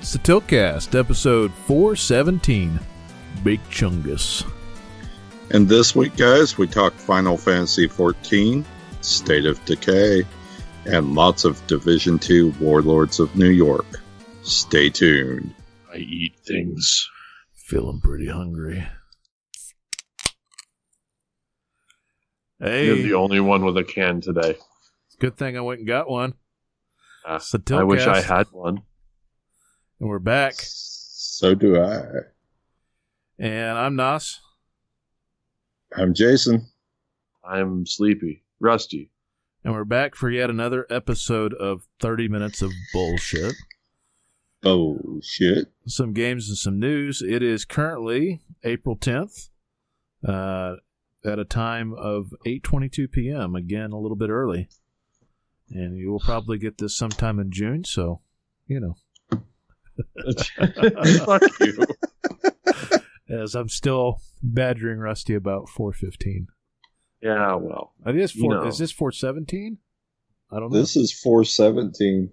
It's 0.00 0.12
the 0.14 0.18
Tiltcast, 0.18 0.98
episode 0.98 1.52
417. 1.66 2.80
Big 3.44 3.60
Chungus. 3.70 4.50
And 5.50 5.68
this 5.68 5.94
week, 5.94 6.16
guys, 6.16 6.56
we 6.56 6.66
talk 6.66 6.94
Final 6.94 7.36
Fantasy 7.36 7.86
XIV, 7.88 8.64
State 9.02 9.44
of 9.46 9.62
Decay, 9.66 10.22
and 10.86 11.14
lots 11.14 11.44
of 11.44 11.64
Division 11.66 12.18
2 12.18 12.54
Warlords 12.60 13.20
of 13.20 13.34
New 13.36 13.50
York. 13.50 13.86
Stay 14.42 14.88
tuned. 14.90 15.54
I 15.92 15.96
eat 15.98 16.34
things. 16.46 17.08
Feeling 17.54 18.00
pretty 18.00 18.28
hungry. 18.28 18.86
Hey, 22.58 22.86
You're 22.86 22.96
the 22.96 23.14
only 23.14 23.40
one 23.40 23.64
with 23.64 23.76
a 23.76 23.84
can 23.84 24.20
today. 24.20 24.56
good 25.18 25.36
thing 25.36 25.56
I 25.56 25.60
went 25.60 25.80
and 25.80 25.88
got 25.88 26.08
one. 26.10 26.34
Ah, 27.26 27.36
it's 27.36 27.50
the 27.50 27.62
I 27.76 27.82
wish 27.82 28.06
I 28.06 28.20
had 28.20 28.46
one. 28.50 28.82
And 30.00 30.08
we're 30.08 30.18
back. 30.18 30.54
So 30.56 31.54
do 31.54 31.78
I. 31.78 32.02
And 33.38 33.76
I'm 33.78 33.96
Nas. 33.96 34.40
I'm 35.94 36.14
Jason. 36.14 36.68
I'm 37.44 37.84
sleepy, 37.84 38.42
rusty. 38.60 39.10
And 39.62 39.74
we're 39.74 39.84
back 39.84 40.14
for 40.14 40.30
yet 40.30 40.48
another 40.48 40.86
episode 40.88 41.52
of 41.52 41.86
30 42.00 42.28
Minutes 42.28 42.62
of 42.62 42.70
Bullshit. 42.94 43.52
Oh, 44.64 45.20
shit. 45.22 45.66
Some 45.86 46.14
games 46.14 46.48
and 46.48 46.56
some 46.56 46.80
news. 46.80 47.20
It 47.20 47.42
is 47.42 47.66
currently 47.66 48.40
April 48.64 48.96
10th 48.96 49.50
uh, 50.26 50.76
at 51.26 51.38
a 51.38 51.44
time 51.44 51.92
of 51.92 52.32
8.22 52.46 53.12
p.m. 53.12 53.54
Again, 53.54 53.92
a 53.92 53.98
little 53.98 54.16
bit 54.16 54.30
early. 54.30 54.70
And 55.68 55.98
you 55.98 56.10
will 56.10 56.20
probably 56.20 56.56
get 56.56 56.78
this 56.78 56.96
sometime 56.96 57.38
in 57.38 57.50
June, 57.50 57.84
so, 57.84 58.22
you 58.66 58.80
know. 58.80 58.96
Fuck 61.24 61.42
you. 61.60 61.84
As 63.28 63.54
I'm 63.54 63.68
still 63.68 64.20
badgering 64.42 64.98
Rusty 64.98 65.34
about 65.34 65.68
415. 65.68 66.48
Yeah, 67.22 67.54
well, 67.54 67.92
I 68.04 68.10
think 68.12 68.22
it's 68.22 68.34
You 68.34 68.48
know. 68.48 68.66
Is 68.66 68.78
this 68.78 68.92
417? 68.92 69.78
I 70.50 70.58
don't 70.58 70.72
know. 70.72 70.78
This 70.78 70.96
is 70.96 71.12
417. 71.12 72.30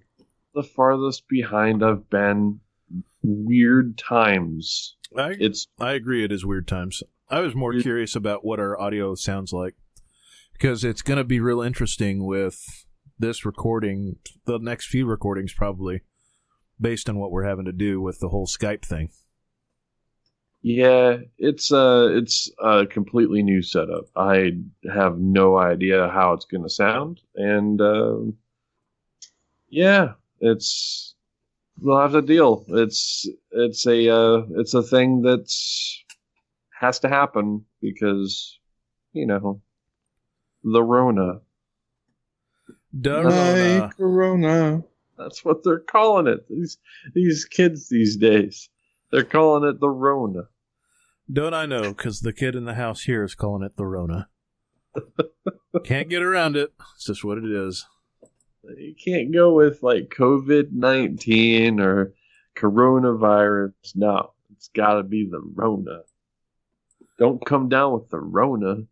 the 0.56 0.64
farthest 0.64 1.28
behind 1.28 1.84
I've 1.84 2.10
been. 2.10 2.60
Weird 3.22 3.98
times. 3.98 4.96
I, 5.18 5.36
It's 5.40 5.68
I 5.80 5.92
agree. 5.94 6.24
It 6.24 6.32
is 6.32 6.46
weird 6.46 6.68
times. 6.68 7.04
I 7.30 7.42
was 7.42 7.54
more 7.56 7.74
You- 7.74 7.82
curious 7.82 8.16
about 8.16 8.46
what 8.46 8.60
our 8.60 8.80
audio 8.80 9.14
sounds 9.16 9.52
like 9.54 9.76
because 10.54 10.84
it's 10.84 11.02
going 11.02 11.18
to 11.18 11.24
be 11.24 11.40
real 11.40 11.62
interesting 11.62 12.26
with 12.26 12.64
this 13.20 13.46
recording, 13.46 14.16
the 14.46 14.58
next 14.60 14.88
few 14.88 15.06
recordings 15.06 15.54
probably, 15.54 16.02
based 16.80 17.10
on 17.10 17.18
what 17.18 17.32
we're 17.32 17.44
having 17.48 17.66
to 17.66 17.72
do 17.72 18.02
with 18.02 18.20
the 18.20 18.30
whole 18.30 18.48
Skype 18.48 18.84
thing. 18.84 19.10
yeah, 20.62 21.18
it's 21.38 21.72
uh 21.72 22.10
it's 22.12 22.52
a 22.60 22.86
completely 22.86 23.44
new 23.44 23.62
setup. 23.62 24.06
I 24.16 24.58
have 24.92 25.20
no 25.20 25.58
idea 25.58 26.10
how 26.10 26.34
it's 26.34 26.46
gonna 26.46 26.70
sound, 26.70 27.22
and 27.36 27.80
um 27.82 28.38
yeah, 29.70 30.14
it's 30.40 31.16
we'll 31.80 32.00
have 32.00 32.14
to 32.14 32.22
deal. 32.22 32.66
It's 32.70 33.28
it's 33.52 33.86
a 33.86 34.10
uh, 34.10 34.44
it's 34.56 34.74
a 34.74 34.84
thing 34.84 35.22
that's 35.22 36.04
has 36.80 37.00
to 37.00 37.10
happen 37.10 37.66
because 37.82 38.60
you 39.14 39.26
know 39.26 39.62
the 40.64 40.84
Rona. 40.84 41.42
Dorona. 42.96 43.80
Hi, 43.80 43.90
Corona. 43.96 44.84
That's 45.18 45.44
what 45.44 45.64
they're 45.64 45.80
calling 45.80 46.28
it. 46.28 46.48
These 46.50 46.78
these 47.14 47.46
kids 47.46 47.90
these 47.90 48.18
days, 48.18 48.70
they're 49.12 49.24
calling 49.24 49.68
it 49.68 49.80
the 49.80 49.90
Rona. 49.90 50.44
Don't 51.32 51.54
I 51.54 51.66
know? 51.66 51.94
Because 51.94 52.22
the 52.22 52.34
kid 52.34 52.56
in 52.56 52.66
the 52.66 52.76
house 52.76 53.04
here 53.04 53.24
is 53.24 53.36
calling 53.36 53.64
it 53.64 53.76
the 53.76 53.86
Rona. 53.86 54.30
Can't 55.84 56.10
get 56.10 56.22
around 56.22 56.56
it. 56.56 56.74
It's 56.96 57.06
just 57.06 57.24
what 57.24 57.38
it 57.38 57.46
is. 57.46 57.86
You 58.78 58.96
can't 59.02 59.34
go 59.34 59.54
with 59.54 59.82
like 59.82 60.10
COVID 60.10 60.72
nineteen 60.74 61.80
or 61.80 62.14
coronavirus. 62.58 63.72
No, 63.96 64.34
it's 64.52 64.68
got 64.70 64.96
to 64.96 65.04
be 65.04 65.28
the 65.30 65.40
Rona. 65.40 66.02
Don't 67.18 67.44
come 67.46 67.70
down 67.70 67.94
with 67.94 68.10
the 68.10 68.20
Rona. 68.20 68.84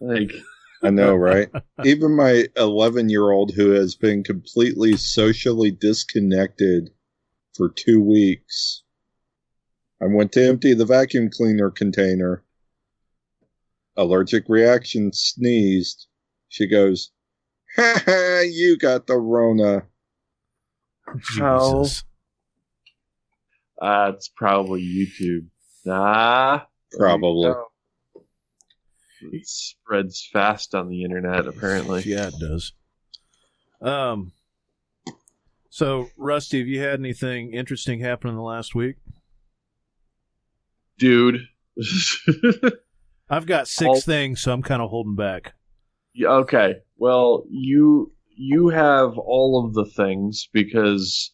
Like 0.00 0.32
I 0.82 0.90
know, 0.90 1.14
right? 1.16 1.48
Even 1.84 2.16
my 2.16 2.46
11 2.56 3.08
year 3.08 3.30
old 3.30 3.52
who 3.54 3.70
has 3.70 3.94
been 3.94 4.24
completely 4.24 4.96
socially 4.96 5.70
disconnected 5.70 6.90
for 7.56 7.68
two 7.68 8.00
weeks. 8.00 8.82
I 10.00 10.06
went 10.06 10.32
to 10.32 10.46
empty 10.46 10.74
the 10.74 10.84
vacuum 10.84 11.30
cleaner 11.30 11.70
container. 11.70 12.42
Allergic 13.96 14.44
reaction 14.48 15.12
sneezed. 15.12 16.06
She 16.48 16.66
goes, 16.66 17.12
Ha 17.76 18.02
ha, 18.04 18.40
you 18.40 18.76
got 18.76 19.06
the 19.06 19.16
Rona. 19.16 19.86
How? 21.38 21.82
Jesus. 21.84 22.04
uh, 23.80 24.12
it's 24.14 24.28
probably 24.28 24.82
YouTube. 24.82 25.46
Nah, 25.84 26.60
Probably. 26.96 27.48
No. 27.48 27.66
It 29.30 29.46
spreads 29.46 30.28
fast 30.32 30.74
on 30.74 30.88
the 30.88 31.04
internet. 31.04 31.46
Apparently, 31.46 32.02
Yeah, 32.04 32.28
it 32.28 32.34
does. 32.40 32.72
Um. 33.80 34.32
So, 35.70 36.08
Rusty, 36.18 36.58
have 36.58 36.68
you 36.68 36.80
had 36.80 36.98
anything 37.00 37.54
interesting 37.54 38.00
happen 38.00 38.28
in 38.30 38.36
the 38.36 38.42
last 38.42 38.74
week? 38.74 38.96
dude. 40.98 41.40
I've 43.30 43.46
got 43.46 43.66
six 43.66 43.88
All- 43.88 44.00
things, 44.00 44.40
so 44.42 44.52
I'm 44.52 44.62
kind 44.62 44.82
of 44.82 44.90
holding 44.90 45.16
back. 45.16 45.54
Yeah, 46.14 46.28
okay. 46.28 46.76
Well, 46.98 47.44
you 47.50 48.12
you 48.36 48.68
have 48.68 49.16
all 49.18 49.64
of 49.66 49.74
the 49.74 49.86
things 49.86 50.48
because 50.52 51.32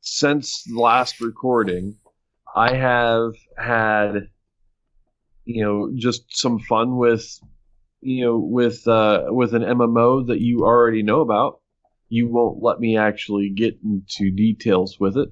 since 0.00 0.62
the 0.64 0.80
last 0.80 1.20
recording, 1.20 1.96
I 2.54 2.74
have 2.76 3.32
had 3.58 4.28
you 5.54 5.62
know 5.64 5.90
just 5.94 6.24
some 6.36 6.58
fun 6.58 6.96
with 6.96 7.26
you 8.00 8.24
know 8.24 8.38
with 8.38 8.86
uh 8.88 9.24
with 9.28 9.54
an 9.54 9.62
MMO 9.62 10.26
that 10.28 10.40
you 10.40 10.60
already 10.60 11.02
know 11.02 11.20
about. 11.20 11.60
You 12.08 12.28
won't 12.28 12.62
let 12.62 12.80
me 12.80 12.96
actually 12.96 13.50
get 13.50 13.78
into 13.84 14.30
details 14.30 14.98
with 14.98 15.16
it. 15.16 15.30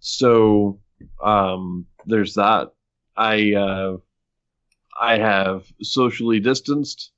So 0.00 0.80
um 1.22 1.86
there's 2.06 2.34
that. 2.34 2.72
I 3.16 3.54
uh 3.54 3.96
I 5.00 5.18
have 5.18 5.66
socially 5.82 6.40
distanced. 6.40 7.12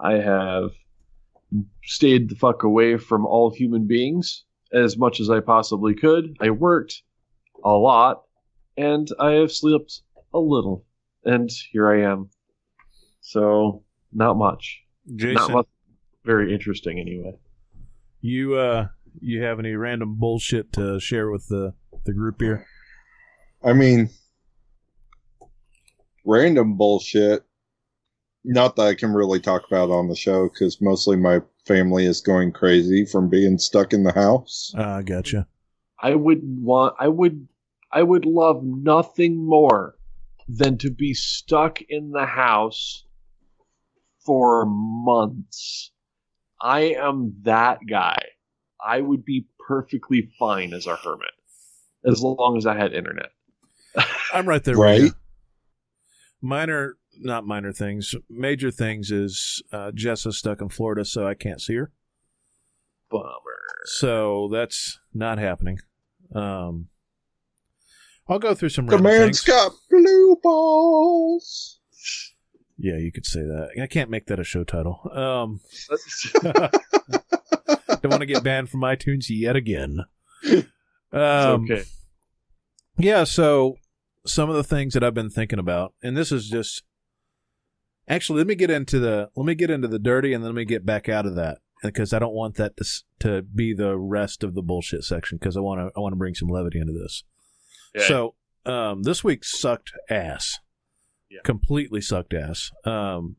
I 0.00 0.14
have 0.14 0.70
stayed 1.84 2.28
the 2.28 2.34
fuck 2.34 2.62
away 2.62 2.96
from 2.96 3.26
all 3.26 3.50
human 3.50 3.86
beings 3.86 4.44
as 4.72 4.96
much 4.96 5.20
as 5.20 5.30
I 5.30 5.40
possibly 5.40 5.94
could. 5.94 6.36
I 6.40 6.50
worked 6.50 7.02
a 7.64 7.70
lot, 7.70 8.22
and 8.76 9.08
I 9.18 9.32
have 9.32 9.52
slept 9.52 10.02
a 10.34 10.38
little, 10.38 10.84
and 11.26 11.50
here 11.72 11.90
I 11.90 12.10
am. 12.10 12.30
So 13.20 13.82
not 14.12 14.36
much. 14.36 14.82
Jason, 15.14 15.34
Not 15.34 15.50
much. 15.50 15.66
Very 16.24 16.52
interesting, 16.52 16.98
anyway. 16.98 17.36
you 18.20 18.54
uh, 18.54 18.88
you 19.20 19.42
have 19.42 19.58
any 19.60 19.74
random 19.74 20.16
bullshit 20.18 20.72
to 20.72 20.98
share 20.98 21.30
with 21.30 21.46
the 21.48 21.74
the 22.04 22.12
group 22.12 22.40
here? 22.40 22.66
I 23.64 23.72
mean, 23.72 24.10
random 26.24 26.76
bullshit. 26.76 27.44
Not 28.44 28.76
that 28.76 28.82
I 28.82 28.94
can 28.94 29.12
really 29.12 29.40
talk 29.40 29.66
about 29.66 29.90
on 29.90 30.08
the 30.08 30.16
show 30.16 30.48
because 30.48 30.80
mostly 30.80 31.16
my 31.16 31.40
family 31.66 32.06
is 32.06 32.20
going 32.20 32.52
crazy 32.52 33.04
from 33.04 33.28
being 33.28 33.58
stuck 33.58 33.92
in 33.92 34.04
the 34.04 34.12
house. 34.12 34.72
Uh, 34.76 34.82
I 34.82 35.02
gotcha. 35.02 35.46
I 36.00 36.14
would 36.14 36.40
want. 36.42 36.94
I 36.98 37.08
would. 37.08 37.46
I 37.92 38.02
would 38.02 38.24
love 38.24 38.62
nothing 38.64 39.44
more 39.44 39.95
than 40.48 40.78
to 40.78 40.90
be 40.90 41.14
stuck 41.14 41.80
in 41.88 42.10
the 42.10 42.26
house 42.26 43.04
for 44.24 44.64
months. 44.66 45.92
I 46.60 46.94
am 46.94 47.34
that 47.42 47.80
guy. 47.88 48.18
I 48.84 49.00
would 49.00 49.24
be 49.24 49.46
perfectly 49.66 50.30
fine 50.38 50.72
as 50.72 50.86
a 50.86 50.96
hermit 50.96 51.30
as 52.04 52.22
long 52.22 52.56
as 52.56 52.66
I 52.66 52.76
had 52.76 52.92
internet. 52.92 53.30
I'm 54.32 54.48
right 54.48 54.62
there. 54.62 54.76
Right? 54.76 55.12
Minor, 56.40 56.96
not 57.18 57.46
minor 57.46 57.72
things. 57.72 58.14
Major 58.28 58.70
things 58.70 59.10
is 59.10 59.62
uh, 59.72 59.90
Jess 59.92 60.26
is 60.26 60.38
stuck 60.38 60.60
in 60.60 60.68
Florida, 60.68 61.04
so 61.04 61.26
I 61.26 61.34
can't 61.34 61.60
see 61.60 61.74
her. 61.74 61.90
Bummer. 63.10 63.32
So 63.84 64.48
that's 64.52 64.98
not 65.14 65.38
happening. 65.38 65.78
Um, 66.34 66.88
I'll 68.28 68.38
go 68.38 68.54
through 68.54 68.70
some 68.70 68.86
The 68.86 68.96
random 68.96 69.12
man's 69.12 69.42
things. 69.42 69.56
got 69.56 69.72
blue 69.90 70.36
balls. 70.42 71.78
Yeah, 72.78 72.96
you 72.98 73.10
could 73.12 73.24
say 73.24 73.40
that. 73.40 73.70
I 73.80 73.86
can't 73.86 74.10
make 74.10 74.26
that 74.26 74.38
a 74.40 74.44
show 74.44 74.64
title. 74.64 75.00
Um, 75.12 75.60
don't 76.42 78.10
want 78.10 78.20
to 78.20 78.26
get 78.26 78.42
banned 78.44 78.68
from 78.68 78.80
iTunes 78.80 79.26
yet 79.28 79.56
again. 79.56 80.04
Um, 81.12 81.64
okay. 81.64 81.84
Yeah, 82.98 83.24
so 83.24 83.76
some 84.26 84.50
of 84.50 84.56
the 84.56 84.64
things 84.64 84.92
that 84.92 85.04
I've 85.04 85.14
been 85.14 85.30
thinking 85.30 85.60
about, 85.60 85.94
and 86.02 86.14
this 86.16 86.30
is 86.30 86.50
just 86.50 86.82
actually 88.08 88.38
let 88.38 88.48
me 88.48 88.54
get 88.56 88.70
into 88.70 88.98
the 88.98 89.30
let 89.34 89.46
me 89.46 89.54
get 89.54 89.70
into 89.70 89.88
the 89.88 90.00
dirty, 90.00 90.34
and 90.34 90.42
then 90.42 90.50
let 90.50 90.56
me 90.56 90.64
get 90.66 90.84
back 90.84 91.08
out 91.08 91.24
of 91.24 91.34
that 91.36 91.58
because 91.82 92.12
I 92.12 92.18
don't 92.18 92.34
want 92.34 92.56
that 92.56 92.76
to 92.78 92.84
to 93.20 93.42
be 93.42 93.72
the 93.72 93.96
rest 93.96 94.42
of 94.42 94.54
the 94.54 94.62
bullshit 94.62 95.04
section 95.04 95.38
because 95.38 95.56
I 95.56 95.60
want 95.60 95.80
to 95.80 95.92
I 95.96 96.00
want 96.00 96.12
to 96.12 96.16
bring 96.18 96.34
some 96.34 96.48
levity 96.48 96.80
into 96.80 96.92
this. 96.92 97.22
Yeah. 97.96 98.02
So 98.06 98.34
um, 98.64 99.02
this 99.02 99.24
week 99.24 99.44
sucked 99.44 99.92
ass. 100.10 100.58
Yeah. 101.30 101.40
Completely 101.44 102.00
sucked 102.00 102.34
ass. 102.34 102.70
Um, 102.84 103.36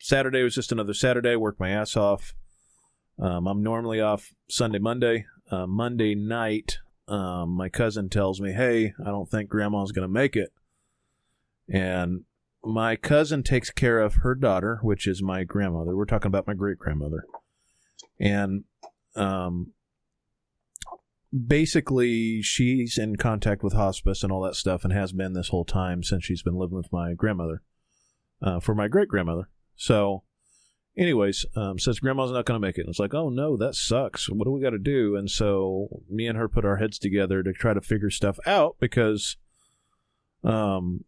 Saturday 0.00 0.42
was 0.42 0.54
just 0.54 0.72
another 0.72 0.94
Saturday. 0.94 1.36
Worked 1.36 1.60
my 1.60 1.70
ass 1.70 1.96
off. 1.96 2.34
Um, 3.18 3.46
I'm 3.46 3.62
normally 3.62 4.00
off 4.00 4.32
Sunday, 4.48 4.78
Monday. 4.78 5.26
Uh, 5.50 5.66
Monday 5.66 6.14
night, 6.14 6.78
um, 7.06 7.50
my 7.50 7.68
cousin 7.68 8.08
tells 8.08 8.40
me, 8.40 8.52
"Hey, 8.52 8.92
I 9.00 9.10
don't 9.10 9.30
think 9.30 9.48
Grandma's 9.48 9.92
going 9.92 10.08
to 10.08 10.12
make 10.12 10.36
it." 10.36 10.50
And 11.68 12.24
my 12.64 12.96
cousin 12.96 13.42
takes 13.42 13.70
care 13.70 14.00
of 14.00 14.16
her 14.16 14.34
daughter, 14.34 14.78
which 14.82 15.06
is 15.06 15.22
my 15.22 15.44
grandmother. 15.44 15.94
We're 15.94 16.06
talking 16.06 16.28
about 16.28 16.46
my 16.46 16.54
great 16.54 16.78
grandmother, 16.78 17.24
and 18.18 18.64
um, 19.14 19.72
basically 21.46 22.42
she's 22.42 22.96
in 22.98 23.16
contact 23.16 23.62
with 23.62 23.72
hospice 23.72 24.22
and 24.22 24.30
all 24.30 24.42
that 24.42 24.54
stuff 24.54 24.84
and 24.84 24.92
has 24.92 25.12
been 25.12 25.32
this 25.32 25.48
whole 25.48 25.64
time 25.64 26.02
since 26.02 26.24
she's 26.24 26.42
been 26.42 26.54
living 26.54 26.76
with 26.76 26.92
my 26.92 27.12
grandmother 27.14 27.62
uh, 28.42 28.60
for 28.60 28.74
my 28.74 28.86
great 28.88 29.08
grandmother 29.08 29.48
so 29.74 30.22
anyways 30.96 31.44
um, 31.56 31.78
says 31.78 31.98
grandma's 31.98 32.30
not 32.30 32.44
going 32.44 32.60
to 32.60 32.66
make 32.66 32.78
it. 32.78 32.82
And 32.82 32.90
it's 32.90 32.98
like 32.98 33.14
oh 33.14 33.28
no 33.28 33.56
that 33.56 33.74
sucks. 33.74 34.30
What 34.30 34.44
do 34.44 34.52
we 34.52 34.62
got 34.62 34.70
to 34.70 34.78
do? 34.78 35.16
And 35.16 35.30
so 35.30 35.88
me 36.08 36.26
and 36.26 36.38
her 36.38 36.48
put 36.48 36.64
our 36.64 36.76
heads 36.76 36.98
together 36.98 37.42
to 37.42 37.52
try 37.52 37.74
to 37.74 37.80
figure 37.80 38.10
stuff 38.10 38.38
out 38.46 38.76
because 38.78 39.36
um 40.44 41.04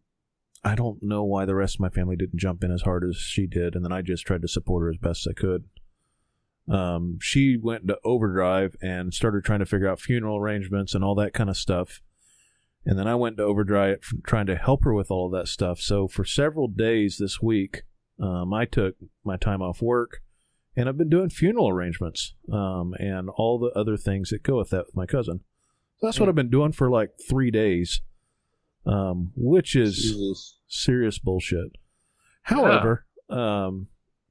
i 0.63 0.73
don't 0.73 1.03
know 1.03 1.23
why 1.23 1.45
the 1.45 1.55
rest 1.55 1.75
of 1.75 1.79
my 1.79 1.89
family 1.89 2.15
didn't 2.15 2.39
jump 2.39 2.63
in 2.63 2.71
as 2.71 2.81
hard 2.81 3.03
as 3.07 3.15
she 3.15 3.45
did 3.45 3.75
and 3.75 3.85
then 3.85 3.91
i 3.91 4.01
just 4.01 4.25
tried 4.25 4.41
to 4.41 4.47
support 4.47 4.83
her 4.83 4.89
as 4.89 4.97
best 4.97 5.27
i 5.29 5.33
could 5.33 5.65
um, 6.69 7.17
she 7.21 7.57
went 7.57 7.83
into 7.83 7.97
overdrive 8.03 8.75
and 8.81 9.13
started 9.13 9.43
trying 9.43 9.59
to 9.59 9.65
figure 9.65 9.89
out 9.89 9.99
funeral 9.99 10.37
arrangements 10.37 10.93
and 10.93 11.03
all 11.03 11.15
that 11.15 11.33
kind 11.33 11.49
of 11.49 11.57
stuff. 11.57 12.01
And 12.85 12.97
then 12.97 13.07
I 13.07 13.15
went 13.15 13.37
to 13.37 13.43
overdrive 13.43 13.99
trying 14.25 14.45
to 14.47 14.55
help 14.55 14.83
her 14.83 14.93
with 14.93 15.11
all 15.11 15.27
of 15.27 15.31
that 15.33 15.47
stuff. 15.47 15.79
So 15.79 16.07
for 16.07 16.23
several 16.23 16.67
days 16.67 17.17
this 17.17 17.41
week, 17.41 17.83
um, 18.21 18.53
I 18.53 18.65
took 18.65 18.95
my 19.23 19.37
time 19.37 19.61
off 19.61 19.81
work 19.81 20.21
and 20.75 20.87
I've 20.87 20.97
been 20.97 21.09
doing 21.09 21.29
funeral 21.29 21.69
arrangements 21.69 22.35
um, 22.51 22.93
and 22.99 23.29
all 23.29 23.59
the 23.59 23.77
other 23.77 23.97
things 23.97 24.29
that 24.29 24.43
go 24.43 24.57
with 24.57 24.69
that 24.69 24.85
with 24.87 24.95
my 24.95 25.05
cousin. 25.05 25.41
So 25.97 26.07
that's 26.07 26.19
what 26.19 26.29
I've 26.29 26.35
been 26.35 26.49
doing 26.49 26.71
for 26.71 26.89
like 26.89 27.11
three 27.27 27.49
days, 27.49 28.01
um, 28.85 29.31
which 29.35 29.75
is 29.75 29.95
Jesus. 29.95 30.59
serious 30.67 31.17
bullshit. 31.17 31.71
However, 32.43 33.05
um, 33.29 33.87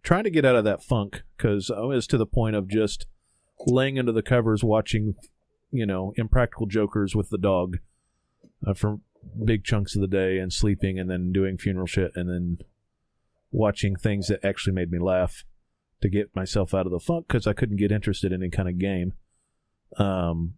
trying 0.07 0.23
to 0.23 0.31
get 0.31 0.45
out 0.45 0.55
of 0.55 0.63
that 0.63 0.85
funk 0.85 1.25
because 1.37 1.69
I 1.69 1.81
was 1.81 2.07
to 2.07 2.17
the 2.17 2.27
point 2.27 2.55
of 2.55 2.69
just 2.69 3.07
laying 3.67 3.99
under 3.99 4.13
the 4.13 4.23
covers 4.23 4.63
watching, 4.63 5.17
you 5.73 5.85
know, 5.85 6.13
Impractical 6.15 6.67
Jokers 6.67 7.17
with 7.17 7.29
the 7.31 7.39
dog 7.39 7.79
uh, 8.65 8.73
for 8.73 9.01
big 9.45 9.65
chunks 9.65 9.97
of 9.97 10.01
the 10.01 10.07
day 10.07 10.39
and 10.39 10.53
sleeping 10.53 10.97
and 10.97 11.11
then 11.11 11.33
doing 11.33 11.59
funeral 11.59 11.89
shit 11.89 12.13
and 12.15 12.31
then 12.31 12.59
watching 13.51 13.97
things 13.97 14.29
that 14.29 14.45
actually 14.45 14.75
made 14.75 14.93
me 14.93 15.01
laugh 15.01 15.43
to 16.01 16.09
get 16.09 16.37
myself 16.37 16.73
out 16.73 16.87
of 16.87 16.93
the 16.93 17.01
funk 17.01 17.27
because 17.27 17.49
I 17.49 17.53
couldn't 17.53 17.79
get 17.79 17.91
interested 17.91 18.31
in 18.31 18.43
any 18.43 18.51
kind 18.51 18.69
of 18.69 18.79
game. 18.79 19.13
Um, 19.97 20.55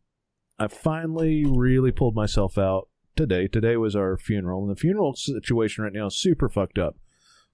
I 0.58 0.68
finally 0.68 1.46
really 1.46 1.90
pulled 1.90 2.14
myself 2.14 2.58
out 2.58 2.88
today. 3.16 3.48
Today 3.48 3.78
was 3.78 3.96
our 3.96 4.18
funeral, 4.18 4.60
and 4.60 4.70
the 4.70 4.78
funeral 4.78 5.14
situation 5.14 5.84
right 5.84 5.92
now 5.92 6.08
is 6.08 6.18
super 6.18 6.50
fucked 6.50 6.78
up. 6.78 6.96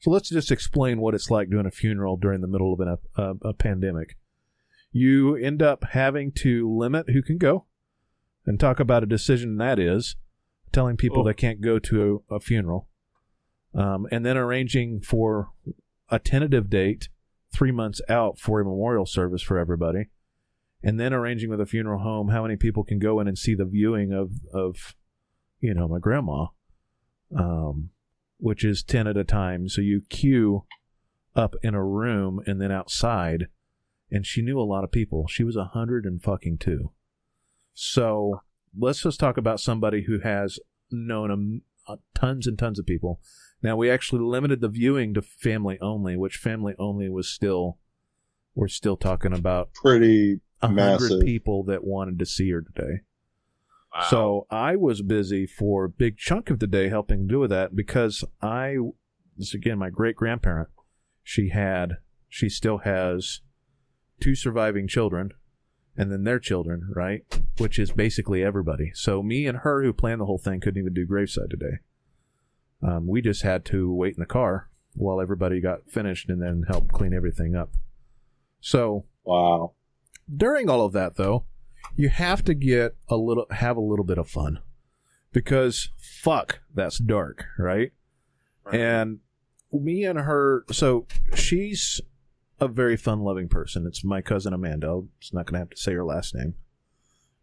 So 0.05 0.11
let's 0.11 0.29
just 0.29 0.53
explain 0.53 1.01
what 1.01 1.15
it's 1.15 1.31
like 1.31 1.49
doing 1.49 1.65
a 1.65 1.71
funeral 1.71 2.19
during 2.19 2.43
the 2.43 2.47
middle 2.47 2.75
of 2.75 2.81
an, 2.81 2.99
a, 3.17 3.49
a 3.49 3.55
pandemic. 3.55 4.19
You 4.93 5.35
end 5.35 5.63
up 5.63 5.83
having 5.93 6.31
to 6.33 6.71
limit 6.71 7.09
who 7.09 7.23
can 7.23 7.39
go 7.39 7.65
and 8.45 8.61
talk 8.61 8.79
about 8.81 9.03
a 9.03 9.07
decision 9.07 9.57
that 9.57 9.79
is 9.79 10.17
telling 10.73 10.99
people 10.99 11.21
Oh. 11.21 11.25
they 11.25 11.33
can't 11.33 11.63
go 11.63 11.79
to 11.79 12.23
a, 12.29 12.35
a 12.35 12.39
funeral, 12.39 12.91
um, 13.75 14.07
and 14.11 14.27
then 14.27 14.37
arranging 14.37 15.01
for 15.01 15.49
a 16.11 16.19
tentative 16.19 16.69
date 16.69 17.09
three 17.51 17.73
months 17.73 18.03
out 18.07 18.39
for 18.39 18.61
a 18.61 18.65
memorial 18.67 19.07
service 19.07 19.41
for 19.41 19.57
everybody, 19.57 20.11
and 20.83 21.01
then 21.01 21.15
arranging 21.15 21.49
with 21.49 21.63
a 21.63 21.67
funeral 21.67 22.01
home 22.01 22.29
how 22.29 22.43
many 22.43 22.57
people 22.57 22.85
can 22.85 22.99
go 22.99 23.21
in 23.21 23.27
and 23.27 23.39
see 23.39 23.55
the 23.55 23.65
viewing 23.65 24.13
of 24.13 24.33
of 24.53 24.95
you 25.61 25.73
know 25.73 25.89
my 25.89 25.99
grandma, 25.99 26.49
um, 27.35 27.89
which 28.45 28.63
is 28.63 28.83
ten 28.83 29.07
at 29.07 29.17
a 29.17 29.25
time. 29.25 29.71
So 29.71 29.81
you 29.81 30.03
queue 30.11 30.67
up 31.35 31.55
in 31.63 31.75
a 31.75 31.83
room 31.83 32.43
and 32.47 32.61
then 32.61 32.71
outside, 32.71 33.47
and 34.11 34.27
she 34.27 34.43
knew 34.43 34.61
a 34.61 34.69
lot 34.69 34.85
of 34.85 34.93
people. 34.93 35.27
She 35.27 35.45
was 35.45 35.57
a 35.57 35.65
hundred 35.73 36.05
and 36.05 36.23
fucking 36.23 36.59
two. 36.59 36.93
So 37.73 38.43
let's 38.79 39.03
just 39.03 39.19
talk 39.19 39.39
about 39.39 39.61
somebody 39.61 40.05
who 40.07 40.21
has 40.21 40.59
known 40.91 41.63
a 41.89 41.93
uh, 41.93 41.97
tons 42.15 42.47
and 42.47 42.59
tons 42.59 42.79
of 42.79 42.85
people. 42.85 43.19
Now 43.63 43.77
we 43.77 43.91
actually 43.91 44.21
limited 44.21 44.61
the 44.61 44.69
viewing 44.69 45.15
to 45.15 45.23
family 45.23 45.79
only, 45.81 46.15
which 46.15 46.37
family 46.37 46.75
only 46.79 47.09
was 47.09 47.27
still 47.27 47.79
we're 48.55 48.69
still 48.69 48.99
talking 48.99 49.33
about 49.33 49.73
Pretty 49.73 50.41
a 50.61 50.67
hundred 50.67 51.01
Massive. 51.01 51.25
people 51.25 51.65
that 51.65 51.83
wanted 51.83 52.19
to 52.19 52.27
see 52.27 52.51
her 52.51 52.61
today. 52.61 53.01
Wow. 53.95 54.03
So 54.11 54.47
I 54.51 54.77
was 54.77 55.03
busy 55.03 55.47
for 55.47 55.85
a 55.85 55.89
big 55.89 56.17
chunk 56.19 56.51
of 56.51 56.59
the 56.59 56.67
day 56.67 56.89
helping 56.89 57.29
do 57.29 57.39
with 57.39 57.51
that 57.51 57.77
because 57.77 58.25
I, 58.43 58.77
this 59.37 59.55
again, 59.55 59.79
my 59.79 59.91
great 59.91 60.17
grandparent, 60.17 60.69
she 61.23 61.51
had, 61.51 61.99
she 62.29 62.49
still 62.49 62.79
has 62.79 63.41
two 64.21 64.35
surviving 64.35 64.89
children 64.89 65.31
and 65.97 66.11
then 66.11 66.25
their 66.25 66.41
children, 66.41 66.91
right? 66.95 67.23
Which 67.59 67.79
is 67.79 67.93
basically 67.93 68.43
everybody. 68.43 68.91
So 68.95 69.23
me 69.23 69.47
and 69.47 69.59
her 69.59 69.85
who 69.85 69.93
planned 69.93 70.21
the 70.21 70.27
whole 70.27 70.39
thing 70.39 70.61
couldn't 70.61 70.81
even 70.81 70.95
do 70.95 71.07
graveside 71.07 71.51
today. 71.51 71.79
Um, 72.83 73.07
we 73.07 73.23
just 73.23 73.43
had 73.43 73.65
to 73.67 73.93
wait 73.95 74.15
in 74.15 74.21
the 74.21 74.27
car 74.27 74.71
while 74.95 75.21
everybody 75.21 75.61
got 75.61 75.89
finished 75.89 76.29
and 76.29 76.43
then 76.43 76.65
help 76.67 76.91
clean 76.91 77.15
everything 77.15 77.55
up. 77.55 77.71
So 78.61 79.05
wow. 79.23 79.75
during 80.35 80.69
all 80.69 80.85
of 80.85 80.93
that 80.95 81.17
though 81.17 81.45
you 81.97 82.09
have 82.09 82.45
to 82.45 82.55
get 82.55 82.97
a 83.09 83.17
little 83.17 83.47
have 83.51 83.77
a 83.77 83.81
little 83.81 84.05
bit 84.05 84.19
of 84.19 84.29
fun. 84.29 84.61
Because 85.33 85.91
fuck 85.99 86.61
that's 86.73 86.99
dark 86.99 87.45
right? 87.59 87.93
Right. 88.65 88.81
and 88.81 89.19
me 89.73 90.05
and 90.05 90.19
her 90.21 90.65
so 90.71 91.07
she's 91.35 92.01
a 92.61 92.69
very 92.69 92.97
fun 92.97 93.21
loving 93.21 93.49
person. 93.49 93.87
It's 93.87 94.05
my 94.05 94.23
cousin 94.23 94.53
amanda. 94.55 94.89
I'm 94.89 95.09
not 95.33 95.47
gonna 95.47 95.59
have 95.59 95.71
to 95.71 95.77
say 95.77 95.93
her 95.95 96.05
last 96.05 96.35
name. 96.35 96.55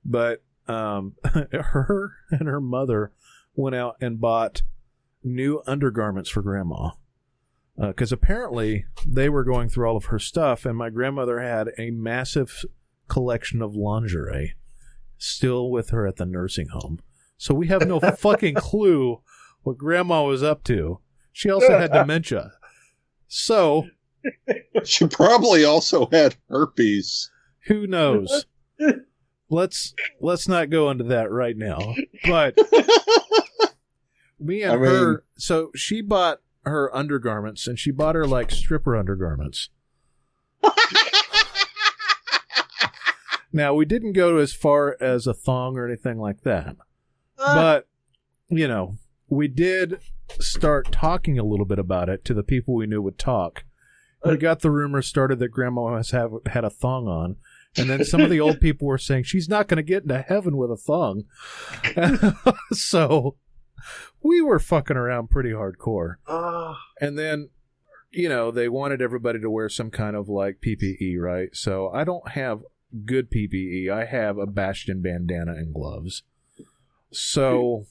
But 0.06 0.44
um 0.68 1.16
her 1.24 2.14
and 2.32 2.48
her 2.48 2.62
mother 2.62 3.12
went 3.56 3.76
out 3.76 3.98
and 4.00 4.22
bought 4.22 4.62
new 5.24 5.62
undergarments 5.68 6.30
for 6.30 6.42
grandma. 6.42 6.92
Because 7.78 8.12
apparently 8.12 8.86
they 9.08 9.30
were 9.30 9.44
going 9.44 9.70
through 9.70 9.88
all 9.88 9.98
of 9.98 10.06
her 10.06 10.20
stuff, 10.20 10.66
and 10.66 10.78
my 10.78 10.90
grandmother 10.90 11.40
had 11.40 11.70
a 11.80 11.90
massive 11.90 12.64
collection 13.12 13.62
of 13.62 13.76
lingerie 13.76 14.56
still 15.18 15.70
with 15.70 15.90
her 15.92 16.08
at 16.08 16.16
the 16.16 16.26
nursing 16.26 16.70
home. 16.70 17.00
So 17.38 17.54
we 17.54 17.68
have 17.68 17.86
no 17.88 18.00
fucking 18.18 18.56
clue 18.56 19.22
what 19.64 19.78
grandma 19.78 20.24
was 20.24 20.42
up 20.42 20.64
to. 20.66 21.00
She 21.32 21.50
also 21.52 21.78
had 21.78 21.92
dementia. 21.92 22.54
So 23.28 23.88
She 24.84 25.08
probably 25.08 25.64
also 25.66 26.08
had 26.12 26.36
herpes. 26.50 27.30
who 27.68 27.86
knows? 27.88 28.46
Let's 29.50 29.94
let's 30.22 30.48
not 30.48 30.70
go 30.70 30.90
into 30.90 31.04
that 31.06 31.30
right 31.30 31.58
now. 31.58 31.94
But 32.26 32.56
me 34.40 34.62
and 34.64 34.72
I 34.72 34.76
mean- 34.78 34.86
her 34.86 35.24
so 35.38 35.72
she 35.76 36.02
bought 36.02 36.40
her 36.64 36.96
undergarments 36.96 37.68
and 37.68 37.78
she 37.78 37.92
bought 37.92 38.16
her 38.16 38.26
like 38.26 38.50
stripper 38.52 38.96
undergarments. 38.96 39.70
Now 43.54 43.74
we 43.74 43.86
didn't 43.86 44.14
go 44.14 44.38
as 44.38 44.54
far 44.54 44.96
as 45.02 45.28
a 45.28 45.34
thong 45.34 45.78
or 45.78 45.88
anything 45.88 46.20
like 46.20 46.42
that. 46.44 46.76
But 47.38 47.88
you 48.50 48.68
know, 48.68 48.98
we 49.30 49.48
did 49.48 50.00
start 50.40 50.92
talking 50.92 51.38
a 51.40 51.44
little 51.44 51.66
bit 51.66 51.80
about 51.80 52.10
it 52.10 52.24
to 52.26 52.34
the 52.34 52.44
people 52.44 52.76
we 52.76 52.86
knew 52.88 53.02
would 53.02 53.18
talk. 53.18 53.64
We 54.24 54.38
got 54.38 54.60
the 54.60 54.70
rumor 54.70 55.02
started 55.02 55.40
that 55.40 55.50
grandma 55.50 55.96
has 55.98 56.12
have, 56.12 56.32
had 56.48 56.64
a 56.64 56.70
thong 56.70 57.08
on. 57.08 57.38
And 57.78 57.90
then 57.90 58.04
some 58.06 58.22
of 58.22 58.30
the 58.30 58.40
old 58.40 58.60
people 58.62 58.88
were 58.88 58.98
saying 58.98 59.24
she's 59.24 59.50
not 59.50 59.68
going 59.68 59.78
to 59.78 59.84
get 59.84 60.04
into 60.04 60.22
heaven 60.22 60.58
with 60.58 60.70
a 60.70 60.78
thong. 60.78 61.24
so 62.72 63.38
we 64.22 64.42
were 64.42 64.60
fucking 64.60 64.98
around 64.98 65.30
pretty 65.30 65.50
hardcore. 65.50 66.16
Ah, 66.28 66.78
And 67.00 67.18
then, 67.18 67.50
you 68.12 68.30
know, 68.30 68.52
they 68.52 68.70
wanted 68.70 69.02
everybody 69.02 69.40
to 69.40 69.50
wear 69.50 69.70
some 69.70 69.90
kind 69.90 70.16
of 70.16 70.30
like 70.30 70.60
PPE, 70.66 71.18
right? 71.20 71.50
So 71.54 71.90
I 71.90 72.04
don't 72.04 72.28
have 72.30 72.62
good 73.06 73.32
PPE. 73.32 73.90
I 73.90 74.06
have 74.06 74.38
a 74.38 74.46
Bastion 74.46 75.02
bandana 75.02 75.54
and 75.54 75.74
gloves. 75.74 76.24
So 77.12 77.86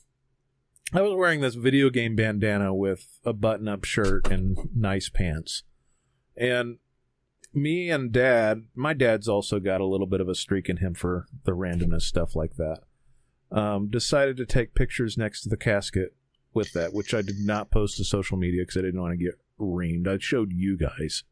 I 0.93 1.03
was 1.03 1.15
wearing 1.15 1.41
this 1.41 1.55
video 1.55 1.91
game 1.91 2.17
bandana 2.17 2.75
with 2.75 3.19
a 3.25 3.33
button 3.33 3.69
up 3.69 3.85
shirt 3.85 4.29
and 4.29 4.59
nice 4.75 5.09
pants. 5.09 5.63
And 6.37 6.79
me 7.53 7.91
and 7.91 8.13
dad, 8.13 8.65
my 8.75 8.93
dad's 8.93 9.29
also 9.29 9.61
got 9.61 9.81
a 9.81 9.87
little 9.87 10.07
bit 10.07 10.21
of 10.21 10.29
a 10.29 10.35
streak 10.35 10.69
in 10.69 10.79
him 10.79 10.95
for 10.95 11.27
the 11.45 11.53
randomness 11.53 12.03
stuff 12.03 12.35
like 12.35 12.57
that. 12.57 12.81
Um, 13.53 13.89
decided 13.89 14.37
to 14.37 14.47
take 14.47 14.75
pictures 14.75 15.19
next 15.19 15.43
to 15.43 15.49
the 15.49 15.57
casket 15.57 16.15
with 16.55 16.73
that, 16.73 16.93
which 16.93 17.15
I 17.15 17.23
did 17.23 17.39
not 17.39 17.71
post 17.71 17.97
to 17.97 18.05
social 18.05 18.37
media 18.37 18.63
because 18.63 18.77
I 18.77 18.83
didn't 18.83 19.01
want 19.01 19.19
to 19.19 19.25
get 19.25 19.35
reamed. 19.59 20.09
I 20.09 20.19
showed 20.19 20.53
you 20.53 20.77
guys, 20.77 21.25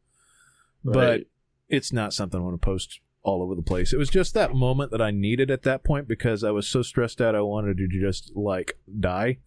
but 0.83 1.21
it's 1.69 1.93
not 1.93 2.13
something 2.13 2.39
I 2.39 2.43
want 2.43 2.61
to 2.61 2.65
post 2.65 2.99
all 3.23 3.41
over 3.43 3.53
the 3.55 3.61
place. 3.61 3.91
It 3.93 3.97
was 3.97 4.09
just 4.09 4.33
that 4.33 4.53
moment 4.53 4.91
that 4.91 5.01
I 5.01 5.11
needed 5.11 5.51
at 5.51 5.63
that 5.63 5.83
point 5.83 6.07
because 6.07 6.43
I 6.43 6.51
was 6.51 6.67
so 6.67 6.81
stressed 6.81 7.19
out 7.21 7.35
I 7.35 7.41
wanted 7.41 7.77
to 7.77 7.87
just 7.87 8.31
like 8.35 8.77
die 8.99 9.39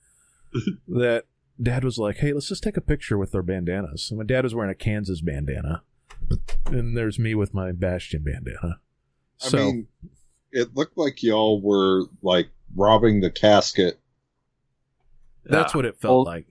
that 0.88 1.24
dad 1.60 1.84
was 1.84 1.98
like, 1.98 2.16
"Hey, 2.18 2.32
let's 2.32 2.48
just 2.48 2.62
take 2.62 2.76
a 2.76 2.80
picture 2.82 3.16
with 3.18 3.34
our 3.34 3.42
bandanas." 3.42 4.10
And 4.10 4.18
my 4.18 4.24
dad 4.24 4.44
was 4.44 4.54
wearing 4.54 4.70
a 4.70 4.74
Kansas 4.74 5.20
bandana, 5.22 5.82
and 6.66 6.96
there's 6.96 7.18
me 7.18 7.34
with 7.34 7.54
my 7.54 7.72
Bastion 7.72 8.22
bandana. 8.24 8.80
I 9.42 9.48
So 9.48 9.56
mean, 9.58 9.88
it 10.52 10.74
looked 10.76 10.98
like 10.98 11.22
y'all 11.22 11.60
were 11.62 12.04
like 12.20 12.50
robbing 12.76 13.20
the 13.20 13.30
casket. 13.30 13.98
that's 15.44 15.72
Yeah. 15.72 15.78
what 15.78 15.86
it 15.86 15.96
felt 16.00 16.12
Old- 16.12 16.26
like. 16.26 16.46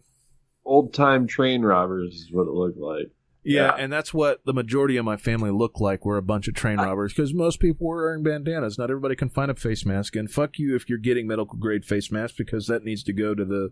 Old 0.64 0.94
time 0.94 1.26
train 1.28 1.64
robbers 1.64 2.14
is 2.16 2.32
what 2.32 2.44
it 2.48 2.52
looked 2.52 2.78
like. 2.78 3.10
Yeah, 3.44 3.76
Yeah. 3.76 3.76
and 3.84 3.92
that's 3.92 4.14
what 4.14 4.46
the 4.46 4.54
majority 4.54 4.98
of 4.98 5.06
my 5.06 5.18
family 5.18 5.50
looked 5.52 5.82
like. 5.82 6.06
We're 6.06 6.18
a 6.18 6.22
bunch 6.22 6.48
of 6.48 6.54
train 6.54 6.78
robbers 6.78 7.14
because 7.14 7.34
most 7.34 7.60
people 7.60 7.88
were 7.88 8.04
wearing 8.04 8.24
bandanas. 8.24 8.78
Not 8.78 8.92
everybody 8.92 9.16
can 9.16 9.30
find 9.30 9.50
a 9.50 9.56
face 9.56 9.86
mask, 9.86 10.16
and 10.16 10.30
fuck 10.30 10.60
you 10.60 10.76
if 10.76 10.88
you're 10.90 10.98
getting 11.00 11.28
medical 11.28 11.58
grade 11.58 11.84
face 11.86 12.12
masks 12.12 12.38
because 12.38 12.68
that 12.68 12.84
needs 12.84 13.04
to 13.04 13.14
go 13.14 13.34
to 13.34 13.44
the 13.46 13.72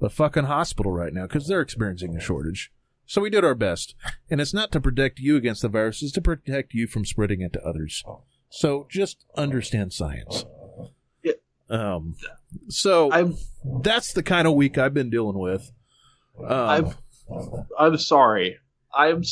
the 0.00 0.10
fucking 0.10 0.44
hospital 0.44 0.92
right 0.92 1.12
now 1.12 1.22
because 1.22 1.46
they're 1.48 1.60
experiencing 1.60 2.14
a 2.16 2.20
shortage. 2.20 2.70
So 3.06 3.22
we 3.22 3.30
did 3.30 3.42
our 3.44 3.54
best, 3.54 3.94
and 4.30 4.40
it's 4.40 4.52
not 4.52 4.70
to 4.72 4.80
protect 4.80 5.18
you 5.18 5.36
against 5.36 5.62
the 5.62 5.68
virus; 5.68 6.02
it's 6.02 6.12
to 6.12 6.20
protect 6.20 6.74
you 6.74 6.86
from 6.86 7.06
spreading 7.06 7.40
it 7.40 7.54
to 7.54 7.62
others. 7.62 8.04
So 8.50 8.86
just 8.90 9.24
understand 9.36 9.92
science. 9.94 10.44
Yeah. 11.22 11.32
Um. 11.70 12.16
So 12.68 13.10
I'm 13.10 13.36
that's 13.82 14.12
the 14.12 14.22
kind 14.22 14.46
of 14.46 14.52
week 14.54 14.76
I've 14.76 14.92
been 14.94 15.08
dealing 15.10 15.38
with. 15.38 15.70
Um, 16.38 16.94
I'm 17.30 17.66
I'm 17.78 17.98
sorry. 17.98 18.58
I'm 18.94 19.22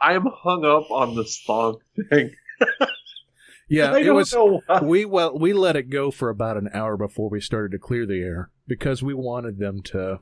I'm 0.00 0.26
hung 0.26 0.64
up 0.64 0.90
on 0.90 1.14
this 1.16 1.42
thong 1.46 1.78
thing. 2.10 2.34
yeah, 3.68 3.96
it 3.96 4.10
was. 4.12 4.34
we 4.82 5.04
well 5.04 5.38
we 5.38 5.52
let 5.52 5.76
it 5.76 5.90
go 5.90 6.10
for 6.10 6.28
about 6.28 6.56
an 6.56 6.70
hour 6.74 6.96
before 6.96 7.28
we 7.30 7.40
started 7.40 7.72
to 7.72 7.78
clear 7.78 8.06
the 8.06 8.20
air 8.22 8.50
because 8.66 9.02
we 9.02 9.14
wanted 9.14 9.58
them 9.58 9.82
to 9.82 10.20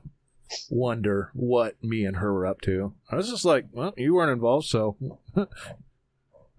wonder 0.69 1.31
what 1.33 1.81
me 1.83 2.03
and 2.05 2.17
her 2.17 2.33
were 2.33 2.45
up 2.45 2.61
to. 2.61 2.93
I 3.09 3.15
was 3.15 3.29
just 3.29 3.45
like, 3.45 3.67
well, 3.71 3.93
you 3.97 4.13
weren't 4.15 4.31
involved, 4.31 4.67
so 4.67 4.97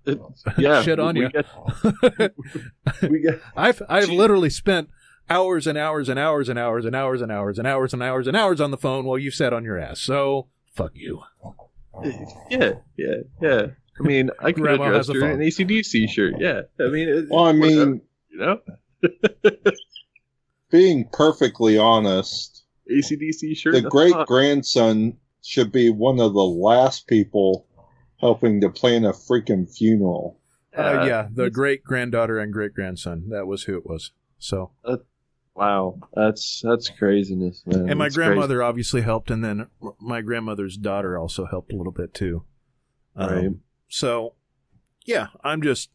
It- 0.04 0.18
yeah, 0.58 0.82
shit 0.82 0.98
on 0.98 1.14
you. 1.16 1.28
Get, 1.28 1.46
we 3.08 3.20
get, 3.20 3.40
I've 3.56 3.82
I've 3.88 4.08
Gee. 4.08 4.16
literally 4.16 4.50
spent 4.50 4.88
hours 5.30 5.66
and 5.68 5.78
hours 5.78 6.08
and 6.08 6.18
hours 6.18 6.48
and 6.48 6.58
hours 6.58 6.84
and 6.84 6.96
hours 6.96 7.22
and 7.22 7.30
hours 7.30 7.58
and 7.58 7.66
hours 7.68 7.92
and 7.94 8.02
hours 8.02 8.26
and 8.26 8.36
hours 8.36 8.60
on 8.60 8.70
the 8.72 8.76
phone 8.76 9.04
while 9.04 9.18
you 9.18 9.30
sat 9.30 9.52
on 9.52 9.62
your 9.64 9.78
ass. 9.78 10.00
So 10.00 10.48
fuck 10.74 10.90
you. 10.94 11.22
Yeah, 12.50 12.72
yeah, 12.96 13.14
yeah. 13.40 13.66
I 13.98 14.02
mean, 14.02 14.30
I 14.38 14.52
could 14.52 14.66
have 14.66 14.78
Grandma 14.78 14.88
dressed 14.90 15.12
her 15.12 15.18
in 15.18 15.24
an 15.24 15.50
phone. 15.50 15.66
ACDC 15.66 16.08
shirt. 16.08 16.34
Yeah, 16.38 16.62
I 16.80 16.88
mean, 16.88 17.08
it, 17.08 17.26
Well, 17.28 17.44
I 17.44 17.52
mean, 17.52 18.00
you 18.30 18.38
know, 18.38 18.60
being 20.70 21.08
perfectly 21.12 21.78
honest, 21.78 22.64
ACDC 22.90 23.56
shirt. 23.56 23.74
the 23.74 23.82
great 23.82 24.12
not- 24.12 24.26
grandson 24.26 25.18
should 25.44 25.72
be 25.72 25.90
one 25.90 26.20
of 26.20 26.32
the 26.34 26.40
last 26.44 27.06
people 27.06 27.66
helping 28.20 28.60
to 28.60 28.70
plan 28.70 29.04
a 29.04 29.12
freaking 29.12 29.70
funeral. 29.72 30.38
Uh, 30.76 31.04
yeah, 31.06 31.28
the 31.30 31.50
great 31.50 31.84
granddaughter 31.84 32.38
and 32.38 32.52
great 32.52 32.72
grandson. 32.72 33.28
That 33.28 33.46
was 33.46 33.64
who 33.64 33.76
it 33.76 33.84
was. 33.84 34.12
So 34.38 34.72
Wow, 35.54 35.98
that's 36.14 36.62
that's 36.64 36.88
craziness, 36.88 37.62
man. 37.66 37.90
and 37.90 37.98
my 37.98 38.06
That's 38.06 38.16
crazy. 38.16 38.28
grandmother 38.28 38.62
obviously 38.62 39.02
helped, 39.02 39.30
and 39.30 39.44
then 39.44 39.66
my 40.00 40.22
grandmother's 40.22 40.76
daughter 40.78 41.18
also 41.18 41.44
helped 41.44 41.72
a 41.72 41.76
little 41.76 41.92
bit 41.92 42.14
too. 42.14 42.44
Um, 43.14 43.28
Right. 43.30 43.50
So, 43.88 44.34
yeah, 45.04 45.26
I'm 45.44 45.60
just. 45.62 45.90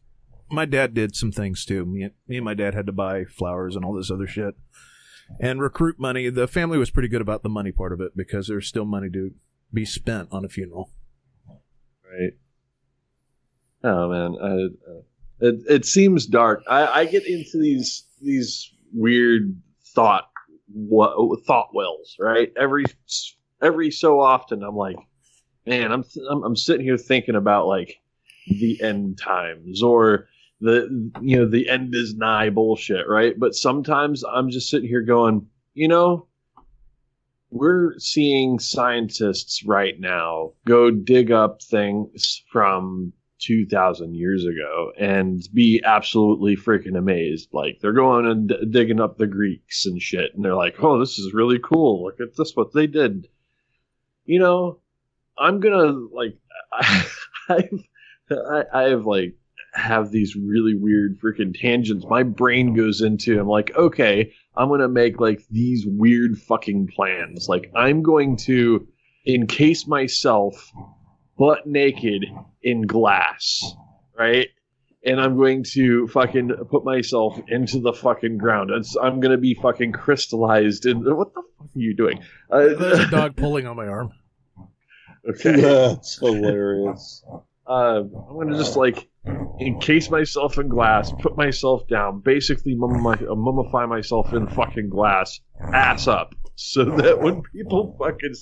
My 0.50 0.64
dad 0.64 0.94
did 0.94 1.14
some 1.16 1.32
things 1.32 1.64
too. 1.64 1.84
Me, 1.84 2.08
me 2.26 2.36
and 2.36 2.44
my 2.44 2.54
dad 2.54 2.72
had 2.74 2.86
to 2.86 2.92
buy 2.92 3.24
flowers 3.24 3.74
and 3.76 3.84
all 3.84 3.92
this 3.94 4.10
other 4.10 4.26
shit, 4.28 4.54
and 5.40 5.60
recruit 5.60 5.98
money. 5.98 6.30
The 6.30 6.46
family 6.48 6.78
was 6.78 6.90
pretty 6.90 7.08
good 7.08 7.20
about 7.20 7.42
the 7.42 7.48
money 7.50 7.72
part 7.72 7.92
of 7.92 8.00
it 8.00 8.16
because 8.16 8.46
there's 8.46 8.66
still 8.68 8.84
money 8.86 9.10
to 9.10 9.32
be 9.74 9.84
spent 9.84 10.28
on 10.30 10.44
a 10.44 10.48
funeral. 10.48 10.90
Right. 12.08 12.32
Oh 13.84 14.08
man, 14.08 14.36
I, 14.40 14.90
uh, 14.90 15.00
it 15.40 15.54
it 15.68 15.84
seems 15.84 16.26
dark. 16.26 16.62
I, 16.68 16.86
I 16.86 17.04
get 17.04 17.26
into 17.26 17.58
these 17.58 18.04
these 18.22 18.72
weird 18.92 19.56
thought 19.94 20.30
thought 21.46 21.74
wells. 21.74 22.16
Right. 22.18 22.52
Every 22.56 22.84
every 23.62 23.90
so 23.90 24.20
often, 24.20 24.62
I'm 24.62 24.76
like, 24.76 24.96
man, 25.66 25.92
I'm 25.92 26.04
I'm, 26.30 26.44
I'm 26.44 26.56
sitting 26.56 26.84
here 26.84 26.98
thinking 26.98 27.36
about 27.36 27.66
like 27.66 28.00
the 28.46 28.80
end 28.82 29.18
times 29.18 29.82
or 29.82 30.28
the 30.60 31.10
you 31.20 31.36
know 31.38 31.46
the 31.46 31.68
end 31.68 31.94
is 31.94 32.14
nigh 32.14 32.50
bullshit. 32.50 33.08
Right. 33.08 33.38
But 33.38 33.54
sometimes 33.54 34.24
I'm 34.24 34.50
just 34.50 34.68
sitting 34.68 34.88
here 34.88 35.02
going, 35.02 35.46
you 35.74 35.88
know, 35.88 36.26
we're 37.50 37.98
seeing 37.98 38.58
scientists 38.58 39.64
right 39.64 39.98
now 39.98 40.52
go 40.66 40.90
dig 40.90 41.32
up 41.32 41.62
things 41.62 42.42
from 42.52 43.12
2000 43.40 44.14
years 44.14 44.44
ago 44.44 44.92
and 44.98 45.42
be 45.54 45.82
absolutely 45.84 46.56
freaking 46.56 46.96
amazed. 46.98 47.48
Like 47.52 47.78
they're 47.80 47.92
going 47.92 48.26
and 48.26 48.48
d- 48.48 48.66
digging 48.70 49.00
up 49.00 49.16
the 49.18 49.26
greeks 49.26 49.86
and 49.86 50.00
shit 50.00 50.34
and 50.34 50.44
they're 50.44 50.54
like 50.54 50.82
oh 50.82 50.98
this 50.98 51.18
is 51.18 51.34
really 51.34 51.58
cool. 51.58 52.04
Look 52.04 52.20
at 52.20 52.36
this 52.36 52.56
what 52.56 52.72
they 52.72 52.86
did. 52.86 53.28
You 54.24 54.40
know 54.40 54.80
i'm 55.38 55.60
gonna 55.60 55.92
like 56.12 56.36
i've 57.48 57.84
I, 58.30 58.64
i've 58.74 59.06
like 59.06 59.36
have 59.72 60.10
these 60.10 60.34
really 60.34 60.74
weird 60.74 61.20
freaking 61.20 61.58
tangents 61.58 62.04
my 62.08 62.22
brain 62.22 62.74
goes 62.74 63.00
into. 63.00 63.38
I'm 63.38 63.48
like 63.48 63.74
okay 63.76 64.32
I'm 64.56 64.68
gonna 64.68 64.88
make 64.88 65.20
like 65.20 65.46
these 65.50 65.86
weird 65.86 66.38
fucking 66.38 66.88
plans. 66.88 67.48
Like 67.48 67.70
I'm 67.76 68.02
going 68.02 68.36
to 68.38 68.88
encase 69.24 69.86
myself 69.86 70.72
butt 71.38 71.66
naked 71.66 72.24
in 72.62 72.82
glass, 72.82 73.62
right? 74.18 74.48
And 75.04 75.20
I'm 75.20 75.36
going 75.36 75.64
to 75.74 76.08
fucking 76.08 76.50
put 76.70 76.84
myself 76.84 77.38
into 77.48 77.80
the 77.80 77.92
fucking 77.92 78.36
ground. 78.38 78.70
It's, 78.70 78.96
I'm 79.00 79.20
gonna 79.20 79.38
be 79.38 79.54
fucking 79.54 79.92
crystallized. 79.92 80.86
And 80.86 81.04
what 81.16 81.32
the 81.34 81.42
fuck 81.56 81.66
are 81.66 81.78
you 81.78 81.94
doing? 81.94 82.20
There's 82.50 82.80
a 82.80 83.02
Uh, 83.04 83.10
dog 83.10 83.36
pulling 83.36 83.66
on 83.66 83.76
my 83.76 83.86
arm. 83.86 84.10
okay. 85.30 85.60
That's 85.60 86.18
hilarious. 86.18 87.24
Uh, 87.66 88.00
I'm 88.28 88.36
gonna 88.38 88.56
just 88.56 88.76
like 88.76 89.08
encase 89.60 90.10
myself 90.10 90.58
in 90.58 90.68
glass, 90.68 91.12
put 91.20 91.36
myself 91.36 91.86
down, 91.86 92.20
basically 92.20 92.74
mummify, 92.74 93.20
uh, 93.22 93.34
mummify 93.34 93.86
myself 93.88 94.32
in 94.32 94.48
fucking 94.48 94.88
glass, 94.88 95.38
ass 95.74 96.08
up, 96.08 96.34
so 96.54 96.84
that 96.96 97.20
when 97.20 97.42
people 97.52 97.94
fucking 97.98 98.34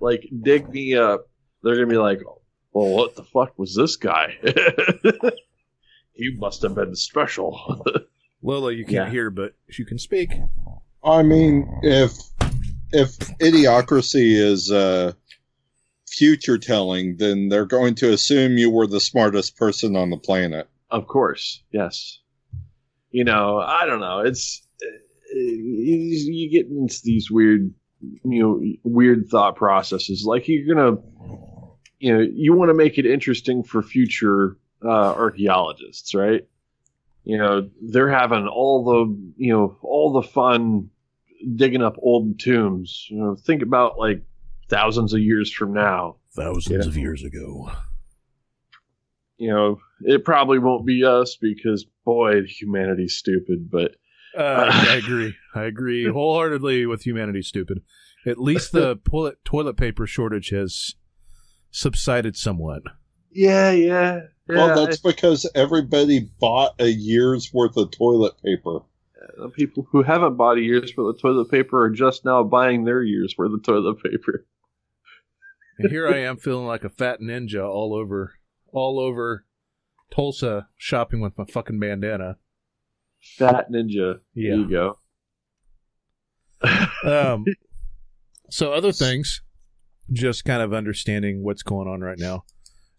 like 0.00 0.26
dig 0.42 0.68
me 0.70 0.94
up, 0.96 1.26
they're 1.62 1.74
gonna 1.74 1.86
be 1.88 1.98
like, 1.98 2.20
"Well, 2.72 2.88
what 2.96 3.16
the 3.16 3.24
fuck 3.24 3.58
was 3.58 3.74
this 3.74 3.96
guy? 3.96 4.36
he 6.12 6.34
must 6.36 6.62
have 6.62 6.74
been 6.74 6.94
special." 6.94 7.84
Lola, 8.42 8.72
you 8.72 8.84
can't 8.84 9.08
Yeah. 9.08 9.10
hear, 9.10 9.30
but 9.30 9.54
you 9.78 9.84
can 9.84 9.98
speak. 9.98 10.32
I 11.04 11.22
mean, 11.22 11.68
if 11.82 12.12
if 12.92 13.16
idiocracy 13.38 14.32
is 14.34 14.70
uh, 14.70 15.12
future 16.08 16.58
telling, 16.58 17.16
then 17.18 17.48
they're 17.48 17.66
going 17.66 17.94
to 17.96 18.12
assume 18.12 18.56
you 18.58 18.70
were 18.70 18.86
the 18.86 19.00
smartest 19.00 19.56
person 19.56 19.94
on 19.96 20.10
the 20.10 20.16
planet. 20.16 20.68
Of 20.90 21.06
course, 21.06 21.62
yes. 21.70 22.18
You 23.10 23.24
know, 23.24 23.58
I 23.58 23.86
don't 23.86 24.00
know. 24.00 24.20
It's 24.20 24.62
uh, 24.82 25.36
you, 25.36 25.96
you 26.32 26.50
get 26.50 26.66
into 26.70 27.00
these 27.04 27.30
weird, 27.30 27.72
you 28.00 28.42
know, 28.42 28.62
weird 28.82 29.28
thought 29.28 29.56
processes. 29.56 30.24
Like 30.24 30.48
you're 30.48 30.74
gonna, 30.74 30.96
you 32.00 32.12
know, 32.16 32.20
you 32.20 32.54
want 32.54 32.70
to 32.70 32.74
make 32.74 32.98
it 32.98 33.06
interesting 33.06 33.62
for 33.62 33.82
future 33.82 34.56
uh, 34.84 34.88
archaeologists, 34.88 36.14
right? 36.14 36.46
You 37.24 37.36
know, 37.38 37.68
they're 37.82 38.10
having 38.10 38.48
all 38.48 38.84
the, 38.84 39.32
you 39.36 39.52
know, 39.52 39.76
all 39.82 40.12
the 40.12 40.26
fun 40.26 40.90
digging 41.54 41.82
up 41.82 41.96
old 41.98 42.40
tombs. 42.40 43.06
You 43.10 43.18
know, 43.18 43.36
think 43.36 43.62
about 43.62 43.98
like 43.98 44.22
thousands 44.68 45.12
of 45.12 45.20
years 45.20 45.52
from 45.52 45.72
now. 45.74 46.16
Thousands 46.34 46.84
Yeah. 46.86 46.88
of 46.90 46.96
years 46.96 47.22
ago. 47.22 47.70
you 49.36 49.48
know, 49.50 49.78
it 50.02 50.24
probably 50.24 50.58
won't 50.58 50.86
be 50.86 51.04
us 51.04 51.36
because 51.40 51.86
boy, 52.04 52.42
humanity's 52.42 53.16
stupid. 53.16 53.70
But 53.70 53.96
Uh, 54.36 54.70
I 54.72 54.96
agree. 54.96 55.34
I 55.54 55.64
agree 55.64 56.06
wholeheartedly 56.08 56.86
with 56.86 57.04
humanity. 57.04 57.42
Stupid. 57.42 57.82
At 58.26 58.38
least 58.38 58.72
the 58.72 58.96
toilet 59.10 59.38
toilet 59.44 59.76
paper 59.76 60.06
shortage 60.06 60.50
has 60.50 60.94
subsided 61.70 62.36
somewhat. 62.36 62.82
Yeah, 63.32 63.70
yeah. 63.70 64.20
yeah. 64.48 64.56
Well, 64.56 64.84
that's 64.86 65.00
because 65.00 65.48
everybody 65.54 66.30
bought 66.40 66.74
a 66.78 66.88
year's 66.88 67.52
worth 67.52 67.76
of 67.76 67.90
toilet 67.90 68.34
paper. 68.42 68.80
The 69.38 69.48
people 69.50 69.86
who 69.90 70.02
haven't 70.02 70.36
bought 70.36 70.58
a 70.58 70.62
year's 70.62 70.96
worth 70.96 71.16
of 71.16 71.22
toilet 71.22 71.50
paper 71.50 71.84
are 71.84 71.90
just 71.90 72.24
now 72.24 72.42
buying 72.42 72.84
their 72.84 73.02
year's 73.02 73.34
worth 73.38 73.52
of 73.52 73.62
toilet 73.62 74.02
paper. 74.02 74.46
And 75.78 75.90
here 75.90 76.08
I 76.08 76.18
am 76.18 76.36
feeling 76.36 76.66
like 76.66 76.84
a 76.84 76.90
fat 76.90 77.20
ninja 77.20 77.66
all 77.66 77.94
over, 77.94 78.34
all 78.72 78.98
over 78.98 79.46
Tulsa 80.10 80.68
shopping 80.76 81.20
with 81.20 81.38
my 81.38 81.44
fucking 81.44 81.78
bandana. 81.78 82.36
Fat 83.36 83.70
ninja. 83.70 84.20
Yeah. 84.34 84.50
There 84.50 84.58
you 84.58 84.70
go. 84.70 84.98
Um, 87.02 87.44
so 88.50 88.72
other 88.72 88.92
things, 88.92 89.42
just 90.12 90.44
kind 90.44 90.62
of 90.62 90.72
understanding 90.72 91.42
what's 91.42 91.62
going 91.62 91.88
on 91.88 92.00
right 92.00 92.18
now. 92.18 92.44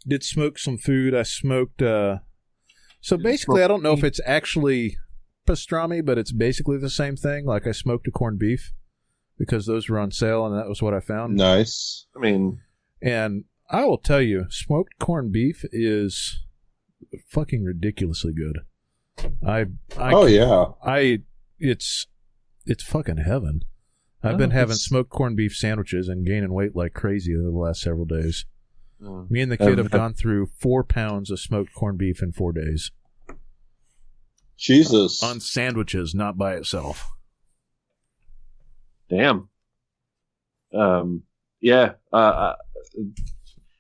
Did 0.08 0.24
smoke 0.24 0.58
some 0.58 0.78
food. 0.78 1.14
I 1.14 1.24
smoked. 1.24 1.82
uh 1.82 2.20
So 3.02 3.18
basically, 3.18 3.64
I 3.64 3.68
don't 3.68 3.84
know 3.84 3.94
if 3.94 4.04
it's 4.04 4.22
actually 4.26 4.98
pastrami, 5.48 6.04
but 6.04 6.18
it's 6.18 6.32
basically 6.32 6.78
the 6.78 6.90
same 6.90 7.16
thing. 7.16 7.46
Like 7.46 7.68
I 7.68 7.72
smoked 7.72 8.08
a 8.08 8.12
corned 8.12 8.40
beef 8.40 8.74
because 9.38 9.66
those 9.66 9.90
were 9.90 10.00
on 10.00 10.12
sale, 10.12 10.46
and 10.46 10.58
that 10.58 10.70
was 10.70 10.82
what 10.82 10.94
I 10.94 11.00
found. 11.00 11.36
Nice. 11.36 12.06
I 12.16 12.20
mean, 12.20 12.62
And 13.02 13.46
I 13.70 13.86
will 13.86 13.98
tell 13.98 14.22
you, 14.22 14.46
smoked 14.50 15.00
corned 15.00 15.32
beef 15.32 15.66
is 15.72 16.40
fucking 17.28 17.64
ridiculously 17.64 18.34
good. 18.34 18.60
I, 19.46 19.66
I, 19.98 20.14
oh 20.14 20.26
yeah. 20.26 20.66
I, 20.84 21.20
it's, 21.58 22.08
it's 22.66 22.84
fucking 22.84 23.18
heaven. 23.18 23.62
I've 24.24 24.36
Oh, 24.36 24.38
been 24.38 24.52
having 24.52 24.72
it's- 24.74 24.82
smoked 24.84 25.10
corned 25.10 25.36
beef 25.38 25.56
sandwiches 25.56 26.08
and 26.08 26.26
gaining 26.26 26.54
weight 26.54 26.76
like 26.76 26.94
crazy 26.94 27.36
over 27.36 27.50
the 27.52 27.58
last 27.58 27.82
several 27.82 28.06
days. 28.06 28.46
uh, 29.04 29.24
Me 29.30 29.42
and 29.42 29.52
the 29.52 29.58
kid 29.58 29.72
Um, 29.74 29.78
have 29.78 29.90
gone 29.92 30.14
through 30.14 30.46
four 30.60 30.84
pounds 30.84 31.32
of 31.32 31.40
smoked 31.40 31.74
corned 31.74 31.98
beef 31.98 32.22
in 32.22 32.32
four 32.32 32.52
days 32.54 32.92
Jesus. 34.58 35.24
on 35.24 35.40
sandwiches, 35.40 36.14
not 36.14 36.38
by 36.38 36.54
itself. 36.56 37.08
damn. 39.10 39.50
Um, 40.74 41.24
yeah. 41.60 41.94
Uh, 42.14 42.16
uh, 42.16 42.56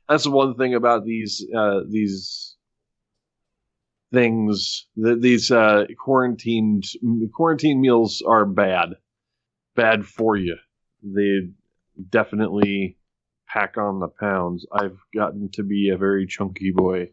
that's 0.10 0.24
the 0.26 0.32
one 0.32 0.56
thing 0.56 0.74
about 0.74 1.06
these 1.06 1.46
uh, 1.56 1.82
these 1.88 2.58
things. 4.12 4.88
That 4.98 5.22
these 5.22 5.52
uh, 5.52 5.86
quarantined 5.98 6.84
quarantine 7.34 7.80
meals 7.80 8.22
are 8.28 8.46
bad, 8.46 8.96
bad 9.76 10.06
for 10.06 10.36
you. 10.36 10.58
They 11.04 11.50
definitely 12.10 12.98
pack 13.48 13.78
on 13.78 14.00
the 14.00 14.08
pounds. 14.08 14.66
I've 14.72 15.00
gotten 15.14 15.50
to 15.54 15.64
be 15.64 15.90
a 15.90 15.98
very 15.98 16.28
chunky 16.28 16.72
boy. 16.72 17.10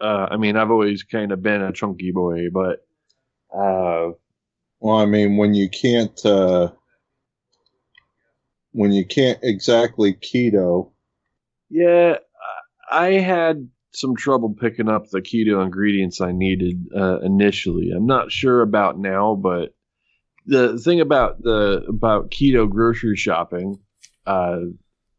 Uh, 0.00 0.28
I 0.30 0.36
mean, 0.36 0.56
I've 0.56 0.70
always 0.70 1.02
kind 1.02 1.32
of 1.32 1.42
been 1.42 1.62
a 1.62 1.72
chunky 1.72 2.12
boy, 2.12 2.50
but 2.52 2.86
uh, 3.54 4.12
Well, 4.80 4.96
I 4.96 5.06
mean, 5.06 5.36
when 5.36 5.54
you 5.54 5.68
can't, 5.68 6.24
uh, 6.26 6.72
when 8.72 8.92
you 8.92 9.04
can't 9.04 9.38
exactly 9.42 10.14
keto, 10.14 10.92
Yeah, 11.70 12.18
I 12.90 13.12
had 13.12 13.68
some 13.92 14.16
trouble 14.16 14.54
picking 14.54 14.88
up 14.88 15.08
the 15.10 15.20
keto 15.20 15.64
ingredients 15.64 16.20
I 16.20 16.32
needed 16.32 16.88
uh, 16.96 17.20
initially. 17.20 17.90
I'm 17.92 18.06
not 18.06 18.32
sure 18.32 18.62
about 18.62 18.98
now, 18.98 19.34
but 19.36 19.74
the 20.48 20.78
thing 20.78 21.00
about 21.00 21.42
the 21.42 21.84
about 21.88 22.30
keto 22.30 22.68
grocery 22.68 23.16
shopping, 23.16 23.78
uh, 24.26 24.60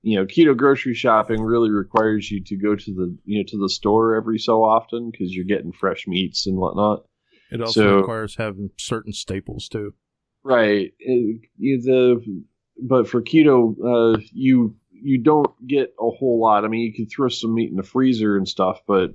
you 0.02 0.18
know, 0.18 0.26
keto 0.26 0.58
grocery 0.58 0.96
shopping 0.96 1.42
really 1.42 1.70
requires 1.70 2.30
you 2.30 2.44
to 2.46 2.58
go 2.58 2.76
to 2.76 2.94
the 2.94 3.16
you 3.26 3.38
know 3.40 3.46
to 3.48 3.58
the 3.58 3.70
store 3.70 4.16
every 4.16 4.40
so 4.40 4.64
often 4.64 5.12
because 5.12 5.34
you're 5.34 5.46
getting 5.46 5.72
fresh 5.72 6.08
meats 6.08 6.48
and 6.48 6.58
whatnot. 6.58 7.06
It 7.52 7.62
also 7.62 7.82
So- 7.82 7.98
requires 7.98 8.36
having 8.36 8.72
certain 8.78 9.14
staples 9.14 9.70
too. 9.70 9.94
Right. 10.44 10.94
It- 11.00 11.42
the 11.60 12.44
but 12.82 13.08
for 13.08 13.22
keto, 13.22 13.76
uh, 14.16 14.20
you 14.34 14.76
you 14.92 15.18
don't 15.22 15.52
get 15.68 15.94
a 16.00 16.10
whole 16.10 16.40
lot. 16.42 16.66
I 16.66 16.68
mean, 16.70 16.82
you 16.82 16.94
can 16.94 17.08
throw 17.08 17.30
some 17.30 17.54
meat 17.54 17.70
in 17.70 17.76
the 17.78 17.84
freezer 17.84 18.36
and 18.36 18.48
stuff, 18.48 18.82
but 18.88 19.12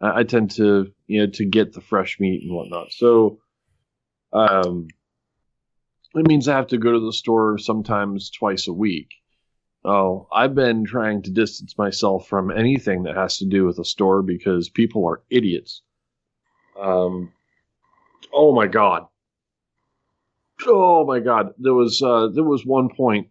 I, 0.00 0.20
I 0.20 0.22
tend 0.24 0.52
to 0.52 0.92
you 1.06 1.20
know 1.20 1.32
to 1.32 1.44
get 1.44 1.72
the 1.72 1.80
fresh 1.80 2.20
meat 2.20 2.42
and 2.42 2.54
whatnot. 2.54 2.92
So, 2.92 3.40
um, 4.32 4.88
it 6.14 6.26
means 6.26 6.48
I 6.48 6.56
have 6.56 6.68
to 6.68 6.78
go 6.78 6.92
to 6.92 7.00
the 7.00 7.12
store 7.12 7.58
sometimes 7.58 8.30
twice 8.30 8.68
a 8.68 8.72
week. 8.72 9.10
Oh, 9.84 10.26
I've 10.32 10.54
been 10.54 10.84
trying 10.84 11.22
to 11.22 11.30
distance 11.30 11.78
myself 11.78 12.26
from 12.28 12.50
anything 12.50 13.04
that 13.04 13.16
has 13.16 13.38
to 13.38 13.46
do 13.46 13.64
with 13.64 13.78
a 13.78 13.84
store 13.84 14.22
because 14.22 14.68
people 14.68 15.06
are 15.06 15.22
idiots. 15.30 15.82
Um, 16.78 17.32
oh 18.32 18.54
my 18.54 18.66
god. 18.66 19.06
Oh 20.66 21.06
my 21.06 21.20
god, 21.20 21.54
there 21.58 21.74
was 21.74 22.02
uh, 22.02 22.28
there 22.34 22.44
was 22.44 22.66
one 22.66 22.88
point 22.88 23.28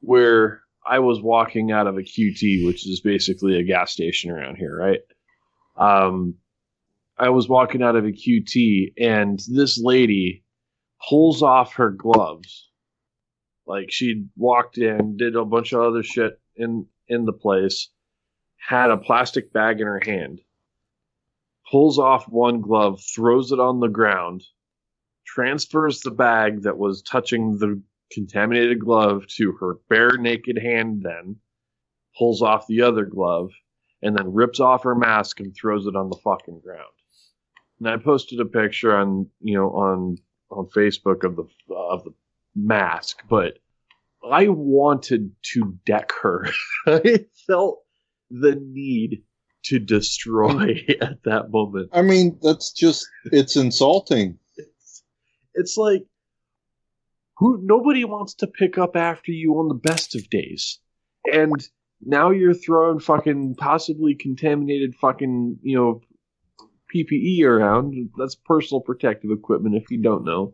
where 0.00 0.62
I 0.86 1.00
was 1.00 1.20
walking 1.20 1.72
out 1.72 1.88
of 1.88 1.98
a 1.98 2.02
QT, 2.02 2.64
which 2.64 2.86
is 2.86 3.00
basically 3.00 3.58
a 3.58 3.64
gas 3.64 3.90
station 3.90 4.30
around 4.30 4.56
here, 4.56 4.76
right? 4.76 5.00
Um, 5.76 6.36
I 7.18 7.30
was 7.30 7.48
walking 7.48 7.82
out 7.82 7.96
of 7.96 8.04
a 8.04 8.12
QT, 8.12 8.92
and 8.98 9.40
this 9.48 9.78
lady 9.82 10.44
pulls 11.08 11.42
off 11.42 11.74
her 11.74 11.90
gloves, 11.90 12.70
like 13.66 13.90
she 13.90 14.26
walked 14.36 14.78
in, 14.78 15.16
did 15.16 15.36
a 15.36 15.44
bunch 15.44 15.72
of 15.72 15.80
other 15.82 16.02
shit 16.02 16.40
in 16.56 16.86
in 17.08 17.24
the 17.24 17.32
place, 17.32 17.90
had 18.56 18.90
a 18.90 18.96
plastic 18.96 19.52
bag 19.52 19.80
in 19.80 19.86
her 19.86 20.00
hand, 20.04 20.40
pulls 21.70 21.98
off 21.98 22.28
one 22.28 22.60
glove, 22.60 23.00
throws 23.02 23.52
it 23.52 23.60
on 23.60 23.80
the 23.80 23.88
ground 23.88 24.42
transfers 25.26 26.00
the 26.00 26.10
bag 26.10 26.62
that 26.62 26.78
was 26.78 27.02
touching 27.02 27.58
the 27.58 27.82
contaminated 28.10 28.78
glove 28.78 29.26
to 29.26 29.52
her 29.60 29.74
bare 29.90 30.16
naked 30.16 30.56
hand 30.56 31.02
then 31.02 31.36
pulls 32.16 32.40
off 32.40 32.66
the 32.68 32.80
other 32.80 33.04
glove 33.04 33.50
and 34.00 34.16
then 34.16 34.32
rips 34.32 34.60
off 34.60 34.84
her 34.84 34.94
mask 34.94 35.40
and 35.40 35.54
throws 35.54 35.86
it 35.86 35.96
on 35.96 36.08
the 36.08 36.16
fucking 36.22 36.60
ground. 36.60 36.84
And 37.80 37.88
i 37.88 37.96
posted 37.96 38.40
a 38.40 38.44
picture 38.44 38.96
on 38.96 39.28
you 39.40 39.54
know 39.54 39.70
on 39.70 40.16
on 40.50 40.66
facebook 40.66 41.24
of 41.24 41.36
the 41.36 41.44
of 41.74 42.04
the 42.04 42.12
mask 42.54 43.22
but 43.28 43.58
i 44.30 44.48
wanted 44.48 45.30
to 45.42 45.78
deck 45.84 46.10
her. 46.22 46.48
I 46.86 47.26
felt 47.46 47.82
the 48.30 48.56
need 48.60 49.22
to 49.66 49.78
destroy 49.78 50.84
at 51.00 51.22
that 51.24 51.50
moment. 51.50 51.90
I 51.92 52.02
mean, 52.02 52.38
that's 52.42 52.72
just, 52.72 53.06
it's 53.26 53.56
insulting. 53.56 54.38
it's, 54.56 55.02
it's 55.54 55.76
like 55.76 56.04
who 57.38 57.60
nobody 57.62 58.04
wants 58.04 58.34
to 58.34 58.46
pick 58.46 58.78
up 58.78 58.96
after 58.96 59.32
you 59.32 59.58
on 59.58 59.68
the 59.68 59.74
best 59.74 60.14
of 60.14 60.28
days. 60.30 60.78
And 61.30 61.66
now 62.00 62.30
you're 62.30 62.54
throwing 62.54 63.00
fucking 63.00 63.56
possibly 63.56 64.14
contaminated 64.14 64.94
fucking 64.94 65.58
you 65.62 65.76
know 65.76 66.00
ppe 66.94 67.42
around 67.44 68.10
that's 68.16 68.34
personal 68.34 68.80
protective 68.80 69.30
equipment 69.30 69.74
if 69.74 69.90
you 69.90 70.00
don't 70.00 70.24
know 70.24 70.52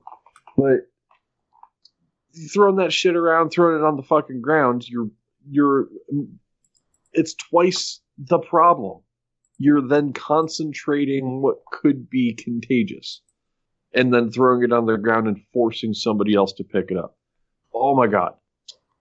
but 0.56 0.88
throwing 2.52 2.76
that 2.76 2.92
shit 2.92 3.16
around 3.16 3.50
throwing 3.50 3.80
it 3.80 3.84
on 3.84 3.96
the 3.96 4.02
fucking 4.02 4.40
ground 4.40 4.88
you're 4.88 5.10
you're 5.48 5.88
it's 7.12 7.34
twice 7.34 8.00
the 8.18 8.38
problem 8.38 9.00
you're 9.58 9.86
then 9.86 10.12
concentrating 10.12 11.40
what 11.40 11.58
could 11.70 12.10
be 12.10 12.34
contagious 12.34 13.22
and 13.94 14.12
then 14.12 14.30
throwing 14.30 14.62
it 14.62 14.72
on 14.72 14.86
the 14.86 14.96
ground 14.96 15.28
and 15.28 15.40
forcing 15.52 15.94
somebody 15.94 16.34
else 16.34 16.52
to 16.54 16.64
pick 16.64 16.90
it 16.90 16.96
up. 16.96 17.16
Oh 17.74 17.94
my 17.94 18.06
god. 18.06 18.34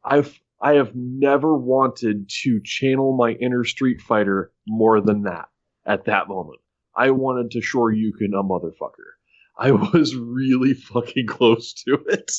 I've 0.04 0.40
I 0.62 0.74
have 0.74 0.94
never 0.94 1.58
wanted 1.58 2.30
to 2.44 2.62
channel 2.64 3.18
my 3.18 3.32
inner 3.32 3.64
Street 3.64 4.02
Fighter 4.02 4.52
more 4.68 5.02
than 5.02 5.24
that 5.24 5.50
at 5.86 6.06
that 6.06 6.28
moment. 6.28 6.60
I 6.96 7.12
wanted 7.12 7.52
to 7.52 7.60
Shoryuken 7.60 8.34
a 8.38 8.44
motherfucker. 8.44 9.12
I 9.58 9.72
was 9.72 10.16
really 10.16 10.74
fucking 10.74 11.28
close 11.28 11.74
to 11.86 12.04
it. 12.08 12.32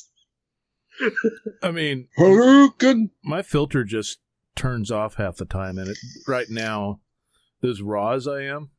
I 1.63 1.71
mean, 1.71 2.09
Hadouken! 2.19 3.11
my 3.25 3.43
filter 3.43 3.83
just 3.85 4.19
turns 4.55 4.91
off 4.91 5.15
half 5.15 5.37
the 5.37 5.45
time, 5.47 5.79
and 5.79 5.89
it 5.89 5.99
right 6.29 6.51
now, 6.51 7.01
as 7.63 7.81
raw 7.81 8.11
as 8.13 8.29
I 8.29 8.43
am, 8.43 8.71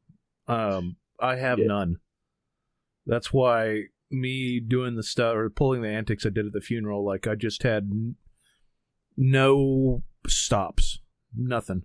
um, 0.48 0.98
I 1.20 1.38
have 1.38 1.58
Yeah. 1.60 1.66
none. 1.68 1.96
That's 3.06 3.34
why 3.34 3.86
me 4.12 4.60
doing 4.60 4.96
the 4.96 5.04
stuff 5.04 5.36
or 5.36 5.50
pulling 5.50 5.82
the 5.82 5.90
antics 5.90 6.26
I 6.26 6.30
did 6.30 6.46
at 6.46 6.54
the 6.54 6.62
funeral, 6.62 7.04
like 7.06 7.26
I 7.28 7.34
just 7.36 7.64
had 7.64 7.84
n- 7.92 8.16
no 9.18 10.04
stops, 10.28 11.00
nothing. 11.36 11.84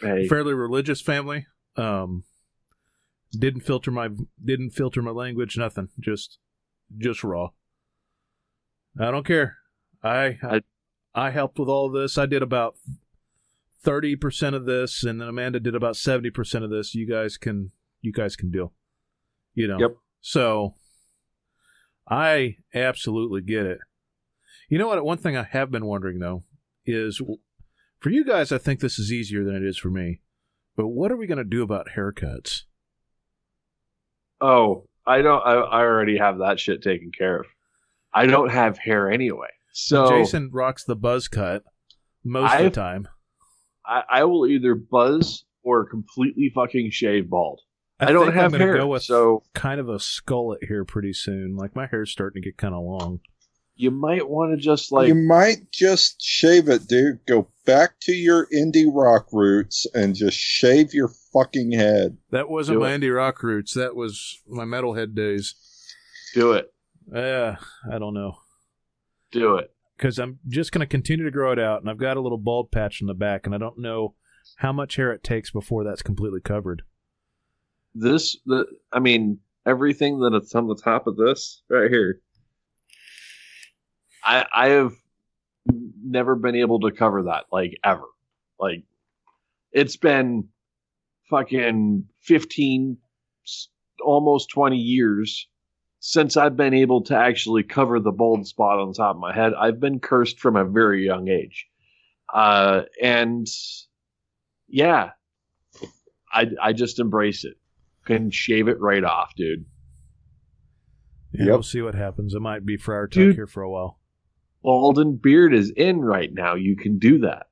Hey, 0.00 0.26
Fairly 0.26 0.54
religious 0.54 1.00
family, 1.00 1.46
um, 1.76 2.24
Didn't 3.36 3.62
filter 3.62 3.90
my 3.90 4.08
didn't 4.42 4.70
filter 4.70 5.02
my 5.02 5.10
language. 5.10 5.56
Nothing. 5.56 5.88
Just 5.98 6.38
just 6.96 7.24
raw. 7.24 7.50
I 9.00 9.10
don't 9.10 9.26
care. 9.26 9.56
I 10.02 10.38
I, 10.42 10.62
I 11.14 11.30
helped 11.30 11.58
with 11.58 11.68
all 11.68 11.86
of 11.86 11.94
this. 11.94 12.18
I 12.18 12.26
did 12.26 12.42
about 12.42 12.76
thirty 13.82 14.16
percent 14.16 14.54
of 14.54 14.66
this, 14.66 15.02
and 15.02 15.20
then 15.20 15.28
Amanda 15.28 15.60
did 15.60 15.74
about 15.74 15.96
seventy 15.96 16.30
percent 16.30 16.64
of 16.64 16.70
this. 16.70 16.94
You 16.94 17.08
guys 17.08 17.36
can 17.36 17.72
you 18.00 18.12
guys 18.12 18.36
can 18.36 18.50
deal. 18.50 18.72
You 19.54 19.68
know. 19.68 19.78
Yep. 19.78 19.96
So 20.20 20.74
I 22.08 22.56
absolutely 22.74 23.40
get 23.40 23.64
it. 23.64 23.78
You 24.68 24.78
know 24.78 24.88
what? 24.88 25.04
One 25.04 25.18
thing 25.18 25.36
I 25.36 25.44
have 25.44 25.70
been 25.70 25.86
wondering 25.86 26.18
though 26.18 26.44
is 26.84 27.20
for 28.00 28.10
you 28.10 28.24
guys, 28.24 28.50
I 28.50 28.58
think 28.58 28.80
this 28.80 28.98
is 28.98 29.12
easier 29.12 29.44
than 29.44 29.54
it 29.54 29.62
is 29.62 29.78
for 29.78 29.90
me. 29.90 30.20
But 30.76 30.88
what 30.88 31.12
are 31.12 31.16
we 31.16 31.26
going 31.26 31.38
to 31.38 31.44
do 31.44 31.62
about 31.62 31.90
haircuts? 31.96 32.62
Oh, 34.42 34.86
I 35.06 35.22
don't. 35.22 35.40
I, 35.40 35.52
I 35.52 35.80
already 35.82 36.18
have 36.18 36.38
that 36.38 36.58
shit 36.60 36.82
taken 36.82 37.10
care 37.16 37.36
of. 37.40 37.46
I 38.12 38.26
don't 38.26 38.50
have 38.50 38.76
hair 38.76 39.10
anyway, 39.10 39.48
so 39.72 40.08
Jason 40.08 40.50
rocks 40.52 40.84
the 40.84 40.96
buzz 40.96 41.28
cut 41.28 41.62
most 42.24 42.46
of 42.46 42.50
I've- 42.52 42.64
the 42.64 42.70
time. 42.70 43.08
I, 43.86 44.02
I 44.08 44.24
will 44.24 44.46
either 44.46 44.74
buzz 44.74 45.44
or 45.64 45.84
completely 45.86 46.52
fucking 46.54 46.90
shave 46.90 47.28
bald. 47.30 47.60
I, 47.98 48.12
don't 48.12 48.26
think 48.26 48.34
have 48.34 48.52
I'm 48.54 48.60
hair, 48.60 48.76
Go 48.76 48.88
with 48.88 49.02
so 49.04 49.42
kind 49.54 49.80
of 49.80 49.88
a 49.88 49.96
skullet 49.96 50.64
here 50.66 50.84
pretty 50.84 51.12
soon. 51.12 51.56
Like 51.56 51.74
my 51.76 51.86
hair's 51.86 52.10
starting 52.10 52.42
to 52.42 52.48
get 52.48 52.56
kind 52.56 52.74
of 52.74 52.82
long. 52.82 53.20
You 53.82 53.90
might 53.90 54.28
want 54.28 54.52
to 54.52 54.56
just 54.62 54.92
like 54.92 55.08
you 55.08 55.14
might 55.14 55.70
just 55.72 56.22
shave 56.22 56.68
it, 56.68 56.86
dude. 56.86 57.18
Go 57.26 57.48
back 57.66 57.94
to 58.02 58.12
your 58.12 58.46
indie 58.54 58.88
rock 58.92 59.26
roots 59.32 59.86
and 59.94 60.14
just 60.14 60.38
shave 60.38 60.94
your 60.94 61.10
fucking 61.32 61.72
head. 61.72 62.16
That 62.30 62.48
wasn't 62.48 62.76
Do 62.76 62.80
my 62.80 62.92
it. 62.92 63.00
indie 63.00 63.14
rock 63.14 63.42
roots. 63.42 63.74
That 63.74 63.96
was 63.96 64.40
my 64.48 64.64
metalhead 64.64 65.14
days. 65.14 65.54
do 66.34 66.52
it, 66.52 66.72
Yeah, 67.12 67.56
I 67.90 67.98
don't 67.98 68.14
know. 68.14 68.38
do 69.32 69.56
it. 69.56 69.70
because 69.96 70.18
I'm 70.18 70.38
just 70.48 70.70
going 70.72 70.80
to 70.80 70.86
continue 70.86 71.24
to 71.24 71.30
grow 71.30 71.52
it 71.52 71.58
out, 71.58 71.80
and 71.80 71.90
I've 71.90 71.98
got 71.98 72.16
a 72.16 72.20
little 72.20 72.38
bald 72.38 72.70
patch 72.70 73.00
in 73.00 73.06
the 73.08 73.14
back, 73.14 73.46
and 73.46 73.54
I 73.54 73.58
don't 73.58 73.78
know 73.78 74.14
how 74.56 74.72
much 74.72 74.96
hair 74.96 75.12
it 75.12 75.22
takes 75.24 75.50
before 75.50 75.82
that's 75.84 76.02
completely 76.02 76.40
covered. 76.40 76.82
This 77.94 78.36
the 78.46 78.64
I 78.92 78.98
mean 79.00 79.38
everything 79.66 80.20
that 80.20 80.34
it's 80.34 80.54
on 80.54 80.66
the 80.68 80.74
top 80.82 81.06
of 81.06 81.16
this 81.16 81.62
right 81.68 81.90
here. 81.90 82.20
I 84.24 84.46
I 84.52 84.68
have 84.70 84.92
never 86.04 86.34
been 86.34 86.56
able 86.56 86.80
to 86.80 86.90
cover 86.90 87.24
that 87.24 87.44
like 87.52 87.78
ever. 87.84 88.06
Like 88.58 88.84
it's 89.72 89.96
been 89.96 90.48
fucking 91.30 92.04
15 92.20 92.98
almost 94.04 94.50
20 94.50 94.76
years 94.76 95.48
since 96.00 96.36
I've 96.36 96.56
been 96.56 96.74
able 96.74 97.02
to 97.04 97.16
actually 97.16 97.62
cover 97.62 98.00
the 98.00 98.10
bald 98.10 98.46
spot 98.46 98.80
on 98.80 98.88
the 98.88 98.94
top 98.94 99.14
of 99.14 99.20
my 99.20 99.32
head. 99.34 99.52
I've 99.54 99.80
been 99.80 100.00
cursed 100.00 100.40
from 100.40 100.56
a 100.56 100.64
very 100.64 101.04
young 101.04 101.28
age. 101.28 101.66
Uh 102.32 102.82
and 103.00 103.46
yeah, 104.68 105.10
I 106.32 106.50
I 106.60 106.72
just 106.72 106.98
embrace 106.98 107.44
it. 107.44 107.56
Can 108.04 108.30
shave 108.30 108.68
it 108.68 108.80
right 108.80 109.04
off, 109.04 109.34
dude. 109.36 109.64
Yeah, 111.32 111.44
Yep. 111.44 111.52
We'll 111.52 111.62
see 111.62 111.82
what 111.82 111.94
happens. 111.94 112.34
It 112.34 112.40
might 112.40 112.66
be 112.66 112.76
Friar 112.76 113.06
Tuck 113.06 113.14
Dude. 113.14 113.36
here 113.36 113.46
for 113.46 113.62
a 113.62 113.70
while. 113.70 113.98
Alden 114.62 115.16
beard 115.16 115.54
is 115.54 115.70
in 115.70 116.00
right 116.00 116.32
now. 116.32 116.54
You 116.54 116.76
can 116.76 116.98
do 116.98 117.18
that. 117.20 117.46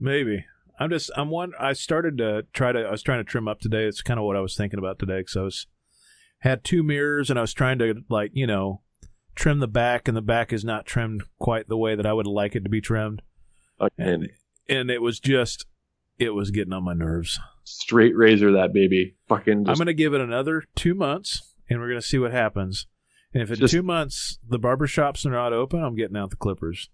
Maybe. 0.00 0.44
I'm 0.78 0.90
just 0.90 1.10
I'm 1.16 1.30
one. 1.30 1.52
I 1.58 1.72
started 1.72 2.18
to 2.18 2.46
try 2.52 2.72
to. 2.72 2.80
I 2.80 2.90
was 2.90 3.02
trying 3.02 3.18
to 3.18 3.24
trim 3.24 3.48
up 3.48 3.60
today. 3.60 3.84
It's 3.84 4.02
kind 4.02 4.20
of 4.20 4.26
what 4.26 4.36
I 4.36 4.40
was 4.40 4.56
thinking 4.56 4.78
about 4.78 4.98
today 4.98 5.20
because 5.20 5.36
I 5.36 5.42
was 5.42 5.66
had 6.40 6.62
two 6.62 6.82
mirrors 6.84 7.30
and 7.30 7.38
I 7.38 7.42
was 7.42 7.52
trying 7.52 7.78
to 7.80 7.94
like 8.08 8.30
you 8.34 8.46
know 8.46 8.82
trim 9.34 9.58
the 9.58 9.66
back 9.68 10.06
and 10.06 10.16
the 10.16 10.22
back 10.22 10.52
is 10.52 10.64
not 10.64 10.86
trimmed 10.86 11.24
quite 11.38 11.68
the 11.68 11.76
way 11.76 11.96
that 11.96 12.06
I 12.06 12.12
would 12.12 12.26
like 12.26 12.54
it 12.54 12.62
to 12.64 12.70
be 12.70 12.80
trimmed 12.80 13.22
And 13.80 13.90
and 13.98 14.28
and 14.68 14.90
it 14.90 15.02
was 15.02 15.18
just 15.18 15.66
it 16.18 16.30
was 16.30 16.50
getting 16.50 16.72
on 16.72 16.84
my 16.84 16.94
nerves. 16.94 17.40
straight 17.64 18.16
razor 18.16 18.52
that 18.52 18.72
baby. 18.72 19.16
Fucking 19.28 19.68
I'm 19.68 19.76
going 19.76 19.86
to 19.86 19.94
give 19.94 20.14
it 20.14 20.20
another 20.20 20.64
two 20.76 20.94
months, 20.94 21.54
and 21.68 21.80
we're 21.80 21.88
going 21.88 22.00
to 22.00 22.06
see 22.06 22.18
what 22.18 22.32
happens. 22.32 22.86
And 23.34 23.42
if 23.42 23.50
in 23.50 23.56
Just- 23.56 23.72
two 23.72 23.82
months 23.82 24.38
the 24.48 24.58
barber 24.58 24.86
shops 24.86 25.26
are 25.26 25.30
not 25.30 25.52
open, 25.52 25.82
I'm 25.82 25.96
getting 25.96 26.16
out 26.16 26.30
the 26.30 26.36
clippers 26.36 26.88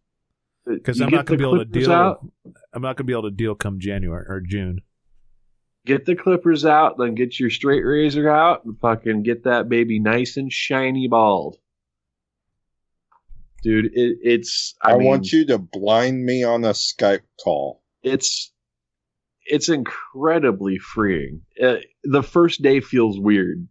because 0.66 1.00
I'm 1.00 1.10
not 1.10 1.26
going 1.26 1.38
to 1.38 1.44
be 1.44 1.48
able 1.48 1.58
to 1.58 1.64
deal. 1.64 1.92
Out, 1.92 2.26
I'm 2.72 2.82
not 2.82 2.96
going 2.96 3.04
to 3.06 3.10
be 3.10 3.12
able 3.12 3.24
to 3.24 3.30
deal 3.30 3.54
come 3.54 3.78
January 3.78 4.24
or 4.28 4.40
June. 4.40 4.80
get 5.86 6.06
the 6.06 6.16
clippers 6.16 6.64
out, 6.64 6.96
then 6.98 7.14
get 7.14 7.38
your 7.38 7.50
straight 7.50 7.82
razor 7.82 8.28
out, 8.30 8.64
and 8.64 8.78
fucking 8.80 9.22
get 9.22 9.44
that 9.44 9.68
baby 9.68 9.98
nice 9.98 10.36
and 10.36 10.52
shiny 10.52 11.06
bald. 11.08 11.58
Dude, 13.62 13.86
it, 13.86 14.18
it's. 14.22 14.74
I, 14.82 14.92
I, 14.92 14.98
mean, 14.98 15.06
want 15.06 15.32
you 15.32 15.46
to 15.46 15.58
blind 15.58 16.24
me 16.24 16.44
on 16.44 16.64
a 16.64 16.70
Skype 16.70 17.22
call. 17.42 17.82
it's 18.02 18.52
it's 19.46 19.68
incredibly 19.68 20.78
freeing. 20.78 21.42
Uh, 21.62 21.76
the 22.02 22.22
first 22.22 22.62
day 22.62 22.80
feels 22.80 23.18
weird, 23.18 23.68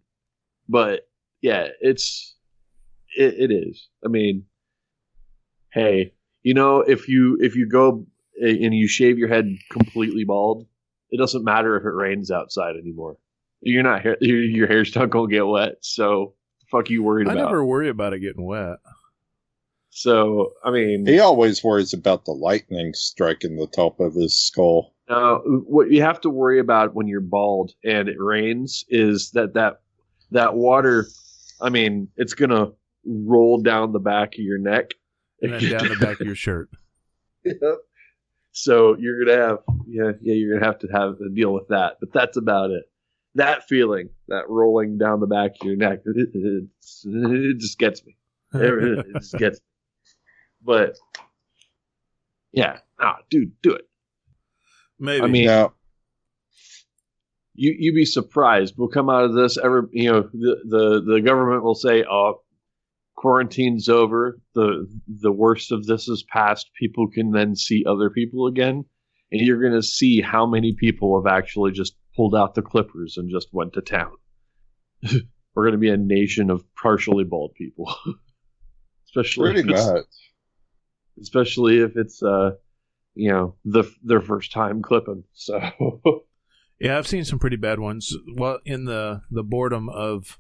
but 0.70 1.08
yeah, 1.42 1.68
it's 1.82 2.36
it, 3.16 3.52
it 3.52 3.54
is. 3.54 3.88
I 4.06 4.10
mean, 4.10 4.46
hey, 5.72 6.14
you 6.42 6.54
know, 6.54 6.82
if 6.82 7.08
you 7.08 7.38
if 7.42 7.56
you 7.56 7.68
go 7.68 8.06
eh, 8.42 8.58
and 8.62 8.74
you 8.74 8.88
shave 8.88 9.18
your 9.18 9.30
head 9.30 9.58
completely 9.72 10.24
bald, 10.24 10.68
it 11.10 11.18
doesn't 11.18 11.44
matter 11.44 11.78
if 11.78 11.84
it 11.84 11.96
rains 11.96 12.32
outside 12.32 12.76
anymore. 12.76 13.18
You're 13.62 13.84
not 13.84 14.04
your, 14.22 14.42
your 14.42 14.68
hair's 14.68 14.96
not 14.96 15.10
gonna 15.10 15.32
get 15.32 15.48
wet, 15.48 15.76
so 15.82 16.36
fuck 16.72 16.90
you 16.90 17.04
worried 17.04 17.28
I 17.28 17.34
about. 17.34 17.44
I 17.44 17.46
never 17.46 17.66
worry 17.66 17.90
about 17.90 18.14
it 18.14 18.20
getting 18.20 18.46
wet. 18.46 18.78
So 19.90 20.54
I 20.64 20.72
mean, 20.72 21.06
He 21.06 21.20
always 21.20 21.64
worries 21.64 21.94
about 21.94 22.26
the 22.26 22.32
lightning 22.32 22.94
striking 22.94 23.58
the 23.58 23.68
top 23.68 24.00
of 24.00 24.16
his 24.16 24.40
skull. 24.40 24.94
Now, 25.10 25.40
what 25.46 25.92
you 25.92 26.02
have 26.02 26.22
to 26.22 26.30
worry 26.30 26.60
about 26.60 26.96
when 26.96 27.08
you're 27.08 27.22
bald 27.22 27.74
and 27.84 28.08
it 28.08 28.20
rains 28.20 28.86
is 28.90 29.32
that 29.32 29.54
that 29.54 29.82
that 30.32 30.56
water. 30.56 31.08
I 31.62 31.70
mean, 31.70 32.10
it's 32.18 32.34
gonna 32.34 32.72
roll 33.06 33.60
down 33.62 33.92
the 33.92 34.00
back 34.00 34.34
of 34.34 34.40
your 34.40 34.58
neck 34.58 34.94
And 35.42 35.54
then 35.54 35.72
down 35.72 35.90
the 35.90 35.98
back 35.98 36.20
of 36.20 36.28
your 36.28 36.36
shirt. 36.36 36.70
Yep. 37.44 37.58
So 38.52 38.96
you're 39.00 39.26
gonna 39.26 39.48
have 39.48 39.58
yeah 39.88 40.12
yeah 40.22 40.34
you're 40.36 40.54
gonna 40.60 40.66
have 40.66 40.80
to 40.80 40.88
have 40.88 41.18
to 41.18 41.30
deal 41.30 41.52
with 41.54 41.68
that. 41.70 41.98
But 42.00 42.14
that's 42.14 42.38
about 42.38 42.72
it. 42.72 42.84
That 43.36 43.68
feeling, 43.68 44.10
that 44.28 44.48
rolling 44.48 45.00
down 45.00 45.20
the 45.20 45.26
back 45.28 45.52
of 45.60 45.68
your 45.68 45.76
neck, 45.76 46.02
it, 46.06 46.30
it, 46.36 46.68
it 47.06 47.58
just 47.58 47.80
gets 47.80 48.06
me. 48.06 48.16
It, 48.54 48.84
it 49.00 49.06
just 49.16 49.34
gets. 49.38 49.60
Me. 49.60 49.66
But 50.64 50.98
yeah, 52.52 52.78
ah, 53.00 53.18
dude, 53.32 53.60
do 53.64 53.74
it. 53.74 53.88
Maybe. 55.00 55.24
I 55.24 55.28
mean, 55.28 55.46
Now, 55.48 55.74
you 57.56 57.76
you'd 57.78 57.96
be 57.96 58.06
surprised. 58.06 58.76
We'll 58.78 58.88
come 58.88 59.10
out 59.10 59.24
of 59.24 59.34
this. 59.34 59.58
Ever 59.58 59.90
you 59.92 60.12
know 60.12 60.30
the 60.32 60.58
the 60.64 61.14
the 61.16 61.22
government 61.22 61.64
will 61.64 61.76
say, 61.76 62.06
"Oh, 62.10 62.43
quarantine's 63.24 63.88
over. 63.90 64.40
the 64.54 64.86
The 65.08 65.32
worst 65.32 65.72
of 65.72 65.86
this 65.86 66.08
is 66.08 66.24
past. 66.30 66.70
People 66.80 67.08
can 67.10 67.32
then 67.32 67.56
see 67.56 67.84
other 67.88 68.10
people 68.10 68.46
again." 68.48 68.86
And 69.32 69.42
you're 69.42 69.60
going 69.62 69.74
to 69.74 69.82
see 69.82 70.22
how 70.22 70.46
many 70.46 70.76
people 70.78 71.20
have 71.20 71.32
actually 71.34 71.72
just 71.72 71.96
pulled 72.16 72.36
out 72.36 72.54
the 72.54 72.62
clippers 72.62 73.18
and 73.18 73.32
just 73.32 73.48
went 73.52 73.74
to 73.74 73.82
town. 73.82 74.12
We're 75.56 75.64
going 75.64 75.72
to 75.72 75.78
be 75.80 75.90
a 75.90 75.98
nation 75.98 76.52
of 76.52 76.64
partially 76.82 77.24
bald 77.24 77.54
people, 77.56 77.94
especially 79.08 79.54
pretty 79.54 79.60
if 79.62 79.66
it's- 79.70 79.88
much. 79.92 80.06
especially 81.20 81.80
if 81.80 81.96
it's 81.96 82.22
uh, 82.22 82.52
you 83.16 83.32
know, 83.32 83.56
the 83.66 83.84
their 84.04 84.22
first 84.22 84.52
time 84.52 84.82
clipping. 84.82 85.24
So 85.34 85.60
yeah, 86.80 86.98
I've 86.98 87.08
seen 87.08 87.24
some 87.26 87.40
pretty 87.40 87.58
bad 87.58 87.80
ones. 87.80 88.16
Well, 88.36 88.60
in 88.66 88.86
the 88.86 89.22
the 89.32 89.44
boredom 89.44 89.90
of 89.90 90.38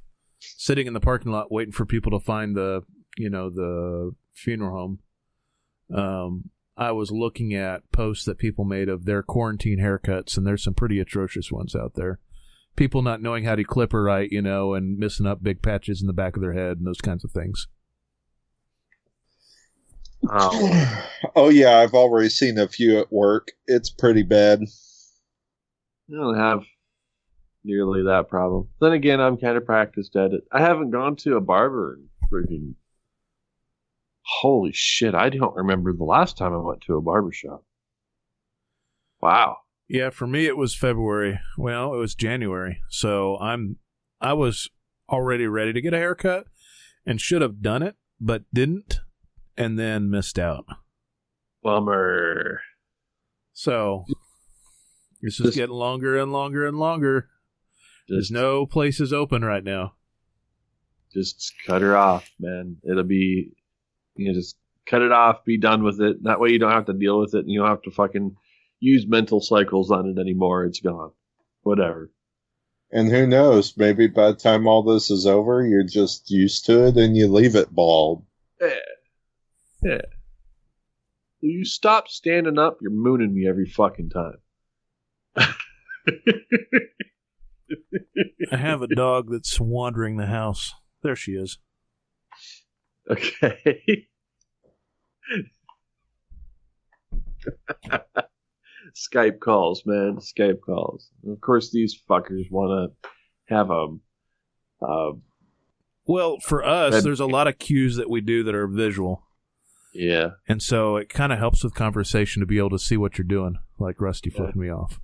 sitting 0.57 0.87
in 0.87 0.93
the 0.93 0.99
parking 0.99 1.31
lot 1.31 1.51
waiting 1.51 1.71
for 1.71 1.85
people 1.85 2.11
to 2.11 2.23
find 2.23 2.55
the 2.55 2.81
you 3.17 3.29
know 3.29 3.49
the 3.49 4.11
funeral 4.33 4.99
home. 5.89 5.97
Um, 5.97 6.49
I 6.75 6.91
was 6.91 7.11
looking 7.11 7.53
at 7.53 7.89
posts 7.91 8.25
that 8.25 8.39
people 8.39 8.65
made 8.65 8.89
of 8.89 9.05
their 9.05 9.21
quarantine 9.21 9.79
haircuts, 9.79 10.37
and 10.37 10.45
there's 10.45 10.63
some 10.63 10.73
pretty 10.73 10.99
atrocious 10.99 11.51
ones 11.51 11.75
out 11.75 11.93
there. 11.95 12.19
People 12.75 13.03
not 13.03 13.21
knowing 13.21 13.43
how 13.43 13.55
to 13.55 13.63
clipper 13.63 14.01
right, 14.01 14.31
you 14.31 14.41
know, 14.41 14.73
and 14.73 14.97
missing 14.97 15.27
up 15.27 15.43
big 15.43 15.61
patches 15.61 16.01
in 16.01 16.07
the 16.07 16.13
back 16.13 16.35
of 16.35 16.41
their 16.41 16.53
head 16.53 16.77
and 16.77 16.87
those 16.87 17.01
kinds 17.01 17.23
of 17.23 17.31
things. 17.31 17.67
um, 20.29 20.71
oh 21.35 21.49
yeah, 21.49 21.77
I've 21.77 21.93
already 21.93 22.29
seen 22.29 22.57
a 22.57 22.67
few 22.67 22.99
at 22.99 23.11
work. 23.11 23.51
It's 23.67 23.91
pretty 23.91 24.23
bad. 24.23 24.61
I 26.11 26.15
don't 26.15 26.37
have 26.37 26.63
nearly 27.63 28.03
that 28.03 28.27
problem. 28.29 28.69
Then 28.79 28.91
again, 28.93 29.19
I'm 29.21 29.37
kind 29.37 29.57
of 29.57 29.65
practiced 29.65 30.15
at 30.15 30.33
it. 30.33 30.43
I 30.51 30.61
haven't 30.61 30.91
gone 30.91 31.15
to 31.17 31.35
a 31.37 31.41
barber 31.41 31.97
in 31.99 32.09
freaking. 32.31 32.75
Holy 34.25 34.71
shit! 34.73 35.13
I 35.15 35.29
don't 35.29 35.55
remember 35.55 35.91
the 35.93 36.05
last 36.05 36.37
time 36.37 36.53
I 36.53 36.57
went 36.57 36.81
to 36.81 36.95
a 36.95 37.01
barber 37.01 37.31
shop. 37.33 37.63
Wow. 39.21 39.57
Yeah, 39.89 40.09
for 40.11 40.27
me 40.27 40.45
it 40.47 40.55
was 40.57 40.75
February. 40.75 41.39
Well, 41.57 41.93
it 41.93 41.97
was 41.97 42.15
January. 42.15 42.81
So 42.89 43.37
I'm 43.37 43.77
I 44.21 44.33
was 44.33 44.69
already 45.09 45.45
ready 45.45 45.73
to 45.73 45.81
get 45.81 45.93
a 45.93 45.97
haircut 45.97 46.45
and 47.05 47.19
should 47.19 47.41
have 47.41 47.61
done 47.61 47.83
it, 47.83 47.95
but 48.19 48.43
didn't 48.53 49.01
and 49.57 49.77
then 49.77 50.09
missed 50.09 50.39
out. 50.39 50.65
Bummer. 51.61 52.61
So 53.51 54.05
this 55.21 55.33
is 55.39 55.45
Just- 55.47 55.57
getting 55.57 55.75
longer 55.75 56.17
and 56.17 56.31
longer 56.31 56.65
and 56.65 56.77
longer. 56.79 57.29
There's 58.07 58.31
no 58.31 58.65
places 58.65 59.13
open 59.13 59.43
right 59.45 59.63
now. 59.63 59.93
just 61.13 61.53
cut 61.65 61.81
her 61.81 61.95
off, 61.95 62.29
man. 62.39 62.77
It'll 62.83 63.03
be, 63.03 63.51
you 64.15 64.27
know, 64.27 64.33
just 64.33 64.57
cut 64.85 65.01
it 65.01 65.11
off, 65.11 65.45
be 65.45 65.57
done 65.57 65.83
with 65.83 66.01
it. 66.01 66.23
That 66.23 66.39
way 66.39 66.49
you 66.49 66.59
don't 66.59 66.71
have 66.71 66.85
to 66.87 66.93
deal 66.93 67.19
with 67.19 67.33
it 67.35 67.39
and 67.39 67.49
you 67.51 67.59
don't 67.59 67.69
have 67.69 67.83
to 67.83 67.91
fucking 67.91 68.35
use 68.79 69.05
mental 69.07 69.39
cycles 69.39 69.91
on 69.91 70.07
it 70.09 70.19
anymore. 70.19 70.65
It's 70.65 70.81
gone. 70.81 71.11
Whatever. 71.61 72.11
And 72.91 73.09
who 73.09 73.25
knows? 73.25 73.75
Maybe 73.77 74.07
by 74.07 74.27
the 74.27 74.37
time 74.37 74.67
all 74.67 74.83
this 74.83 75.09
is 75.09 75.25
over, 75.25 75.65
you're 75.65 75.83
just 75.83 76.29
used 76.29 76.65
to 76.65 76.87
it 76.87 76.97
and 76.97 77.15
you 77.15 77.27
leave 77.27 77.55
it 77.55 77.71
bald. 77.73 78.25
Yeah. 78.61 78.69
Yeah. 79.81 80.01
Will 81.41 81.49
you 81.49 81.65
stop 81.65 82.07
standing 82.07 82.59
up? 82.59 82.77
You're 82.81 82.91
mooning 82.91 83.33
me 83.33 83.47
every 83.47 83.65
fucking 83.65 84.11
time. 84.11 84.37
I 88.51 88.57
have 88.57 88.81
a 88.81 88.87
dog 88.87 89.27
that's 89.31 89.59
wandering 89.59 90.17
the 90.17 90.27
house. 90.27 90.73
There 91.01 91.15
she 91.15 91.31
is. 91.33 91.57
Okay. 93.09 94.07
Skype 98.95 99.39
calls, 99.39 99.83
man. 99.85 100.17
Skype 100.17 100.61
calls. 100.65 101.09
And 101.23 101.33
of 101.33 101.41
course, 101.41 101.71
these 101.71 101.99
fuckers 102.09 102.49
want 102.51 102.91
to 103.03 103.09
have 103.53 103.69
a. 103.71 103.87
Uh, 104.81 105.13
Well, 106.05 106.37
for 106.39 106.63
us, 106.63 106.93
That- 106.93 107.03
there's 107.03 107.19
a 107.21 107.25
lot 107.25 107.47
of 107.47 107.57
cues 107.59 107.95
that 107.95 108.09
we 108.09 108.21
do 108.21 108.43
that 108.43 108.55
are 108.55 108.67
visual. 108.67 109.23
yeah. 109.93 110.31
And 110.47 110.61
so 110.61 110.97
it 110.97 111.07
kind 111.09 111.31
of 111.31 111.39
helps 111.39 111.63
with 111.63 111.73
conversation 111.75 112.39
to 112.41 112.45
be 112.45 112.57
able 112.57 112.71
to 112.71 112.79
see 112.79 112.97
what 112.97 113.17
you're 113.17 113.27
doing, 113.27 113.57
like 113.79 114.01
Rusty 114.01 114.29
Yeah. 114.31 114.37
flipping 114.37 114.61
me 114.61 114.69
off. 114.69 114.99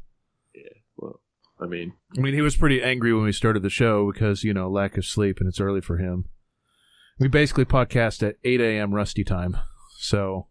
Well, 1.60 1.68
I 1.68 1.72
mean, 1.72 1.94
I 2.18 2.22
mean, 2.22 2.34
he 2.34 2.42
was 2.42 2.58
pretty 2.58 2.82
angry 2.82 3.14
when 3.14 3.24
we 3.24 3.32
started 3.32 3.64
the 3.64 3.70
show 3.70 4.12
because, 4.12 4.44
you 4.44 4.54
know, 4.54 4.70
lack 4.70 4.98
of 4.98 5.06
sleep 5.06 5.40
and 5.40 5.48
it's 5.48 5.60
early 5.60 5.82
for 5.82 5.98
him. 5.98 6.26
We 7.20 7.28
basically 7.28 7.66
podcast 7.66 8.26
at 8.28 8.38
8 8.44 8.62
a.m. 8.62 8.94
Rusty 8.94 9.24
time. 9.24 9.58
So, 9.98 10.48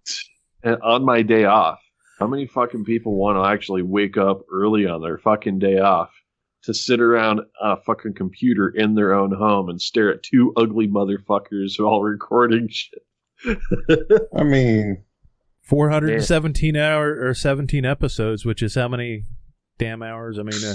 and 0.63 0.81
on 0.83 1.05
my 1.05 1.23
day 1.23 1.45
off, 1.45 1.81
how 2.19 2.27
many 2.27 2.47
fucking 2.47 2.85
people 2.85 3.15
want 3.15 3.39
to 3.39 3.51
actually 3.51 3.83
wake 3.83 4.19
up 4.19 4.43
early 4.53 4.87
on 4.87 5.01
their 5.01 5.19
fucking 5.19 5.59
day 5.61 5.79
off 5.79 6.11
to 6.65 6.75
sit 6.75 7.01
around 7.01 7.41
a 7.61 7.77
fucking 7.81 8.15
computer 8.15 8.69
in 8.69 8.95
their 8.95 9.15
own 9.15 9.33
home 9.33 9.71
and 9.71 9.81
stare 9.81 10.13
at 10.13 10.23
two 10.23 10.53
ugly 10.57 10.89
motherfuckers 10.89 11.79
while 11.79 12.03
recording 12.03 12.69
shit? 12.69 13.03
I 14.37 14.43
mean, 14.43 15.05
417 15.63 16.77
hour 16.77 17.19
or 17.27 17.33
17 17.33 17.85
episodes, 17.85 18.45
which 18.45 18.63
is 18.63 18.75
how 18.75 18.89
many 18.89 19.25
damn 19.79 20.03
hours? 20.03 20.39
I 20.39 20.43
mean, 20.43 20.63
uh, 20.63 20.75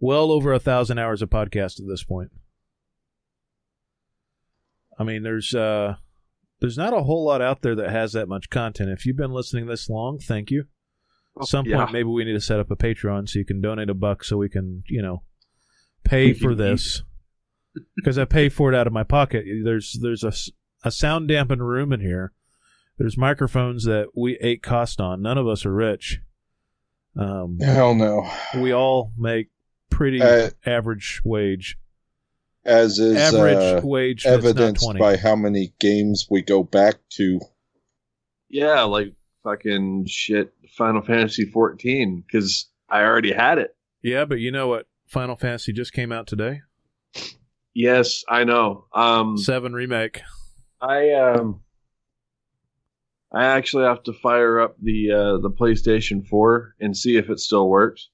well 0.00 0.30
over 0.30 0.52
a 0.52 0.58
thousand 0.58 0.98
hours 0.98 1.22
of 1.22 1.30
podcast 1.30 1.80
at 1.80 1.86
this 1.88 2.04
point. 2.04 2.30
I 4.98 5.04
mean, 5.04 5.22
there's 5.22 5.54
uh, 5.54 5.96
there's 6.60 6.78
not 6.78 6.94
a 6.94 7.02
whole 7.02 7.24
lot 7.24 7.42
out 7.42 7.62
there 7.62 7.74
that 7.74 7.90
has 7.90 8.12
that 8.12 8.28
much 8.28 8.48
content. 8.50 8.90
If 8.90 9.04
you've 9.06 9.16
been 9.16 9.32
listening 9.32 9.66
this 9.66 9.88
long, 9.88 10.18
thank 10.18 10.50
you. 10.50 10.64
At 11.40 11.48
some 11.48 11.66
Yeah. 11.66 11.78
point, 11.78 11.92
maybe 11.92 12.08
we 12.08 12.24
need 12.24 12.32
to 12.32 12.40
set 12.40 12.60
up 12.60 12.70
a 12.70 12.76
Patreon 12.76 13.28
so 13.28 13.38
you 13.38 13.44
can 13.44 13.60
donate 13.60 13.90
a 13.90 13.94
buck 13.94 14.24
so 14.24 14.38
we 14.38 14.48
can, 14.48 14.82
you 14.88 15.02
know, 15.02 15.22
pay 16.02 16.32
for 16.32 16.54
this. 16.54 17.02
Because 17.94 18.16
I 18.16 18.24
pay 18.24 18.48
for 18.48 18.72
it 18.72 18.76
out 18.76 18.86
of 18.86 18.94
my 18.94 19.02
pocket. 19.02 19.44
There's 19.64 19.98
there's 20.00 20.24
a, 20.24 20.28
s- 20.28 20.50
a 20.82 20.90
sound 20.90 21.28
dampened 21.28 21.66
room 21.66 21.92
in 21.92 22.00
here. 22.00 22.32
There's 22.96 23.18
microphones 23.18 23.84
that 23.84 24.06
we 24.16 24.38
ate 24.40 24.62
cost 24.62 24.98
on. 24.98 25.20
None 25.20 25.36
of 25.36 25.46
us 25.46 25.66
are 25.66 25.74
rich. 25.74 26.20
Um, 27.18 27.58
hell 27.60 27.94
no. 27.94 28.30
we 28.58 28.72
all 28.72 29.12
make 29.18 29.48
pretty 29.90 30.20
Uh, 30.22 30.50
average 30.64 31.20
wage. 31.24 31.78
As 32.64 32.98
is 32.98 33.16
Average 33.16 33.84
uh, 33.84 33.86
wage 33.86 34.24
that's 34.24 34.42
not 34.42 34.50
evidenced 34.50 34.98
by 34.98 35.16
how 35.16 35.36
many 35.36 35.72
games 35.78 36.26
we 36.28 36.42
go 36.42 36.64
back 36.64 36.96
to. 37.10 37.40
Yeah, 38.48 38.82
like 38.82 39.14
fucking 39.44 40.06
shit, 40.08 40.52
Final 40.76 41.02
Fantasy 41.02 41.44
14, 41.44 42.24
because 42.26 42.68
I 42.88 43.02
already 43.02 43.32
had 43.32 43.58
it. 43.58 43.76
yeah, 44.02 44.24
but 44.24 44.40
you 44.40 44.50
know 44.50 44.66
what? 44.66 44.86
Final 45.06 45.36
Fantasy 45.36 45.72
just 45.72 45.92
came 45.92 46.10
out 46.10 46.26
today. 46.26 46.62
Yes, 47.72 48.24
I 48.28 48.42
know. 48.44 48.86
Um, 48.92 49.36
Seven 49.38 49.72
remake. 49.72 50.22
I 50.80 51.12
um, 51.12 51.60
I 53.32 53.44
actually 53.46 53.84
have 53.84 54.02
to 54.04 54.12
fire 54.12 54.58
up 54.60 54.76
the 54.82 55.10
uh, 55.12 55.38
the 55.38 55.50
PlayStation 55.50 56.26
4 56.26 56.74
and 56.80 56.96
see 56.96 57.16
if 57.16 57.28
it 57.30 57.38
still 57.38 57.68
works. 57.68 58.08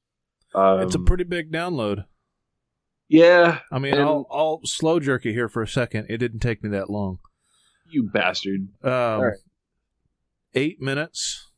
Um, 0.55 0.81
it's 0.81 0.95
a 0.95 0.99
pretty 0.99 1.25
big 1.25 1.51
download. 1.53 2.05
yeah. 3.09 3.61
I 3.71 3.79
mean, 3.79 3.95
I'll, 3.95 4.27
I'll 4.31 4.61
slow 4.65 5.01
jerk 5.01 5.25
you 5.25 5.33
here 5.33 5.49
for 5.49 5.63
a 5.63 5.69
second. 5.69 6.07
It 6.09 6.19
didn't 6.19 6.41
take 6.41 6.63
me 6.63 6.71
that 6.71 6.91
long. 6.91 7.19
You 7.91 8.05
bastard. 8.05 8.69
Um, 8.83 8.91
right. 9.21 9.37
Eight 10.55 10.81
minutes 10.81 11.51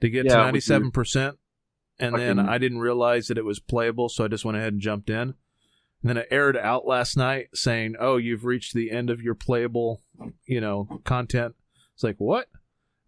to 0.00 0.08
get 0.08 0.24
Yeah, 0.26 0.36
to 0.36 0.42
ninety-seven 0.44 0.90
percent, 0.90 1.36
and 1.98 2.14
then 2.14 2.38
I 2.38 2.58
didn't 2.58 2.78
realize 2.78 3.26
that 3.28 3.38
it 3.38 3.44
was 3.44 3.60
playable, 3.60 4.08
so 4.08 4.24
I 4.24 4.28
just 4.28 4.44
went 4.44 4.56
ahead 4.56 4.72
and 4.72 4.80
jumped 4.80 5.10
in. 5.10 5.34
And 6.00 6.10
then 6.10 6.16
it 6.16 6.28
aired 6.30 6.56
out 6.56 6.86
last 6.86 7.16
night 7.16 7.48
saying, 7.54 7.96
"Oh, 7.98 8.16
you've 8.16 8.44
reached 8.44 8.72
the 8.72 8.90
end 8.90 9.10
of 9.10 9.20
your 9.20 9.34
playable, 9.34 10.02
you 10.46 10.60
know, 10.60 11.00
content." 11.04 11.54
It's 11.94 12.04
like 12.04 12.16
what? 12.18 12.48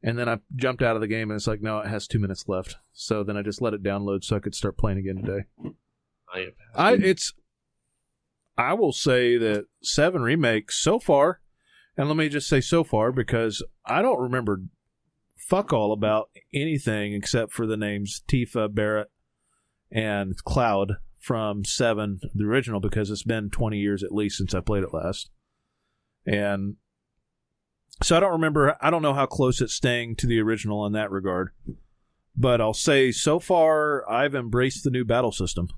And 0.03 0.19
then 0.19 0.29
I 0.29 0.39
jumped 0.57 0.83
out 0.83 0.97
of 0.97 1.03
the 1.03 1.09
game, 1.09 1.31
and 1.31 1.37
it's 1.37 1.47
like, 1.47 1.61
no, 1.61 1.81
it 1.81 1.89
has 1.89 2.07
two 2.07 2.19
minutes 2.19 2.49
left. 2.49 2.77
So 2.93 3.23
then 3.23 3.37
I 3.37 3.43
just 3.43 3.61
let 3.61 3.75
it 3.75 3.83
download 3.83 4.25
so 4.25 4.37
I 4.37 4.41
could 4.41 4.55
start 4.55 4.79
playing 4.79 4.99
again 4.99 5.17
today. 5.17 5.45
I 6.33 6.39
am. 6.39 6.53
I 6.75 6.93
it's 6.95 7.35
I 8.57 8.75
will 8.75 8.93
say 8.93 9.37
that 9.37 9.67
seven 9.83 10.23
remakes 10.23 10.83
so 10.83 10.99
far, 10.99 11.41
and 11.97 12.09
let 12.09 12.17
me 12.17 12.29
just 12.29 12.49
say 12.49 12.61
so 12.61 12.85
far 12.85 13.13
because 13.13 13.63
I 13.85 14.03
don't 14.03 14.21
remember 14.21 14.63
fuck 15.37 15.73
all 15.73 15.93
about 15.93 16.31
anything 16.55 17.13
except 17.13 17.53
for 17.53 17.67
the 17.67 17.77
names 17.77 18.23
Tifa, 18.29 18.73
Barret, 18.73 19.11
and 19.91 20.37
Cloud 20.45 20.93
from 21.19 21.65
seven, 21.65 22.21
the 22.35 22.45
original, 22.45 22.81
because 22.81 23.11
it's 23.11 23.25
been 23.25 23.51
twenty 23.51 23.79
years 23.79 24.03
at 24.03 24.13
least 24.13 24.39
since 24.39 24.55
I 24.55 24.61
played 24.61 24.85
it 24.85 24.95
last. 24.95 25.31
And 26.27 26.77
so 28.03 28.17
I 28.17 28.21
don't 28.21 28.33
remember 28.33 28.77
I 28.81 28.91
don't 28.91 29.03
know 29.03 29.15
how 29.15 29.27
close 29.27 29.61
it's 29.61 29.75
staying 29.75 30.17
to 30.17 30.27
the 30.27 30.41
original 30.41 30.87
in 30.87 30.93
that 30.95 31.11
regard. 31.11 31.51
But 32.37 32.61
I'll 32.61 32.75
say 32.75 33.13
so 33.13 33.39
far 33.39 34.09
I've 34.11 34.35
embraced 34.35 34.85
the 34.85 34.91
new 34.91 35.05
battle 35.05 35.33
system. 35.33 35.69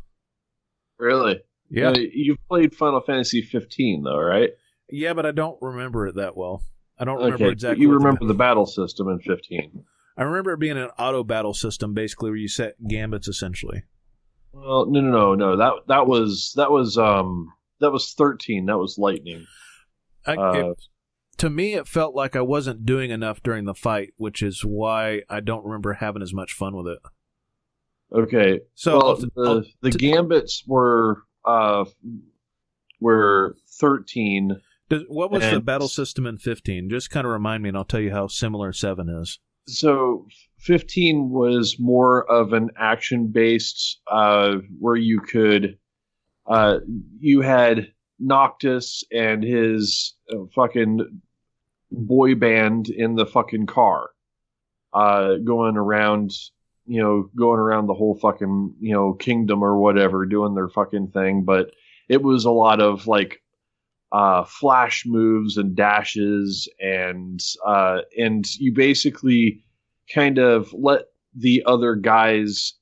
Really? 0.99 1.41
Yeah. 1.71 1.91
Uh, 1.91 1.99
you've 2.13 2.39
played 2.49 2.75
Final 2.75 3.01
Fantasy 3.01 3.43
15 3.43 4.03
though, 4.03 4.19
right? 4.21 4.51
Yeah, 4.91 5.15
but 5.15 5.25
I 5.27 5.31
don't 5.33 5.57
remember 5.63 6.07
it 6.07 6.17
that 6.17 6.37
well. 6.37 6.63
I 6.99 7.05
don't 7.05 7.17
remember 7.17 7.45
Okay. 7.47 7.53
exactly. 7.53 7.83
You 7.83 7.93
remember 7.93 8.27
the 8.27 8.35
battle 8.35 8.67
system 8.67 9.09
in 9.09 9.19
15. 9.21 9.85
I 10.19 10.23
remember 10.23 10.53
it 10.53 10.61
being 10.61 10.77
an 10.77 10.91
auto 10.99 11.25
battle 11.25 11.55
system, 11.55 11.95
basically, 11.95 12.29
where 12.31 12.37
you 12.37 12.47
set 12.49 12.75
gambits 12.87 13.27
essentially. 13.27 13.83
Well, 14.53 14.85
no, 14.87 15.01
no, 15.01 15.11
no, 15.11 15.35
no. 15.35 15.57
That 15.57 15.73
that 15.89 16.07
was 16.07 16.53
that 16.57 16.71
was 16.71 16.99
um 16.99 17.51
that 17.81 17.91
was 17.91 18.13
13. 18.13 18.67
That 18.67 18.77
was 18.77 18.99
lightning. 18.99 19.47
I, 20.27 20.35
Uh, 20.37 20.53
it, 20.53 20.79
to 21.43 21.51
me, 21.51 21.75
it 21.75 21.89
felt 21.89 22.15
like 22.15 22.37
I 22.37 22.41
wasn't 22.41 22.87
doing 22.87 23.11
enough 23.11 23.43
during 23.43 23.65
the 23.65 23.75
fight, 23.75 24.13
which 24.17 24.43
is 24.43 24.65
why 24.65 25.23
I 25.29 25.41
don't 25.41 25.65
remember 25.65 25.95
having 25.95 26.23
as 26.23 26.33
much 26.33 26.53
fun 26.53 26.77
with 26.77 26.87
it. 26.87 27.01
Okay. 28.13 28.61
So, 28.77 28.97
well, 28.97 29.07
I'll- 29.09 29.61
the 29.61 29.67
the 29.81 29.91
gambits 29.91 30.63
were 30.69 31.25
uh 31.45 31.85
were 33.01 33.57
13. 33.81 34.61
does- 34.89 35.03
what 35.09 35.33
was 35.33 35.43
the 35.43 35.59
battle 35.61 35.89
system 35.89 36.27
in 36.27 36.39
fifteen? 36.39 36.89
Just 36.89 37.11
kind 37.11 37.27
of 37.27 37.33
remind 37.33 37.65
me, 37.65 37.71
and 37.71 37.77
I'll 37.77 37.85
tell 37.85 37.99
you 37.99 38.13
how 38.13 38.29
similar 38.29 38.73
seven 38.73 39.09
is. 39.09 39.41
So 39.67 40.29
15 40.59 41.31
was 41.31 41.77
more 41.81 42.25
of 42.31 42.53
an 42.53 42.71
action 42.77 43.33
based 43.33 44.01
uh 44.07 44.59
where 44.79 44.95
you 44.97 45.21
could 45.21 45.77
uh 46.47 46.79
you 47.19 47.41
had 47.41 47.93
Noctis 48.21 49.03
and 49.11 49.43
his 49.43 50.15
uh, 50.33 50.45
fucking 50.55 51.21
boy 51.93 52.35
band 52.35 52.89
in 52.89 53.15
the 53.15 53.27
fucking 53.27 53.67
car 53.67 54.11
uh 54.95 55.37
going 55.45 55.77
around 55.77 56.33
you 56.87 57.01
know 57.01 57.31
going 57.37 57.61
around 57.61 57.87
the 57.87 57.95
whole 57.95 58.17
fucking 58.17 58.75
you 58.81 58.93
know 58.93 59.13
kingdom 59.15 59.63
or 59.63 59.79
whatever 59.79 60.27
doing 60.27 60.55
their 60.55 60.69
fucking 60.69 61.09
thing 61.09 61.45
but 61.45 61.71
it 62.09 62.23
was 62.23 62.45
a 62.45 62.51
lot 62.51 62.81
of 62.81 63.07
like 63.07 63.43
uh 64.11 64.45
flash 64.45 65.05
moves 65.07 65.57
and 65.57 65.77
dashes 65.77 66.69
and 66.81 67.41
uh 67.67 67.99
and 68.19 68.55
you 68.57 68.73
basically 68.73 69.63
kind 70.13 70.39
of 70.39 70.73
let 70.73 71.03
the 71.35 71.63
other 71.67 71.95
guys, 71.95 72.75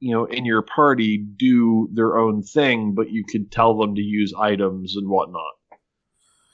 you 0.00 0.12
know, 0.12 0.24
in 0.24 0.44
your 0.44 0.62
party 0.62 1.18
do 1.18 1.88
their 1.92 2.18
own 2.18 2.42
thing, 2.42 2.94
but 2.94 3.10
you 3.10 3.24
could 3.24 3.50
tell 3.50 3.76
them 3.76 3.94
to 3.94 4.02
use 4.02 4.34
items 4.38 4.96
and 4.96 5.08
whatnot. 5.08 5.52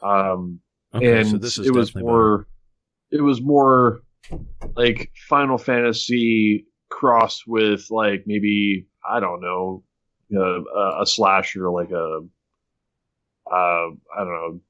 Um, 0.03 0.61
Okay, 0.95 1.21
and 1.21 1.29
so 1.29 1.39
this 1.39 1.59
is 1.59 1.67
it 1.69 1.75
was 1.75 1.95
more, 1.95 2.47
it 3.11 3.23
was 3.23 3.41
more 3.41 4.01
like 4.77 5.11
Final 5.29 5.59
Fantasy 5.59 6.67
crossed 6.89 7.45
with 7.47 7.87
like 7.91 8.25
maybe 8.27 8.87
I 9.09 9.21
don't 9.21 9.41
know, 9.41 9.85
a, 10.37 11.03
a 11.03 11.07
slasher 11.07 11.71
like 11.71 11.91
a, 11.91 12.21
uh, 13.51 13.55
I 13.55 14.19
don't 14.19 14.29
know. 14.29 14.61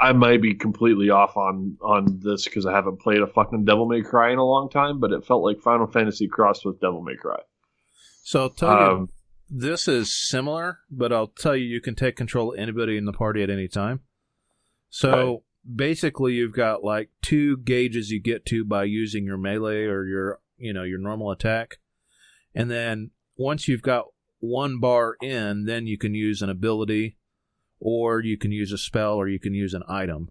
I 0.00 0.12
might 0.12 0.40
be 0.40 0.54
completely 0.54 1.10
off 1.10 1.36
on 1.36 1.76
on 1.82 2.20
this 2.22 2.44
because 2.44 2.66
I 2.66 2.72
haven't 2.72 3.00
played 3.00 3.20
a 3.20 3.26
fucking 3.26 3.64
Devil 3.64 3.86
May 3.86 4.02
Cry 4.02 4.30
in 4.32 4.38
a 4.38 4.44
long 4.44 4.70
time, 4.70 5.00
but 5.00 5.12
it 5.12 5.26
felt 5.26 5.42
like 5.42 5.60
Final 5.60 5.88
Fantasy 5.88 6.28
crossed 6.28 6.64
with 6.64 6.80
Devil 6.80 7.02
May 7.02 7.16
Cry. 7.16 7.40
So 8.22 8.42
I'll 8.42 8.50
tell 8.50 8.70
you, 8.70 8.86
Um, 8.86 9.08
this 9.50 9.88
is 9.88 10.12
similar, 10.12 10.78
but 10.90 11.12
I'll 11.12 11.28
tell 11.28 11.56
you, 11.56 11.64
you 11.64 11.80
can 11.80 11.94
take 11.94 12.14
control 12.14 12.52
of 12.52 12.58
anybody 12.58 12.96
in 12.96 13.06
the 13.06 13.12
party 13.12 13.42
at 13.42 13.50
any 13.50 13.66
time. 13.68 14.00
So 14.90 15.10
Right. 15.10 15.76
basically, 15.76 16.34
you've 16.34 16.54
got 16.54 16.82
like 16.84 17.10
two 17.22 17.56
gauges 17.58 18.10
you 18.10 18.20
get 18.20 18.46
to 18.46 18.64
by 18.64 18.84
using 18.84 19.24
your 19.24 19.38
melee 19.38 19.84
or 19.84 20.04
your, 20.06 20.40
you 20.56 20.72
know, 20.72 20.82
your 20.82 20.98
normal 20.98 21.30
attack, 21.30 21.78
and 22.54 22.70
then 22.70 23.10
once 23.36 23.68
you've 23.68 23.82
got 23.82 24.06
one 24.40 24.80
bar 24.80 25.16
in, 25.20 25.64
then 25.64 25.86
you 25.86 25.98
can 25.98 26.14
use 26.14 26.42
an 26.42 26.50
ability, 26.50 27.16
or 27.80 28.20
you 28.20 28.36
can 28.36 28.50
use 28.52 28.72
a 28.72 28.78
spell, 28.78 29.14
or 29.14 29.28
you 29.28 29.38
can 29.38 29.54
use 29.54 29.74
an 29.74 29.82
item. 29.88 30.30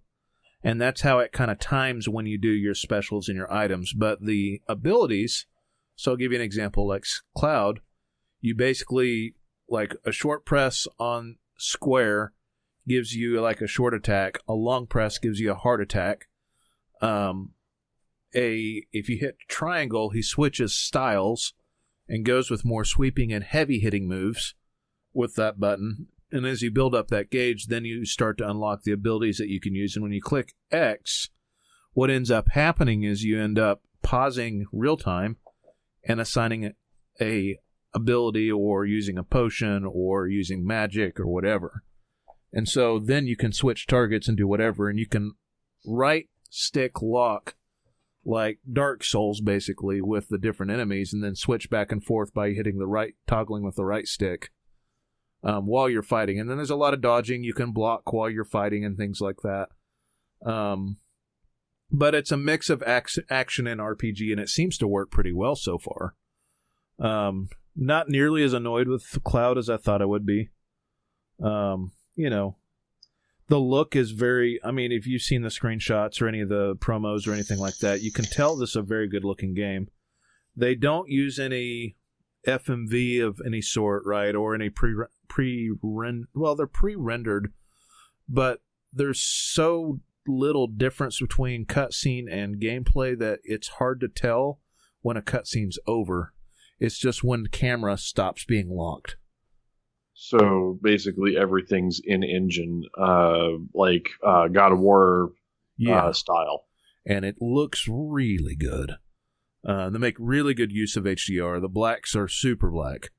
And 0.63 0.81
that's 0.81 1.01
how 1.01 1.19
it 1.19 1.31
kind 1.31 1.51
of 1.51 1.59
times 1.59 2.09
when 2.09 2.25
you 2.25 2.37
do 2.37 2.49
your 2.49 2.73
specials 2.73 3.29
and 3.29 3.37
your 3.37 3.51
items. 3.53 3.93
But 3.93 4.25
the 4.25 4.61
abilities, 4.67 5.45
so 5.95 6.11
I'll 6.11 6.17
give 6.17 6.31
you 6.31 6.37
an 6.37 6.43
example 6.43 6.87
like 6.87 7.05
Cloud, 7.37 7.79
you 8.41 8.55
basically 8.55 9.35
like 9.69 9.95
a 10.05 10.11
short 10.11 10.45
press 10.45 10.87
on 10.99 11.37
square 11.57 12.33
gives 12.87 13.13
you 13.13 13.39
like 13.41 13.61
a 13.61 13.67
short 13.67 13.93
attack. 13.93 14.39
A 14.47 14.53
long 14.53 14.87
press 14.87 15.17
gives 15.17 15.39
you 15.39 15.51
a 15.51 15.55
hard 15.55 15.81
attack. 15.81 16.27
Um 17.01 17.53
a 18.35 18.83
if 18.91 19.07
you 19.07 19.17
hit 19.17 19.37
triangle 19.47 20.09
he 20.09 20.21
switches 20.21 20.75
styles 20.75 21.53
and 22.09 22.25
goes 22.25 22.49
with 22.49 22.65
more 22.65 22.83
sweeping 22.83 23.31
and 23.31 23.43
heavy 23.43 23.79
hitting 23.79 24.07
moves 24.07 24.55
with 25.13 25.35
that 25.35 25.59
button. 25.59 26.07
And 26.31 26.45
as 26.45 26.61
you 26.61 26.71
build 26.71 26.93
up 26.93 27.07
that 27.09 27.29
gauge 27.29 27.67
then 27.67 27.85
you 27.85 28.05
start 28.05 28.37
to 28.39 28.49
unlock 28.49 28.83
the 28.83 28.91
abilities 28.91 29.37
that 29.37 29.49
you 29.49 29.59
can 29.59 29.75
use. 29.75 29.95
And 29.95 30.03
when 30.03 30.11
you 30.11 30.21
click 30.21 30.55
x 30.71 31.29
what 31.93 32.09
ends 32.09 32.29
up 32.29 32.49
happening 32.51 33.03
is 33.03 33.23
you 33.23 33.41
end 33.41 33.57
up 33.57 33.81
pausing 34.03 34.65
real 34.71 34.97
time 34.97 35.37
and 36.07 36.21
assigning 36.21 36.73
a 37.19 37.59
ability 37.93 38.51
or 38.51 38.85
using 38.85 39.17
a 39.17 39.23
potion 39.23 39.85
or 39.85 40.27
using 40.27 40.65
magic 40.65 41.19
or 41.19 41.27
whatever. 41.27 41.83
And 42.53 42.67
so 42.67 42.99
then 42.99 43.27
you 43.27 43.35
can 43.35 43.51
switch 43.51 43.87
targets 43.87 44.27
and 44.27 44.37
do 44.37 44.47
whatever, 44.47 44.89
and 44.89 44.97
you 44.97 45.07
can 45.07 45.33
right 45.85 46.27
stick 46.49 47.01
lock 47.01 47.55
like 48.25 48.59
Dark 48.71 49.03
Souls 49.03 49.41
basically 49.41 50.01
with 50.01 50.29
the 50.29 50.37
different 50.37 50.71
enemies, 50.71 51.13
and 51.13 51.23
then 51.23 51.35
switch 51.35 51.69
back 51.69 51.91
and 51.91 52.03
forth 52.03 52.33
by 52.33 52.51
hitting 52.51 52.77
the 52.77 52.87
right, 52.87 53.15
toggling 53.25 53.63
with 53.63 53.75
the 53.75 53.85
right 53.85 54.07
stick 54.07 54.51
um, 55.43 55.65
while 55.65 55.89
you're 55.89 56.03
fighting. 56.03 56.39
And 56.39 56.49
then 56.49 56.57
there's 56.57 56.69
a 56.69 56.75
lot 56.75 56.93
of 56.93 57.01
dodging. 57.01 57.43
You 57.43 57.53
can 57.53 57.71
block 57.71 58.11
while 58.11 58.29
you're 58.29 58.43
fighting 58.43 58.83
and 58.83 58.97
things 58.97 59.21
like 59.21 59.37
that. 59.43 59.67
Um, 60.45 60.97
but 61.91 62.13
it's 62.13 62.31
a 62.31 62.37
mix 62.37 62.69
of 62.69 62.83
ac- 62.85 63.21
action 63.29 63.65
and 63.65 63.79
RPG, 63.79 64.31
and 64.31 64.39
it 64.39 64.49
seems 64.49 64.77
to 64.77 64.87
work 64.87 65.09
pretty 65.09 65.31
well 65.31 65.55
so 65.55 65.77
far. 65.77 66.15
Um, 66.99 67.49
not 67.75 68.09
nearly 68.09 68.43
as 68.43 68.53
annoyed 68.53 68.87
with 68.87 69.23
Cloud 69.23 69.57
as 69.57 69.69
I 69.69 69.77
thought 69.77 70.01
I 70.01 70.05
would 70.05 70.25
be. 70.25 70.49
Um, 71.41 71.91
you 72.17 72.29
know, 72.29 72.57
the 73.47 73.59
look 73.59 73.95
is 73.95 74.11
very. 74.11 74.59
I 74.63 74.71
mean, 74.71 74.91
if 74.91 75.07
you've 75.07 75.21
seen 75.21 75.43
the 75.43 75.49
screenshots 75.49 76.21
or 76.21 76.27
any 76.27 76.41
of 76.41 76.49
the 76.49 76.75
promos 76.75 77.27
or 77.27 77.31
anything 77.31 77.59
like 77.59 77.77
that, 77.77 78.01
you 78.01 78.11
can 78.11 78.25
tell 78.25 78.57
this 78.57 78.71
is 78.71 78.75
a 78.75 78.81
very 78.81 79.07
good 79.07 79.23
looking 79.23 79.53
game. 79.53 79.87
They 80.55 80.75
don't 80.75 81.09
use 81.09 81.39
any 81.39 81.95
FMV 82.45 83.25
of 83.25 83.41
any 83.45 83.61
sort, 83.61 84.03
right, 84.05 84.35
or 84.35 84.53
any 84.53 84.69
pre 84.69 84.95
pre 85.29 85.71
well, 86.33 86.55
they're 86.55 86.67
pre 86.67 86.95
rendered, 86.95 87.53
but 88.27 88.61
there's 88.91 89.21
so 89.21 90.01
little 90.27 90.67
difference 90.67 91.21
between 91.21 91.65
cutscene 91.65 92.25
and 92.29 92.59
gameplay 92.59 93.17
that 93.17 93.39
it's 93.43 93.69
hard 93.69 94.01
to 94.01 94.09
tell 94.09 94.59
when 95.01 95.15
a 95.15 95.21
cutscene's 95.21 95.79
over. 95.87 96.33
It's 96.79 96.97
just 96.97 97.23
when 97.23 97.43
the 97.43 97.49
camera 97.49 97.97
stops 97.97 98.43
being 98.43 98.69
locked. 98.69 99.15
So 100.19 100.79
basically, 100.81 101.37
everything's 101.37 102.01
in 102.03 102.23
engine, 102.23 102.83
uh, 102.99 103.49
like 103.75 104.09
uh, 104.25 104.47
God 104.47 104.71
of 104.71 104.79
War 104.79 105.29
uh, 105.87 106.11
style. 106.11 106.65
and 107.05 107.23
it 107.23 107.35
looks 107.39 107.87
really 107.87 108.55
good. 108.55 108.93
Uh, 109.63 109.91
they 109.91 109.99
make 109.99 110.15
really 110.17 110.55
good 110.55 110.71
use 110.71 110.95
of 110.97 111.03
HDR. 111.03 111.61
The 111.61 111.69
blacks 111.69 112.15
are 112.15 112.27
super 112.27 112.71
black. 112.71 113.11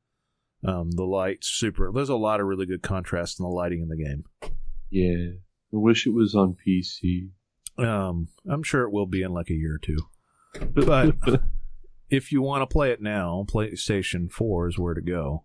Um, 0.64 0.90
the 0.90 1.04
lights 1.04 1.46
super. 1.48 1.92
There's 1.94 2.08
a 2.08 2.16
lot 2.16 2.40
of 2.40 2.46
really 2.46 2.66
good 2.66 2.82
contrast 2.82 3.38
in 3.38 3.44
the 3.44 3.50
lighting 3.50 3.80
in 3.82 3.88
the 3.88 3.96
game. 4.04 4.24
Yeah, 4.90 5.36
I 5.72 5.76
wish 5.76 6.04
it 6.04 6.14
was 6.14 6.34
on 6.34 6.56
PC. 6.66 7.28
Um, 7.78 8.26
I'm 8.50 8.64
sure 8.64 8.82
it 8.82 8.92
will 8.92 9.06
be 9.06 9.22
in 9.22 9.32
like 9.32 9.50
a 9.50 9.54
year 9.54 9.76
or 9.76 9.78
two. 9.78 9.98
But 10.74 11.14
if 12.10 12.32
you 12.32 12.42
want 12.42 12.62
to 12.62 12.66
play 12.72 12.90
it 12.90 13.00
now, 13.00 13.44
PlayStation 13.48 14.28
4 14.32 14.68
is 14.68 14.78
where 14.78 14.94
to 14.94 15.00
go. 15.02 15.44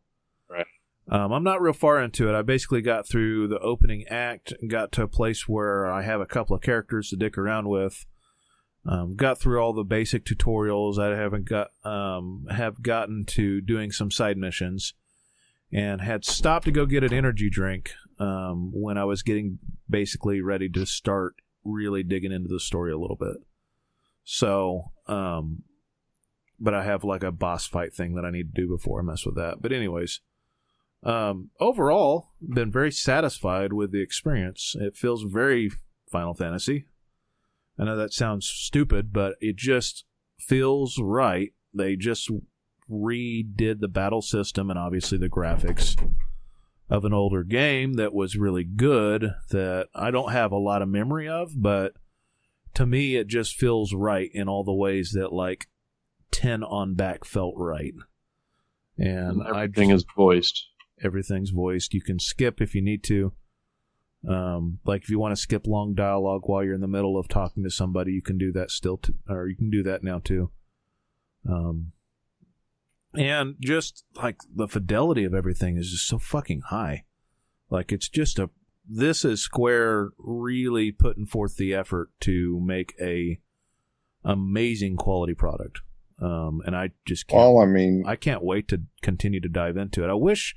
Um, 1.09 1.33
I'm 1.33 1.43
not 1.43 1.61
real 1.61 1.73
far 1.73 2.01
into 2.01 2.29
it. 2.29 2.35
I 2.35 2.41
basically 2.41 2.81
got 2.81 3.07
through 3.07 3.49
the 3.49 3.59
opening 3.59 4.05
act 4.09 4.53
and 4.61 4.69
got 4.69 4.91
to 4.93 5.03
a 5.03 5.07
place 5.07 5.47
where 5.47 5.85
I 5.85 6.01
have 6.03 6.21
a 6.21 6.25
couple 6.25 6.55
of 6.55 6.61
characters 6.61 7.09
to 7.09 7.17
dick 7.17 7.37
around 7.37 7.67
with. 7.67 8.05
Um, 8.85 9.15
got 9.15 9.39
through 9.39 9.59
all 9.61 9.73
the 9.73 9.83
basic 9.83 10.25
tutorials. 10.25 10.99
I 10.99 11.17
haven't 11.17 11.47
got 11.47 11.69
um, 11.85 12.45
have 12.49 12.81
gotten 12.81 13.25
to 13.27 13.61
doing 13.61 13.91
some 13.91 14.11
side 14.11 14.37
missions, 14.37 14.93
and 15.71 16.01
had 16.01 16.25
stopped 16.25 16.65
to 16.65 16.71
go 16.71 16.85
get 16.85 17.03
an 17.03 17.13
energy 17.13 17.49
drink 17.49 17.93
um, 18.19 18.71
when 18.73 18.97
I 18.97 19.05
was 19.05 19.23
getting 19.23 19.59
basically 19.89 20.41
ready 20.41 20.67
to 20.69 20.85
start 20.85 21.35
really 21.63 22.03
digging 22.03 22.33
into 22.33 22.49
the 22.49 22.59
story 22.59 22.91
a 22.91 22.97
little 22.97 23.15
bit. 23.15 23.37
So, 24.25 24.91
um, 25.07 25.63
but 26.59 26.73
I 26.73 26.83
have 26.83 27.05
like 27.05 27.23
a 27.23 27.31
boss 27.31 27.65
fight 27.65 27.93
thing 27.93 28.15
that 28.15 28.25
I 28.25 28.31
need 28.31 28.53
to 28.53 28.61
do 28.61 28.67
before 28.67 28.99
I 28.99 29.03
mess 29.03 29.25
with 29.25 29.35
that. 29.35 29.61
But 29.61 29.71
anyways, 29.71 30.19
um, 31.03 31.49
overall, 31.59 32.29
been 32.41 32.71
very 32.71 32.91
satisfied 32.91 33.73
with 33.73 33.91
the 33.91 34.01
experience. 34.01 34.75
It 34.79 34.95
feels 34.95 35.23
very 35.23 35.71
Final 36.11 36.33
Fantasy. 36.33 36.85
I 37.79 37.85
know 37.85 37.95
that 37.97 38.13
sounds 38.13 38.45
stupid, 38.47 39.11
but 39.11 39.35
it 39.41 39.55
just 39.55 40.05
feels 40.39 40.99
right. 40.99 41.53
They 41.73 41.95
just 41.95 42.29
redid 42.89 43.79
the 43.79 43.87
battle 43.87 44.21
system 44.21 44.69
and 44.69 44.77
obviously 44.77 45.17
the 45.17 45.29
graphics 45.29 45.95
of 46.89 47.05
an 47.05 47.13
older 47.13 47.43
game 47.43 47.93
that 47.93 48.13
was 48.13 48.35
really 48.35 48.63
good 48.63 49.33
that 49.49 49.87
I 49.95 50.11
don't 50.11 50.31
have 50.31 50.51
a 50.51 50.57
lot 50.57 50.81
of 50.81 50.89
memory 50.89 51.27
of, 51.27 51.53
but 51.55 51.93
to 52.75 52.85
me 52.85 53.15
it 53.15 53.27
just 53.27 53.55
feels 53.55 53.93
right 53.93 54.29
in 54.33 54.47
all 54.47 54.63
the 54.63 54.73
ways 54.73 55.13
that 55.13 55.33
like 55.33 55.67
10 56.31 56.63
on 56.63 56.93
back 56.93 57.25
felt 57.25 57.55
right. 57.57 57.93
And 58.97 59.41
I 59.41 59.63
everything 59.63 59.89
just- 59.89 60.05
is 60.05 60.13
voiced. 60.15 60.67
Everything's 61.03 61.49
voiced. 61.49 61.93
You 61.93 62.01
can 62.01 62.19
skip 62.19 62.61
if 62.61 62.73
you 62.73 62.81
need 62.81 63.03
to. 63.05 63.33
Um, 64.27 64.79
like 64.85 65.03
if 65.03 65.09
you 65.09 65.19
want 65.19 65.35
to 65.35 65.41
skip 65.41 65.67
long 65.67 65.93
dialogue 65.95 66.43
while 66.45 66.63
you're 66.63 66.75
in 66.75 66.81
the 66.81 66.87
middle 66.87 67.17
of 67.17 67.27
talking 67.27 67.63
to 67.63 67.69
somebody, 67.69 68.13
you 68.13 68.21
can 68.21 68.37
do 68.37 68.51
that 68.53 68.71
still, 68.71 68.97
t- 68.97 69.13
or 69.27 69.47
you 69.47 69.55
can 69.55 69.69
do 69.69 69.83
that 69.83 70.03
now 70.03 70.19
too. 70.19 70.49
Um, 71.47 71.91
and 73.15 73.55
just 73.59 74.05
like 74.15 74.37
the 74.53 74.67
fidelity 74.67 75.25
of 75.25 75.33
everything 75.33 75.77
is 75.77 75.91
just 75.91 76.07
so 76.07 76.17
fucking 76.17 76.61
high. 76.67 77.03
Like 77.69 77.91
it's 77.91 78.07
just 78.09 78.39
a 78.39 78.49
this 78.87 79.23
is 79.23 79.41
Square 79.41 80.11
really 80.17 80.91
putting 80.91 81.25
forth 81.25 81.55
the 81.55 81.73
effort 81.73 82.09
to 82.21 82.59
make 82.63 82.93
a 83.01 83.39
amazing 84.23 84.97
quality 84.97 85.33
product. 85.33 85.81
Um, 86.21 86.61
and 86.65 86.75
I 86.75 86.91
just 87.05 87.27
can't 87.27 87.39
Well, 87.39 87.59
I 87.59 87.65
mean, 87.65 88.03
I 88.05 88.15
can't 88.15 88.43
wait 88.43 88.67
to 88.69 88.83
continue 89.01 89.41
to 89.41 89.49
dive 89.49 89.77
into 89.77 90.03
it. 90.03 90.09
I 90.09 90.13
wish, 90.13 90.55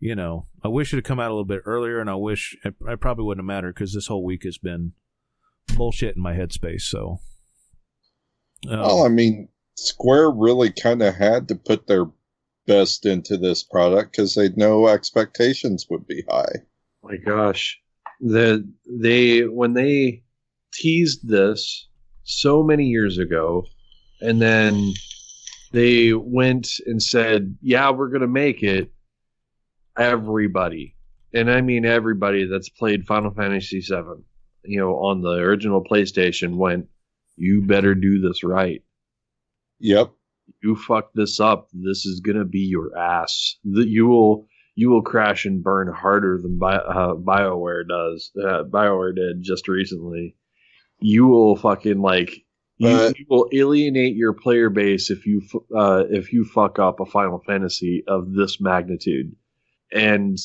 you 0.00 0.14
know, 0.14 0.46
I 0.64 0.68
wish 0.68 0.92
it 0.92 0.96
had 0.96 1.04
come 1.04 1.20
out 1.20 1.28
a 1.28 1.34
little 1.34 1.44
bit 1.44 1.62
earlier, 1.64 2.00
and 2.00 2.10
I 2.10 2.14
wish 2.14 2.56
it, 2.64 2.74
it 2.88 3.00
probably 3.00 3.24
wouldn't 3.24 3.44
have 3.44 3.46
mattered 3.46 3.74
because 3.74 3.94
this 3.94 4.06
whole 4.08 4.24
week 4.24 4.44
has 4.44 4.58
been 4.58 4.92
bullshit 5.76 6.16
in 6.16 6.22
my 6.22 6.34
headspace. 6.34 6.82
So, 6.82 7.18
um, 8.68 8.80
well, 8.80 9.04
I 9.04 9.08
mean, 9.08 9.48
Square 9.76 10.32
really 10.32 10.72
kind 10.72 11.02
of 11.02 11.14
had 11.14 11.48
to 11.48 11.54
put 11.54 11.86
their 11.86 12.06
best 12.66 13.06
into 13.06 13.36
this 13.36 13.62
product 13.62 14.12
because 14.12 14.34
they 14.34 14.48
know 14.50 14.88
expectations 14.88 15.86
would 15.90 16.06
be 16.06 16.24
high. 16.28 16.52
my 17.02 17.16
gosh 17.16 17.80
the 18.20 18.68
they 18.86 19.46
when 19.46 19.72
they 19.72 20.22
teased 20.72 21.26
this 21.28 21.88
so 22.22 22.62
many 22.62 22.86
years 22.86 23.18
ago 23.18 23.64
and 24.20 24.40
then 24.40 24.92
they 25.72 26.12
went 26.12 26.68
and 26.86 27.02
said, 27.02 27.56
"Yeah, 27.62 27.90
we're 27.90 28.08
going 28.08 28.20
to 28.20 28.26
make 28.26 28.62
it." 28.62 28.92
Everybody, 30.00 30.96
and 31.34 31.50
I 31.50 31.60
mean 31.60 31.84
everybody 31.84 32.46
that's 32.46 32.70
played 32.70 33.04
Final 33.06 33.32
Fantasy 33.32 33.80
VII, 33.80 34.24
you 34.64 34.80
know, 34.80 34.94
on 34.94 35.20
the 35.20 35.32
original 35.32 35.84
PlayStation, 35.84 36.56
went, 36.56 36.88
"You 37.36 37.60
better 37.60 37.94
do 37.94 38.18
this 38.20 38.42
right. 38.42 38.82
Yep. 39.80 40.10
You 40.62 40.74
fuck 40.74 41.12
this 41.12 41.38
up, 41.38 41.68
this 41.74 42.06
is 42.06 42.20
going 42.20 42.38
to 42.38 42.46
be 42.46 42.60
your 42.60 42.96
ass. 42.96 43.56
That 43.64 43.88
you 43.88 44.06
will." 44.06 44.46
You 44.76 44.88
will 44.88 45.02
crash 45.02 45.44
and 45.44 45.62
burn 45.62 45.92
harder 45.92 46.38
than 46.40 46.56
Bi- 46.56 46.76
uh, 46.76 47.14
Bioware 47.14 47.86
does. 47.86 48.30
Uh, 48.40 48.62
Bioware 48.62 49.14
did 49.14 49.42
just 49.42 49.68
recently. 49.68 50.36
You 51.00 51.26
will 51.26 51.56
fucking 51.56 52.00
like 52.00 52.30
you, 52.78 52.88
But- 52.88 53.18
you 53.18 53.26
will 53.28 53.50
alienate 53.52 54.16
your 54.16 54.32
player 54.32 54.70
base 54.70 55.10
if 55.10 55.26
you 55.26 55.42
uh, 55.76 56.04
if 56.08 56.32
you 56.32 56.44
fuck 56.46 56.78
up 56.78 57.00
a 57.00 57.04
Final 57.04 57.42
Fantasy 57.46 58.04
of 58.06 58.32
this 58.32 58.58
magnitude. 58.58 59.36
And 59.92 60.38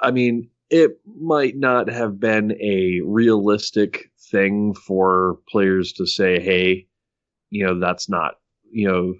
I 0.00 0.10
mean, 0.10 0.50
it 0.70 1.00
might 1.06 1.56
not 1.56 1.88
have 1.88 2.18
been 2.18 2.52
a 2.60 3.00
realistic 3.04 4.10
thing 4.30 4.74
for 4.74 5.38
players 5.48 5.92
to 5.94 6.06
say, 6.06 6.40
"Hey, 6.40 6.86
you 7.50 7.64
know, 7.66 7.78
that's 7.80 8.08
not 8.08 8.36
you 8.70 8.88
know." 8.88 9.14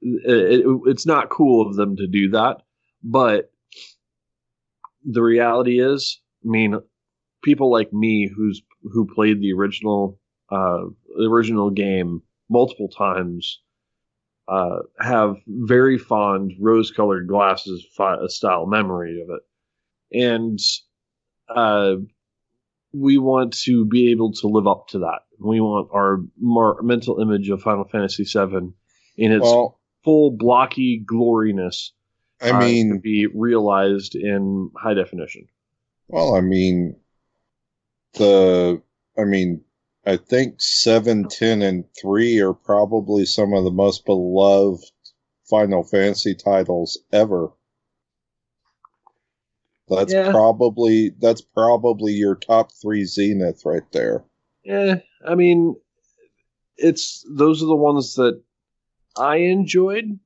It, 0.00 0.60
it- 0.66 0.80
it's 0.86 1.06
not 1.06 1.30
cool 1.30 1.66
of 1.66 1.76
them 1.76 1.96
to 1.96 2.06
do 2.06 2.30
that, 2.30 2.62
but 3.02 3.50
the 5.04 5.22
reality 5.22 5.80
is, 5.80 6.20
I 6.44 6.48
mean, 6.48 6.76
people 7.42 7.70
like 7.70 7.92
me 7.92 8.28
who's 8.28 8.62
who 8.82 9.06
played 9.14 9.40
the 9.40 9.52
original 9.54 10.18
uh, 10.50 10.84
the 11.18 11.28
original 11.30 11.70
game 11.70 12.22
multiple 12.50 12.88
times 12.88 13.60
uh, 14.48 14.80
have 15.00 15.36
very 15.46 15.98
fond 15.98 16.54
rose-colored 16.60 17.28
glasses 17.28 17.86
fi- 17.96 18.26
style 18.28 18.66
memory 18.66 19.20
of 19.22 19.28
it, 19.30 19.42
and 20.18 20.58
uh, 21.48 21.96
we 22.92 23.18
want 23.18 23.52
to 23.64 23.84
be 23.86 24.10
able 24.10 24.32
to 24.32 24.48
live 24.48 24.66
up 24.66 24.88
to 24.88 24.98
that. 25.00 25.20
We 25.38 25.60
want 25.60 25.88
our 25.92 26.18
more 26.40 26.80
mental 26.82 27.20
image 27.20 27.48
of 27.50 27.62
Final 27.62 27.84
Fantasy 27.84 28.24
VII 28.24 28.72
in 29.16 29.32
its 29.32 29.44
Well, 29.44 29.78
full 30.04 30.30
blocky 30.30 30.98
gloriness 30.98 31.92
I 32.40 32.50
uh, 32.50 32.72
to 32.88 32.94
mean, 32.94 33.02
be 33.02 33.26
realized 33.26 34.14
in 34.14 34.70
high 34.76 34.94
definition. 34.94 35.48
well, 36.08 36.34
I 36.34 36.40
mean, 36.40 36.96
the, 38.14 38.82
I 39.18 39.24
mean, 39.24 39.64
I 40.08 40.16
think 40.16 40.54
seven, 40.58 41.28
ten, 41.28 41.60
and 41.60 41.84
three 42.00 42.40
are 42.40 42.54
probably 42.54 43.26
some 43.26 43.52
of 43.52 43.64
the 43.64 43.70
most 43.70 44.06
beloved 44.06 44.82
Final 45.50 45.84
Fantasy 45.84 46.34
titles 46.34 46.98
ever. 47.12 47.50
That's 49.88 50.12
Yeah. 50.12 50.30
probably 50.30 51.10
that's 51.18 51.42
probably 51.42 52.14
your 52.14 52.36
top 52.36 52.72
three 52.72 53.04
Zenith 53.04 53.66
right 53.66 53.90
there. 53.92 54.24
Yeah, 54.64 55.00
I 55.26 55.34
mean, 55.34 55.76
it's 56.78 57.22
those 57.30 57.62
are 57.62 57.66
the 57.66 57.76
ones 57.76 58.14
that 58.14 58.40
I 59.18 59.36
enjoyed. 59.36 60.18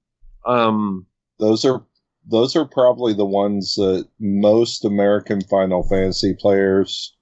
Um, 0.47 1.07
Those 1.41 1.65
are 1.65 1.85
those 2.25 2.55
are 2.55 2.67
probably 2.67 3.15
the 3.15 3.27
ones 3.27 3.75
that 3.75 4.09
most 4.21 4.85
American 4.85 5.41
Final 5.41 5.83
Fantasy 5.83 6.35
players 6.35 7.17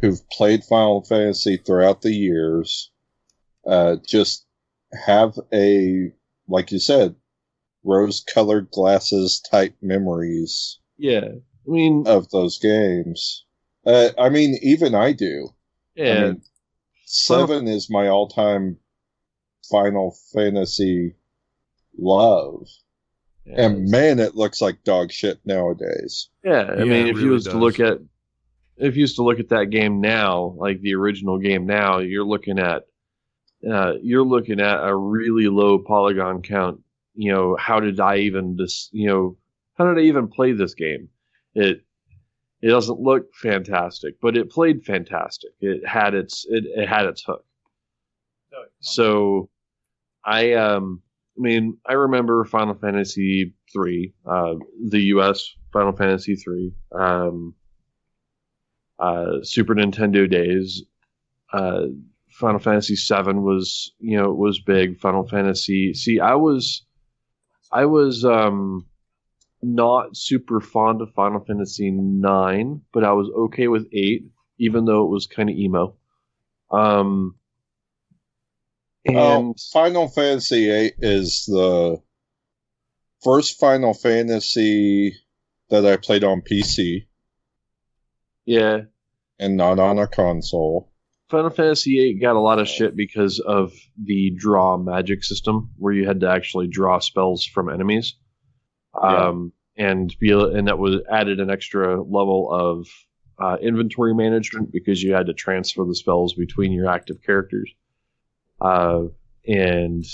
who've 0.00 0.28
played 0.30 0.64
Final 0.64 1.04
Fantasy 1.04 1.56
throughout 1.58 2.02
the 2.02 2.12
years 2.12 2.90
uh, 3.66 3.96
just 4.06 4.46
have 5.06 5.38
a 5.52 6.12
like 6.48 6.72
you 6.72 6.78
said 6.80 7.16
rose 7.84 8.20
colored 8.22 8.70
glasses 8.70 9.40
type 9.50 9.76
memories 9.82 10.80
yeah, 10.98 11.24
I 11.66 11.70
mean, 11.70 12.06
of 12.06 12.30
those 12.30 12.58
games. 12.58 13.44
Uh, 13.84 14.10
I 14.18 14.28
mean, 14.30 14.58
even 14.62 14.94
I 14.94 15.12
do. 15.12 15.50
yeah, 15.94 16.04
I 16.12 16.14
mean, 16.14 16.42
seven 17.06 17.68
is 17.68 17.90
my 17.90 18.08
all 18.08 18.28
time 18.28 18.78
Final 19.70 20.16
Fantasy 20.32 21.16
love. 21.98 22.68
yeah, 23.44 23.56
And 23.58 23.90
man, 23.90 24.18
it 24.20 24.34
looks 24.36 24.60
like 24.60 24.84
dog 24.84 25.12
shit 25.12 25.40
nowadays. 25.44 26.28
yeah. 26.44 26.70
I 26.78 26.84
Yeah, 26.84 26.84
mean, 26.84 27.06
it 27.06 27.08
if 27.08 27.20
you 27.20 27.30
really 27.30 27.32
was 27.32 27.48
to 27.48 27.58
look 27.58 27.80
at 27.80 27.98
if 28.76 28.96
you 28.96 29.02
used 29.02 29.16
to 29.16 29.22
look 29.22 29.40
at 29.40 29.48
that 29.50 29.70
game 29.70 30.00
now, 30.00 30.54
like 30.58 30.80
the 30.80 30.94
original 30.94 31.38
game 31.38 31.66
now, 31.66 31.98
you're 31.98 32.24
looking 32.24 32.58
at 32.58 32.82
uh, 33.68 33.94
you're 34.02 34.24
looking 34.24 34.60
at 34.60 34.84
a 34.84 34.94
really 34.94 35.48
low 35.48 35.78
polygon 35.78 36.42
count. 36.42 36.80
You 37.14 37.32
know, 37.32 37.56
how 37.58 37.80
did 37.80 37.98
I 38.00 38.18
even 38.18 38.56
this? 38.56 38.90
You 38.92 39.08
know, 39.08 39.36
how 39.74 39.86
did 39.86 39.98
I 39.98 40.06
even 40.06 40.28
play 40.28 40.52
this 40.52 40.74
game? 40.74 41.08
It 41.54 41.82
it 42.60 42.68
doesn't 42.68 43.00
look 43.00 43.34
fantastic, 43.34 44.20
but 44.20 44.36
it 44.36 44.50
played 44.50 44.84
fantastic. 44.84 45.50
It 45.60 45.86
had 45.86 46.14
its 46.14 46.46
it, 46.48 46.64
it 46.66 46.88
had 46.88 47.06
its 47.06 47.22
hook. 47.22 47.44
So, 48.80 49.50
I 50.24 50.52
um, 50.54 51.02
I 51.38 51.40
mean, 51.40 51.78
I 51.86 51.94
remember 51.94 52.44
Final 52.44 52.74
Fantasy 52.74 53.54
three, 53.72 54.12
uh, 54.26 54.54
the 54.88 55.00
U.S. 55.14 55.54
Final 55.72 55.92
Fantasy 55.92 56.36
three, 56.36 56.72
um, 56.92 57.54
uh, 58.98 59.42
Super 59.42 59.74
Nintendo 59.74 60.30
days. 60.30 60.82
Uh, 61.52 61.86
Final 62.30 62.60
Fantasy 62.60 62.96
seven 62.96 63.42
was, 63.42 63.92
you 63.98 64.18
know, 64.18 64.32
was 64.32 64.60
big. 64.60 64.98
Final 65.00 65.26
Fantasy. 65.26 65.94
See, 65.94 66.20
I 66.20 66.34
was, 66.34 66.84
I 67.72 67.86
was 67.86 68.24
um, 68.24 68.86
not 69.62 70.16
super 70.16 70.60
fond 70.60 71.00
of 71.00 71.12
Final 71.14 71.40
Fantasy 71.40 71.90
nine, 71.90 72.82
but 72.92 73.04
I 73.04 73.12
was 73.12 73.28
okay 73.34 73.68
with 73.68 73.86
eight, 73.92 74.26
even 74.58 74.84
though 74.84 75.04
it 75.04 75.10
was 75.10 75.26
kind 75.26 75.48
of 75.48 75.56
emo. 75.56 75.96
Um, 76.70 77.36
and 79.06 79.16
Oh, 79.16 79.54
Final 79.72 80.08
Fantasy 80.08 80.66
VIII 80.68 80.92
is 80.98 81.44
the 81.46 82.02
first 83.22 83.58
Final 83.58 83.94
Fantasy 83.94 85.16
that 85.70 85.86
I 85.86 85.96
played 85.96 86.24
on 86.24 86.42
PC 86.42 87.06
yeah, 88.46 88.82
and 89.38 89.56
not 89.56 89.78
on 89.78 89.98
a 89.98 90.06
console. 90.06 90.90
Final 91.28 91.50
Fantasy 91.50 91.96
VIII 91.98 92.20
got 92.20 92.36
a 92.36 92.40
lot 92.40 92.60
of 92.60 92.68
shit 92.68 92.94
because 92.96 93.40
of 93.40 93.72
the 94.02 94.30
draw 94.36 94.78
magic 94.78 95.24
system, 95.24 95.70
where 95.76 95.92
you 95.92 96.06
had 96.06 96.20
to 96.20 96.30
actually 96.30 96.68
draw 96.68 97.00
spells 97.00 97.44
from 97.44 97.68
enemies, 97.68 98.14
Yeah. 99.02 99.28
um, 99.28 99.52
and 99.76 100.14
be 100.20 100.30
and 100.30 100.68
that 100.68 100.78
was 100.78 101.02
added 101.10 101.40
an 101.40 101.50
extra 101.50 102.00
level 102.00 102.48
of 102.52 102.86
uh, 103.38 103.56
inventory 103.60 104.14
management 104.14 104.72
because 104.72 105.02
you 105.02 105.12
had 105.12 105.26
to 105.26 105.34
transfer 105.34 105.84
the 105.84 105.94
spells 105.96 106.32
between 106.34 106.72
your 106.72 106.88
active 106.88 107.20
characters, 107.22 107.70
uh, 108.60 109.02
and 109.46 110.04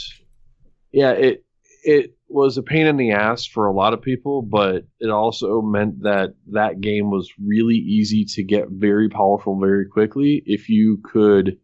yeah, 0.92 1.10
it 1.12 1.44
it 1.84 2.16
was 2.32 2.56
a 2.56 2.62
pain 2.62 2.86
in 2.86 2.96
the 2.96 3.12
ass 3.12 3.46
for 3.46 3.66
a 3.66 3.72
lot 3.72 3.92
of 3.92 4.02
people, 4.02 4.42
but 4.42 4.84
it 5.00 5.10
also 5.10 5.60
meant 5.60 6.02
that 6.02 6.34
that 6.52 6.80
game 6.80 7.10
was 7.10 7.30
really 7.44 7.76
easy 7.76 8.24
to 8.24 8.42
get 8.42 8.68
very 8.70 9.08
powerful 9.08 9.58
very 9.58 9.86
quickly 9.86 10.42
if 10.46 10.68
you 10.68 11.00
could 11.04 11.58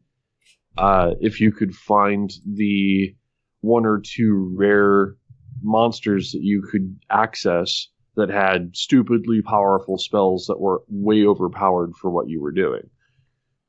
uh, 0.77 1.15
if 1.21 1.41
you 1.41 1.51
could 1.51 1.75
find 1.75 2.31
the 2.47 3.15
one 3.61 3.85
or 3.85 4.01
two 4.05 4.55
rare 4.57 5.17
monsters 5.63 6.31
that 6.33 6.43
you 6.43 6.63
could 6.63 6.97
access 7.11 7.89
that 8.15 8.29
had 8.29 8.77
stupidly 8.77 9.43
powerful 9.43 9.99
spells 9.99 10.47
that 10.47 10.61
were 10.61 10.83
way 10.89 11.25
overpowered 11.25 11.95
for 12.01 12.11
what 12.11 12.29
you 12.29 12.41
were 12.41 12.53
doing. 12.53 12.89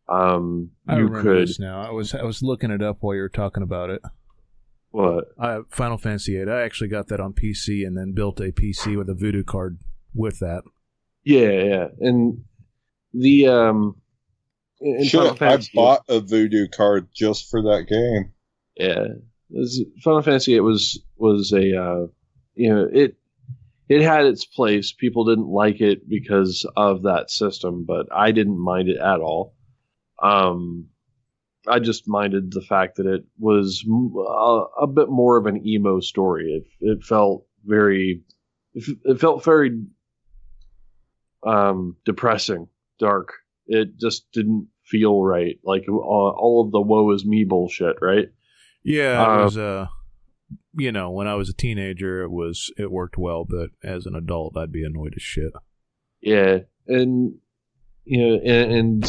Um, 0.08 0.72
I 0.88 0.98
you 0.98 1.06
remember 1.06 1.22
could 1.22 1.48
this 1.48 1.60
now. 1.60 1.82
I 1.82 1.92
was 1.92 2.14
I 2.16 2.24
was 2.24 2.42
looking 2.42 2.72
it 2.72 2.82
up 2.82 2.98
while 3.02 3.16
you 3.16 3.22
were 3.22 3.30
talking 3.30 3.64
about 3.64 3.90
it. 3.90 4.02
What? 4.92 5.26
I, 5.40 5.60
Final 5.70 5.98
Fantasy 5.98 6.36
VIII. 6.38 6.52
I 6.52 6.62
actually 6.62 6.90
got 6.90 7.08
that 7.08 7.20
on 7.20 7.34
PC 7.34 7.86
and 7.86 7.98
then 7.98 8.14
built 8.14 8.40
a 8.40 8.52
PC 8.52 8.98
with 8.98 9.10
a 9.10 9.14
Voodoo 9.14 9.44
card 9.44 9.80
with 10.14 10.40
that. 10.40 10.64
Yeah, 11.24 11.50
yeah, 11.50 11.88
and 12.00 12.44
the 13.14 13.48
um, 13.48 13.96
in 14.80 15.04
Shit, 15.04 15.38
Final 15.38 15.58
I 15.58 15.66
bought 15.74 16.04
a 16.08 16.20
voodoo 16.20 16.68
card 16.68 17.10
just 17.14 17.50
for 17.50 17.62
that 17.64 17.88
game. 17.88 18.32
yeah 18.78 19.06
this- 19.50 19.82
final 20.04 20.22
fantasy 20.22 20.56
it 20.56 20.62
was 20.62 21.02
was 21.18 21.52
a 21.52 21.78
uh, 21.78 22.08
you 22.56 22.74
know 22.74 22.88
it 22.92 23.16
it 23.90 24.02
had 24.02 24.26
its 24.26 24.46
place 24.46 24.94
people 24.94 25.26
didn't 25.26 25.48
like 25.50 25.82
it 25.82 26.08
because 26.08 26.66
of 26.78 27.02
that 27.04 27.30
system 27.32 27.84
but 27.86 28.06
i 28.16 28.32
didn't 28.32 28.60
mind 28.64 28.88
it 28.88 28.98
at 28.98 29.20
all 29.20 29.56
um 30.24 30.86
i 31.68 31.80
just 31.80 32.08
minded 32.08 32.52
the 32.52 32.62
fact 32.62 32.98
that 32.98 33.06
it 33.06 33.24
was 33.38 33.84
a 34.82 34.88
bit 34.88 35.10
more 35.10 35.38
of 35.38 35.46
an 35.46 35.66
emo 35.68 36.00
story. 36.00 36.64
It, 36.80 36.90
it 36.92 37.04
felt 37.04 37.46
very 37.66 38.22
it 38.74 38.98
it 39.04 39.20
felt 39.20 39.44
very 39.44 39.82
um 41.46 41.96
depressing 42.06 42.68
dark. 43.00 43.34
It 43.68 43.98
just 43.98 44.32
didn't 44.32 44.68
feel 44.84 45.24
right. 45.24 45.60
Like 45.64 45.88
all, 45.88 46.36
all 46.38 46.66
of 46.66 46.72
the 46.72 46.82
woe 46.82 47.12
is 47.12 47.26
me 47.26 47.44
bullshit 47.44 47.98
right? 48.02 48.28
Yeah, 48.84 49.22
it 49.22 49.42
Uh, 49.42 49.44
was 49.44 49.58
uh 49.58 49.88
you 50.74 50.92
know, 50.92 51.12
when 51.12 51.28
I 51.28 51.36
was 51.36 51.50
a 51.50 51.54
teenager, 51.54 52.24
it 52.24 52.30
was 52.32 52.72
it 52.78 52.92
worked 52.92 53.18
well, 53.18 53.46
but 53.46 53.70
as 53.84 54.06
an 54.06 54.16
adult, 54.16 54.56
I'd 54.58 54.72
be 54.72 54.84
annoyed 54.84 55.14
as 55.16 55.22
shit. 55.22 55.52
Yeah, 56.22 56.60
and 56.88 57.36
you 58.06 58.18
know, 58.28 58.36
and, 58.44 58.72
and 58.72 59.06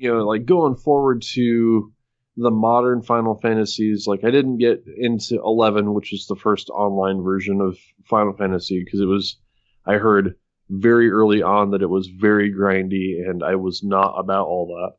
you 0.00 0.12
know, 0.12 0.26
like 0.26 0.46
going 0.46 0.76
forward 0.76 1.22
to 1.34 1.92
the 2.36 2.50
modern 2.50 3.02
Final 3.02 3.34
Fantasies, 3.34 4.06
like 4.06 4.24
I 4.24 4.30
didn't 4.30 4.56
get 4.56 4.84
into 4.96 5.36
eleven, 5.36 5.92
which 5.92 6.14
is 6.14 6.26
the 6.26 6.36
first 6.36 6.70
online 6.70 7.22
version 7.22 7.60
of 7.60 7.76
Final 8.08 8.32
Fantasy, 8.32 8.82
because 8.82 9.00
it 9.00 9.04
was 9.06 9.38
I 9.84 9.94
heard 9.94 10.36
very 10.70 11.10
early 11.10 11.42
on 11.42 11.72
that 11.72 11.82
it 11.82 11.90
was 11.90 12.06
very 12.08 12.50
grindy, 12.50 13.28
and 13.28 13.42
I 13.44 13.56
was 13.56 13.82
not 13.82 14.14
about 14.18 14.46
all 14.46 14.94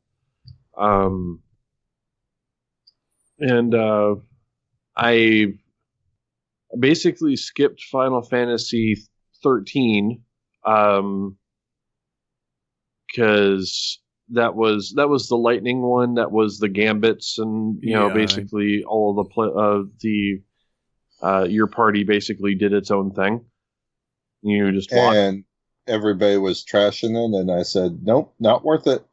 that. 0.77 0.81
Um, 0.83 1.41
and 3.39 3.73
uh, 3.73 4.15
I 4.95 5.53
basically 6.77 7.37
skipped 7.37 7.81
Final 7.91 8.21
Fantasy 8.21 8.97
13 9.43 10.21
um 10.63 11.35
because 13.07 13.99
that 14.31 14.55
was 14.55 14.93
that 14.95 15.09
was 15.09 15.27
the 15.27 15.35
lightning 15.35 15.81
one 15.81 16.15
that 16.15 16.31
was 16.31 16.59
the 16.59 16.69
gambits 16.69 17.37
and 17.37 17.79
you 17.81 17.93
know 17.93 18.07
Yeah, 18.07 18.13
I- 18.13 18.15
basically 18.15 18.83
all 18.83 19.11
of 19.11 19.15
the 19.17 19.33
pla 19.33 19.47
uh, 19.47 19.83
the 19.99 20.41
uh, 21.21 21.43
your 21.47 21.67
party 21.67 22.03
basically 22.03 22.55
did 22.55 22.73
its 22.73 22.89
own 22.89 23.11
thing. 23.11 23.45
You 24.41 24.71
just 24.71 24.91
walked. 24.91 25.15
And 25.15 25.43
everybody 25.87 26.37
was 26.37 26.65
trashing 26.65 27.11
it, 27.11 27.39
and 27.39 27.51
I 27.51 27.61
said, 27.61 27.99
nope, 28.01 28.33
not 28.39 28.63
worth 28.65 28.87
it. 28.87 29.05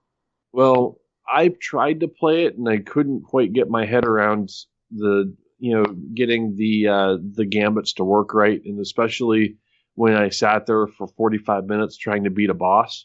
Well, 0.53 0.99
I 1.29 1.49
tried 1.61 2.01
to 2.01 2.09
play 2.09 2.47
it 2.47 2.57
and 2.57 2.67
I 2.67 2.79
couldn't 2.79 3.25
quite 3.25 3.53
get 3.53 3.69
my 3.69 3.85
head 3.85 4.07
around 4.07 4.51
the 4.91 5.37
you 5.59 5.75
know 5.75 5.85
getting 6.15 6.57
the 6.57 6.89
uh, 6.89 7.17
the 7.35 7.45
gambits 7.45 7.93
to 7.95 8.05
work 8.05 8.33
right, 8.33 8.61
and 8.65 8.81
especially 8.81 9.57
when 9.95 10.15
I 10.15 10.29
sat 10.31 10.67
there 10.67 10.87
for 10.87 11.09
45 11.09 11.67
minutes 11.67 11.97
trying 11.97 12.25
to 12.25 12.31
beat 12.31 12.51
a 12.51 12.55
boss 12.55 13.05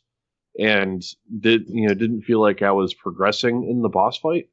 and 0.59 1.03
did 1.39 1.69
you 1.69 1.87
know 1.87 1.93
didn't 1.93 2.23
feel 2.23 2.41
like 2.41 2.61
I 2.61 2.71
was 2.71 2.93
progressing 2.93 3.67
in 3.69 3.81
the 3.81 3.89
boss 3.89 4.17
fight. 4.17 4.49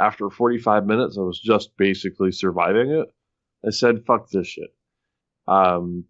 After 0.00 0.30
45 0.30 0.86
minutes, 0.86 1.18
I 1.18 1.22
was 1.22 1.40
just 1.40 1.76
basically 1.76 2.30
surviving 2.30 2.90
it. 2.90 3.08
I 3.66 3.70
said, 3.70 4.04
"Fuck 4.06 4.30
this 4.30 4.46
shit." 4.46 4.72
Um, 5.48 6.04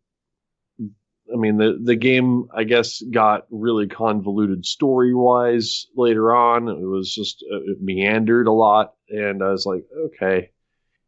I 1.33 1.37
mean, 1.37 1.59
the 1.59 1.79
the 1.83 1.97
game 1.97 2.49
I 2.55 2.65
guess 2.65 3.03
got 3.03 3.47
really 3.51 3.87
convoluted 3.87 4.65
story 4.65 5.15
wise 5.15 5.87
later 5.95 6.35
on. 6.35 6.69
It 6.69 6.87
was 6.87 7.15
just 7.15 7.45
uh, 7.51 7.61
it 7.73 7.81
meandered 7.81 8.47
a 8.47 8.53
lot, 8.53 8.95
and 9.09 9.43
I 9.43 9.51
was 9.51 9.67
like, 9.67 9.85
okay, 10.07 10.51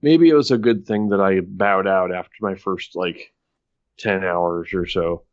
maybe 0.02 0.28
it 0.28 0.34
was 0.34 0.50
a 0.50 0.58
good 0.58 0.86
thing 0.86 1.10
that 1.10 1.20
I 1.20 1.40
bowed 1.40 1.86
out 1.86 2.14
after 2.14 2.36
my 2.40 2.54
first 2.54 2.96
like 2.96 3.32
ten 3.98 4.24
hours 4.24 4.74
or 4.74 4.86
so. 4.86 5.24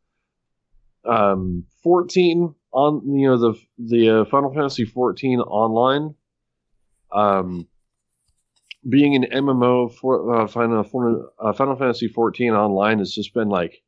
Um, 1.08 1.64
fourteen 1.82 2.54
on 2.72 3.18
you 3.18 3.28
know 3.28 3.38
the 3.38 3.54
the 3.78 4.20
uh, 4.20 4.24
Final 4.26 4.52
Fantasy 4.52 4.84
fourteen 4.84 5.40
online. 5.40 6.14
Um, 7.10 7.66
being 8.88 9.16
an 9.16 9.24
MMO 9.44 9.92
for 9.92 10.42
uh, 10.42 10.46
Final 10.46 10.82
for, 10.82 11.32
uh, 11.38 11.52
Final 11.52 11.76
Fantasy 11.76 12.08
14 12.08 12.52
online 12.52 12.98
has 12.98 13.12
just 13.12 13.34
been 13.34 13.48
like 13.48 13.82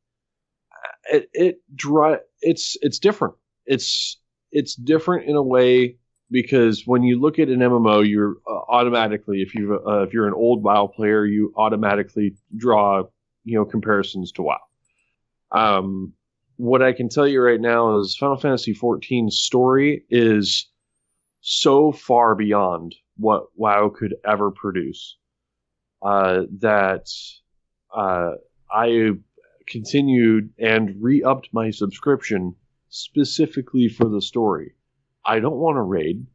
it 1.11 1.29
it 1.33 1.61
dry 1.75 2.19
it's 2.41 2.77
it's 2.83 2.99
different. 2.99 3.35
It's 3.67 4.19
it's 4.53 4.75
different 4.75 5.29
in 5.29 5.37
a 5.37 5.43
way 5.43 5.97
because 6.31 6.87
when 6.87 7.03
you 7.03 7.21
look 7.21 7.39
at 7.39 7.49
an 7.49 7.61
MMO, 7.61 8.09
you're 8.09 8.37
uh, 8.49 8.61
automatically 8.69 9.43
if 9.43 9.55
you 9.55 9.81
uh, 9.87 10.03
if 10.03 10.13
you're 10.13 10.27
an 10.27 10.35
old 10.35 10.63
WoW 10.63 10.87
player, 10.87 11.25
you 11.25 11.53
automatically 11.57 12.35
draw 12.57 13.05
you 13.45 13.59
know 13.59 13.65
comparisons 13.65 14.33
to 14.33 14.43
WoW. 14.43 14.59
Um, 15.53 16.13
what 16.61 16.83
I 16.83 16.93
can 16.93 17.09
tell 17.09 17.27
you 17.27 17.41
right 17.41 17.61
now 17.61 17.99
is 17.99 18.17
Final 18.21 18.37
Fantasy 18.37 18.75
14 18.75 19.31
story 19.31 20.05
is 20.11 20.69
so 21.41 21.91
far 21.91 22.35
beyond 22.35 22.95
what 23.17 23.47
WoW 23.57 23.89
could 23.89 24.15
ever 24.27 24.51
produce 24.51 25.17
uh, 26.03 26.43
that 26.59 27.07
uh, 27.97 28.33
I 28.71 29.13
continued 29.67 30.51
and 30.59 31.03
re-upped 31.03 31.49
my 31.53 31.71
subscription 31.71 32.55
specifically 32.91 33.89
for 33.89 34.11
the 34.11 34.21
story. 34.21 34.75
I 35.25 35.41
don't 35.41 35.57
want 35.57 35.77
to 35.77 35.83
raid. 35.83 36.27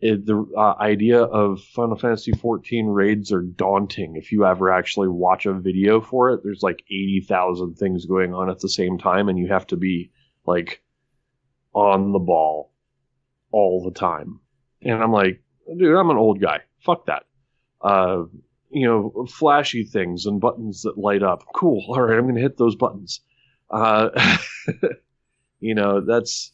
It, 0.00 0.26
the 0.26 0.44
uh, 0.56 0.74
idea 0.78 1.22
of 1.22 1.62
Final 1.62 1.96
Fantasy 1.96 2.32
XIV 2.32 2.84
raids 2.94 3.32
are 3.32 3.40
daunting 3.40 4.16
if 4.16 4.30
you 4.30 4.44
ever 4.44 4.70
actually 4.70 5.08
watch 5.08 5.46
a 5.46 5.54
video 5.54 6.02
for 6.02 6.30
it. 6.30 6.40
There's 6.44 6.62
like 6.62 6.84
80,000 6.90 7.74
things 7.76 8.04
going 8.04 8.34
on 8.34 8.50
at 8.50 8.58
the 8.58 8.68
same 8.68 8.98
time, 8.98 9.28
and 9.28 9.38
you 9.38 9.48
have 9.48 9.66
to 9.68 9.76
be 9.76 10.10
like 10.44 10.82
on 11.72 12.12
the 12.12 12.18
ball 12.18 12.72
all 13.50 13.82
the 13.84 13.98
time. 13.98 14.40
And 14.82 15.02
I'm 15.02 15.12
like, 15.12 15.42
dude, 15.66 15.96
I'm 15.96 16.10
an 16.10 16.18
old 16.18 16.40
guy. 16.40 16.60
Fuck 16.80 17.06
that. 17.06 17.24
Uh, 17.80 18.24
you 18.70 18.86
know, 18.86 19.26
flashy 19.26 19.84
things 19.84 20.26
and 20.26 20.40
buttons 20.40 20.82
that 20.82 20.98
light 20.98 21.22
up. 21.22 21.42
Cool. 21.54 21.84
All 21.88 22.02
right, 22.02 22.18
I'm 22.18 22.24
going 22.24 22.34
to 22.34 22.40
hit 22.40 22.58
those 22.58 22.76
buttons. 22.76 23.20
Uh, 23.70 24.10
you 25.60 25.74
know, 25.74 26.00
that's 26.00 26.52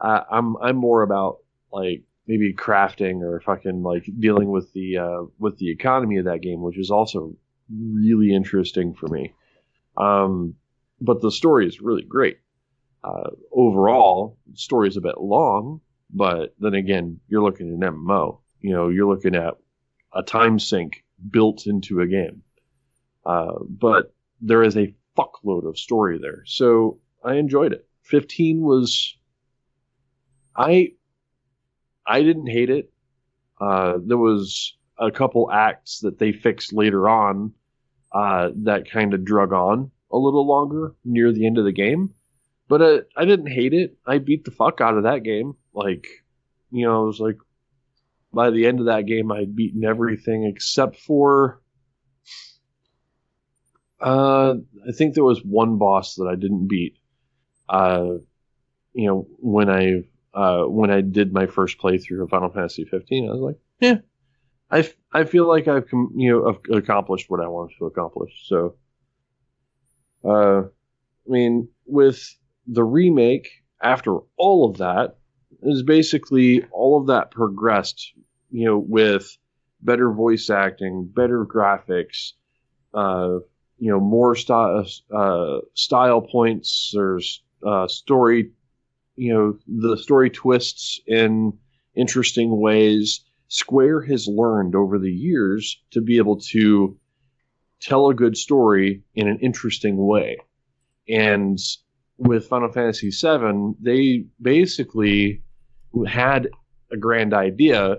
uh, 0.00 0.22
I'm 0.30 0.56
I'm 0.56 0.76
more 0.76 1.02
about 1.02 1.38
like 1.72 2.02
maybe 2.30 2.54
crafting 2.54 3.22
or 3.22 3.40
fucking 3.40 3.82
like 3.82 4.08
dealing 4.20 4.50
with 4.50 4.72
the 4.72 4.98
uh, 4.98 5.22
with 5.40 5.58
the 5.58 5.68
economy 5.68 6.18
of 6.18 6.26
that 6.26 6.42
game, 6.42 6.62
which 6.62 6.78
is 6.78 6.92
also 6.92 7.34
really 7.68 8.32
interesting 8.32 8.94
for 8.94 9.08
me. 9.08 9.34
Um, 9.96 10.54
but 11.00 11.20
the 11.20 11.32
story 11.32 11.66
is 11.66 11.80
really 11.80 12.04
great. 12.04 12.38
Uh, 13.02 13.30
overall, 13.52 14.38
the 14.48 14.56
story 14.56 14.86
is 14.86 14.96
a 14.96 15.00
bit 15.00 15.20
long, 15.20 15.80
but 16.08 16.54
then 16.60 16.74
again, 16.74 17.18
you're 17.26 17.42
looking 17.42 17.68
at 17.68 17.74
an 17.88 17.96
MMO. 17.96 18.38
You 18.60 18.74
know, 18.74 18.90
you're 18.90 19.12
looking 19.12 19.34
at 19.34 19.54
a 20.14 20.22
time 20.22 20.60
sink 20.60 21.02
built 21.28 21.66
into 21.66 22.00
a 22.00 22.06
game. 22.06 22.42
Uh, 23.26 23.54
but 23.68 24.14
there 24.40 24.62
is 24.62 24.76
a 24.76 24.94
fuckload 25.18 25.68
of 25.68 25.76
story 25.78 26.18
there, 26.22 26.44
so 26.46 27.00
I 27.24 27.34
enjoyed 27.34 27.72
it. 27.72 27.88
15 28.04 28.60
was, 28.60 29.16
I, 30.56 30.92
I 32.06 32.22
didn't 32.22 32.48
hate 32.48 32.70
it. 32.70 32.92
Uh, 33.60 33.98
there 34.04 34.18
was 34.18 34.76
a 34.98 35.10
couple 35.10 35.50
acts 35.50 36.00
that 36.00 36.18
they 36.18 36.32
fixed 36.32 36.72
later 36.72 37.08
on 37.08 37.52
uh, 38.12 38.50
that 38.64 38.90
kind 38.90 39.14
of 39.14 39.24
drug 39.24 39.52
on 39.52 39.90
a 40.10 40.18
little 40.18 40.46
longer 40.46 40.94
near 41.04 41.32
the 41.32 41.46
end 41.46 41.58
of 41.58 41.64
the 41.64 41.72
game. 41.72 42.12
But 42.68 42.82
uh, 42.82 43.00
I 43.16 43.24
didn't 43.24 43.50
hate 43.50 43.74
it. 43.74 43.96
I 44.06 44.18
beat 44.18 44.44
the 44.44 44.50
fuck 44.50 44.80
out 44.80 44.96
of 44.96 45.04
that 45.04 45.22
game. 45.22 45.54
Like, 45.74 46.06
you 46.70 46.86
know, 46.86 47.04
it 47.04 47.06
was 47.06 47.20
like 47.20 47.38
by 48.32 48.50
the 48.50 48.66
end 48.66 48.80
of 48.80 48.86
that 48.86 49.06
game, 49.06 49.32
I'd 49.32 49.56
beaten 49.56 49.84
everything 49.84 50.44
except 50.44 50.96
for. 50.96 51.60
Uh, 54.00 54.54
I 54.88 54.92
think 54.92 55.14
there 55.14 55.24
was 55.24 55.44
one 55.44 55.76
boss 55.78 56.14
that 56.14 56.26
I 56.26 56.34
didn't 56.34 56.68
beat. 56.68 56.96
Uh, 57.68 58.14
you 58.94 59.06
know, 59.06 59.26
when 59.38 59.68
I 59.68 60.04
uh, 60.34 60.64
when 60.64 60.90
I 60.90 61.00
did 61.00 61.32
my 61.32 61.46
first 61.46 61.78
playthrough 61.78 62.22
of 62.22 62.30
Final 62.30 62.50
Fantasy 62.50 62.84
15, 62.84 63.28
I 63.28 63.32
was 63.32 63.40
like, 63.40 63.58
yeah, 63.80 63.96
I, 64.70 64.80
f- 64.80 64.94
I 65.12 65.24
feel 65.24 65.46
like 65.48 65.68
I've 65.68 65.88
com- 65.88 66.12
you 66.16 66.30
know 66.30 66.50
ac- 66.50 66.76
accomplished 66.78 67.30
what 67.30 67.40
I 67.40 67.48
wanted 67.48 67.76
to 67.78 67.86
accomplish. 67.86 68.32
So, 68.46 68.76
uh, 70.24 70.62
I 70.62 71.30
mean, 71.30 71.68
with 71.86 72.22
the 72.66 72.84
remake, 72.84 73.48
after 73.82 74.18
all 74.36 74.70
of 74.70 74.78
that, 74.78 75.16
is 75.62 75.82
basically 75.82 76.64
all 76.72 77.00
of 77.00 77.08
that 77.08 77.30
progressed, 77.30 78.12
you 78.50 78.64
know, 78.66 78.78
with 78.78 79.36
better 79.82 80.12
voice 80.12 80.50
acting, 80.50 81.10
better 81.14 81.44
graphics, 81.44 82.32
uh, 82.94 83.38
you 83.78 83.90
know, 83.90 84.00
more 84.00 84.34
style 84.34 84.84
uh, 85.14 85.58
style 85.74 86.20
points. 86.20 86.92
There's 86.94 87.42
uh, 87.66 87.88
story, 87.88 88.52
you 89.20 89.34
know, 89.34 89.58
the 89.66 89.98
story 89.98 90.30
twists 90.30 90.98
in 91.06 91.52
interesting 91.94 92.58
ways. 92.58 93.22
Square 93.48 94.02
has 94.02 94.26
learned 94.26 94.74
over 94.74 94.98
the 94.98 95.12
years 95.12 95.78
to 95.90 96.00
be 96.00 96.16
able 96.16 96.40
to 96.52 96.96
tell 97.82 98.08
a 98.08 98.14
good 98.14 98.34
story 98.34 99.02
in 99.14 99.28
an 99.28 99.38
interesting 99.40 99.98
way, 99.98 100.38
and 101.06 101.58
with 102.16 102.48
Final 102.48 102.72
Fantasy 102.72 103.10
VII, 103.10 103.74
they 103.78 104.24
basically 104.40 105.42
had 106.06 106.48
a 106.90 106.96
grand 106.96 107.34
idea, 107.34 107.98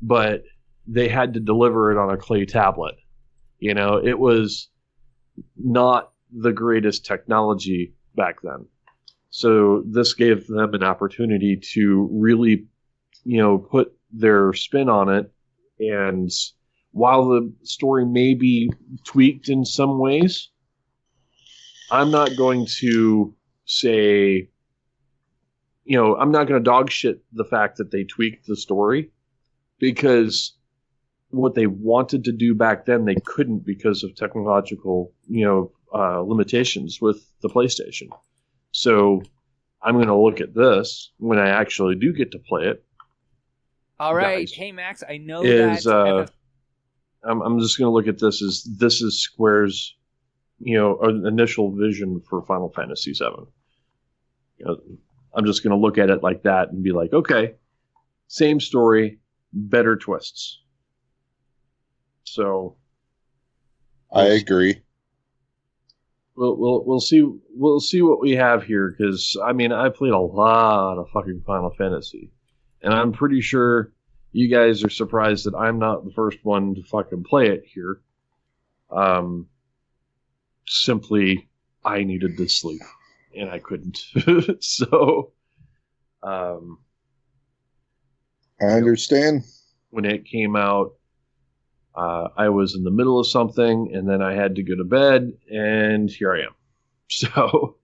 but 0.00 0.44
they 0.86 1.08
had 1.08 1.34
to 1.34 1.40
deliver 1.40 1.90
it 1.90 1.98
on 1.98 2.14
a 2.14 2.16
clay 2.16 2.44
tablet. 2.44 2.94
You 3.58 3.74
know, 3.74 4.00
it 4.02 4.20
was 4.20 4.68
not 5.56 6.12
the 6.32 6.52
greatest 6.52 7.04
technology 7.04 7.94
back 8.14 8.40
then. 8.42 8.66
So 9.30 9.82
this 9.86 10.12
gave 10.14 10.46
them 10.46 10.74
an 10.74 10.82
opportunity 10.82 11.56
to 11.74 12.08
really, 12.12 12.66
you 13.24 13.38
know, 13.38 13.58
put 13.58 13.92
their 14.12 14.52
spin 14.52 14.88
on 14.88 15.08
it. 15.08 15.32
And 15.78 16.30
while 16.92 17.28
the 17.28 17.52
story 17.62 18.04
may 18.04 18.34
be 18.34 18.70
tweaked 19.06 19.48
in 19.48 19.64
some 19.64 19.98
ways, 19.98 20.50
I'm 21.90 22.10
not 22.10 22.36
going 22.36 22.66
to 22.80 23.34
say, 23.64 24.48
you 25.84 25.96
know, 25.96 26.16
I'm 26.16 26.32
not 26.32 26.48
going 26.48 26.60
to 26.60 26.64
dog 26.64 26.90
shit 26.90 27.22
the 27.32 27.44
fact 27.44 27.78
that 27.78 27.90
they 27.92 28.04
tweaked 28.04 28.46
the 28.46 28.56
story 28.56 29.12
because 29.78 30.56
what 31.30 31.54
they 31.54 31.66
wanted 31.66 32.24
to 32.24 32.32
do 32.32 32.54
back 32.54 32.86
then 32.86 33.04
they 33.04 33.14
couldn't 33.24 33.64
because 33.64 34.02
of 34.02 34.14
technological, 34.16 35.12
you 35.28 35.44
know, 35.44 35.72
uh, 35.94 36.20
limitations 36.20 36.98
with 37.00 37.24
the 37.42 37.48
PlayStation. 37.48 38.08
So 38.72 39.22
I'm 39.82 39.94
going 39.94 40.06
to 40.08 40.16
look 40.16 40.40
at 40.40 40.54
this 40.54 41.10
when 41.18 41.38
I 41.38 41.48
actually 41.48 41.96
do 41.96 42.12
get 42.12 42.32
to 42.32 42.38
play 42.38 42.66
it. 42.66 42.84
All 43.98 44.14
right, 44.14 44.40
Guys, 44.40 44.52
hey 44.52 44.72
Max, 44.72 45.02
I 45.06 45.18
know 45.18 45.42
is, 45.42 45.84
that 45.84 45.94
uh, 45.94 46.24
FF 46.24 46.32
I'm, 47.24 47.42
I'm 47.42 47.60
just 47.60 47.78
going 47.78 47.86
to 47.86 47.92
look 47.92 48.08
at 48.08 48.18
this 48.18 48.42
as 48.42 48.64
this 48.64 49.02
is 49.02 49.20
Square's, 49.20 49.96
you 50.58 50.78
know, 50.78 50.98
uh, 51.02 51.26
initial 51.26 51.70
vision 51.70 52.20
for 52.28 52.42
Final 52.42 52.70
Fantasy 52.70 53.12
VII. 53.12 53.46
You 54.58 54.66
know, 54.66 54.80
I'm 55.34 55.44
just 55.44 55.62
going 55.62 55.72
to 55.72 55.76
look 55.76 55.98
at 55.98 56.10
it 56.10 56.22
like 56.22 56.42
that 56.44 56.70
and 56.70 56.82
be 56.82 56.92
like, 56.92 57.12
okay, 57.12 57.54
same 58.28 58.60
story, 58.60 59.18
better 59.52 59.96
twists. 59.96 60.60
So 62.24 62.76
I 64.12 64.24
agree. 64.24 64.82
We'll 66.40 66.56
we'll 66.56 66.84
we'll 66.84 67.00
see 67.00 67.22
we'll 67.54 67.80
see 67.80 68.02
what 68.02 68.20
we 68.20 68.32
have 68.32 68.64
here 68.64 68.94
because 68.96 69.36
I 69.44 69.52
mean 69.52 69.72
I 69.72 69.90
played 69.90 70.12
a 70.12 70.18
lot 70.18 70.98
of 70.98 71.10
fucking 71.10 71.42
Final 71.46 71.70
Fantasy, 71.76 72.30
and 72.82 72.94
I'm 72.94 73.12
pretty 73.12 73.42
sure 73.42 73.92
you 74.32 74.48
guys 74.48 74.82
are 74.82 74.90
surprised 74.90 75.44
that 75.46 75.54
I'm 75.54 75.78
not 75.78 76.04
the 76.04 76.12
first 76.12 76.38
one 76.42 76.74
to 76.76 76.82
fucking 76.84 77.24
play 77.24 77.48
it 77.48 77.64
here. 77.66 78.00
Um, 78.90 79.48
simply 80.66 81.48
I 81.84 82.04
needed 82.04 82.38
to 82.38 82.48
sleep 82.48 82.82
and 83.36 83.50
I 83.50 83.58
couldn't, 83.58 83.98
so 84.60 85.32
um, 86.22 86.78
I 88.60 88.66
understand. 88.66 89.44
when 89.90 90.04
it 90.04 90.24
came 90.24 90.56
out, 90.56 90.92
uh, 91.94 92.28
I 92.36 92.48
was 92.48 92.74
in 92.74 92.84
the 92.84 92.90
middle 92.90 93.18
of 93.18 93.26
something, 93.26 93.90
and 93.94 94.08
then 94.08 94.22
I 94.22 94.34
had 94.34 94.56
to 94.56 94.62
go 94.62 94.76
to 94.76 94.84
bed, 94.84 95.32
and 95.52 96.10
here 96.10 96.34
I 96.34 96.40
am. 96.42 96.54
So, 97.12 97.76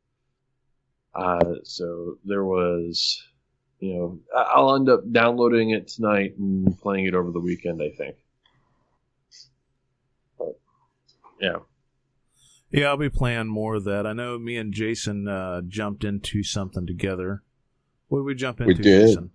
uh, 1.15 1.55
so 1.65 2.19
there 2.25 2.45
was, 2.45 3.21
you 3.81 3.95
know, 3.95 4.21
I- 4.33 4.53
I'll 4.55 4.77
end 4.77 4.89
up 4.89 5.01
downloading 5.11 5.71
it 5.71 5.89
tonight 5.89 6.37
and 6.39 6.79
playing 6.81 7.07
it 7.07 7.15
over 7.15 7.33
the 7.33 7.41
weekend. 7.41 7.83
I 7.83 7.91
think. 7.91 8.15
But, 10.39 10.61
yeah. 11.41 11.57
Yeah, 12.71 12.87
I'll 12.87 12.97
be 12.97 13.09
playing 13.09 13.49
more 13.49 13.75
of 13.75 13.85
that. 13.85 14.07
I 14.07 14.13
know 14.13 14.39
me 14.39 14.57
and 14.59 14.73
Jason 14.73 15.27
uh, 15.27 15.63
jumped 15.67 16.05
into 16.05 16.45
something 16.45 16.87
together. 16.87 17.43
What 18.09 18.19
did 18.21 18.25
we 18.27 18.35
jump 18.37 18.61
We 18.61 18.75
did. 18.75 18.85
Jason? 18.85 19.31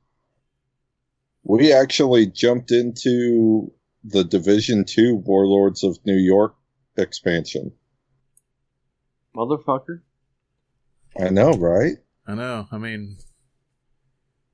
We 1.43 1.73
actually 1.73 2.27
jumped 2.27 2.71
into 2.71 3.73
the 4.03 4.23
Division 4.23 4.85
Two 4.85 5.15
Warlords 5.15 5.83
of 5.83 5.99
New 6.05 6.17
York 6.17 6.55
expansion. 6.97 7.71
Motherfucker. 9.35 10.01
I 11.19 11.29
know, 11.29 11.51
right? 11.51 11.97
I 12.27 12.35
know. 12.35 12.67
I 12.71 12.77
mean, 12.77 13.17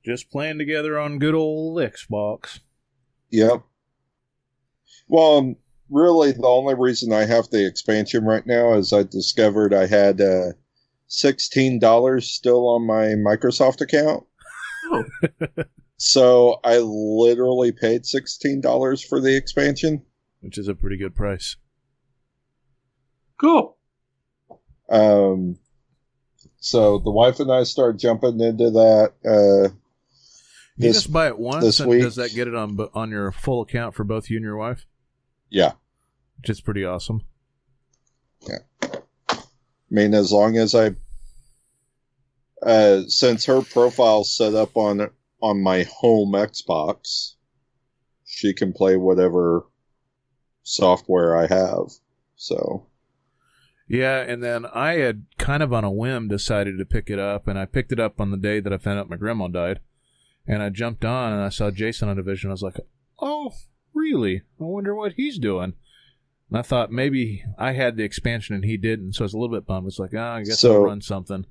just 0.04 0.30
playing 0.30 0.58
together 0.58 0.98
on 0.98 1.18
good 1.18 1.34
old 1.34 1.78
Xbox. 1.78 2.60
Yep. 3.30 3.62
Well, 5.08 5.38
um, 5.38 5.56
really, 5.90 6.32
the 6.32 6.46
only 6.46 6.74
reason 6.74 7.12
I 7.12 7.24
have 7.24 7.48
the 7.50 7.66
expansion 7.66 8.24
right 8.24 8.46
now 8.46 8.74
is 8.74 8.92
I 8.92 9.02
discovered 9.04 9.72
I 9.72 9.86
had 9.86 10.20
uh, 10.20 10.52
sixteen 11.06 11.78
dollars 11.78 12.30
still 12.30 12.68
on 12.68 12.86
my 12.86 13.14
Microsoft 13.14 13.80
account. 13.80 14.24
Oh. 14.90 15.04
so 15.98 16.58
I 16.64 16.78
literally 16.78 17.72
paid 17.72 18.06
sixteen 18.06 18.60
dollars 18.62 19.02
for 19.04 19.20
the 19.20 19.36
expansion. 19.36 20.02
which 20.40 20.56
is 20.56 20.68
a 20.68 20.74
pretty 20.74 20.96
good 20.96 21.14
price. 21.14 21.56
Cool. 23.40 23.76
Um, 24.88 25.58
so 26.60 26.98
the 26.98 27.10
wife 27.10 27.40
and 27.40 27.52
I 27.52 27.64
start 27.64 27.98
jumping 27.98 28.40
into 28.40 28.70
that. 28.70 29.12
Uh, 29.24 29.74
You 30.76 30.88
this, 30.88 30.96
just 31.02 31.12
buy 31.12 31.26
it 31.28 31.38
once, 31.38 31.64
this 31.64 31.80
and 31.80 31.90
week- 31.90 32.02
does 32.02 32.16
that 32.16 32.32
get 32.34 32.48
it 32.48 32.54
on 32.54 32.78
on 32.94 33.10
your 33.10 33.30
full 33.32 33.60
account 33.62 33.94
for 33.94 34.04
both 34.04 34.30
you 34.30 34.36
and 34.38 34.44
your 34.44 34.56
wife? 34.56 34.86
yeah, 35.50 35.72
Which 36.38 36.50
is 36.50 36.60
pretty 36.60 36.84
awesome. 36.84 37.22
Yeah, 38.48 38.58
I 39.30 39.38
mean, 39.90 40.14
as 40.14 40.30
long 40.32 40.56
as 40.56 40.74
I, 40.74 40.94
uh, 42.62 43.02
since 43.08 43.46
her 43.46 43.62
profile's 43.62 44.32
set 44.36 44.54
up 44.54 44.76
on 44.76 45.10
on 45.40 45.62
my 45.62 45.84
home 45.84 46.32
Xbox, 46.32 47.34
she 48.24 48.52
can 48.52 48.72
play 48.72 48.96
whatever 48.96 49.66
software 50.62 51.36
I 51.36 51.46
have. 51.46 51.86
So 52.36 52.86
Yeah, 53.88 54.20
and 54.20 54.42
then 54.42 54.66
I 54.66 54.94
had 54.94 55.24
kind 55.38 55.62
of 55.62 55.72
on 55.72 55.84
a 55.84 55.90
whim 55.90 56.28
decided 56.28 56.78
to 56.78 56.84
pick 56.84 57.08
it 57.10 57.18
up, 57.18 57.48
and 57.48 57.58
I 57.58 57.64
picked 57.66 57.92
it 57.92 58.00
up 58.00 58.20
on 58.20 58.30
the 58.30 58.36
day 58.36 58.60
that 58.60 58.72
I 58.72 58.78
found 58.78 58.98
out 58.98 59.10
my 59.10 59.16
grandma 59.16 59.48
died. 59.48 59.80
And 60.46 60.62
I 60.62 60.70
jumped 60.70 61.04
on 61.04 61.32
and 61.34 61.42
I 61.42 61.50
saw 61.50 61.70
Jason 61.70 62.08
on 62.08 62.16
Division. 62.16 62.48
I 62.48 62.54
was 62.54 62.62
like, 62.62 62.80
oh, 63.18 63.52
really? 63.92 64.36
I 64.58 64.64
wonder 64.64 64.94
what 64.94 65.12
he's 65.12 65.38
doing. 65.38 65.74
And 66.48 66.58
I 66.58 66.62
thought 66.62 66.90
maybe 66.90 67.44
I 67.58 67.72
had 67.72 67.96
the 67.98 68.04
expansion 68.04 68.54
and 68.54 68.64
he 68.64 68.78
didn't, 68.78 69.12
so 69.12 69.22
I 69.22 69.26
was 69.26 69.34
a 69.34 69.38
little 69.38 69.54
bit 69.54 69.66
bummed. 69.66 69.86
It's 69.88 69.98
like, 69.98 70.14
ah, 70.16 70.36
I 70.36 70.42
guess 70.44 70.60
So- 70.60 70.72
I'll 70.76 70.80
run 70.84 71.02
something. 71.02 71.44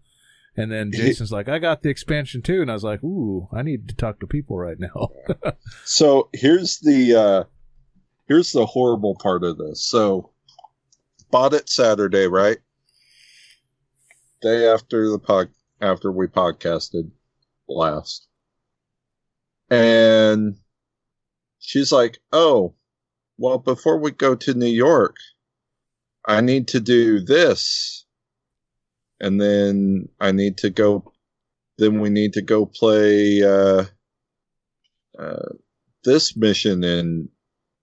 And 0.58 0.72
then 0.72 0.92
Jason's 0.92 1.32
like, 1.32 1.48
I 1.48 1.60
got 1.60 1.84
the 1.84 1.90
expansion 1.90 2.42
too, 2.42 2.64
and 2.64 2.72
I 2.72 2.74
was 2.74 2.84
like, 2.84 3.04
ooh, 3.04 3.48
I 3.54 3.62
need 3.62 3.88
to 3.90 3.96
talk 3.96 4.20
to 4.20 4.28
people 4.28 4.58
right 4.58 4.80
now. 4.80 5.10
So 5.86 6.30
here's 6.34 6.80
the 6.80 7.16
uh 7.16 7.44
here's 8.28 8.52
the 8.52 8.66
horrible 8.66 9.16
part 9.16 9.44
of 9.44 9.58
this. 9.58 9.84
So 9.88 10.32
bought 11.30 11.54
it 11.54 11.70
Saturday, 11.70 12.26
right? 12.28 12.58
Day 14.42 14.68
after 14.68 15.10
the 15.12 15.20
pod 15.20 15.50
after 15.80 16.12
we 16.12 16.26
podcasted 16.28 17.12
last. 17.70 18.28
And 19.70 20.58
she's 21.60 21.92
like, 21.92 22.18
"Oh, 22.32 22.74
well 23.38 23.60
before 23.60 24.00
we 24.00 24.10
go 24.12 24.34
to 24.34 24.54
New 24.56 24.66
York, 24.66 25.18
I 26.26 26.42
need 26.42 26.68
to 26.70 26.80
do 26.80 27.20
this. 27.20 28.07
And 29.20 29.42
then 29.42 30.10
I 30.20 30.32
need 30.32 30.58
to 30.60 30.70
go 30.70 31.12
then 31.78 32.00
we 32.00 32.10
need 32.10 32.34
to 32.34 32.42
go 32.42 32.66
play 32.66 33.44
uh 33.44 33.86
uh 35.18 35.50
this 36.04 36.36
mission 36.36 36.84
in 36.84 37.30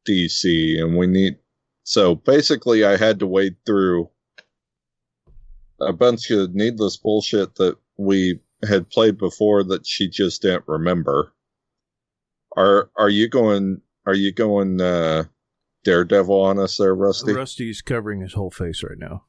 DC 0.08 0.80
and 0.80 0.96
we 0.96 1.06
need 1.06 1.36
so 1.84 2.14
basically 2.14 2.84
I 2.84 2.96
had 2.96 3.18
to 3.20 3.26
wade 3.26 3.56
through 3.66 4.10
a 5.80 5.92
bunch 5.92 6.30
of 6.30 6.54
needless 6.54 6.96
bullshit 6.96 7.56
that 7.56 7.76
we 7.96 8.40
had 8.66 8.90
played 8.90 9.18
before 9.18 9.64
that 9.64 9.86
she 9.86 10.08
just 10.08 10.42
didn't 10.42 10.64
remember. 10.66 11.32
Are 12.56 12.90
are 12.96 13.08
you 13.08 13.28
going 13.28 13.80
are 14.06 14.14
you 14.14 14.32
going 14.32 14.80
uh 14.80 15.24
Daredevil 15.84 16.40
on 16.40 16.58
us 16.58 16.78
there, 16.78 16.94
Rusty? 16.94 17.32
Rusty's 17.32 17.82
covering 17.82 18.20
his 18.20 18.32
whole 18.32 18.50
face 18.50 18.82
right 18.82 18.98
now. 18.98 19.24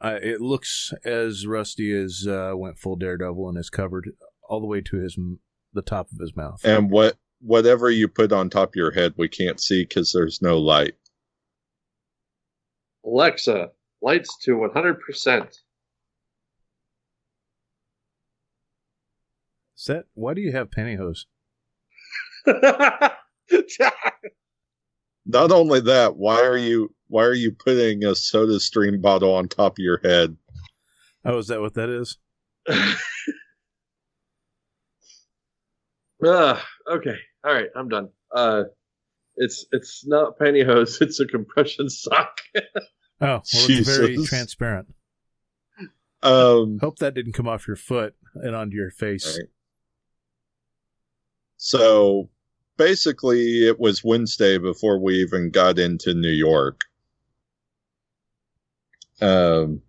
Uh, 0.00 0.18
it 0.22 0.40
looks 0.40 0.92
as 1.04 1.46
Rusty 1.46 1.92
as 1.92 2.26
uh, 2.28 2.52
went 2.54 2.78
full 2.78 2.96
Daredevil 2.96 3.48
and 3.48 3.58
is 3.58 3.70
covered 3.70 4.10
all 4.48 4.60
the 4.60 4.66
way 4.66 4.80
to 4.82 4.96
his 4.96 5.18
the 5.72 5.82
top 5.82 6.08
of 6.12 6.18
his 6.18 6.36
mouth. 6.36 6.60
And 6.64 6.90
what 6.90 7.16
whatever 7.40 7.90
you 7.90 8.08
put 8.08 8.32
on 8.32 8.48
top 8.48 8.70
of 8.70 8.76
your 8.76 8.92
head 8.92 9.12
we 9.16 9.28
can't 9.28 9.60
see 9.60 9.84
because 9.84 10.12
there's 10.12 10.40
no 10.42 10.58
light. 10.58 10.94
Alexa, 13.04 13.70
lights 14.02 14.36
to 14.42 14.52
100%. 14.52 15.58
Set, 19.76 20.04
why 20.14 20.34
do 20.34 20.40
you 20.40 20.50
have 20.52 20.70
pantyhose? 20.70 21.26
Not 25.26 25.52
only 25.52 25.80
that, 25.80 26.16
why 26.16 26.40
are 26.42 26.56
you 26.56 26.95
why 27.08 27.24
are 27.24 27.34
you 27.34 27.52
putting 27.52 28.04
a 28.04 28.14
soda 28.14 28.58
stream 28.60 29.00
bottle 29.00 29.34
on 29.34 29.48
top 29.48 29.72
of 29.72 29.78
your 29.78 30.00
head? 30.02 30.36
Oh, 31.24 31.38
is 31.38 31.48
that 31.48 31.60
what 31.60 31.74
that 31.74 31.88
is? 31.88 32.18
Ah, 36.24 36.64
okay. 36.90 37.16
All 37.44 37.52
right, 37.52 37.68
I'm 37.76 37.88
done. 37.88 38.08
Uh, 38.34 38.64
it's 39.36 39.66
it's 39.72 40.06
not 40.06 40.38
pantyhose. 40.38 40.98
It's 41.02 41.20
a 41.20 41.26
compression 41.26 41.88
sock. 41.88 42.40
Oh, 43.18 43.26
well, 43.26 43.42
it's 43.54 43.96
very 43.96 44.16
transparent. 44.24 44.88
Um 46.22 46.78
Hope 46.82 46.98
that 46.98 47.14
didn't 47.14 47.32
come 47.32 47.48
off 47.48 47.66
your 47.66 47.76
foot 47.76 48.14
and 48.34 48.54
onto 48.54 48.76
your 48.76 48.90
face. 48.90 49.38
Right. 49.38 49.48
so 51.56 52.28
basically 52.76 53.66
it 53.66 53.80
was 53.80 54.04
Wednesday 54.04 54.58
before 54.58 54.98
we 54.98 55.14
even 55.22 55.50
got 55.50 55.78
into 55.78 56.12
New 56.12 56.28
York. 56.28 56.85
Um, 59.20 59.82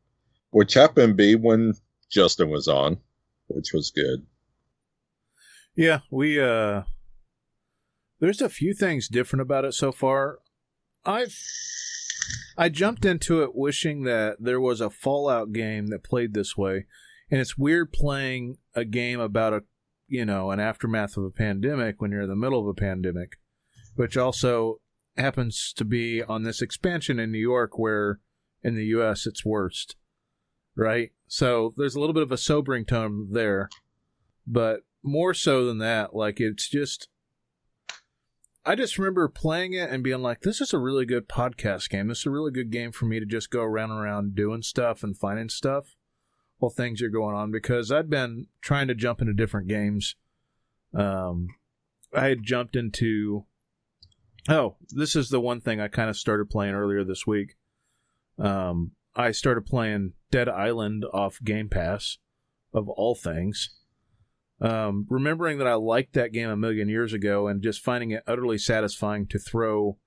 which 0.51 0.73
happened 0.73 1.09
to 1.09 1.15
be 1.15 1.35
when 1.35 1.73
Justin 2.09 2.49
was 2.49 2.67
on, 2.67 2.97
which 3.47 3.73
was 3.73 3.91
good. 3.91 4.25
Yeah, 5.75 5.99
we 6.09 6.41
uh 6.41 6.83
there's 8.19 8.41
a 8.41 8.49
few 8.49 8.73
things 8.73 9.07
different 9.07 9.41
about 9.41 9.65
it 9.65 9.73
so 9.73 9.91
far. 9.91 10.39
I've 11.05 11.37
I 12.57 12.69
jumped 12.69 13.05
into 13.05 13.43
it 13.43 13.55
wishing 13.55 14.03
that 14.03 14.37
there 14.39 14.59
was 14.59 14.81
a 14.81 14.89
Fallout 14.89 15.53
game 15.53 15.87
that 15.87 16.03
played 16.03 16.33
this 16.33 16.57
way. 16.57 16.85
And 17.29 17.39
it's 17.39 17.57
weird 17.57 17.91
playing 17.91 18.57
a 18.73 18.85
game 18.85 19.19
about 19.19 19.53
a 19.53 19.63
you 20.07 20.25
know, 20.25 20.51
an 20.51 20.59
aftermath 20.59 21.17
of 21.17 21.25
a 21.25 21.29
pandemic 21.29 22.01
when 22.01 22.11
you're 22.11 22.21
in 22.21 22.29
the 22.29 22.35
middle 22.35 22.61
of 22.61 22.67
a 22.67 22.73
pandemic, 22.73 23.37
which 23.95 24.15
also 24.15 24.79
happens 25.17 25.73
to 25.75 25.83
be 25.83 26.23
on 26.23 26.43
this 26.43 26.61
expansion 26.61 27.19
in 27.19 27.31
New 27.31 27.37
York 27.37 27.77
where 27.77 28.19
in 28.67 28.75
the 28.75 28.85
US 28.85 29.25
it's 29.25 29.45
worst. 29.45 29.95
Right? 30.75 31.11
So 31.27 31.73
there's 31.77 31.95
a 31.95 31.99
little 31.99 32.13
bit 32.13 32.23
of 32.23 32.31
a 32.31 32.37
sobering 32.37 32.85
tone 32.85 33.29
there. 33.31 33.69
But 34.45 34.81
more 35.01 35.33
so 35.33 35.65
than 35.65 35.79
that, 35.79 36.15
like 36.15 36.39
it's 36.39 36.69
just 36.69 37.07
I 38.65 38.75
just 38.75 38.97
remember 38.97 39.29
playing 39.29 39.73
it 39.73 39.89
and 39.89 40.03
being 40.03 40.21
like, 40.21 40.41
this 40.41 40.59
is 40.59 40.73
a 40.73 40.77
really 40.77 41.05
good 41.05 41.29
podcast 41.29 41.89
game. 41.89 42.09
This 42.09 42.19
is 42.19 42.25
a 42.25 42.31
really 42.31 42.51
good 42.51 42.69
game 42.69 42.91
for 42.91 43.05
me 43.05 43.17
to 43.17 43.25
just 43.25 43.49
go 43.49 43.61
around 43.61 43.91
and 43.91 43.99
around 44.01 44.35
doing 44.35 44.61
stuff 44.61 45.03
and 45.03 45.17
finding 45.17 45.47
stuff 45.47 45.95
while 46.57 46.69
things 46.69 47.01
are 47.01 47.09
going 47.09 47.33
on 47.33 47.49
because 47.49 47.93
I'd 47.93 48.09
been 48.09 48.47
trying 48.61 48.89
to 48.89 48.95
jump 48.95 49.21
into 49.21 49.33
different 49.33 49.69
games. 49.69 50.15
Um, 50.93 51.47
I 52.13 52.27
had 52.27 52.43
jumped 52.43 52.75
into. 52.75 53.45
Oh, 54.49 54.75
this 54.89 55.15
is 55.15 55.29
the 55.29 55.41
one 55.41 55.61
thing 55.61 55.79
I 55.79 55.87
kind 55.87 56.09
of 56.09 56.17
started 56.17 56.49
playing 56.49 56.73
earlier 56.73 57.05
this 57.05 57.25
week. 57.25 57.55
Um, 58.39 58.91
I 59.15 59.31
started 59.31 59.65
playing 59.65 60.13
Dead 60.31 60.47
Island 60.47 61.05
off 61.11 61.39
Game 61.43 61.69
Pass, 61.69 62.17
of 62.73 62.87
all 62.89 63.15
things. 63.15 63.73
Um, 64.59 65.05
remembering 65.09 65.57
that 65.59 65.67
I 65.67 65.75
liked 65.75 66.13
that 66.13 66.31
game 66.31 66.49
a 66.49 66.57
million 66.57 66.89
years 66.89 67.13
ago 67.13 67.47
and 67.47 67.61
just 67.61 67.83
finding 67.83 68.11
it 68.11 68.23
utterly 68.25 68.57
satisfying 68.57 69.27
to 69.27 69.39
throw 69.39 69.97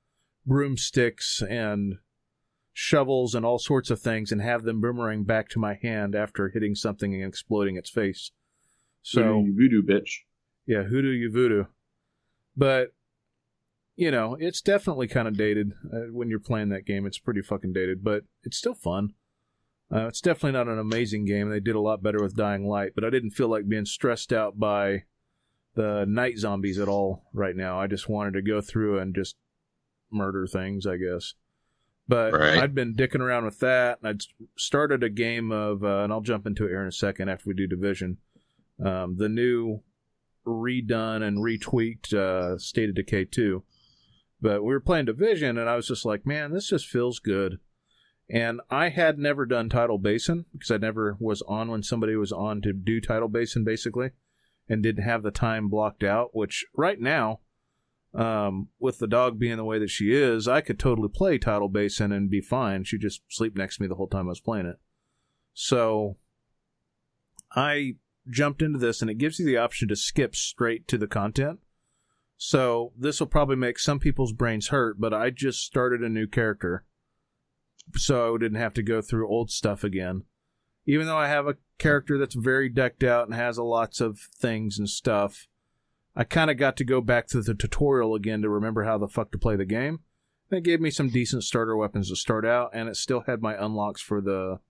broomsticks 0.45 1.43
and 1.49 1.95
shovels 2.73 3.35
and 3.35 3.45
all 3.45 3.59
sorts 3.59 3.91
of 3.91 4.01
things 4.01 4.33
and 4.33 4.41
have 4.43 4.63
them 4.65 4.81
boomerang 4.81 5.25
back 5.25 5.49
to 5.51 5.59
my 5.59 5.79
hand 5.83 6.15
after 6.15 6.49
hitting 6.49 6.75
something 6.75 7.15
and 7.15 7.25
exploding 7.29 7.77
its 7.77 7.91
face. 7.91 8.33
So 9.03 9.23
Voodoo, 9.23 9.55
voodoo 9.55 9.83
bitch. 9.83 10.11
yeah, 10.67 10.83
hoodoo 10.85 11.11
you 11.11 11.31
voodoo. 11.33 11.65
But 12.57 12.89
you 14.01 14.11
know, 14.11 14.35
it's 14.41 14.63
definitely 14.63 15.07
kind 15.07 15.29
of 15.29 15.37
dated 15.37 15.75
uh, 15.93 16.11
when 16.11 16.31
you're 16.31 16.41
playing 16.41 16.71
that 16.71 16.87
game. 16.87 17.05
It's 17.05 17.19
pretty 17.19 17.43
fucking 17.43 17.75
dated, 17.75 18.03
but 18.03 18.25
it's 18.43 18.57
still 18.57 18.73
fun. 18.73 19.13
Uh, 19.93 20.07
it's 20.07 20.23
definitely 20.23 20.53
not 20.53 20.69
an 20.69 20.79
amazing 20.79 21.27
game. 21.27 21.51
They 21.51 21.61
did 21.61 21.75
a 21.75 21.81
lot 21.81 22.03
better 22.03 22.23
with 22.23 22.35
Dying 22.35 22.67
Light, 22.67 22.93
but 22.95 23.05
I 23.05 23.11
didn't 23.11 23.33
feel 23.33 23.49
like 23.49 23.69
being 23.69 23.85
stressed 23.85 24.33
out 24.33 24.59
by 24.59 25.03
the 25.75 26.07
night 26.09 26.39
zombies 26.39 26.79
at 26.79 26.89
all 26.89 27.25
right 27.35 27.55
now. 27.55 27.79
I 27.79 27.89
just 27.89 28.09
wanted 28.09 28.33
to 28.35 28.43
go 28.43 28.63
through 28.63 28.99
and 29.01 29.15
just 29.15 29.37
murder 30.11 30.47
things, 30.47 30.87
I 30.87 30.97
guess. 30.97 31.35
But 32.09 32.33
Right. 32.33 32.57
I'd 32.59 32.75
been 32.75 32.95
dicking 32.95 33.21
around 33.21 33.45
with 33.45 33.59
that, 33.59 33.99
and 34.01 34.09
I'd 34.09 34.23
started 34.57 35.03
a 35.05 35.11
game 35.11 35.53
of, 35.53 35.85
uh, 35.85 36.05
and 36.05 36.11
I'll 36.13 36.23
jump 36.23 36.47
into 36.47 36.65
it 36.65 36.71
here 36.71 36.81
in 36.81 36.89
a 36.89 36.93
second 36.93 37.29
after 37.29 37.49
we 37.51 37.55
do 37.55 37.67
Division. 37.67 38.17
Um, 38.83 39.17
the 39.19 39.29
new 39.29 39.83
redone 40.47 41.23
and 41.23 41.37
retweaked 41.45 42.15
uh, 42.15 42.57
State 42.57 42.89
of 42.89 42.95
Decay 42.95 43.27
2. 43.27 43.63
But 44.43 44.63
we 44.63 44.73
were 44.73 44.81
playing 44.81 45.07
Division, 45.07 45.59
and 45.59 45.69
I 45.69 45.77
was 45.77 45.89
just 45.89 46.05
like, 46.05 46.27
man, 46.27 46.53
this 46.53 46.69
just 46.69 46.87
feels 46.87 47.19
good. 47.19 47.59
And 48.29 48.61
I 48.71 48.91
had 48.91 49.19
never 49.19 49.45
done 49.45 49.69
Tidal 49.69 49.99
Basin 49.99 50.47
because 50.53 50.71
I 50.71 50.77
never 50.77 51.17
was 51.19 51.43
on 51.43 51.71
when 51.71 51.83
somebody 51.83 52.15
was 52.15 52.33
on 52.33 52.63
to 52.63 52.73
do 52.73 53.01
Tidal 53.01 53.29
Basin, 53.29 53.65
basically, 53.65 54.11
and 54.69 54.83
didn't 54.83 55.05
have 55.05 55.23
the 55.23 55.33
time 55.33 55.69
blocked 55.69 56.05
out. 56.05 56.31
Which 56.33 56.65
right 56.77 57.01
now, 57.01 57.41
um, 58.15 58.69
with 58.79 58.99
the 58.99 59.09
dog 59.09 59.39
being 59.39 59.57
the 59.57 59.65
way 59.65 59.79
that 59.81 59.91
she 59.91 60.15
is, 60.15 60.47
I 60.47 60.61
could 60.61 60.79
totally 60.79 61.09
play 61.09 61.39
Tidal 61.39 61.69
Basin 61.69 62.13
and 62.13 62.31
be 62.31 62.41
fine. 62.41 62.85
She'd 62.85 63.01
just 63.01 63.23
sleep 63.29 63.57
next 63.57 63.77
to 63.77 63.83
me 63.83 63.89
the 63.89 63.97
whole 63.97 64.09
time 64.09 64.27
I 64.27 64.31
was 64.31 64.41
playing 64.41 64.67
it. 64.67 64.79
So 65.53 66.17
I 67.53 67.97
jumped 68.29 68.63
into 68.63 68.79
this, 68.79 69.03
and 69.03 69.11
it 69.11 69.19
gives 69.19 69.41
you 69.41 69.45
the 69.47 69.57
option 69.57 69.89
to 69.89 69.97
skip 69.97 70.37
straight 70.37 70.87
to 70.89 70.99
the 70.99 71.09
content. 71.09 71.59
So 72.43 72.95
this 72.99 73.21
will 73.21 73.27
probably 73.27 73.57
make 73.57 73.79
some 73.79 73.99
people's 73.99 74.33
brains 74.33 74.69
hurt, 74.69 74.99
but 74.99 75.13
I 75.13 75.29
just 75.29 75.61
started 75.61 76.01
a 76.01 76.09
new 76.09 76.27
character 76.27 76.87
so 77.95 78.35
I 78.35 78.39
didn't 78.39 78.59
have 78.59 78.73
to 78.75 78.83
go 78.83 79.03
through 79.03 79.29
old 79.29 79.51
stuff 79.51 79.85
again. 79.85 80.25
Even 80.87 81.07
though 81.07 81.19
I 81.19 81.29
have 81.29 81.47
a 81.47 81.59
character 81.77 82.17
that's 82.17 82.35
very 82.35 82.71
decked 82.71 83.05
out 83.05 83.27
and 83.27 83.35
has 83.35 83.59
a 83.59 83.63
lots 83.63 84.01
of 84.01 84.21
things 84.35 84.79
and 84.79 84.89
stuff, 84.89 85.49
I 86.17 86.25
kind 86.25 86.51
of 86.51 86.57
got 86.57 86.79
to 86.79 86.85
go 86.85 87.03
back 87.03 87.27
to 87.29 87.43
the 87.43 87.53
tutorial 87.53 88.15
again 88.15 88.41
to 88.41 88.49
remember 88.49 88.85
how 88.85 88.97
the 88.97 89.07
fuck 89.07 89.33
to 89.33 89.39
play 89.39 89.57
the 89.57 89.67
game. 89.67 90.01
It 90.51 90.65
gave 90.65 90.81
me 90.81 90.91
some 90.91 91.11
decent 91.11 91.45
starter 91.45 91.77
weapons 91.77 92.09
to 92.09 92.17
start 92.17 92.47
out, 92.47 92.71
and 92.73 92.89
it 92.89 92.97
still 92.97 93.25
had 93.27 93.43
my 93.43 93.55
unlocks 93.55 94.01
for 94.01 94.23
the. 94.23 94.61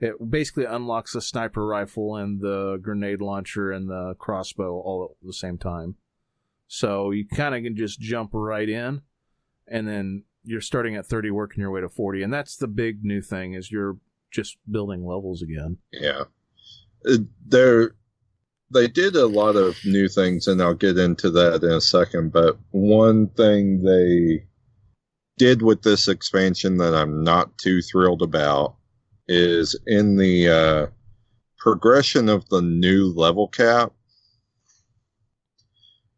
It 0.00 0.30
basically 0.30 0.64
unlocks 0.64 1.12
the 1.12 1.20
sniper 1.20 1.66
rifle 1.66 2.16
and 2.16 2.40
the 2.40 2.78
grenade 2.80 3.20
launcher 3.20 3.70
and 3.70 3.90
the 3.90 4.14
crossbow 4.18 4.72
all 4.72 5.16
at 5.20 5.26
the 5.26 5.34
same 5.34 5.58
time. 5.58 5.96
So 6.66 7.10
you 7.10 7.26
kind 7.26 7.54
of 7.54 7.62
can 7.62 7.76
just 7.76 8.00
jump 8.00 8.30
right 8.32 8.68
in, 8.68 9.02
and 9.68 9.86
then 9.86 10.24
you're 10.44 10.60
starting 10.60 10.96
at 10.96 11.06
30 11.06 11.30
working 11.30 11.60
your 11.62 11.70
way 11.70 11.80
to 11.80 11.88
40 11.88 12.22
and 12.22 12.30
that's 12.30 12.56
the 12.56 12.68
big 12.68 13.02
new 13.02 13.22
thing 13.22 13.54
is 13.54 13.72
you're 13.72 13.96
just 14.30 14.58
building 14.70 15.06
levels 15.06 15.40
again 15.40 15.78
Yeah. 15.90 16.24
Uh, 17.08 17.16
There, 17.46 17.94
they 18.70 18.88
did 18.88 19.14
a 19.14 19.26
lot 19.26 19.56
of 19.56 19.78
new 19.84 20.08
things, 20.08 20.46
and 20.46 20.60
I'll 20.60 20.74
get 20.74 20.98
into 20.98 21.30
that 21.30 21.62
in 21.62 21.70
a 21.70 21.80
second. 21.80 22.32
But 22.32 22.58
one 22.70 23.28
thing 23.28 23.82
they 23.82 24.46
did 25.38 25.62
with 25.62 25.82
this 25.82 26.08
expansion 26.08 26.78
that 26.78 26.94
I'm 26.94 27.22
not 27.22 27.56
too 27.58 27.82
thrilled 27.82 28.22
about 28.22 28.76
is 29.28 29.78
in 29.86 30.16
the 30.16 30.48
uh, 30.48 30.86
progression 31.58 32.28
of 32.28 32.48
the 32.48 32.62
new 32.62 33.12
level 33.14 33.48
cap. 33.48 33.92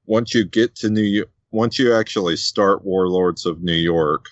Once 0.07 0.35
you 0.35 0.45
get 0.45 0.75
to 0.77 0.89
New 0.89 1.03
York, 1.03 1.31
once 1.51 1.79
you 1.79 1.95
actually 1.95 2.37
start 2.37 2.85
Warlords 2.85 3.47
of 3.47 3.63
New 3.63 3.75
York, 3.75 4.27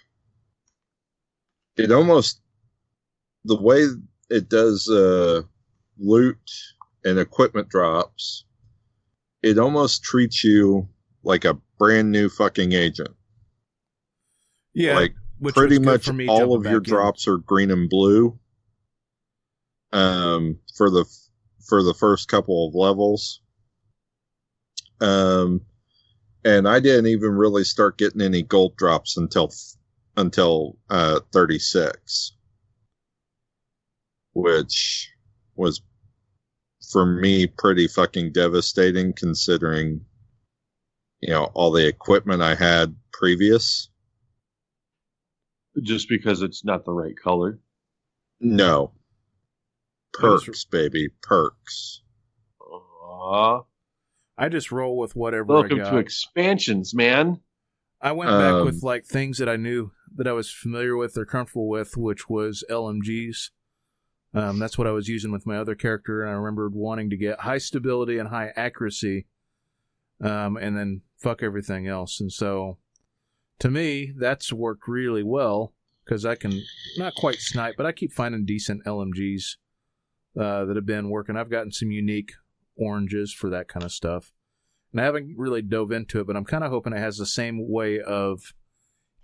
it 1.76 1.90
almost 1.90 2.40
the 3.44 3.60
way 3.60 3.86
it 4.30 4.48
does 4.48 4.88
uh, 4.88 5.42
loot 5.98 6.38
and 7.04 7.18
equipment 7.18 7.68
drops, 7.68 8.44
it 9.42 9.58
almost 9.58 10.02
treats 10.02 10.42
you 10.42 10.88
like 11.22 11.44
a 11.44 11.58
brand 11.78 12.10
new 12.10 12.28
fucking 12.28 12.72
agent. 12.72 13.10
yeah 14.74 14.94
like 14.94 15.14
which 15.38 15.54
pretty 15.54 15.78
much 15.78 16.08
all 16.28 16.54
of 16.54 16.64
your 16.64 16.76
in. 16.76 16.82
drops 16.82 17.26
are 17.28 17.38
green 17.38 17.70
and 17.70 17.90
blue. 17.90 18.38
Um, 19.92 20.58
for 20.76 20.90
the 20.90 21.04
for 21.66 21.82
the 21.82 21.94
first 21.94 22.28
couple 22.28 22.68
of 22.68 22.74
levels. 22.74 23.40
Um, 25.00 25.60
and 26.44 26.68
I 26.68 26.78
didn't 26.80 27.06
even 27.06 27.32
really 27.32 27.64
start 27.64 27.98
getting 27.98 28.20
any 28.20 28.42
gold 28.42 28.76
drops 28.76 29.16
until 29.16 29.52
until 30.16 30.76
uh 30.90 31.20
36 31.32 32.32
which 34.34 35.10
was 35.56 35.80
for 36.92 37.04
me 37.06 37.46
pretty 37.46 37.88
fucking 37.88 38.30
devastating 38.32 39.12
considering 39.12 40.00
you 41.20 41.30
know 41.30 41.44
all 41.54 41.72
the 41.72 41.86
equipment 41.86 42.42
I 42.42 42.54
had 42.54 42.94
previous 43.12 43.88
Just 45.82 46.08
because 46.08 46.42
it's 46.42 46.64
not 46.64 46.84
the 46.84 46.92
right 46.92 47.16
color. 47.20 47.58
no 48.40 48.92
perks 50.12 50.64
baby 50.64 51.08
perks 51.22 52.02
Aw. 52.60 53.62
I 54.36 54.48
just 54.48 54.72
roll 54.72 54.96
with 54.96 55.14
whatever 55.16 55.44
welcome 55.44 55.80
I, 55.80 55.84
got. 55.84 55.90
to 55.90 55.98
expansions, 55.98 56.94
man. 56.94 57.40
I 58.00 58.12
went 58.12 58.30
back 58.30 58.54
Um, 58.54 58.64
with 58.66 58.82
like 58.82 59.06
things 59.06 59.38
that 59.38 59.48
i 59.48 59.56
knew 59.56 59.92
that 60.16 60.26
i 60.26 60.32
was 60.32 60.50
familiar 60.50 60.96
with 60.96 61.16
or 61.16 61.24
comfortable 61.24 61.68
with 61.68 61.96
which 61.96 62.28
was 62.28 62.62
lmgs 62.70 63.50
um, 64.34 64.58
that's 64.58 64.76
what 64.76 64.86
i 64.86 64.90
was 64.90 65.08
using 65.08 65.32
with 65.32 65.46
my 65.46 65.56
other 65.56 65.74
character 65.74 66.22
and 66.22 66.30
i 66.30 66.34
remembered 66.34 66.74
wanting 66.74 67.08
to 67.10 67.16
get 67.16 67.40
high 67.40 67.58
stability 67.58 68.18
and 68.18 68.28
high 68.28 68.52
accuracy 68.56 69.26
um, 70.20 70.56
and 70.56 70.76
then 70.76 71.00
fuck 71.18 71.42
everything 71.42 71.86
else 71.88 72.20
and 72.20 72.30
so 72.32 72.76
to 73.58 73.70
me 73.70 74.12
that's 74.18 74.52
worked 74.52 74.86
really 74.86 75.22
well 75.22 75.72
because 76.04 76.26
i 76.26 76.34
can 76.34 76.60
not 76.98 77.14
quite 77.14 77.36
snipe 77.40 77.74
but 77.76 77.86
i 77.86 77.92
keep 77.92 78.12
finding 78.12 78.44
decent 78.44 78.84
lmgs 78.84 79.56
uh, 80.38 80.64
that 80.64 80.76
have 80.76 80.84
been 80.86 81.08
working 81.08 81.36
i've 81.36 81.50
gotten 81.50 81.72
some 81.72 81.90
unique 81.90 82.32
oranges 82.76 83.32
for 83.32 83.50
that 83.50 83.68
kind 83.68 83.84
of 83.84 83.92
stuff 83.92 84.32
And 84.92 85.00
I 85.00 85.04
haven't 85.04 85.34
really 85.36 85.62
dove 85.62 85.92
into 85.92 86.20
it, 86.20 86.26
but 86.26 86.36
I'm 86.36 86.44
kind 86.44 86.64
of 86.64 86.70
hoping 86.70 86.92
it 86.92 86.98
has 86.98 87.18
the 87.18 87.26
same 87.26 87.68
way 87.68 88.00
of 88.00 88.54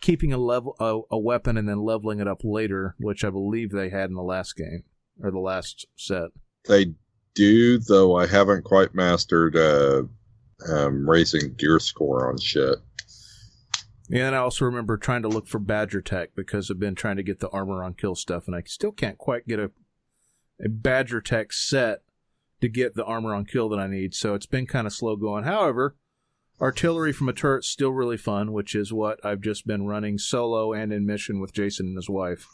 keeping 0.00 0.32
a 0.32 0.38
level 0.38 0.76
a, 0.80 1.14
a 1.14 1.18
weapon 1.18 1.56
and 1.56 1.68
then 1.68 1.84
leveling 1.84 2.20
it 2.20 2.28
up 2.28 2.40
later, 2.42 2.94
which 2.98 3.24
I 3.24 3.30
believe 3.30 3.70
they 3.70 3.90
had 3.90 4.10
in 4.10 4.16
the 4.16 4.22
last 4.22 4.56
game 4.56 4.84
or 5.22 5.30
the 5.30 5.38
last 5.38 5.86
set. 5.96 6.30
They 6.66 6.94
do, 7.34 7.78
though 7.78 8.16
I 8.16 8.26
haven't 8.26 8.64
quite 8.64 8.94
mastered 8.94 9.56
uh, 9.56 10.02
um, 10.68 11.08
raising 11.08 11.54
gear 11.54 11.78
score 11.78 12.30
on 12.30 12.38
shit. 12.38 12.76
Yeah, 14.08 14.26
and 14.26 14.34
I 14.34 14.38
also 14.38 14.64
remember 14.64 14.96
trying 14.96 15.22
to 15.22 15.28
look 15.28 15.46
for 15.46 15.60
Badger 15.60 16.00
Tech 16.02 16.30
because 16.34 16.68
I've 16.70 16.80
been 16.80 16.96
trying 16.96 17.16
to 17.16 17.22
get 17.22 17.38
the 17.38 17.48
armor 17.50 17.84
on 17.84 17.94
kill 17.94 18.16
stuff, 18.16 18.48
and 18.48 18.56
I 18.56 18.62
still 18.66 18.90
can't 18.90 19.18
quite 19.18 19.46
get 19.46 19.60
a 19.60 19.70
a 20.62 20.68
Badger 20.68 21.20
Tech 21.20 21.52
set 21.52 22.02
to 22.60 22.68
get 22.68 22.94
the 22.94 23.04
armor 23.04 23.34
on 23.34 23.44
kill 23.44 23.68
that 23.70 23.78
I 23.78 23.86
need. 23.86 24.14
So 24.14 24.34
it's 24.34 24.46
been 24.46 24.66
kind 24.66 24.86
of 24.86 24.92
slow 24.92 25.16
going. 25.16 25.44
However, 25.44 25.96
artillery 26.60 27.12
from 27.12 27.28
a 27.28 27.32
turret's 27.32 27.68
still 27.68 27.90
really 27.90 28.16
fun, 28.16 28.52
which 28.52 28.74
is 28.74 28.92
what 28.92 29.24
I've 29.24 29.40
just 29.40 29.66
been 29.66 29.86
running 29.86 30.18
solo 30.18 30.72
and 30.72 30.92
in 30.92 31.06
mission 31.06 31.40
with 31.40 31.52
Jason 31.52 31.86
and 31.86 31.96
his 31.96 32.10
wife. 32.10 32.46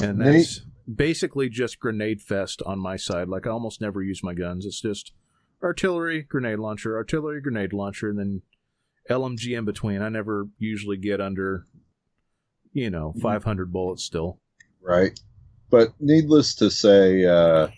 And 0.00 0.20
that's 0.20 0.60
basically 0.92 1.48
just 1.48 1.78
grenade 1.78 2.20
fest 2.20 2.62
on 2.66 2.78
my 2.78 2.96
side. 2.96 3.28
Like 3.28 3.46
I 3.46 3.50
almost 3.50 3.80
never 3.80 4.02
use 4.02 4.22
my 4.22 4.34
guns. 4.34 4.66
It's 4.66 4.80
just 4.80 5.12
artillery, 5.62 6.22
grenade 6.22 6.58
launcher, 6.58 6.96
artillery, 6.96 7.40
grenade 7.40 7.72
launcher, 7.72 8.10
and 8.10 8.18
then 8.18 8.42
LMG 9.08 9.56
in 9.56 9.64
between. 9.64 10.02
I 10.02 10.08
never 10.08 10.48
usually 10.58 10.96
get 10.96 11.20
under, 11.20 11.64
you 12.72 12.90
know, 12.90 13.14
500 13.22 13.72
bullets 13.72 14.04
still. 14.04 14.40
Right. 14.82 15.18
But 15.70 15.94
needless 16.00 16.54
to 16.56 16.70
say, 16.70 17.24
uh, 17.24 17.68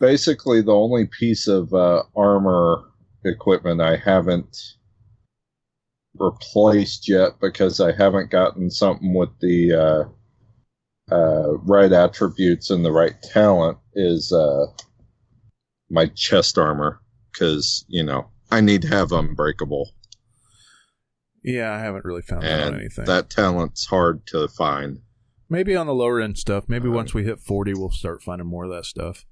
basically 0.00 0.62
the 0.62 0.74
only 0.74 1.06
piece 1.06 1.48
of 1.48 1.72
uh, 1.74 2.02
armor 2.16 2.84
equipment 3.24 3.80
I 3.80 3.96
haven't 3.96 4.56
replaced 6.14 7.08
yet 7.08 7.32
because 7.40 7.80
I 7.80 7.92
haven't 7.92 8.30
gotten 8.30 8.70
something 8.70 9.14
with 9.14 9.30
the 9.40 9.72
uh, 11.10 11.14
uh, 11.14 11.52
right 11.58 11.92
attributes 11.92 12.70
and 12.70 12.84
the 12.84 12.92
right 12.92 13.14
talent 13.22 13.78
is 13.94 14.32
uh, 14.32 14.66
my 15.90 16.06
chest 16.14 16.58
armor 16.58 17.00
because 17.32 17.84
you 17.88 18.02
know 18.02 18.28
I 18.50 18.60
need 18.60 18.82
to 18.82 18.88
have 18.88 19.12
unbreakable 19.12 19.90
Yeah, 21.42 21.72
I 21.74 21.78
haven't 21.78 22.04
really 22.04 22.22
found 22.22 22.42
that 22.42 22.68
on 22.68 22.74
anything. 22.80 23.04
that 23.04 23.30
talent's 23.30 23.86
hard 23.86 24.26
to 24.28 24.48
find. 24.48 25.00
Maybe 25.50 25.74
on 25.74 25.86
the 25.86 25.94
lower 25.94 26.20
end 26.20 26.36
stuff. 26.36 26.64
Maybe 26.68 26.88
Uh, 26.88 26.92
once 26.92 27.14
we 27.14 27.24
hit 27.24 27.40
40, 27.40 27.72
we'll 27.74 27.90
start 27.90 28.22
finding 28.22 28.46
more 28.46 28.64
of 28.64 28.70
that 28.70 28.84
stuff. 28.84 29.24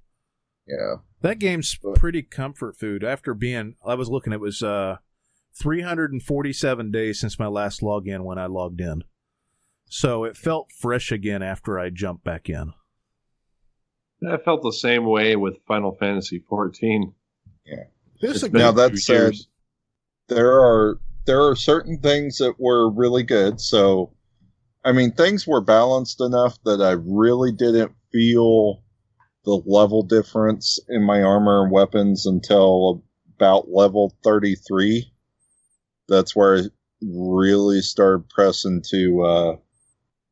Yeah. 0.67 0.97
That 1.21 1.39
game's 1.39 1.79
pretty 1.95 2.23
comfort 2.23 2.77
food. 2.77 3.05
After 3.05 3.35
being, 3.35 3.77
I 3.85 3.95
was 3.95 4.09
looking, 4.09 4.33
it 4.33 4.41
was 4.41 4.63
uh, 4.63 4.97
347 5.55 6.91
days 6.91 7.21
since 7.21 7.39
my 7.39 7.47
last 7.47 7.81
login 7.81 8.23
when 8.25 8.39
I 8.39 8.47
logged 8.47 8.81
in. 8.81 9.05
So 9.89 10.25
it 10.25 10.37
felt 10.37 10.73
fresh 10.73 11.13
again 11.13 11.43
after 11.43 11.79
I 11.79 11.91
jumped 11.91 12.25
back 12.25 12.49
in. 12.49 12.73
I 14.29 14.37
felt 14.39 14.63
the 14.63 14.73
same 14.73 15.05
way 15.05 15.37
with 15.37 15.59
Final 15.69 15.93
Fantasy 15.93 16.43
14. 16.49 17.13
This 18.21 18.43
It's 18.43 18.49
been 18.49 18.61
Now 18.63 18.73
that 18.73 18.97
said, 18.99 19.15
years. 19.15 19.49
there 20.29 20.53
are 20.61 20.99
there 21.27 21.43
are 21.47 21.55
certain 21.57 21.99
things 21.99 22.39
that 22.39 22.55
were 22.59 22.91
really 22.91 23.23
good. 23.25 23.61
So, 23.61 24.13
I 24.85 24.93
mean, 24.93 25.13
things 25.13 25.47
were 25.47 25.61
balanced 25.61 26.21
enough 26.21 26.59
that 26.65 26.81
I 26.81 26.93
really 26.93 27.53
didn't 27.53 27.93
feel 28.13 28.83
the 29.47 29.63
level 29.65 30.03
difference 30.03 30.81
in 30.89 31.05
my 31.05 31.23
armor 31.23 31.63
and 31.63 31.71
weapons 31.71 32.27
until 32.27 33.05
about 33.37 33.71
level 33.71 34.13
33. 34.25 35.11
That's 36.09 36.35
where 36.35 36.59
I 36.59 36.63
really 37.01 37.81
started 37.81 38.29
pressing 38.29 38.83
to 38.91 39.23
uh, 39.23 39.57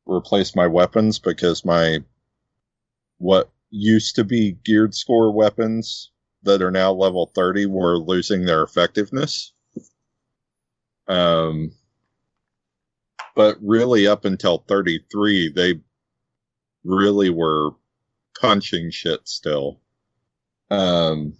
replace 0.04 0.56
my 0.56 0.66
weapons 0.66 1.20
because 1.20 1.64
my 1.64 2.00
what 3.18 3.52
used 3.70 4.16
to 4.16 4.24
be 4.24 4.58
geared 4.64 4.94
score 4.94 5.32
weapons 5.32 6.10
that 6.42 6.60
are 6.60 6.72
now 6.72 6.92
level 6.92 7.30
30 7.34 7.66
were 7.66 7.96
losing 7.96 8.44
their 8.44 8.64
effectiveness. 8.64 9.52
Um, 11.06 11.70
but 13.36 13.58
really, 13.62 14.06
up 14.06 14.24
until 14.24 14.64
33, 14.66 15.50
they 15.50 15.80
really 16.84 17.30
were 17.30 17.70
punching 18.40 18.90
shit 18.90 19.28
still. 19.28 19.80
Um, 20.70 21.34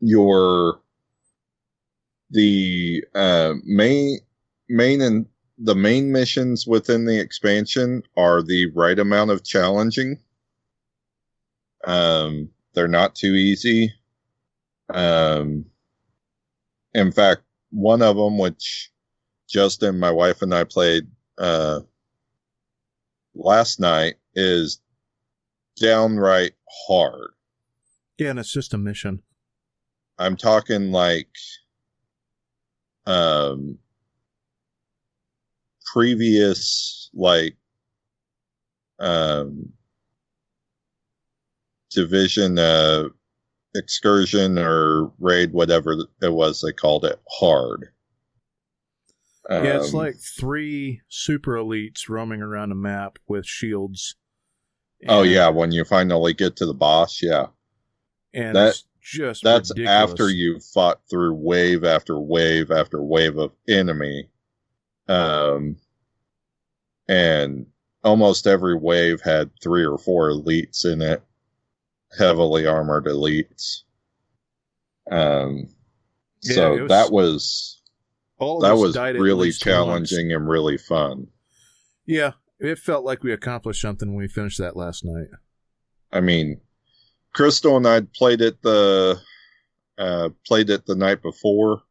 your 0.00 0.80
the 2.30 3.04
uh, 3.14 3.54
main 3.64 4.18
main 4.68 5.00
and 5.00 5.26
the 5.58 5.74
main 5.74 6.10
missions 6.12 6.66
within 6.66 7.04
the 7.04 7.18
expansion 7.20 8.02
are 8.16 8.42
the 8.42 8.66
right 8.74 8.98
amount 8.98 9.30
of 9.30 9.44
challenging. 9.44 10.18
Um, 11.84 12.50
they're 12.74 12.88
not 12.88 13.14
too 13.14 13.34
easy. 13.34 13.92
Um, 14.92 15.66
in 16.92 17.12
fact, 17.12 17.42
one 17.70 18.02
of 18.02 18.16
them, 18.16 18.38
which 18.38 18.90
Justin, 19.48 19.98
my 19.98 20.10
wife, 20.10 20.42
and 20.42 20.54
I 20.54 20.64
played 20.64 21.06
uh, 21.38 21.80
last 23.34 23.80
night, 23.80 24.14
is 24.34 24.80
downright 25.76 26.52
hard. 26.86 27.30
yeah, 28.18 28.30
and 28.30 28.38
it's 28.38 28.52
just 28.52 28.74
a 28.74 28.78
mission. 28.78 29.22
I'm 30.18 30.36
talking 30.36 30.92
like 30.92 31.28
um 33.06 33.78
previous 35.92 37.10
like 37.12 37.56
um 38.98 39.72
division 41.90 42.58
uh 42.58 43.04
excursion 43.74 44.58
or 44.58 45.12
raid 45.18 45.52
whatever 45.52 45.96
it 46.22 46.32
was 46.32 46.62
they 46.62 46.72
called 46.72 47.04
it 47.04 47.20
hard 47.28 47.88
yeah, 49.50 49.76
it's 49.76 49.92
Um, 49.92 50.00
like 50.00 50.16
three 50.16 51.02
super 51.08 51.52
elites 51.52 52.08
roaming 52.08 52.40
around 52.40 52.72
a 52.72 52.76
map 52.76 53.18
with 53.28 53.44
shields. 53.44 54.16
Oh 55.08 55.22
yeah 55.22 55.48
when 55.48 55.72
you 55.72 55.84
finally 55.84 56.32
get 56.34 56.56
to 56.56 56.66
the 56.66 56.74
boss 56.74 57.22
yeah. 57.22 57.46
And 58.32 58.54
that- 58.56 58.68
it's 58.70 58.84
just 59.00 59.42
that's 59.44 59.70
ridiculous. 59.70 60.10
after 60.10 60.30
you 60.30 60.58
fought 60.60 61.00
through 61.10 61.34
wave 61.34 61.84
after 61.84 62.18
wave 62.18 62.70
after 62.70 63.02
wave 63.02 63.36
of 63.36 63.52
enemy 63.68 64.28
um 65.08 65.76
and 67.06 67.66
almost 68.02 68.46
every 68.46 68.76
wave 68.76 69.20
had 69.22 69.50
three 69.62 69.84
or 69.84 69.98
four 69.98 70.30
elites 70.30 70.84
in 70.86 71.02
it 71.02 71.22
heavily 72.18 72.66
armored 72.66 73.04
elites. 73.06 73.82
Um 75.10 75.68
Yeah, 76.42 76.54
so 76.54 76.76
was- 76.82 76.88
that 76.88 77.10
was 77.12 77.82
All 78.38 78.56
of 78.56 78.62
that 78.62 78.76
was 78.76 78.96
really 79.20 79.52
challenging 79.52 80.32
and 80.32 80.48
really 80.48 80.78
fun. 80.78 81.26
Yeah, 82.06 82.32
it 82.64 82.78
felt 82.78 83.04
like 83.04 83.22
we 83.22 83.32
accomplished 83.32 83.80
something 83.80 84.08
when 84.08 84.18
we 84.18 84.28
finished 84.28 84.58
that 84.58 84.76
last 84.76 85.04
night. 85.04 85.28
I 86.12 86.20
mean, 86.20 86.60
Crystal 87.34 87.76
and 87.76 87.86
I 87.86 88.02
played 88.14 88.40
it 88.40 88.62
the 88.62 89.20
uh, 89.98 90.30
played 90.46 90.70
it 90.70 90.86
the 90.86 90.94
night 90.94 91.22
before 91.22 91.82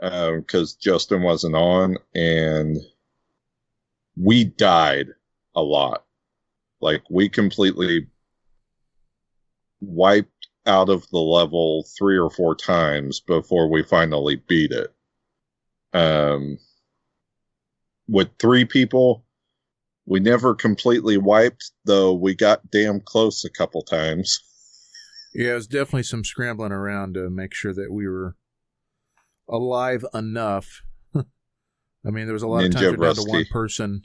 because 0.00 0.74
Justin 0.74 1.22
wasn't 1.22 1.54
on, 1.54 1.96
and 2.14 2.76
we 4.16 4.44
died 4.44 5.08
a 5.54 5.62
lot. 5.62 6.04
Like 6.80 7.02
we 7.10 7.28
completely 7.28 8.06
wiped 9.80 10.48
out 10.66 10.88
of 10.88 11.08
the 11.10 11.18
level 11.18 11.86
three 11.96 12.18
or 12.18 12.30
four 12.30 12.54
times 12.54 13.20
before 13.20 13.68
we 13.68 13.82
finally 13.82 14.36
beat 14.48 14.72
it. 14.72 14.92
Um, 15.92 16.58
with 18.08 18.28
three 18.38 18.64
people, 18.64 19.25
we 20.06 20.20
never 20.20 20.54
completely 20.54 21.18
wiped, 21.18 21.72
though 21.84 22.14
we 22.14 22.34
got 22.34 22.70
damn 22.70 23.00
close 23.00 23.44
a 23.44 23.50
couple 23.50 23.82
times. 23.82 24.38
Yeah, 25.34 25.50
it 25.52 25.54
was 25.54 25.66
definitely 25.66 26.04
some 26.04 26.24
scrambling 26.24 26.72
around 26.72 27.14
to 27.14 27.28
make 27.28 27.52
sure 27.52 27.74
that 27.74 27.92
we 27.92 28.08
were 28.08 28.36
alive 29.48 30.04
enough. 30.14 30.82
I 31.14 32.10
mean, 32.10 32.24
there 32.26 32.32
was 32.32 32.42
a 32.42 32.48
lot 32.48 32.64
of 32.64 32.70
Ninja 32.70 32.74
times 32.74 32.98
we're 32.98 33.06
down 33.06 33.14
to 33.16 33.30
one 33.30 33.44
person 33.50 34.02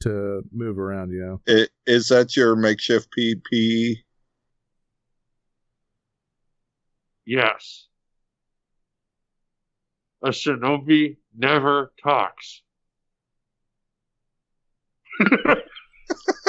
to 0.00 0.42
move 0.52 0.78
around. 0.78 1.10
You 1.12 1.20
know, 1.20 1.40
I- 1.48 1.68
Is 1.86 2.08
that 2.08 2.36
your 2.36 2.56
makeshift 2.56 3.08
PP? 3.16 3.98
Yes. 7.24 7.86
A 10.22 10.28
shinobi 10.28 11.16
never 11.36 11.92
talks. 12.02 12.62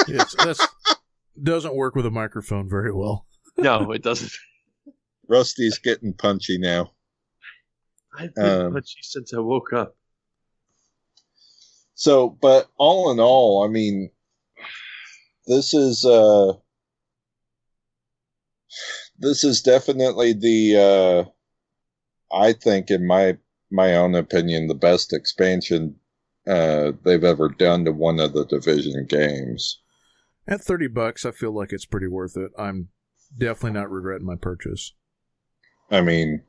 it's, 0.08 0.34
that's 0.36 0.66
doesn't 1.42 1.74
work 1.74 1.94
with 1.94 2.06
a 2.06 2.10
microphone 2.10 2.68
very 2.68 2.92
well. 2.92 3.26
no, 3.58 3.90
it 3.92 4.02
doesn't. 4.02 4.32
Rusty's 5.28 5.78
getting 5.78 6.12
punchy 6.14 6.58
now. 6.58 6.92
I've 8.18 8.34
been 8.34 8.60
Um, 8.66 8.72
punchy 8.72 8.98
since 9.02 9.34
I 9.34 9.38
woke 9.38 9.72
up. 9.72 9.96
So, 11.94 12.28
but 12.28 12.68
all 12.76 13.10
in 13.10 13.20
all, 13.20 13.64
I 13.64 13.68
mean, 13.68 14.10
this 15.46 15.74
is 15.74 16.04
uh 16.04 16.52
this 19.18 19.44
is 19.44 19.62
definitely 19.62 20.32
the 20.32 20.76
uh 20.76 22.36
I 22.36 22.52
think 22.52 22.90
in 22.90 23.06
my 23.06 23.38
my 23.70 23.94
own 23.96 24.14
opinion 24.14 24.66
the 24.66 24.74
best 24.74 25.12
expansion 25.12 25.96
uh 26.46 26.92
they've 27.04 27.24
ever 27.24 27.48
done 27.48 27.84
to 27.84 27.92
one 27.92 28.20
of 28.20 28.32
the 28.32 28.44
division 28.44 29.06
games. 29.08 29.80
At 30.48 30.62
30 30.62 30.88
bucks, 30.88 31.24
I 31.24 31.32
feel 31.32 31.52
like 31.52 31.72
it's 31.72 31.86
pretty 31.86 32.06
worth 32.06 32.36
it. 32.36 32.52
I'm 32.56 32.88
definitely 33.36 33.72
not 33.72 33.90
regretting 33.90 34.26
my 34.26 34.36
purchase. 34.36 34.92
I 35.90 36.00
mean, 36.02 36.42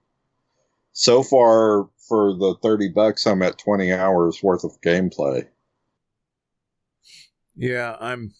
so 0.91 1.23
far 1.23 1.89
for 2.07 2.33
the 2.33 2.55
30 2.61 2.89
bucks 2.89 3.25
I'm 3.25 3.41
at 3.41 3.57
20 3.57 3.91
hours 3.93 4.41
worth 4.41 4.63
of 4.63 4.79
gameplay. 4.81 5.47
Yeah, 7.55 7.97
I'm. 7.99 8.33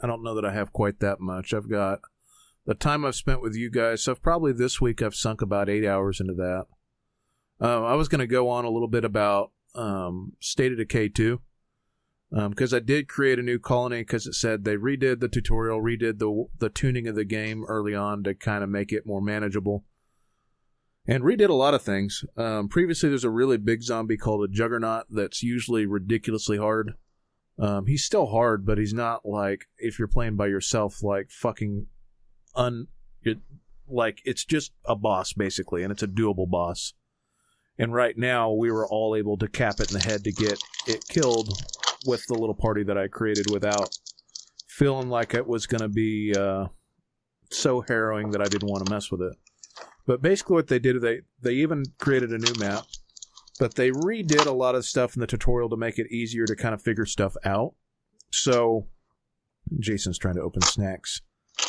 I 0.00 0.06
don't 0.06 0.22
know 0.22 0.34
that 0.34 0.44
I 0.44 0.52
have 0.52 0.72
quite 0.72 1.00
that 1.00 1.20
much. 1.20 1.52
I've 1.52 1.68
got 1.70 2.00
the 2.66 2.74
time 2.74 3.04
I've 3.04 3.14
spent 3.14 3.40
with 3.40 3.56
you 3.56 3.70
guys. 3.70 4.02
So 4.02 4.14
probably 4.14 4.52
this 4.52 4.80
week 4.80 5.02
I've 5.02 5.14
sunk 5.14 5.40
about 5.40 5.68
eight 5.68 5.86
hours 5.86 6.20
into 6.20 6.34
that. 6.34 6.66
Um, 7.58 7.84
I 7.84 7.94
was 7.94 8.08
going 8.08 8.18
to 8.20 8.26
go 8.26 8.48
on 8.48 8.64
a 8.64 8.70
little 8.70 8.88
bit 8.88 9.04
about 9.04 9.50
um, 9.76 10.32
State 10.40 10.72
of 10.72 10.78
Decay 10.78 11.08
2 11.08 11.40
because 12.30 12.74
I 12.74 12.80
did 12.80 13.08
create 13.08 13.38
a 13.38 13.42
new 13.42 13.58
colony 13.58 14.00
because 14.00 14.26
it 14.26 14.34
said 14.34 14.64
they 14.64 14.76
redid 14.76 15.20
the 15.20 15.28
tutorial, 15.28 15.80
redid 15.80 16.18
the 16.18 16.46
the 16.58 16.68
tuning 16.68 17.06
of 17.06 17.14
the 17.14 17.24
game 17.24 17.64
early 17.66 17.94
on 17.94 18.24
to 18.24 18.34
kind 18.34 18.64
of 18.64 18.70
make 18.70 18.92
it 18.92 19.06
more 19.06 19.20
manageable, 19.20 19.84
and 21.06 21.22
redid 21.22 21.48
a 21.48 21.54
lot 21.54 21.74
of 21.74 21.82
things. 21.82 22.24
Um, 22.36 22.68
previously, 22.68 23.08
there's 23.08 23.24
a 23.24 23.30
really 23.30 23.56
big 23.56 23.82
zombie 23.82 24.16
called 24.16 24.44
a 24.44 24.52
Juggernaut 24.52 25.06
that's 25.10 25.42
usually 25.42 25.86
ridiculously 25.86 26.58
hard. 26.58 26.94
Um, 27.58 27.86
he's 27.86 28.04
still 28.04 28.26
hard, 28.26 28.66
but 28.66 28.76
he's 28.76 28.92
not 28.92 29.24
like 29.24 29.66
if 29.78 29.98
you're 29.98 30.08
playing 30.08 30.36
by 30.36 30.48
yourself, 30.48 31.02
like 31.02 31.30
fucking 31.30 31.86
un. 32.54 32.88
It, 33.22 33.38
like 33.88 34.20
it's 34.24 34.44
just 34.44 34.72
a 34.84 34.96
boss 34.96 35.32
basically, 35.32 35.82
and 35.82 35.92
it's 35.92 36.02
a 36.02 36.08
doable 36.08 36.50
boss. 36.50 36.92
And 37.78 37.92
right 37.92 38.16
now, 38.16 38.52
we 38.52 38.70
were 38.70 38.86
all 38.88 39.14
able 39.16 39.36
to 39.38 39.48
cap 39.48 39.80
it 39.80 39.90
in 39.92 39.98
the 39.98 40.04
head 40.04 40.24
to 40.24 40.32
get 40.32 40.58
it 40.86 41.06
killed 41.08 41.50
with 42.06 42.24
the 42.26 42.34
little 42.34 42.54
party 42.54 42.84
that 42.84 42.96
I 42.96 43.08
created 43.08 43.50
without 43.50 43.96
feeling 44.68 45.08
like 45.08 45.34
it 45.34 45.46
was 45.46 45.66
going 45.66 45.80
to 45.82 45.88
be 45.88 46.34
uh, 46.36 46.66
so 47.50 47.82
harrowing 47.82 48.30
that 48.30 48.40
I 48.40 48.46
didn't 48.46 48.68
want 48.70 48.86
to 48.86 48.92
mess 48.92 49.10
with 49.10 49.20
it. 49.22 49.34
But 50.06 50.22
basically, 50.22 50.54
what 50.54 50.68
they 50.68 50.78
did, 50.78 51.00
they 51.02 51.20
they 51.42 51.52
even 51.54 51.82
created 51.98 52.30
a 52.30 52.38
new 52.38 52.54
map, 52.58 52.84
but 53.58 53.74
they 53.74 53.90
redid 53.90 54.46
a 54.46 54.52
lot 54.52 54.74
of 54.74 54.84
stuff 54.86 55.14
in 55.16 55.20
the 55.20 55.26
tutorial 55.26 55.68
to 55.70 55.76
make 55.76 55.98
it 55.98 56.10
easier 56.12 56.46
to 56.46 56.54
kind 56.56 56.74
of 56.74 56.80
figure 56.80 57.06
stuff 57.06 57.34
out. 57.44 57.74
So, 58.30 58.86
Jason's 59.80 60.18
trying 60.18 60.36
to 60.36 60.42
open 60.42 60.62
snacks 60.62 61.22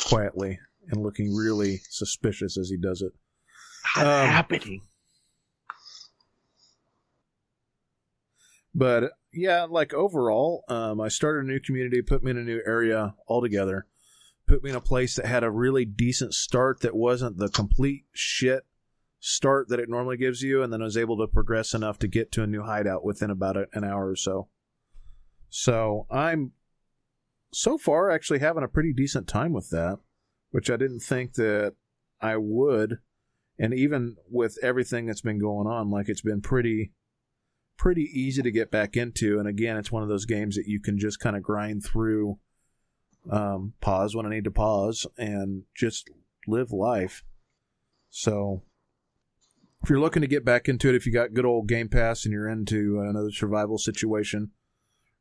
quietly 0.06 0.58
and 0.88 1.02
looking 1.02 1.34
really 1.34 1.80
suspicious 1.90 2.56
as 2.56 2.70
he 2.70 2.76
does 2.76 3.02
it. 3.02 3.12
What's 3.96 4.06
Um, 4.08 4.28
happening? 4.28 4.82
But 8.78 9.10
yeah, 9.32 9.66
like 9.68 9.92
overall, 9.92 10.62
um, 10.68 11.00
I 11.00 11.08
started 11.08 11.44
a 11.44 11.48
new 11.48 11.58
community, 11.58 12.00
put 12.00 12.22
me 12.22 12.30
in 12.30 12.38
a 12.38 12.44
new 12.44 12.62
area 12.64 13.16
altogether, 13.26 13.86
put 14.46 14.62
me 14.62 14.70
in 14.70 14.76
a 14.76 14.80
place 14.80 15.16
that 15.16 15.26
had 15.26 15.42
a 15.42 15.50
really 15.50 15.84
decent 15.84 16.32
start 16.32 16.80
that 16.82 16.94
wasn't 16.94 17.38
the 17.38 17.48
complete 17.48 18.04
shit 18.12 18.64
start 19.18 19.68
that 19.68 19.80
it 19.80 19.88
normally 19.88 20.16
gives 20.16 20.42
you, 20.42 20.62
and 20.62 20.72
then 20.72 20.80
I 20.80 20.84
was 20.84 20.96
able 20.96 21.18
to 21.18 21.26
progress 21.26 21.74
enough 21.74 21.98
to 21.98 22.06
get 22.06 22.30
to 22.32 22.44
a 22.44 22.46
new 22.46 22.62
hideout 22.62 23.04
within 23.04 23.30
about 23.30 23.56
an 23.72 23.82
hour 23.82 24.08
or 24.08 24.14
so. 24.14 24.46
So 25.48 26.06
I'm 26.08 26.52
so 27.52 27.78
far 27.78 28.12
actually 28.12 28.38
having 28.38 28.62
a 28.62 28.68
pretty 28.68 28.92
decent 28.92 29.26
time 29.26 29.52
with 29.52 29.70
that, 29.70 29.98
which 30.52 30.70
I 30.70 30.76
didn't 30.76 31.00
think 31.00 31.34
that 31.34 31.74
I 32.20 32.36
would. 32.36 32.98
And 33.58 33.74
even 33.74 34.18
with 34.30 34.56
everything 34.62 35.06
that's 35.06 35.20
been 35.20 35.40
going 35.40 35.66
on, 35.66 35.90
like 35.90 36.08
it's 36.08 36.20
been 36.20 36.42
pretty 36.42 36.92
pretty 37.78 38.10
easy 38.12 38.42
to 38.42 38.50
get 38.50 38.70
back 38.70 38.96
into. 38.96 39.38
And 39.38 39.48
again, 39.48 39.76
it's 39.78 39.92
one 39.92 40.02
of 40.02 40.08
those 40.08 40.26
games 40.26 40.56
that 40.56 40.66
you 40.66 40.80
can 40.80 40.98
just 40.98 41.20
kind 41.20 41.36
of 41.36 41.42
grind 41.42 41.84
through, 41.84 42.38
um, 43.30 43.72
pause 43.80 44.14
when 44.14 44.26
I 44.26 44.30
need 44.30 44.44
to 44.44 44.50
pause, 44.50 45.06
and 45.16 45.62
just 45.74 46.10
live 46.46 46.72
life. 46.72 47.24
So, 48.10 48.62
if 49.82 49.88
you're 49.88 50.00
looking 50.00 50.22
to 50.22 50.28
get 50.28 50.44
back 50.44 50.68
into 50.68 50.88
it, 50.88 50.96
if 50.96 51.06
you 51.06 51.12
got 51.12 51.34
good 51.34 51.46
old 51.46 51.68
Game 51.68 51.88
Pass 51.88 52.24
and 52.24 52.32
you're 52.32 52.48
into 52.48 52.98
another 53.00 53.30
survival 53.30 53.78
situation, 53.78 54.50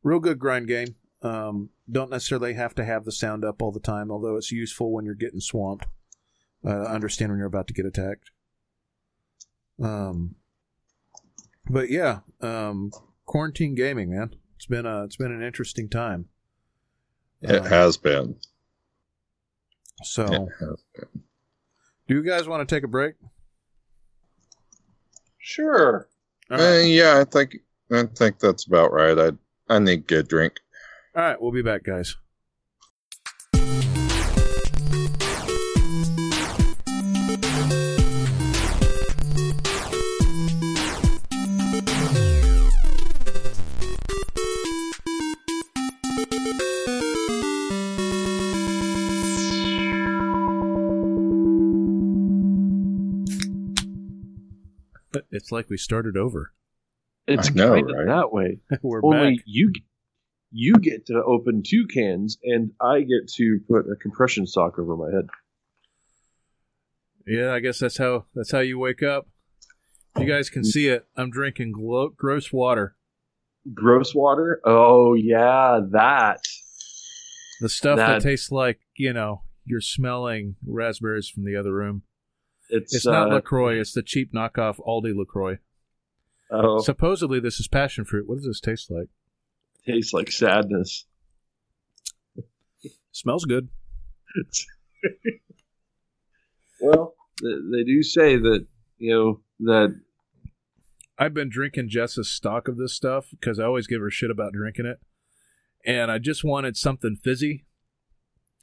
real 0.03 0.19
good 0.19 0.39
grind 0.39 0.67
game. 0.67 0.95
Um, 1.21 1.69
don't 1.89 2.11
necessarily 2.11 2.53
have 2.53 2.75
to 2.75 2.85
have 2.85 3.05
the 3.05 3.11
sound 3.11 3.43
up 3.43 3.61
all 3.61 3.71
the 3.71 3.79
time, 3.79 4.11
although 4.11 4.35
it's 4.35 4.51
useful 4.51 4.91
when 4.91 5.05
you're 5.05 5.15
getting 5.15 5.39
swamped. 5.39 5.85
Uh, 6.65 6.83
understand 6.83 7.31
when 7.31 7.37
you're 7.37 7.47
about 7.47 7.67
to 7.67 7.73
get 7.73 7.85
attacked. 7.85 8.31
Um, 9.81 10.35
but 11.69 11.89
yeah, 11.89 12.19
um, 12.41 12.91
quarantine 13.25 13.75
gaming, 13.75 14.09
man. 14.11 14.35
It's 14.55 14.65
been 14.65 14.85
a 14.85 15.03
it's 15.03 15.15
been 15.17 15.31
an 15.31 15.41
interesting 15.43 15.89
time. 15.89 16.29
It 17.41 17.55
Um, 17.55 17.65
has 17.65 17.97
been. 17.97 18.39
so, 20.03 20.23
It 20.25 20.49
has 20.59 20.83
been. 20.95 21.23
do 22.07 22.15
you 22.15 22.23
guys 22.23 22.47
want 22.47 22.67
to 22.67 22.75
take 22.75 22.83
a 22.83 22.87
break? 22.87 23.15
Sure. 25.39 26.07
All 26.49 26.59
Uh, 26.59 26.79
yeah, 26.79 27.19
I 27.19 27.23
think 27.25 27.57
I 27.91 28.03
think 28.15 28.39
that's 28.39 28.65
about 28.65 28.91
right. 28.91 29.17
I 29.17 29.31
I 29.73 29.79
need 29.79 29.91
a 29.93 29.97
good 29.97 30.27
drink. 30.27 30.53
all 31.15 31.21
right, 31.23 31.41
we'll 31.41 31.51
be 31.51 31.61
back, 31.61 31.83
guys. 31.83 32.15
It's 55.37 55.51
like 55.51 55.69
we 55.69 55.77
started 55.77 56.17
over. 56.17 56.51
It's 57.27 57.49
I 57.49 57.53
know, 57.53 57.73
kind 57.75 57.89
of 57.89 57.95
right? 57.97 58.07
that 58.07 58.33
way. 58.33 58.59
We're 58.81 59.03
Only 59.05 59.35
back. 59.37 59.43
you 59.45 59.71
you 60.51 60.73
get 60.75 61.05
to 61.07 61.21
open 61.23 61.61
two 61.65 61.85
cans, 61.87 62.37
and 62.43 62.71
I 62.81 63.01
get 63.01 63.27
to 63.35 63.59
put 63.69 63.85
a 63.91 63.95
compression 63.95 64.47
sock 64.47 64.79
over 64.79 64.95
my 64.95 65.11
head. 65.13 65.27
Yeah, 67.25 67.53
I 67.53 67.59
guess 67.59 67.79
that's 67.79 67.97
how 67.97 68.25
that's 68.33 68.51
how 68.51 68.59
you 68.59 68.79
wake 68.79 69.03
up. 69.03 69.27
You 70.17 70.25
guys 70.25 70.49
can 70.49 70.63
see 70.63 70.87
it. 70.87 71.05
I'm 71.15 71.29
drinking 71.29 71.73
glo- 71.73 72.09
gross 72.09 72.51
water. 72.53 72.95
Gross 73.73 74.15
water. 74.15 74.61
Oh 74.63 75.13
yeah, 75.13 75.81
that. 75.91 76.39
The 77.59 77.69
stuff 77.69 77.97
that, 77.97 78.07
That- 78.07 78.21
tastes 78.23 78.51
like, 78.51 78.79
you 78.95 79.13
know, 79.13 79.41
you're 79.65 79.81
smelling 79.81 80.55
raspberries 80.65 81.27
from 81.27 81.43
the 81.43 81.55
other 81.55 81.73
room. 81.73 82.03
It's, 82.69 82.93
It's 82.93 83.05
not 83.05 83.31
uh, 83.31 83.35
LaCroix, 83.35 83.79
it's 83.79 83.93
the 83.93 84.03
cheap 84.03 84.33
knockoff 84.33 84.79
Aldi 84.85 85.15
LaCroix. 85.15 85.57
Oh, 86.51 86.79
Supposedly 86.79 87.39
this 87.39 87.59
is 87.59 87.67
passion 87.67 88.05
fruit. 88.05 88.27
What 88.27 88.35
does 88.35 88.45
this 88.45 88.59
taste 88.59 88.91
like? 88.91 89.07
tastes 89.87 90.13
like 90.13 90.31
sadness. 90.31 91.05
Smells 93.11 93.45
good. 93.45 93.69
well, 96.81 97.15
th- 97.41 97.61
they 97.71 97.83
do 97.83 98.03
say 98.03 98.37
that 98.37 98.67
you 98.97 99.13
know 99.13 99.39
that 99.59 99.99
I've 101.17 101.33
been 101.33 101.49
drinking 101.49 101.89
Jess's 101.89 102.29
stock 102.29 102.67
of 102.67 102.77
this 102.77 102.93
stuff 102.93 103.27
because 103.31 103.59
I 103.59 103.63
always 103.63 103.87
give 103.87 104.01
her 104.01 104.11
shit 104.11 104.29
about 104.29 104.53
drinking 104.53 104.85
it. 104.85 104.99
And 105.85 106.11
I 106.11 106.19
just 106.19 106.43
wanted 106.43 106.77
something 106.77 107.15
fizzy. 107.15 107.65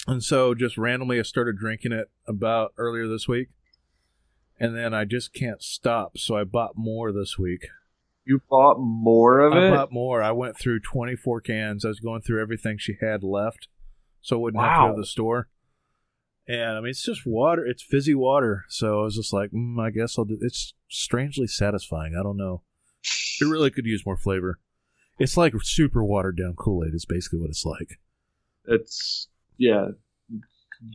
And 0.07 0.23
so 0.23 0.55
just 0.55 0.77
randomly 0.77 1.19
I 1.19 1.23
started 1.23 1.57
drinking 1.57 1.93
it 1.93 2.11
about 2.29 2.75
earlier 2.77 3.09
this 3.09 3.27
week. 3.27 3.49
And 4.59 4.77
then 4.77 4.95
I 4.95 5.05
just 5.05 5.33
can't 5.33 5.63
stop. 5.63 6.19
So 6.19 6.37
I 6.37 6.45
bought 6.45 6.73
more 6.77 7.13
this 7.13 7.39
week. 7.39 7.67
you 8.25 8.41
bought 8.49 8.79
more 8.79 9.41
of 9.41 9.53
I 9.53 9.59
it. 9.59 9.73
I 9.73 9.77
bought 9.77 9.93
more. 9.93 10.23
I 10.23 10.31
went 10.33 10.59
through 10.59 10.81
24 10.81 11.41
cans. 11.41 11.85
I 11.85 11.89
was 11.89 12.01
going 12.01 12.23
through 12.23 12.41
everything 12.41 12.79
she 12.79 12.97
had 13.01 13.23
left 13.23 13.69
so 14.25 14.37
I 14.37 14.41
wouldn't 14.41 14.63
have 14.63 14.81
to 14.81 14.89
go 14.89 14.95
to 14.97 15.01
the 15.03 15.07
store. 15.07 15.49
And 16.49 16.79
I 16.79 16.81
mean, 16.81 16.91
it's 16.91 17.05
just 17.05 17.27
water. 17.27 17.65
It's 17.65 17.83
fizzy 17.83 18.15
water. 18.15 18.65
So 18.69 19.01
I 19.01 19.05
was 19.05 19.17
just 19.17 19.33
like, 19.33 19.51
mm, 19.51 19.79
I 19.81 19.91
guess 19.91 20.19
I'll 20.19 20.25
do 20.25 20.39
It's 20.41 20.75
strangely 20.89 21.47
satisfying. 21.47 22.17
I 22.19 22.23
don't 22.23 22.37
know. 22.37 22.63
It 23.41 23.45
really 23.45 23.71
could 23.71 23.85
use 23.85 24.07
more 24.07 24.17
flavor. 24.17 24.59
It's 25.19 25.37
like 25.37 25.53
super 25.63 26.03
watered 26.03 26.39
down 26.39 26.55
Kool 26.57 26.85
Aid, 26.85 26.95
is 26.95 27.05
basically 27.05 27.39
what 27.39 27.51
it's 27.51 27.65
like. 27.65 27.99
It's 28.67 29.29
yeah, 29.59 29.89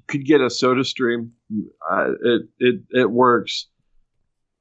could 0.07 0.25
get 0.25 0.41
a 0.41 0.49
Soda 0.49 0.83
Stream. 0.83 1.31
Uh, 1.89 2.11
it 2.23 2.41
it 2.59 2.81
it 2.91 3.11
works. 3.11 3.67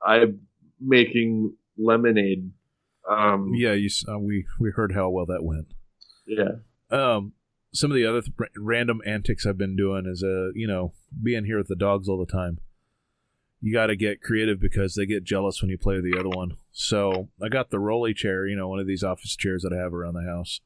I'm 0.05 0.41
making 0.81 1.55
lemonade. 1.77 2.51
Um, 3.09 3.53
Yeah, 3.55 3.73
you, 3.73 3.89
uh, 4.09 4.19
we 4.19 4.45
we 4.61 4.71
heard 4.71 4.93
how 4.93 5.09
well 5.11 5.27
that 5.27 5.43
went. 5.43 5.69
yeah. 6.27 6.57
Um, 6.91 7.33
some 7.73 7.91
of 7.91 7.95
the 7.97 8.07
other 8.07 8.23
th- 8.23 8.33
random 8.57 9.01
antics 9.05 9.45
I've 9.45 9.59
been 9.59 9.77
doing 9.77 10.07
is, 10.07 10.23
uh, 10.23 10.51
you 10.55 10.67
know, 10.67 10.93
being 11.23 11.45
here 11.45 11.59
with 11.59 11.69
the 11.69 11.77
dogs 11.77 12.09
all 12.09 12.19
the 12.19 12.31
time. 12.31 12.59
You 13.61 13.73
got 13.75 13.87
to 13.89 13.97
get 13.97 14.23
creative 14.23 14.59
because 14.61 14.95
they 14.95 15.05
get 15.05 15.25
jealous 15.25 15.61
when 15.61 15.69
you 15.71 15.77
play 15.77 15.97
with 15.97 16.05
the 16.11 16.19
other 16.19 16.29
one. 16.31 16.57
So 16.73 17.29
I 17.43 17.49
got 17.49 17.71
the 17.71 17.79
rolly 17.79 18.15
chair, 18.15 18.47
you 18.47 18.57
know, 18.57 18.69
one 18.69 18.79
of 18.79 18.87
these 18.87 19.03
office 19.03 19.37
chairs 19.37 19.63
that 19.63 19.73
I 19.73 19.83
have 19.83 19.93
around 19.93 20.15
the 20.15 20.23
house, 20.23 20.61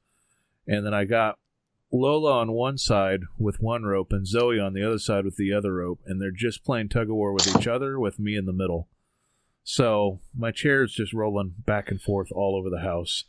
and 0.66 0.84
then 0.86 0.92
I 0.94 1.04
got 1.04 1.38
Lola 1.92 2.40
on 2.40 2.52
one 2.52 2.78
side 2.78 3.20
with 3.38 3.60
one 3.60 3.82
rope 3.84 4.12
and 4.12 4.26
Zoe 4.26 4.58
on 4.58 4.72
the 4.72 4.86
other 4.86 4.98
side 4.98 5.24
with 5.24 5.36
the 5.36 5.52
other 5.52 5.74
rope, 5.74 6.00
and 6.06 6.20
they're 6.20 6.30
just 6.30 6.64
playing 6.64 6.88
tug 6.88 7.10
of 7.10 7.16
war 7.16 7.32
with 7.32 7.54
each 7.54 7.66
other 7.66 8.00
with 8.00 8.18
me 8.18 8.34
in 8.34 8.46
the 8.46 8.52
middle. 8.52 8.88
So 9.62 10.20
my 10.36 10.50
chair 10.50 10.82
is 10.82 10.92
just 10.92 11.12
rolling 11.12 11.54
back 11.58 11.90
and 11.90 12.00
forth 12.00 12.28
all 12.32 12.56
over 12.58 12.70
the 12.70 12.82
house 12.82 13.24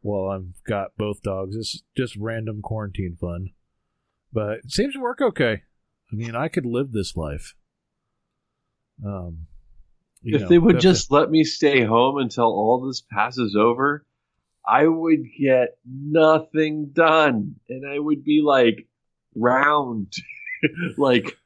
while 0.00 0.30
I've 0.30 0.64
got 0.64 0.96
both 0.96 1.22
dogs. 1.22 1.56
It's 1.56 1.82
just 1.96 2.16
random 2.16 2.62
quarantine 2.62 3.16
fun. 3.20 3.50
But 4.32 4.58
it 4.58 4.70
seems 4.70 4.94
to 4.94 5.00
work 5.00 5.20
okay. 5.20 5.62
I 6.12 6.14
mean, 6.14 6.36
I 6.36 6.48
could 6.48 6.64
live 6.64 6.92
this 6.92 7.16
life. 7.16 7.54
Um, 9.04 9.46
if 10.22 10.42
know, 10.42 10.48
they 10.48 10.58
would 10.58 10.80
just 10.80 11.10
let 11.10 11.30
me 11.30 11.44
stay 11.44 11.84
home 11.84 12.18
until 12.18 12.44
all 12.44 12.84
this 12.86 13.02
passes 13.02 13.56
over, 13.56 14.06
I 14.66 14.86
would 14.86 15.20
get 15.38 15.78
nothing 15.84 16.90
done, 16.92 17.56
and 17.68 17.88
I 17.88 17.98
would 17.98 18.24
be 18.24 18.42
like 18.44 18.88
round, 19.34 20.12
like 20.98 21.36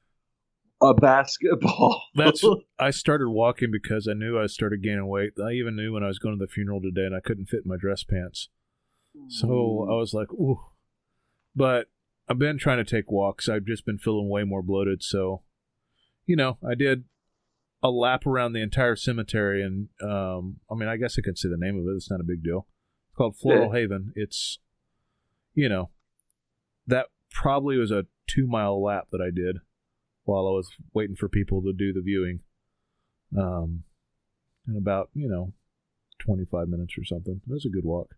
a 0.80 0.94
basketball. 0.94 2.02
That's 2.14 2.42
I 2.78 2.90
started 2.90 3.28
walking 3.28 3.70
because 3.70 4.08
I 4.08 4.14
knew 4.14 4.38
I 4.38 4.46
started 4.46 4.82
gaining 4.82 5.06
weight. 5.06 5.32
I 5.42 5.52
even 5.52 5.76
knew 5.76 5.92
when 5.92 6.02
I 6.02 6.08
was 6.08 6.18
going 6.18 6.38
to 6.38 6.44
the 6.44 6.50
funeral 6.50 6.80
today 6.80 7.04
and 7.04 7.14
I 7.14 7.20
couldn't 7.20 7.46
fit 7.46 7.66
my 7.66 7.76
dress 7.78 8.02
pants. 8.04 8.48
So 9.28 9.86
I 9.90 9.94
was 9.94 10.14
like, 10.14 10.32
ooh. 10.32 10.60
But 11.54 11.88
I've 12.28 12.38
been 12.38 12.58
trying 12.58 12.78
to 12.78 12.84
take 12.84 13.10
walks. 13.10 13.48
I've 13.48 13.64
just 13.64 13.84
been 13.84 13.98
feeling 13.98 14.28
way 14.28 14.44
more 14.44 14.62
bloated. 14.62 15.02
So, 15.02 15.42
you 16.26 16.36
know, 16.36 16.58
I 16.66 16.74
did 16.74 17.04
a 17.82 17.90
lap 17.90 18.26
around 18.26 18.52
the 18.52 18.62
entire 18.62 18.96
cemetery. 18.96 19.62
And, 19.62 19.88
um, 20.00 20.60
I 20.70 20.74
mean, 20.74 20.88
I 20.88 20.96
guess 20.96 21.16
I 21.18 21.22
could 21.22 21.38
say 21.38 21.48
the 21.48 21.56
name 21.58 21.78
of 21.78 21.86
it. 21.86 21.96
It's 21.96 22.10
not 22.10 22.20
a 22.20 22.24
big 22.24 22.42
deal. 22.44 22.66
Called 23.20 23.36
Floral 23.36 23.72
Haven. 23.72 24.14
It's, 24.16 24.58
you 25.54 25.68
know, 25.68 25.90
that 26.86 27.08
probably 27.30 27.76
was 27.76 27.90
a 27.90 28.06
two 28.26 28.46
mile 28.46 28.82
lap 28.82 29.08
that 29.12 29.20
I 29.20 29.28
did 29.30 29.58
while 30.24 30.46
I 30.46 30.52
was 30.52 30.70
waiting 30.94 31.16
for 31.16 31.28
people 31.28 31.60
to 31.60 31.74
do 31.74 31.92
the 31.92 32.00
viewing. 32.00 32.40
Um, 33.36 33.82
in 34.66 34.74
about, 34.74 35.10
you 35.12 35.28
know, 35.28 35.52
25 36.20 36.68
minutes 36.68 36.94
or 36.96 37.04
something. 37.04 37.42
It 37.46 37.52
was 37.52 37.66
a 37.66 37.68
good 37.68 37.84
walk. 37.84 38.14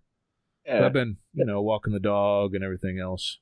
Yeah. 0.65 0.87
I've 0.87 0.93
been, 0.93 1.17
you 1.35 1.45
know, 1.45 1.61
walking 1.63 1.93
the 1.93 1.99
dog 1.99 2.55
and 2.55 2.63
everything 2.63 3.01
else. 3.01 3.41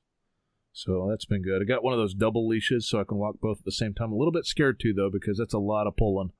So 0.73 1.05
that's 1.11 1.25
been 1.25 1.43
good. 1.43 1.61
I 1.61 1.65
got 1.65 1.83
one 1.83 1.93
of 1.93 1.99
those 1.99 2.15
double 2.15 2.47
leashes 2.47 2.89
so 2.89 2.99
I 2.99 3.03
can 3.03 3.17
walk 3.19 3.35
both 3.39 3.59
at 3.59 3.65
the 3.65 3.71
same 3.71 3.93
time. 3.93 4.11
A 4.11 4.17
little 4.17 4.31
bit 4.31 4.47
scared 4.47 4.79
too 4.79 4.93
though 4.95 5.11
because 5.11 5.37
that's 5.37 5.53
a 5.53 5.59
lot 5.59 5.85
of 5.85 5.95
pulling. 5.95 6.31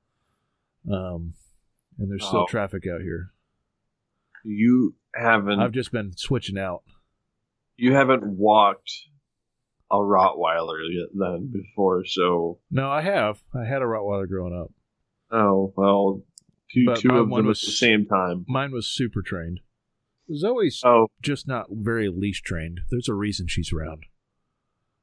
Um 0.90 1.34
and 1.96 2.10
there's 2.10 2.26
still 2.26 2.40
Oh. 2.40 2.46
traffic 2.48 2.88
out 2.92 3.02
here. 3.02 3.32
You 4.44 4.94
haven't 5.14 5.60
I've 5.60 5.72
just 5.72 5.92
been 5.92 6.12
switching 6.16 6.58
out. 6.58 6.82
you 7.76 7.94
haven't 7.94 8.24
walked 8.24 8.90
a 9.90 9.96
Rottweiler 9.96 10.78
yet 10.90 11.08
then 11.14 11.50
before, 11.52 12.04
so 12.06 12.58
No, 12.70 12.88
I 12.90 13.02
have. 13.02 13.42
I 13.54 13.64
had 13.64 13.82
a 13.82 13.86
Rottweiler 13.86 14.28
growing 14.28 14.54
up. 14.58 14.70
oh 15.30 15.72
well, 15.76 16.22
two 16.72 16.84
But 16.86 16.98
two 17.00 17.10
of 17.10 17.28
them 17.30 17.46
was- 17.46 17.62
at 17.62 17.66
the 17.66 17.72
same 17.72 18.06
time. 18.06 18.44
Mine 18.48 18.72
was 18.72 18.86
super 18.86 19.20
trained. 19.22 19.60
Zoe's 20.34 20.80
Oh, 20.84 21.08
just 21.20 21.46
not 21.46 21.66
very 21.70 22.08
leash 22.08 22.40
trained. 22.42 22.80
There's 22.90 23.08
a 23.08 23.14
reason 23.14 23.48
she's 23.48 23.72
around. 23.72 24.04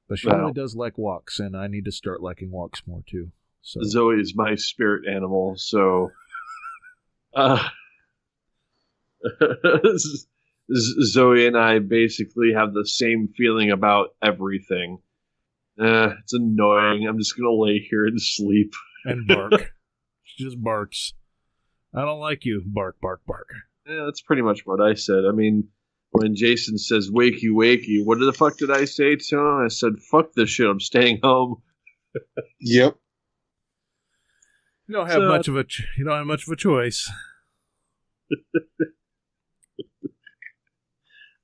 But 0.07 0.17
she 0.17 0.27
really 0.27 0.53
does 0.53 0.75
like 0.75 0.97
walks, 0.97 1.39
and 1.39 1.55
I 1.55 1.67
need 1.67 1.85
to 1.85 1.91
start 1.91 2.19
liking 2.23 2.49
walks 2.49 2.81
more 2.87 3.03
too. 3.07 3.31
So 3.61 3.81
Zoe 3.83 4.15
is 4.19 4.33
my 4.35 4.55
spirit 4.55 5.07
animal, 5.07 5.53
so 5.57 6.09
uh, 7.35 7.69
Zoe 10.73 11.47
and 11.47 11.57
I 11.57 11.79
basically 11.79 12.53
have 12.55 12.73
the 12.73 12.85
same 12.85 13.29
feeling 13.35 13.71
about 13.71 14.09
everything. 14.21 14.99
Uh, 15.81 16.11
it's 16.21 16.33
annoying. 16.33 17.07
I'm 17.07 17.17
just 17.17 17.35
gonna 17.37 17.51
lay 17.51 17.79
here 17.79 18.05
and 18.05 18.21
sleep. 18.21 18.73
and 19.05 19.27
bark. 19.27 19.73
she 20.23 20.43
just 20.43 20.61
barks. 20.61 21.13
I 21.95 22.01
don't 22.01 22.19
like 22.19 22.45
you. 22.45 22.61
Bark, 22.65 22.97
bark, 23.01 23.21
bark. 23.25 23.49
Yeah, 23.87 24.03
that's 24.05 24.21
pretty 24.21 24.41
much 24.43 24.61
what 24.65 24.79
I 24.81 24.93
said. 24.93 25.23
I 25.27 25.31
mean, 25.31 25.69
when 26.11 26.35
Jason 26.35 26.77
says 26.77 27.09
"wakey, 27.09 27.49
wakey," 27.51 28.03
what 28.05 28.19
the 28.19 28.31
fuck 28.33 28.57
did 28.57 28.69
I 28.71 28.85
say 28.85 29.15
to 29.15 29.37
him? 29.39 29.63
I 29.65 29.67
said, 29.69 29.93
"Fuck 30.11 30.33
this 30.33 30.49
shit. 30.49 30.67
I'm 30.69 30.79
staying 30.79 31.19
home." 31.23 31.61
Yep. 32.61 32.95
You 34.87 34.95
don't 34.95 35.05
have 35.07 35.15
So- 35.21 35.27
much 35.29 35.47
of 35.47 35.55
a 35.55 35.63
ch- 35.63 35.83
you 35.97 36.03
don't 36.03 36.17
have 36.17 36.25
much 36.27 36.45
of 36.47 36.51
a 36.51 36.55
choice. 36.55 37.09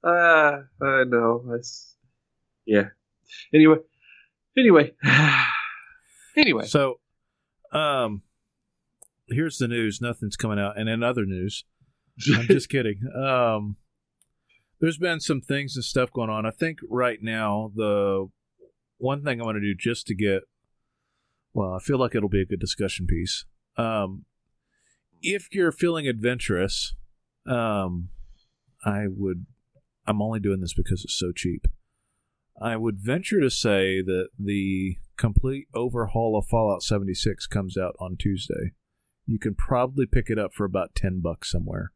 Ah, 0.05 0.59
I 0.81 1.03
know. 1.05 1.43
I 1.51 1.57
s 1.57 1.95
yeah. 2.65 2.89
Anyway, 3.53 3.77
anyway, 4.57 4.93
anyway. 6.37 6.65
So, 6.65 6.99
um, 7.71 8.21
here's 9.27 9.57
the 9.57 9.67
news. 9.67 10.01
Nothing's 10.01 10.35
coming 10.35 10.59
out. 10.59 10.77
And 10.77 10.89
in 10.89 11.03
other 11.03 11.25
news, 11.25 11.65
I'm 12.33 12.47
just 12.47 12.69
kidding. 12.75 13.01
Um, 13.15 13.77
there's 14.79 14.97
been 14.97 15.19
some 15.19 15.41
things 15.41 15.75
and 15.75 15.83
stuff 15.83 16.11
going 16.11 16.29
on. 16.29 16.45
I 16.45 16.51
think 16.51 16.79
right 16.89 17.19
now 17.21 17.71
the 17.75 18.27
one 18.97 19.23
thing 19.23 19.41
I 19.41 19.45
want 19.45 19.55
to 19.55 19.61
do 19.61 19.75
just 19.77 20.07
to 20.07 20.15
get, 20.15 20.43
well, 21.53 21.73
I 21.73 21.79
feel 21.79 21.97
like 21.97 22.15
it'll 22.15 22.29
be 22.29 22.41
a 22.41 22.45
good 22.45 22.59
discussion 22.59 23.07
piece. 23.07 23.45
Um, 23.77 24.25
if 25.21 25.47
you're 25.51 25.71
feeling 25.71 26.07
adventurous, 26.07 26.93
um, 27.47 28.09
I 28.83 29.05
would. 29.07 29.45
I'm 30.07 30.21
only 30.21 30.39
doing 30.39 30.61
this 30.61 30.73
because 30.73 31.03
it's 31.03 31.17
so 31.17 31.31
cheap. 31.31 31.67
I 32.61 32.77
would 32.77 32.99
venture 32.99 33.41
to 33.41 33.49
say 33.49 34.01
that 34.01 34.29
the 34.39 34.97
complete 35.17 35.67
overhaul 35.73 36.37
of 36.37 36.47
Fallout 36.47 36.83
76 36.83 37.47
comes 37.47 37.77
out 37.77 37.95
on 37.99 38.15
Tuesday. 38.17 38.73
You 39.25 39.39
can 39.39 39.55
probably 39.55 40.05
pick 40.05 40.29
it 40.29 40.39
up 40.39 40.53
for 40.53 40.65
about 40.65 40.95
10 40.95 41.19
bucks 41.19 41.51
somewhere. 41.51 41.91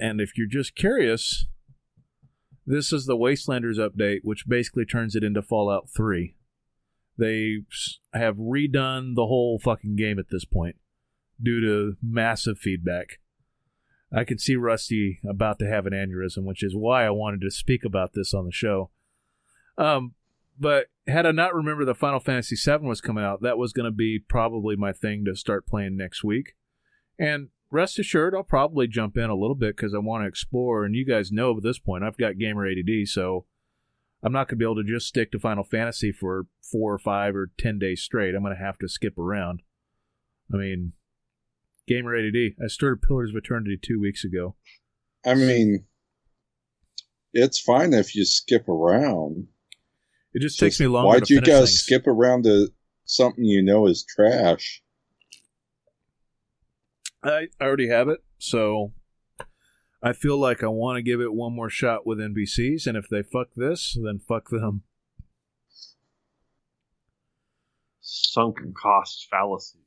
And 0.00 0.20
if 0.20 0.36
you're 0.36 0.48
just 0.48 0.74
curious, 0.74 1.46
this 2.66 2.92
is 2.92 3.06
the 3.06 3.16
Wastelanders 3.16 3.78
update, 3.78 4.20
which 4.22 4.48
basically 4.48 4.84
turns 4.84 5.14
it 5.14 5.22
into 5.22 5.42
Fallout 5.42 5.88
3. 5.94 6.34
They 7.18 7.58
have 8.14 8.36
redone 8.36 9.14
the 9.14 9.26
whole 9.26 9.58
fucking 9.62 9.96
game 9.96 10.18
at 10.18 10.30
this 10.30 10.44
point 10.44 10.76
due 11.40 11.60
to 11.60 11.96
massive 12.02 12.58
feedback. 12.58 13.18
I 14.14 14.24
can 14.24 14.38
see 14.38 14.56
Rusty 14.56 15.20
about 15.28 15.58
to 15.60 15.68
have 15.68 15.86
an 15.86 15.92
aneurysm, 15.92 16.44
which 16.44 16.62
is 16.62 16.76
why 16.76 17.04
I 17.04 17.10
wanted 17.10 17.40
to 17.42 17.50
speak 17.50 17.84
about 17.84 18.12
this 18.12 18.34
on 18.34 18.44
the 18.44 18.52
show. 18.52 18.90
Um, 19.78 20.14
but 20.58 20.86
had 21.06 21.24
I 21.24 21.32
not 21.32 21.54
remembered 21.54 21.86
that 21.86 21.96
Final 21.96 22.20
Fantasy 22.20 22.56
VII 22.56 22.86
was 22.86 23.00
coming 23.00 23.24
out, 23.24 23.42
that 23.42 23.58
was 23.58 23.72
going 23.72 23.86
to 23.86 23.96
be 23.96 24.18
probably 24.18 24.76
my 24.76 24.92
thing 24.92 25.24
to 25.24 25.34
start 25.34 25.66
playing 25.66 25.96
next 25.96 26.22
week. 26.22 26.54
And 27.18 27.48
rest 27.70 27.98
assured, 27.98 28.34
I'll 28.34 28.42
probably 28.42 28.86
jump 28.86 29.16
in 29.16 29.30
a 29.30 29.34
little 29.34 29.54
bit 29.54 29.76
because 29.76 29.94
I 29.94 29.98
want 29.98 30.24
to 30.24 30.28
explore. 30.28 30.84
And 30.84 30.94
you 30.94 31.06
guys 31.06 31.32
know 31.32 31.56
at 31.56 31.62
this 31.62 31.78
point, 31.78 32.04
I've 32.04 32.18
got 32.18 32.38
gamer 32.38 32.66
ADD, 32.66 33.08
so 33.08 33.46
I'm 34.22 34.32
not 34.32 34.46
going 34.46 34.58
to 34.58 34.64
be 34.64 34.64
able 34.64 34.76
to 34.76 34.84
just 34.84 35.08
stick 35.08 35.32
to 35.32 35.38
Final 35.38 35.64
Fantasy 35.64 36.12
for 36.12 36.46
four 36.60 36.92
or 36.92 36.98
five 36.98 37.34
or 37.34 37.50
ten 37.58 37.78
days 37.78 38.02
straight. 38.02 38.34
I'm 38.34 38.42
going 38.42 38.54
to 38.54 38.62
have 38.62 38.78
to 38.78 38.88
skip 38.88 39.18
around. 39.18 39.62
I 40.52 40.58
mean, 40.58 40.92
gamer 41.94 42.16
ADD. 42.16 42.54
I 42.62 42.68
started 42.68 43.02
Pillars 43.02 43.30
of 43.30 43.36
Eternity 43.36 43.78
two 43.80 44.00
weeks 44.00 44.24
ago. 44.24 44.56
I 45.24 45.34
mean, 45.34 45.84
it's 47.32 47.60
fine 47.60 47.92
if 47.92 48.14
you 48.14 48.24
skip 48.24 48.68
around. 48.68 49.46
It 50.34 50.40
just, 50.40 50.58
Just 50.58 50.60
takes 50.60 50.80
me 50.80 50.86
longer. 50.86 51.08
Why'd 51.08 51.24
to 51.26 51.34
you 51.34 51.40
guys 51.40 51.70
things. 51.70 51.80
skip 51.80 52.06
around 52.06 52.44
to 52.44 52.68
something 53.04 53.44
you 53.44 53.62
know 53.62 53.86
is 53.86 54.04
trash? 54.04 54.82
I 57.22 57.48
I 57.60 57.64
already 57.64 57.88
have 57.88 58.08
it, 58.08 58.24
so 58.38 58.92
I 60.02 60.12
feel 60.12 60.38
like 60.38 60.64
I 60.64 60.68
want 60.68 60.96
to 60.96 61.02
give 61.02 61.20
it 61.20 61.32
one 61.32 61.54
more 61.54 61.70
shot 61.70 62.06
with 62.06 62.18
NPCs, 62.18 62.86
and 62.86 62.96
if 62.96 63.08
they 63.08 63.22
fuck 63.22 63.48
this, 63.54 63.96
then 64.02 64.18
fuck 64.18 64.48
them. 64.48 64.82
Sunken 68.00 68.74
cost 68.74 69.28
fallacies. 69.30 69.78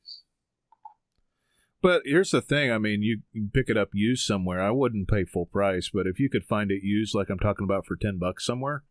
But 1.85 2.01
here's 2.03 2.31
the 2.31 2.41
thing: 2.41 2.71
I 2.71 2.79
mean, 2.79 3.03
you 3.03 3.19
can 3.31 3.51
pick 3.53 3.69
it 3.69 3.77
up 3.77 3.89
used 3.93 4.25
somewhere. 4.25 4.59
I 4.59 4.71
wouldn't 4.71 5.07
pay 5.07 5.23
full 5.23 5.45
price, 5.45 5.91
but 5.93 6.07
if 6.07 6.19
you 6.19 6.31
could 6.31 6.43
find 6.43 6.71
it 6.71 6.81
used, 6.81 7.13
like 7.13 7.29
I'm 7.29 7.37
talking 7.37 7.63
about, 7.63 7.85
for 7.85 7.95
ten 7.95 8.17
bucks 8.17 8.43
somewhere, 8.43 8.81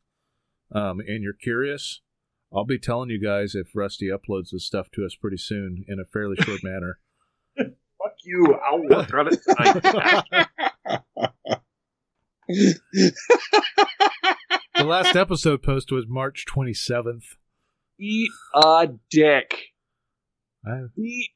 um, 0.70 1.00
and 1.00 1.20
you're 1.20 1.32
curious, 1.32 2.02
I'll 2.54 2.64
be 2.64 2.78
telling 2.78 3.10
you 3.10 3.20
guys 3.20 3.56
if 3.56 3.74
Rusty 3.74 4.10
uploads 4.10 4.50
this 4.52 4.64
stuff 4.64 4.92
to 4.92 5.04
us 5.04 5.16
pretty 5.16 5.38
soon 5.38 5.84
in 5.88 5.98
a 5.98 6.04
fairly 6.04 6.36
short 6.36 6.60
manner. 6.62 7.00
Fuck 7.56 8.14
you. 8.22 8.54
I'll 8.64 8.84
work 8.84 9.12
on 9.12 9.26
it 9.26 9.40
tonight. 9.42 10.46
The 14.76 14.84
last 14.84 15.16
episode 15.16 15.64
post 15.64 15.90
was 15.90 16.04
March 16.06 16.44
27th. 16.46 17.24
Eat 17.98 18.30
a 18.54 18.88
dick. 19.10 19.72
I, 20.64 20.82
Eat 20.96 21.30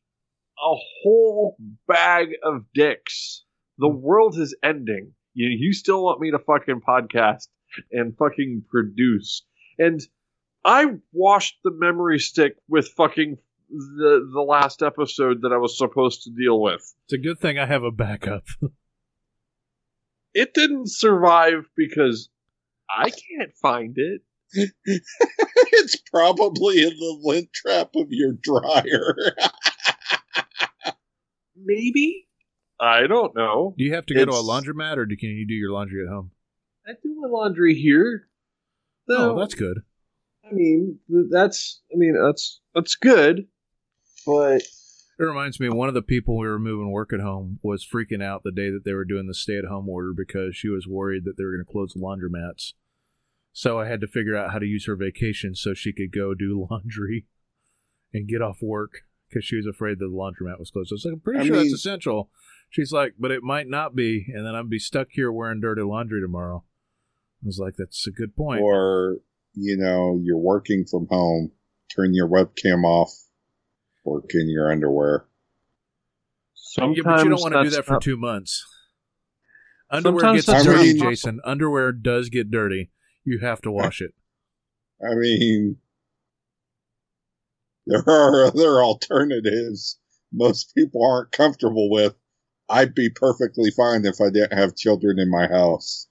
a 0.63 0.75
whole 1.03 1.57
bag 1.87 2.31
of 2.43 2.65
dicks. 2.75 3.45
The 3.79 3.89
hmm. 3.89 4.01
world 4.01 4.39
is 4.39 4.57
ending. 4.63 5.13
You, 5.35 5.49
you 5.49 5.73
still 5.73 6.03
want 6.03 6.21
me 6.21 6.31
to 6.33 6.39
fucking 6.39 6.81
podcast 6.87 7.49
and 7.93 8.17
fucking 8.17 8.65
produce. 8.71 9.45
And 9.79 10.01
I 10.65 10.87
washed 11.13 11.59
the 11.63 11.71
memory 11.71 12.19
stick 12.19 12.57
with 12.69 12.89
fucking 12.97 13.39
the 13.71 14.29
the 14.33 14.41
last 14.41 14.83
episode 14.83 15.43
that 15.43 15.53
I 15.53 15.59
was 15.59 15.77
supposed 15.77 16.23
to 16.23 16.31
deal 16.31 16.61
with. 16.61 16.81
it's 17.05 17.13
a 17.13 17.19
good 17.19 17.39
thing 17.39 17.59
I 17.59 17.67
have 17.67 17.85
a 17.85 17.91
backup. 17.91 18.45
It 20.35 20.55
didn't 20.55 20.89
survive 20.91 21.69
because 21.77 22.29
I 22.89 23.11
can't 23.11 23.53
find 23.61 23.97
it. 23.97 24.23
it's 24.85 25.97
probably 26.13 26.83
in 26.83 26.91
the 26.91 27.19
lint 27.23 27.53
trap 27.53 27.91
of 27.97 28.07
your 28.11 28.33
dryer. 28.33 29.17
Maybe? 31.65 32.29
I 32.81 33.07
don't 33.07 33.35
know. 33.35 33.75
Do 33.77 33.85
you 33.85 33.95
have 33.95 34.07
to 34.07 34.15
go 34.15 34.25
to 34.25 34.31
a 34.31 34.35
laundromat 34.35 34.97
or 34.97 35.07
can 35.07 35.31
you 35.31 35.47
do 35.47 35.55
your 35.55 35.73
laundry 35.73 36.05
at 36.05 36.13
home? 36.13 36.31
I 36.87 36.93
do 37.03 37.15
my 37.21 37.29
laundry 37.29 37.75
here. 37.75 38.29
Oh, 39.11 39.35
No, 39.35 39.39
that's 39.39 39.55
good. 39.55 39.83
I 40.49 40.53
mean, 40.53 40.99
that's 41.31 41.83
I 41.93 41.97
mean, 41.97 42.15
that's 42.21 42.61
that's 42.75 42.95
good. 42.95 43.47
But 44.27 44.63
It 45.19 45.25
reminds 45.25 45.59
me, 45.59 45.69
one 45.69 45.89
of 45.89 45.95
the 45.95 46.03
people 46.03 46.39
we 46.39 46.47
were 46.47 46.59
moving 46.59 46.91
work 46.91 47.13
at 47.13 47.21
home 47.21 47.59
was 47.63 47.87
freaking 47.87 48.23
out 48.23 48.43
the 48.45 48.53
day 48.53 48.71
that 48.71 48.85
they 48.85 48.95
were 48.95 49.05
doing 49.05 49.27
the 49.27 49.35
stay 49.35 49.59
at 49.59 49.65
home 49.65 49.89
order 49.89 50.13
because 50.17 50.57
she 50.57 50.69
was 50.69 50.87
worried 50.87 51.25
that 51.25 51.37
they 51.37 51.45
were 51.45 51.53
going 51.53 51.65
to 51.65 51.71
close 51.71 51.93
the 51.95 52.01
laundromats. 52.01 52.75
So 53.53 53.81
I 53.81 53.89
had 53.89 54.01
to 54.03 54.07
figure 54.07 54.37
out 54.37 54.53
how 54.53 54.59
to 54.61 54.67
use 54.67 54.87
her 54.87 54.95
vacation 54.95 55.55
so 55.55 55.75
she 55.75 55.93
could 55.93 56.13
go 56.13 56.35
do 56.35 56.67
laundry 56.71 57.27
and 58.15 58.29
get 58.29 58.41
off 58.41 58.63
work 58.63 59.03
because 59.29 59.45
she 59.45 59.57
was 59.57 59.67
afraid 59.67 59.99
that 59.99 60.07
the 60.07 60.11
laundromat 60.11 60.59
was 60.59 60.71
closed. 60.71 60.93
I 60.93 60.95
was 60.95 61.05
like, 61.05 61.15
I'm 61.15 61.21
pretty 61.21 61.41
I 61.41 61.45
sure 61.47 61.57
mean- 61.57 61.65
that's 61.65 61.75
essential. 61.75 62.31
She's 62.71 62.93
like, 62.93 63.15
but 63.19 63.31
it 63.31 63.43
might 63.43 63.67
not 63.67 63.95
be, 63.97 64.27
and 64.35 64.45
then 64.45 64.55
I'd 64.55 64.69
be 64.69 64.79
stuck 64.79 65.09
here 65.13 65.33
wearing 65.33 65.61
dirty 65.61 65.81
laundry 65.83 66.21
tomorrow. 66.21 66.65
I 67.43 67.47
was 67.47 67.59
like, 67.59 67.75
that's 67.79 68.07
a 68.07 68.11
good 68.11 68.37
point. 68.37 68.61
or, 68.61 69.19
you 69.55 69.77
know, 69.79 70.21
you're 70.23 70.37
working 70.37 70.85
from 70.85 71.07
home, 71.09 71.53
turn 71.95 72.13
your 72.13 72.29
webcam 72.29 72.85
off, 72.85 73.11
work 74.05 74.31
in 74.35 74.51
your 74.51 74.71
underwear. 74.71 75.27
sometimes 76.55 76.97
yeah, 76.99 77.03
but 77.05 77.25
you 77.25 77.31
don't 77.31 77.41
want 77.41 77.55
to 77.55 77.63
do 77.65 77.71
that 77.71 77.85
for 77.87 77.93
not- 77.95 78.03
two 78.03 78.17
months. 78.17 78.67
Underwear 79.91 80.21
Sometimes 80.21 80.45
gets 80.47 80.65
dirty, 80.65 80.95
not- 80.95 81.09
Jason. 81.09 81.41
Underwear 81.45 81.93
does 81.93 82.29
get 82.29 82.51
dirty. 82.51 82.91
You 83.25 83.39
have 83.39 83.63
to 83.63 83.71
wash 83.71 84.03
it. 84.03 84.13
I 85.03 85.15
mean, 85.15 85.77
there 87.89 88.05
are 88.09 88.45
other 88.47 88.83
alternatives 88.83 89.99
most 90.33 90.75
people 90.77 91.05
aren't 91.05 91.33
comfortable 91.33 91.91
with. 91.91 92.15
I'd 92.69 92.95
be 92.95 93.09
perfectly 93.09 93.71
fine 93.71 94.05
if 94.05 94.21
I 94.21 94.31
didn't 94.31 94.53
have 94.57 94.77
children 94.77 95.19
in 95.19 95.31
my 95.31 95.47
house. 95.49 96.07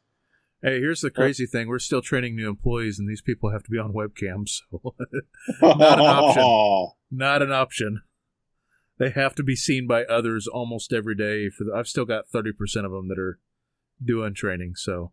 Hey, 0.64 0.80
here's 0.80 1.02
the 1.02 1.12
crazy 1.12 1.46
thing: 1.46 1.68
we're 1.68 1.78
still 1.78 2.02
training 2.02 2.36
new 2.36 2.50
employees, 2.50 2.98
and 2.98 3.08
these 3.08 3.22
people 3.22 3.52
have 3.52 3.62
to 3.64 3.70
be 3.70 3.78
on 3.78 3.94
webcams. 3.94 4.62
So 4.72 4.96
Not 5.62 6.00
an 6.00 6.06
option. 6.06 6.92
not 7.12 7.42
an 7.44 7.52
option. 7.52 8.02
They 8.98 9.12
have 9.12 9.36
to 9.36 9.44
be 9.44 9.56
seen 9.56 9.86
by 9.86 10.04
others 10.06 10.48
almost 10.48 10.92
every 10.92 11.14
day. 11.16 11.50
For 11.52 11.64
the, 11.64 11.74
I've 11.76 11.88
still 11.88 12.06
got 12.06 12.28
thirty 12.28 12.52
percent 12.52 12.88
of 12.88 12.92
them 12.92 13.08
that 13.10 13.20
are 13.20 13.40
doing 14.04 14.34
training, 14.34 14.74
so 14.76 15.12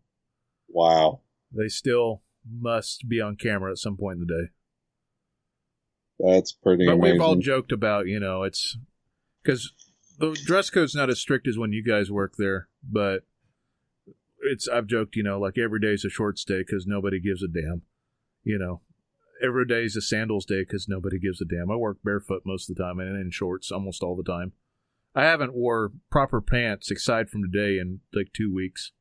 Wow. 0.67 1.21
they 1.55 1.67
still 1.67 2.23
must 2.51 3.07
be 3.07 3.21
on 3.21 3.35
camera 3.35 3.71
at 3.71 3.77
some 3.77 3.97
point 3.97 4.19
in 4.19 4.25
the 4.27 4.33
day. 4.33 4.49
That's 6.19 6.51
pretty 6.51 6.85
but 6.85 6.93
amazing. 6.93 7.13
we've 7.13 7.21
all 7.21 7.35
joked 7.35 7.71
about, 7.71 8.07
you 8.07 8.19
know, 8.19 8.43
it's 8.43 8.77
because 9.43 9.73
the 10.17 10.33
dress 10.45 10.69
code's 10.69 10.95
not 10.95 11.09
as 11.09 11.19
strict 11.19 11.47
as 11.47 11.57
when 11.57 11.73
you 11.73 11.83
guys 11.83 12.09
work 12.09 12.35
there, 12.37 12.67
but 12.83 13.23
it's 14.41 14.67
I've 14.67 14.87
joked, 14.87 15.15
you 15.15 15.23
know, 15.23 15.39
like 15.39 15.57
every 15.57 15.79
day's 15.79 16.05
a 16.05 16.09
shorts 16.09 16.43
day 16.45 16.59
because 16.59 16.85
nobody 16.87 17.19
gives 17.19 17.43
a 17.43 17.47
damn. 17.47 17.81
You 18.43 18.59
know, 18.59 18.81
every 19.43 19.65
day's 19.65 19.95
a 19.95 20.01
sandals 20.01 20.45
day 20.45 20.61
because 20.61 20.87
nobody 20.87 21.19
gives 21.19 21.41
a 21.41 21.45
damn. 21.45 21.71
I 21.71 21.75
work 21.75 21.97
barefoot 22.03 22.43
most 22.45 22.69
of 22.69 22.75
the 22.75 22.83
time 22.83 22.99
and 22.99 23.19
in 23.19 23.31
shorts 23.31 23.71
almost 23.71 24.03
all 24.03 24.15
the 24.15 24.23
time. 24.23 24.53
I 25.15 25.23
haven't 25.23 25.53
wore 25.53 25.91
proper 26.11 26.41
pants 26.41 26.91
aside 26.91 27.29
from 27.29 27.41
today 27.41 27.79
in 27.79 28.01
like 28.13 28.33
two 28.33 28.53
weeks. 28.53 28.91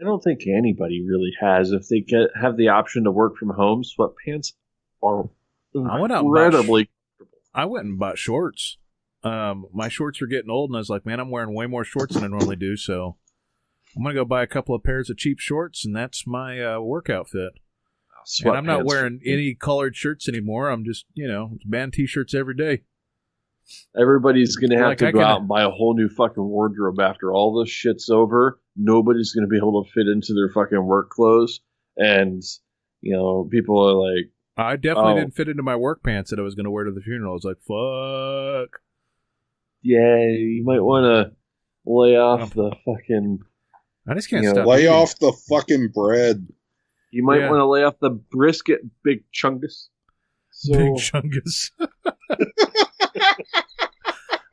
I 0.00 0.04
don't 0.04 0.22
think 0.22 0.46
anybody 0.46 1.04
really 1.06 1.32
has. 1.40 1.72
If 1.72 1.88
they 1.88 2.00
get 2.00 2.30
have 2.40 2.56
the 2.56 2.68
option 2.68 3.04
to 3.04 3.10
work 3.10 3.36
from 3.36 3.50
home, 3.50 3.82
sweatpants 3.82 4.52
are 5.02 5.28
I 5.74 6.00
went 6.00 6.12
out 6.12 6.24
and 6.24 6.32
bought. 6.52 6.66
I 7.54 7.64
went 7.64 7.86
and 7.86 7.98
bought 7.98 8.18
shorts. 8.18 8.78
Um, 9.22 9.66
my 9.72 9.88
shorts 9.88 10.22
are 10.22 10.26
getting 10.26 10.50
old, 10.50 10.70
and 10.70 10.76
I 10.76 10.80
was 10.80 10.88
like, 10.88 11.04
man, 11.04 11.20
I'm 11.20 11.30
wearing 11.30 11.54
way 11.54 11.66
more 11.66 11.84
shorts 11.84 12.14
than 12.14 12.24
I 12.24 12.28
normally 12.28 12.56
do. 12.56 12.76
So 12.76 13.16
I'm 13.96 14.02
gonna 14.02 14.14
go 14.14 14.24
buy 14.24 14.42
a 14.42 14.46
couple 14.46 14.74
of 14.74 14.82
pairs 14.82 15.10
of 15.10 15.16
cheap 15.16 15.38
shorts, 15.40 15.84
and 15.84 15.94
that's 15.94 16.26
my 16.26 16.62
uh, 16.62 16.80
work 16.80 17.10
outfit. 17.10 17.52
And 18.44 18.56
I'm 18.58 18.66
not 18.66 18.84
wearing 18.84 19.20
any 19.26 19.54
colored 19.54 19.96
shirts 19.96 20.28
anymore. 20.28 20.68
I'm 20.70 20.84
just, 20.84 21.06
you 21.14 21.26
know, 21.26 21.56
band 21.64 21.94
t-shirts 21.94 22.34
every 22.34 22.54
day. 22.54 22.82
Everybody's 23.98 24.56
gonna 24.56 24.76
have 24.76 24.88
Like, 24.88 24.98
to 24.98 25.08
I 25.08 25.10
go 25.12 25.20
out 25.20 25.40
and 25.40 25.48
buy 25.48 25.62
a 25.62 25.70
whole 25.70 25.94
new 25.94 26.08
fucking 26.08 26.42
wardrobe 26.42 27.00
after 27.00 27.32
all 27.32 27.58
this 27.60 27.70
shit's 27.70 28.10
over. 28.10 28.60
Nobody's 28.76 29.32
gonna 29.32 29.46
be 29.46 29.56
able 29.56 29.84
to 29.84 29.90
fit 29.90 30.06
into 30.06 30.34
their 30.34 30.50
fucking 30.50 30.84
work 30.84 31.10
clothes, 31.10 31.60
and 31.96 32.42
you 33.00 33.16
know, 33.16 33.48
people 33.50 33.78
are 33.78 33.94
like, 33.94 34.30
I 34.62 34.76
definitely 34.76 35.12
Oh. 35.12 35.16
didn't 35.16 35.34
fit 35.34 35.48
into 35.48 35.62
my 35.62 35.76
work 35.76 36.02
pants 36.02 36.30
that 36.30 36.38
I 36.38 36.42
was 36.42 36.54
gonna 36.54 36.70
wear 36.70 36.84
to 36.84 36.92
the 36.92 37.00
funeral. 37.00 37.32
I 37.32 37.34
was 37.34 37.44
like, 37.44 37.58
fuck. 37.60 38.80
"Yeah, 39.82 40.26
you 40.28 40.62
might 40.64 40.80
want 40.80 41.04
to 41.04 41.36
lay 41.86 42.16
off 42.16 42.52
oh. 42.56 42.70
the 42.70 42.76
fucking. 42.84 43.40
I 44.08 44.14
just 44.14 44.28
can't 44.30 44.42
You 44.42 44.48
know, 44.50 44.54
stop. 44.54 44.66
Lay 44.66 44.80
eating. 44.80 44.92
off 44.92 45.18
the 45.18 45.32
fucking 45.48 45.88
bread. 45.94 46.46
You 47.10 47.22
might 47.24 47.40
Yeah. 47.40 47.50
want 47.50 47.60
to 47.60 47.66
lay 47.66 47.82
off 47.84 47.98
the 48.00 48.10
brisket, 48.10 48.80
big 49.02 49.24
chungus." 49.32 49.88
So, 50.52 50.74
Big 50.74 50.92
chungus. 50.96 51.70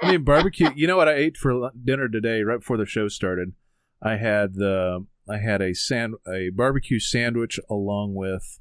I 0.01 0.11
mean, 0.11 0.23
barbecue. 0.23 0.69
You 0.75 0.87
know 0.87 0.95
what 0.95 1.07
I 1.09 1.15
ate 1.15 1.37
for 1.37 1.71
dinner 1.83 2.07
today, 2.07 2.43
right 2.43 2.59
before 2.59 2.77
the 2.77 2.85
show 2.85 3.07
started? 3.07 3.53
I 4.01 4.17
had 4.17 4.53
the 4.53 5.05
I 5.27 5.37
had 5.37 5.61
a 5.61 5.73
sand 5.73 6.15
a 6.27 6.49
barbecue 6.49 6.99
sandwich 6.99 7.59
along 7.69 8.13
with. 8.15 8.59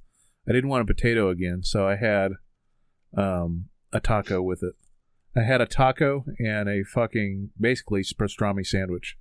I 0.48 0.52
didn't 0.52 0.70
want 0.70 0.82
a 0.82 0.94
potato 0.94 1.28
again, 1.28 1.62
so 1.62 1.86
I 1.86 1.96
had 1.96 2.32
um, 3.16 3.66
a 3.92 4.00
taco 4.00 4.42
with 4.42 4.62
it. 4.62 4.74
I 5.36 5.42
had 5.42 5.60
a 5.60 5.66
taco 5.66 6.24
and 6.38 6.68
a 6.68 6.82
fucking 6.84 7.50
basically 7.60 8.02
pastrami 8.02 8.64
sandwich. 8.64 9.16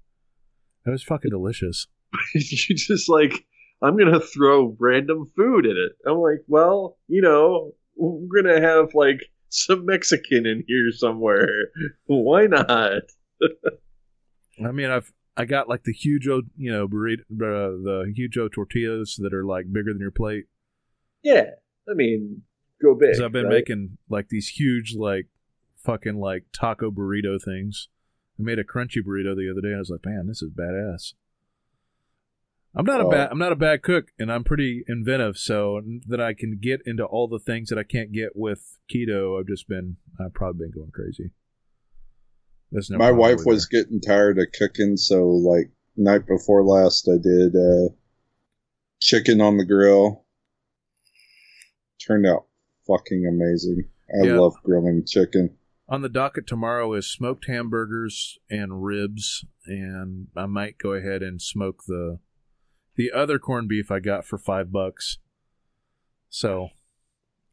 It 0.86 0.92
was 0.92 1.04
fucking 1.04 1.32
delicious. 1.32 1.88
you 2.34 2.76
just 2.76 3.10
like 3.10 3.46
I'm 3.82 3.98
gonna 3.98 4.20
throw 4.20 4.76
random 4.80 5.32
food 5.36 5.66
in 5.66 5.72
it. 5.72 6.10
I'm 6.10 6.18
like, 6.18 6.44
well, 6.48 6.98
you 7.08 7.22
know, 7.22 7.74
we're 7.98 8.44
gonna 8.44 8.62
have 8.62 8.94
like 8.94 9.20
some 9.50 9.86
Mexican 9.86 10.46
in 10.46 10.64
here 10.68 10.92
somewhere. 10.92 11.50
Why 12.06 12.46
not? 12.48 13.04
I 14.66 14.72
mean, 14.72 14.90
I've 14.90 15.12
I 15.36 15.46
got 15.46 15.68
like 15.68 15.84
the 15.84 15.92
huge, 15.92 16.28
O- 16.28 16.44
you 16.56 16.72
know, 16.72 16.88
burrito, 16.88 17.22
uh, 17.22 17.26
the 17.84 18.14
huge 18.16 18.38
O 18.38 18.48
tortillas 18.48 19.18
that 19.20 19.34
are 19.34 19.44
like 19.44 19.66
bigger 19.72 19.92
than 19.92 20.02
your 20.02 20.12
plate. 20.12 20.46
Yeah, 21.26 21.46
I 21.90 21.96
mean, 21.96 22.44
go 22.80 22.94
big. 22.94 23.10
Because 23.10 23.22
I've 23.22 23.32
been 23.32 23.46
right? 23.46 23.56
making 23.56 23.98
like 24.10 24.30
these 24.30 24.48
huge, 24.48 24.96
like 24.96 25.26
fucking 25.84 26.20
like 26.20 26.46
taco 26.54 26.92
burrito 26.92 27.44
things. 27.44 27.90
I 28.40 28.44
made 28.44 28.60
a 28.60 28.64
crunchy 28.64 29.02
burrito 29.06 29.36
the 29.36 29.50
other 29.52 29.62
day. 29.62 29.70
and 29.70 29.78
I 29.78 29.80
was 29.80 29.90
like, 29.90 30.06
man, 30.06 30.28
this 30.28 30.44
is 30.44 30.52
badass. 30.52 31.14
I'm 32.78 32.86
not 32.86 33.02
a 33.02 33.08
bad 33.08 33.30
I'm 33.32 33.40
not 33.40 33.54
a 33.54 33.56
bad 33.56 33.82
cook, 33.82 34.10
and 34.20 34.32
I'm 34.32 34.44
pretty 34.44 34.84
inventive. 34.88 35.38
So 35.38 35.82
that 36.08 36.22
I 36.22 36.34
can 36.34 36.60
get 36.62 36.82
into 36.86 37.06
all 37.06 37.28
the 37.28 37.40
things 37.40 37.70
that 37.70 37.80
I 37.80 37.84
can't 37.84 38.12
get 38.12 38.36
with 38.36 38.78
keto. 38.94 39.40
I've 39.40 39.48
just 39.48 39.68
been 39.68 39.96
I've 40.20 40.34
probably 40.34 40.68
been 40.68 40.80
going 40.80 40.92
crazy. 40.92 41.32
There's 42.72 42.90
no 42.92 42.98
My 42.98 43.12
wife 43.12 43.38
with 43.38 43.48
was 43.48 43.66
getting 43.66 44.00
tired 44.00 44.38
of 44.38 44.48
cooking, 44.60 44.98
so 44.98 45.26
like 45.26 45.72
night 45.96 46.28
before 46.28 46.64
last, 46.64 47.10
I 47.10 47.18
did 47.18 47.56
uh, 47.56 47.96
chicken 49.00 49.40
on 49.42 49.58
the 49.58 49.66
grill. 49.66 50.25
Turned 52.06 52.26
out 52.26 52.46
fucking 52.88 53.26
amazing. 53.26 53.90
I 54.22 54.28
Yeah. 54.28 54.40
love 54.40 54.56
grilling 54.64 55.04
chicken. 55.06 55.58
On 55.88 56.02
the 56.02 56.10
docket 56.10 56.48
tomorrow 56.48 56.94
is 56.94 57.06
smoked 57.12 57.46
hamburgers 57.46 58.40
and 58.50 58.84
ribs, 58.84 59.46
and 59.66 60.28
I 60.36 60.46
might 60.48 60.78
go 60.78 60.94
ahead 60.94 61.22
and 61.22 61.42
smoke 61.42 61.84
the 61.88 62.20
the 62.96 63.12
other 63.12 63.38
corned 63.40 63.68
beef 63.68 63.92
I 63.92 64.00
got 64.00 64.26
for 64.26 64.38
five 64.38 64.72
bucks. 64.72 65.18
So, 66.30 66.70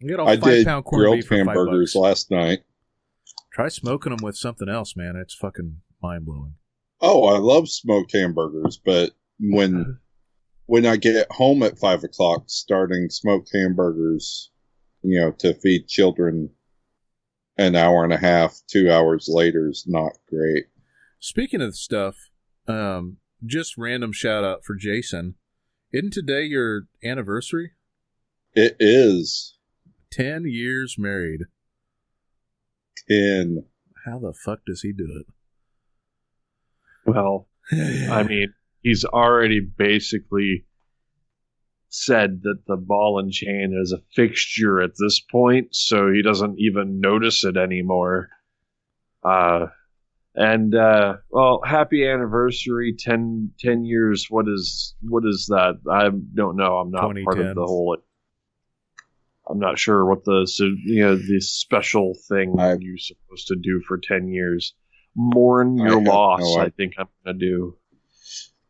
get 0.00 0.20
all 0.20 0.28
I 0.28 0.36
did 0.36 0.64
pound 0.64 0.84
grilled 0.84 1.16
beef 1.18 1.28
hamburgers 1.28 1.94
last 1.94 2.30
night. 2.30 2.62
Try 3.52 3.68
smoking 3.68 4.14
them 4.14 4.24
with 4.24 4.36
something 4.36 4.68
else, 4.68 4.96
man. 4.96 5.16
It's 5.16 5.34
fucking 5.34 5.82
mind 6.02 6.24
blowing. 6.24 6.54
Oh, 7.00 7.24
I 7.26 7.38
love 7.38 7.68
smoked 7.68 8.12
hamburgers, 8.12 8.78
but 8.82 9.12
when 9.40 9.98
when 10.72 10.86
I 10.86 10.96
get 10.96 11.30
home 11.30 11.62
at 11.62 11.78
five 11.78 12.02
o'clock, 12.02 12.44
starting 12.46 13.10
smoked 13.10 13.50
hamburgers, 13.52 14.50
you 15.02 15.20
know, 15.20 15.30
to 15.32 15.52
feed 15.52 15.86
children 15.86 16.48
an 17.58 17.76
hour 17.76 18.04
and 18.04 18.12
a 18.12 18.16
half, 18.16 18.58
two 18.68 18.90
hours 18.90 19.28
later 19.28 19.68
is 19.68 19.84
not 19.86 20.12
great. 20.30 20.68
Speaking 21.20 21.60
of 21.60 21.76
stuff, 21.76 22.30
um, 22.66 23.18
just 23.44 23.76
random 23.76 24.12
shout 24.14 24.44
out 24.44 24.64
for 24.64 24.74
Jason. 24.74 25.34
Isn't 25.92 26.14
today 26.14 26.44
your 26.44 26.84
anniversary? 27.04 27.72
It 28.54 28.76
is 28.80 29.58
Ten 30.10 30.44
years 30.46 30.96
married. 30.96 31.42
in 33.10 33.66
How 34.06 34.18
the 34.18 34.32
fuck 34.32 34.60
does 34.66 34.80
he 34.80 34.94
do 34.94 35.20
it? 35.20 35.26
Well, 37.04 37.48
I 38.10 38.22
mean, 38.22 38.54
he's 38.82 39.04
already 39.04 39.60
basically 39.60 40.64
said 41.88 42.40
that 42.42 42.58
the 42.66 42.76
ball 42.76 43.18
and 43.18 43.30
chain 43.32 43.78
is 43.80 43.92
a 43.92 44.02
fixture 44.14 44.80
at 44.80 44.92
this 44.98 45.20
point, 45.20 45.74
so 45.74 46.10
he 46.10 46.22
doesn't 46.22 46.58
even 46.58 47.00
notice 47.00 47.44
it 47.44 47.56
anymore. 47.56 48.30
Uh, 49.22 49.66
and 50.34 50.74
uh, 50.74 51.16
well, 51.30 51.60
happy 51.64 52.06
anniversary, 52.06 52.94
10, 52.98 53.50
10 53.60 53.84
years. 53.84 54.26
What 54.30 54.46
is 54.48 54.94
what 55.02 55.24
is 55.26 55.46
that? 55.50 55.74
I 55.90 56.08
don't 56.34 56.56
know. 56.56 56.78
I'm 56.78 56.90
not 56.90 57.14
part 57.24 57.38
of 57.38 57.54
the 57.54 57.66
whole. 57.66 57.98
I'm 59.48 59.58
not 59.58 59.78
sure 59.78 60.06
what 60.06 60.24
the 60.24 60.46
you 60.86 61.02
know 61.02 61.16
the 61.16 61.40
special 61.40 62.14
thing 62.28 62.56
I- 62.58 62.76
you're 62.80 62.96
supposed 62.96 63.48
to 63.48 63.56
do 63.56 63.82
for 63.86 63.98
ten 63.98 64.28
years. 64.28 64.74
Mourn 65.14 65.76
your 65.76 65.98
have 65.98 66.06
loss. 66.06 66.40
no 66.40 66.54
I 66.54 66.60
idea. 66.62 66.70
think 66.76 66.94
I'm 66.96 67.08
gonna 67.26 67.38
do. 67.38 67.76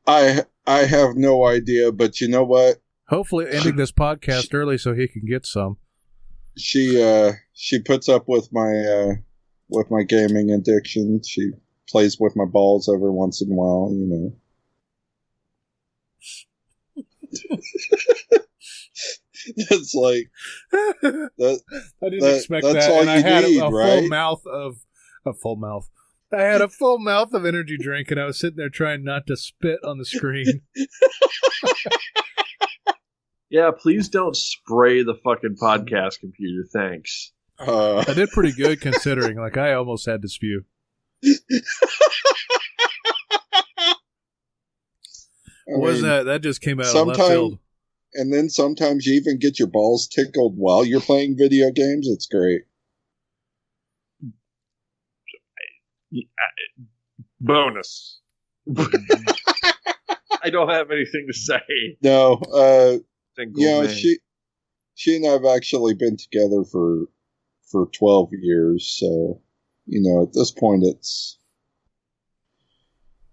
I 0.06 0.44
I 0.66 0.80
have 0.84 1.16
no 1.16 1.46
idea, 1.46 1.92
but 1.92 2.20
you 2.20 2.28
know 2.28 2.44
what? 2.44 2.78
Hopefully, 3.08 3.46
ending 3.50 3.76
this 3.76 3.92
podcast 3.92 4.52
early 4.54 4.78
so 4.78 4.94
he 4.94 5.06
can 5.08 5.22
get 5.28 5.46
some. 5.46 5.76
She 6.56 7.02
uh 7.02 7.32
she 7.54 7.80
puts 7.80 8.08
up 8.08 8.24
with 8.28 8.48
my 8.52 8.70
uh 8.78 9.14
with 9.68 9.90
my 9.90 10.02
gaming 10.02 10.50
addiction. 10.50 11.20
She 11.26 11.50
plays 11.88 12.18
with 12.20 12.34
my 12.36 12.44
balls 12.44 12.88
every 12.92 13.10
once 13.10 13.42
in 13.42 13.50
a 13.50 13.54
while, 13.54 13.90
you 13.92 14.06
know. 14.08 14.32
That's 19.70 19.94
like 19.94 20.30
that 20.70 21.60
I 22.02 22.08
didn't 22.08 22.20
That- 22.20 22.36
expect 22.36 22.64
that's 22.64 22.86
that, 22.86 22.92
all 22.92 23.00
and 23.00 23.10
I 23.10 23.16
you 23.16 23.22
had 23.22 23.44
need, 23.44 23.58
a, 23.60 23.66
a 23.66 23.70
full 23.70 23.78
right? 23.78 24.08
mouth 24.08 24.42
of 24.46 24.76
a 25.26 25.32
full 25.32 25.56
mouth. 25.56 25.88
I 26.34 26.42
had 26.42 26.60
a 26.60 26.68
full 26.78 26.98
mouth 26.98 27.32
of 27.34 27.44
energy 27.44 27.76
drink, 27.78 28.10
and 28.10 28.20
I 28.20 28.24
was 28.24 28.38
sitting 28.38 28.56
there 28.56 28.68
trying 28.70 29.04
not 29.04 29.26
to 29.26 29.36
spit 29.36 29.78
on 29.84 29.98
the 29.98 30.04
screen. 30.04 30.62
Yeah, 33.50 33.70
please 33.78 34.08
don't 34.08 34.34
spray 34.34 35.02
the 35.02 35.14
fucking 35.22 35.56
podcast 35.60 36.20
computer. 36.20 36.66
Thanks. 36.72 37.32
uh 37.58 37.98
I 37.98 38.14
did 38.14 38.30
pretty 38.30 38.52
good 38.52 38.80
considering. 38.80 39.36
Like 39.36 39.58
I 39.58 39.74
almost 39.74 40.06
had 40.06 40.22
to 40.22 40.28
spew. 40.30 40.64
I 41.22 41.28
Was 45.68 45.96
mean, 45.96 46.10
that 46.10 46.22
that 46.24 46.42
just 46.42 46.62
came 46.62 46.80
out 46.80 46.86
of 46.96 47.06
left 47.08 47.20
field? 47.20 47.58
and 48.14 48.32
then 48.32 48.48
sometimes 48.48 49.04
you 49.04 49.14
even 49.20 49.38
get 49.38 49.58
your 49.58 49.68
balls 49.68 50.08
tickled 50.08 50.54
while 50.56 50.82
you're 50.82 51.02
playing 51.02 51.36
video 51.36 51.70
games. 51.70 52.08
It's 52.08 52.26
great. 52.26 52.62
Bonus. 57.40 58.20
I 60.44 60.50
don't 60.50 60.70
have 60.70 60.90
anything 60.90 61.26
to 61.28 61.36
say. 61.36 61.96
No, 62.02 62.34
uh 62.54 62.98
Single 63.36 63.62
yeah, 63.62 63.80
man. 63.82 63.88
she 63.88 64.18
she 64.94 65.16
and 65.16 65.26
I've 65.26 65.44
actually 65.44 65.94
been 65.94 66.16
together 66.16 66.64
for 66.64 67.06
for 67.70 67.86
12 67.86 68.30
years, 68.42 68.96
so 68.98 69.40
you 69.86 70.00
know, 70.02 70.22
at 70.22 70.32
this 70.32 70.50
point 70.50 70.84
it's 70.84 71.38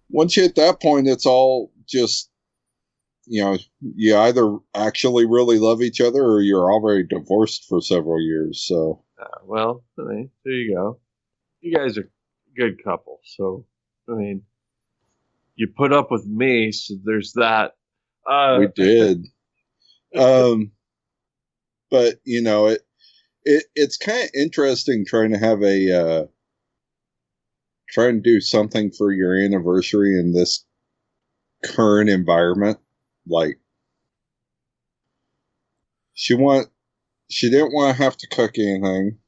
once 0.09 0.35
you 0.35 0.43
hit 0.43 0.55
that 0.55 0.81
point 0.81 1.07
it's 1.07 1.25
all 1.25 1.71
just 1.87 2.29
you 3.31 3.43
know, 3.43 3.57
you 3.79 4.17
either 4.17 4.57
actually 4.73 5.27
really 5.27 5.59
love 5.59 5.83
each 5.83 6.01
other 6.01 6.23
or 6.23 6.41
you're 6.41 6.71
already 6.71 7.03
divorced 7.03 7.65
for 7.69 7.79
several 7.81 8.19
years, 8.19 8.65
so 8.67 9.03
Uh, 9.21 9.39
well, 9.45 9.83
there 9.97 10.27
you 10.45 10.75
go. 10.75 10.99
You 11.61 11.75
guys 11.75 11.97
are 11.97 12.01
a 12.03 12.18
good 12.59 12.83
couple, 12.83 13.19
so 13.23 13.65
I 14.09 14.13
mean, 14.13 14.43
you 15.55 15.67
put 15.75 15.93
up 15.93 16.11
with 16.11 16.25
me, 16.25 16.71
so 16.71 16.95
there's 17.03 17.33
that. 17.33 17.73
Uh, 18.29 18.57
we 18.59 18.67
did. 18.75 19.25
Um, 20.15 20.71
but 21.91 22.15
you 22.25 22.41
know 22.41 22.67
it, 22.67 22.81
it 23.43 23.65
it's 23.75 23.97
kind 23.97 24.23
of 24.23 24.29
interesting 24.33 25.05
trying 25.05 25.31
to 25.31 25.37
have 25.37 25.61
a 25.61 25.91
uh, 25.91 26.25
try 27.89 28.07
and 28.07 28.23
do 28.23 28.39
something 28.39 28.91
for 28.91 29.11
your 29.11 29.37
anniversary 29.37 30.19
in 30.19 30.33
this 30.33 30.65
current 31.63 32.09
environment. 32.09 32.79
Like 33.27 33.59
she 36.13 36.33
want 36.33 36.67
she 37.29 37.49
didn't 37.49 37.73
want 37.73 37.95
to 37.95 38.03
have 38.03 38.17
to 38.17 38.27
cook 38.27 38.57
anything, 38.57 39.18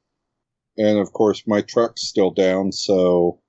and 0.78 0.98
of 1.00 1.14
course 1.14 1.44
my 1.48 1.62
truck's 1.62 2.04
still 2.08 2.32
down, 2.32 2.72
so. 2.72 3.40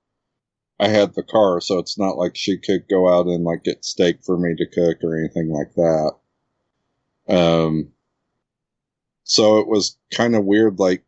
I 0.79 0.87
had 0.89 1.13
the 1.13 1.23
car, 1.23 1.61
so 1.61 1.77
it's 1.77 1.97
not 1.97 2.17
like 2.17 2.35
she 2.35 2.57
could 2.57 2.89
go 2.89 3.07
out 3.07 3.27
and 3.27 3.43
like 3.43 3.63
get 3.63 3.85
steak 3.85 4.17
for 4.25 4.37
me 4.37 4.55
to 4.55 4.65
cook 4.65 4.97
or 5.03 5.17
anything 5.17 5.49
like 5.49 5.73
that. 5.75 6.13
Um, 7.29 7.93
so 9.23 9.59
it 9.59 9.67
was 9.67 9.97
kind 10.13 10.35
of 10.35 10.45
weird. 10.45 10.79
Like, 10.79 11.03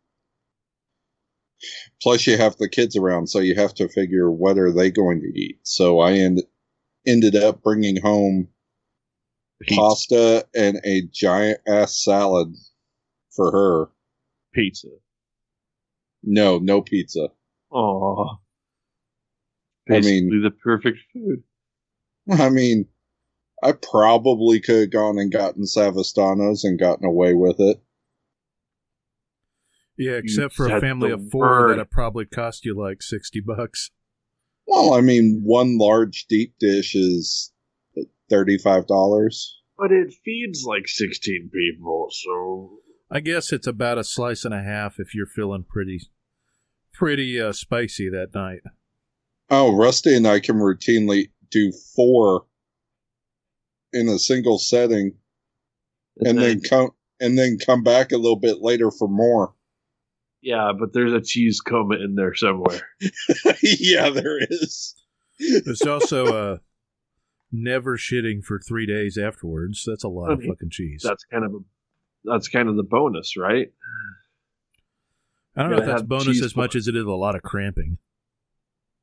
plus 2.00 2.26
you 2.26 2.38
have 2.38 2.56
the 2.56 2.68
kids 2.68 2.96
around, 2.96 3.26
so 3.26 3.40
you 3.40 3.54
have 3.56 3.74
to 3.74 3.88
figure 3.88 4.30
what 4.30 4.56
are 4.56 4.72
they 4.72 4.90
going 4.90 5.20
to 5.20 5.38
eat. 5.38 5.58
So 5.62 5.98
I 6.00 6.12
end, 6.12 6.42
ended 7.06 7.36
up 7.36 7.62
bringing 7.62 8.00
home 8.00 8.48
pizza. 9.60 9.80
pasta 9.80 10.46
and 10.54 10.80
a 10.84 11.02
giant 11.12 11.60
ass 11.68 12.02
salad 12.02 12.54
for 13.34 13.50
her. 13.50 13.90
pizza. 14.54 14.88
No, 16.26 16.58
no 16.58 16.82
pizza. 16.82 17.28
Oh, 17.72 18.38
I 19.88 19.92
basically 19.92 20.22
mean- 20.22 20.42
the 20.42 20.50
perfect 20.50 20.98
food. 21.12 21.42
I 22.30 22.50
mean, 22.50 22.86
I 23.62 23.72
probably 23.72 24.60
could 24.60 24.80
have 24.80 24.90
gone 24.90 25.18
and 25.18 25.30
gotten 25.30 25.62
Savastano's 25.64 26.64
and 26.64 26.78
gotten 26.78 27.06
away 27.06 27.32
with 27.34 27.60
it. 27.60 27.80
Yeah, 29.96 30.14
except 30.14 30.52
for 30.52 30.66
a 30.66 30.80
family 30.80 31.10
of 31.10 31.30
four, 31.30 31.42
word. 31.42 31.70
that'd 31.70 31.90
probably 31.90 32.26
cost 32.26 32.66
you 32.66 32.78
like 32.78 33.00
sixty 33.02 33.40
bucks. 33.40 33.90
Well, 34.66 34.92
I 34.92 35.00
mean, 35.00 35.40
one 35.42 35.78
large 35.78 36.26
deep 36.28 36.54
dish 36.58 36.94
is 36.94 37.52
thirty-five 38.28 38.86
dollars. 38.86 39.58
But 39.78 39.92
it 39.92 40.14
feeds 40.24 40.64
like 40.66 40.88
16 40.88 41.50
people, 41.52 42.08
so 42.10 42.78
I 43.10 43.20
guess 43.20 43.52
it's 43.52 43.66
about 43.66 43.98
a 43.98 44.04
slice 44.04 44.46
and 44.46 44.54
a 44.54 44.62
half 44.62 44.98
if 44.98 45.14
you're 45.14 45.26
feeling 45.26 45.66
pretty, 45.68 46.00
pretty 46.96 47.40
uh, 47.40 47.52
spicy 47.52 48.08
that 48.10 48.34
night. 48.34 48.60
Oh, 49.50 49.76
Rusty 49.76 50.16
and 50.16 50.26
I 50.26 50.40
can 50.40 50.56
routinely 50.56 51.30
do 51.50 51.72
four 51.94 52.46
in 53.92 54.08
a 54.08 54.18
single 54.18 54.58
setting, 54.58 55.14
and 56.18 56.38
then 56.38 56.60
come 56.60 56.90
and 57.20 57.38
then 57.38 57.58
come 57.64 57.82
back 57.82 58.12
a 58.12 58.16
little 58.16 58.38
bit 58.38 58.60
later 58.60 58.90
for 58.90 59.08
more. 59.08 59.54
yeah, 60.42 60.72
but 60.78 60.92
there's 60.92 61.12
a 61.12 61.20
cheese 61.20 61.60
coma 61.60 61.96
in 61.96 62.14
there 62.14 62.34
somewhere. 62.34 62.88
yeah, 63.62 64.10
there 64.10 64.38
is. 64.40 64.94
There's 65.64 65.82
also 65.82 66.26
uh, 66.26 66.56
never 67.52 67.96
shitting 67.96 68.42
for 68.42 68.58
three 68.58 68.86
days 68.86 69.16
afterwards. 69.16 69.84
That's 69.86 70.04
a 70.04 70.08
lot 70.08 70.32
of 70.32 70.42
fucking 70.42 70.70
cheese. 70.70 71.02
That's 71.04 71.24
kind 71.24 71.44
of 71.44 71.52
a 71.54 71.58
that's 72.24 72.48
kind 72.48 72.68
of 72.68 72.76
the 72.76 72.82
bonus, 72.82 73.36
right? 73.36 73.68
I 75.56 75.62
don't 75.62 75.70
know 75.70 75.78
if 75.78 75.86
that's 75.86 76.02
bonus 76.02 76.42
as 76.42 76.54
much 76.54 76.76
as 76.76 76.86
it 76.86 76.96
is 76.96 77.04
a 77.04 77.10
lot 77.10 77.34
of 77.34 77.42
cramping. 77.42 77.98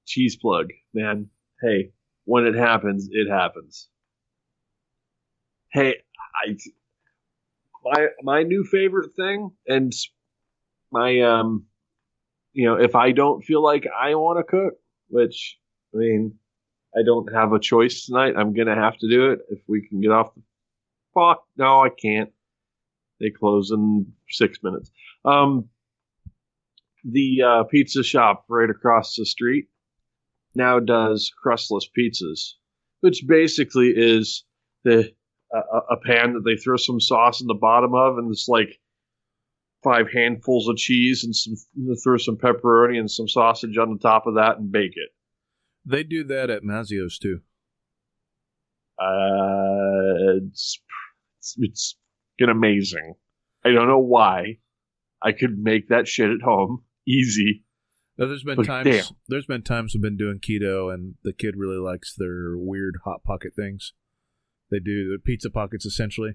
Cheese 0.06 0.36
plug, 0.36 0.72
man. 0.94 1.30
Hey, 1.62 1.92
when 2.26 2.46
it 2.46 2.56
happens, 2.56 3.10
it 3.12 3.30
happens. 3.30 3.88
Hey, 5.72 5.96
I 6.46 6.56
my 7.84 8.08
my 8.22 8.44
new 8.44 8.64
favorite 8.64 9.14
thing, 9.16 9.52
and 9.68 9.92
my 10.92 11.22
um, 11.22 11.66
you 12.54 12.66
know, 12.66 12.76
if 12.76 12.96
I 12.96 13.12
don't 13.12 13.44
feel 13.44 13.64
like 13.64 13.88
I 13.88 14.14
want 14.16 14.38
to 14.40 14.44
cook, 14.44 14.76
which 15.08 15.58
I 15.94 15.98
mean, 15.98 16.36
I 16.96 17.02
don't 17.04 17.34
have 17.34 17.54
a 17.54 17.60
choice 17.60 18.06
tonight. 18.06 18.36
I'm 18.38 18.54
gonna 18.54 18.76
have 18.76 18.98
to 18.98 19.10
do 19.10 19.32
it 19.32 19.40
if 19.50 19.60
we 19.68 19.88
can 19.88 20.02
get 20.02 20.12
off 20.12 20.36
the 20.36 20.42
fuck. 21.16 21.46
No, 21.58 21.82
I 21.82 21.90
can't. 21.90 22.32
They 23.20 23.32
close 23.32 23.72
in 23.72 24.14
six 24.30 24.60
minutes. 24.62 24.92
Um, 25.26 25.70
the 27.04 27.42
uh, 27.42 27.64
pizza 27.66 28.04
shop 28.04 28.46
right 28.50 28.70
across 28.70 29.16
the 29.16 29.26
street 29.26 29.66
now 30.56 30.80
does 30.80 31.32
crustless 31.42 31.88
pizzas, 31.98 32.54
which 33.02 33.24
basically 33.28 33.94
is 33.96 34.46
the 34.84 35.12
a, 35.52 35.94
a 35.94 35.98
pan 35.98 36.34
that 36.34 36.44
they 36.46 36.56
throw 36.56 36.78
some 36.78 37.00
sauce 37.00 37.42
in 37.42 37.48
the 37.48 37.54
bottom 37.54 37.94
of, 37.94 38.18
and 38.18 38.32
it's 38.32 38.48
like 38.48 38.80
five 39.84 40.08
handfuls 40.12 40.68
of 40.68 40.78
cheese 40.78 41.24
and 41.24 41.36
some 41.36 41.56
throw 42.04 42.18
some 42.18 42.38
pepperoni 42.38 42.98
and 42.98 43.12
some 43.12 43.28
sausage 43.28 43.78
on 43.78 43.92
the 43.92 44.00
top 44.00 44.26
of 44.26 44.36
that 44.36 44.58
and 44.58 44.72
bake 44.72 44.94
it. 44.96 45.10
They 45.86 46.04
do 46.04 46.24
that 46.26 46.50
at 46.50 46.64
Mazzio's 46.64 47.20
too. 47.20 47.42
Uh, 48.98 50.40
it's 50.42 50.80
it's, 51.40 51.56
it's 51.60 51.96
amazing. 52.42 53.16
I 53.66 53.72
don't 53.72 53.88
know 53.88 54.00
why. 54.00 54.58
I 55.22 55.32
could 55.32 55.58
make 55.58 55.90
that 55.90 56.08
shit 56.08 56.30
at 56.30 56.42
home 56.42 56.84
easy. 57.08 57.64
Now, 58.18 58.28
there's 58.28 58.44
been 58.44 58.58
But 58.58 58.66
times. 58.68 58.86
damn. 58.90 59.16
There's 59.28 59.48
been 59.48 59.64
times 59.64 59.96
I've 59.96 60.02
been 60.02 60.18
doing 60.18 60.40
keto, 60.40 60.94
and 60.94 61.16
the 61.24 61.34
kid 61.34 61.56
really 61.58 61.78
likes 61.78 62.14
their 62.16 62.56
weird 62.58 62.98
hot 63.06 63.24
pocket 63.24 63.54
things. 63.56 63.94
They 64.70 64.80
do 64.80 65.12
the 65.12 65.20
pizza 65.20 65.50
pockets 65.50 65.86
essentially, 65.86 66.34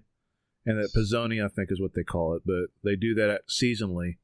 and 0.66 0.78
that 0.78 0.92
pizzoni 0.94 1.44
I 1.44 1.48
think 1.48 1.70
is 1.70 1.80
what 1.80 1.94
they 1.94 2.02
call 2.02 2.34
it. 2.34 2.42
But 2.44 2.66
they 2.84 2.96
do 2.96 3.14
that 3.14 3.42
seasonally, 3.48 4.16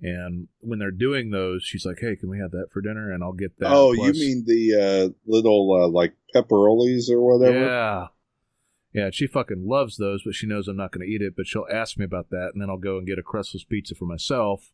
and 0.00 0.48
when 0.60 0.78
they're 0.78 0.90
doing 0.90 1.30
those, 1.30 1.62
she's 1.64 1.84
like, 1.86 1.98
"Hey, 2.00 2.16
can 2.16 2.28
we 2.28 2.38
have 2.38 2.50
that 2.52 2.66
for 2.72 2.80
dinner?" 2.82 3.10
And 3.12 3.22
I'll 3.24 3.32
get 3.32 3.58
that. 3.58 3.72
oh, 3.72 3.94
plus- 3.94 4.16
you 4.16 4.20
mean 4.26 4.44
the 4.46 4.74
uh, 4.80 5.08
little 5.26 5.82
uh, 5.82 5.88
like 5.88 6.14
pepperolis 6.34 7.10
or 7.10 7.20
whatever? 7.20 7.58
Yeah. 7.64 8.06
Yeah, 8.94 9.08
she 9.10 9.26
fucking 9.26 9.66
loves 9.66 9.96
those, 9.96 10.22
but 10.22 10.34
she 10.34 10.46
knows 10.46 10.68
I'm 10.68 10.76
not 10.76 10.92
going 10.92 11.06
to 11.06 11.10
eat 11.10 11.22
it. 11.22 11.34
But 11.34 11.46
she'll 11.46 11.66
ask 11.72 11.96
me 11.96 12.04
about 12.04 12.28
that, 12.28 12.50
and 12.52 12.60
then 12.60 12.68
I'll 12.68 12.76
go 12.76 12.98
and 12.98 13.06
get 13.06 13.18
a 13.18 13.22
crustless 13.22 13.64
pizza 13.64 13.94
for 13.94 14.04
myself. 14.04 14.70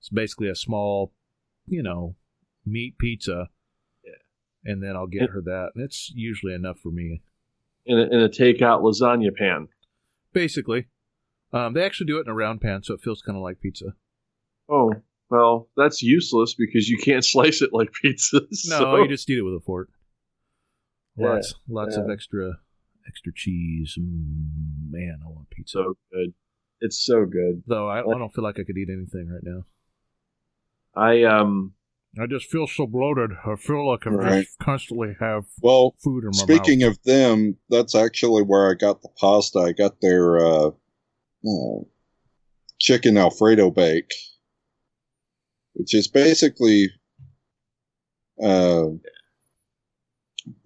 It's 0.00 0.08
basically 0.08 0.48
a 0.48 0.54
small, 0.54 1.12
you 1.66 1.82
know, 1.82 2.16
meat 2.64 2.98
pizza. 2.98 3.48
Yeah. 4.04 4.72
And 4.72 4.82
then 4.82 4.96
I'll 4.96 5.06
get 5.06 5.30
her 5.30 5.40
that, 5.42 5.70
and 5.74 5.84
it's 5.84 6.12
usually 6.14 6.54
enough 6.54 6.78
for 6.78 6.90
me. 6.90 7.22
In 7.86 7.98
a, 7.98 8.02
in 8.02 8.20
a 8.20 8.28
takeout 8.28 8.82
lasagna 8.82 9.34
pan. 9.34 9.68
Basically, 10.32 10.86
um, 11.52 11.72
they 11.72 11.84
actually 11.84 12.06
do 12.06 12.18
it 12.18 12.26
in 12.26 12.28
a 12.28 12.34
round 12.34 12.60
pan, 12.60 12.82
so 12.82 12.94
it 12.94 13.00
feels 13.00 13.22
kind 13.22 13.36
of 13.36 13.42
like 13.42 13.60
pizza. 13.60 13.94
Oh, 14.68 14.92
well, 15.30 15.68
that's 15.76 16.02
useless 16.02 16.54
because 16.54 16.88
you 16.88 16.98
can't 16.98 17.24
slice 17.24 17.62
it 17.62 17.70
like 17.72 17.92
pizza. 17.92 18.40
No, 18.68 18.96
you 18.96 19.08
just 19.08 19.28
eat 19.30 19.38
it 19.38 19.42
with 19.42 19.54
a 19.54 19.60
fork. 19.64 19.88
Yeah, 21.16 21.30
Lots, 21.30 21.54
lots 21.68 21.96
of 21.96 22.10
extra, 22.10 22.58
extra 23.08 23.32
cheese. 23.34 23.96
Mm, 23.98 24.90
man, 24.90 25.20
I 25.24 25.28
want 25.28 25.48
pizza. 25.50 25.78
so 25.78 25.96
good. 26.12 26.34
It's 26.80 27.04
so 27.04 27.24
good. 27.24 27.62
Though 27.66 27.88
I, 27.88 28.00
I 28.00 28.18
don't 28.18 28.34
feel 28.34 28.44
like 28.44 28.58
I 28.58 28.64
could 28.64 28.76
eat 28.76 28.90
anything 28.90 29.30
right 29.30 29.42
now. 29.42 29.64
I 30.96 31.22
um 31.24 31.74
I 32.18 32.26
just 32.26 32.50
feel 32.50 32.66
so 32.66 32.86
bloated. 32.86 33.30
I 33.44 33.56
feel 33.56 33.86
like 33.88 34.06
I 34.06 34.10
Right. 34.10 34.46
just 34.46 34.58
constantly 34.58 35.14
have 35.20 35.44
Well, 35.60 35.94
food 36.02 36.24
in 36.24 36.30
my 36.30 36.44
speaking 36.44 36.80
mouth. 36.80 36.90
of 36.92 37.02
them, 37.04 37.56
that's 37.68 37.94
actually 37.94 38.42
where 38.42 38.70
I 38.70 38.74
got 38.74 39.02
the 39.02 39.10
pasta. 39.20 39.58
I 39.58 39.72
got 39.72 40.00
their 40.00 40.38
uh, 40.38 40.70
uh, 41.46 41.80
chicken 42.78 43.18
Alfredo 43.18 43.70
bake, 43.70 44.10
which 45.74 45.94
is 45.94 46.08
basically 46.08 46.88
uh, 48.42 48.86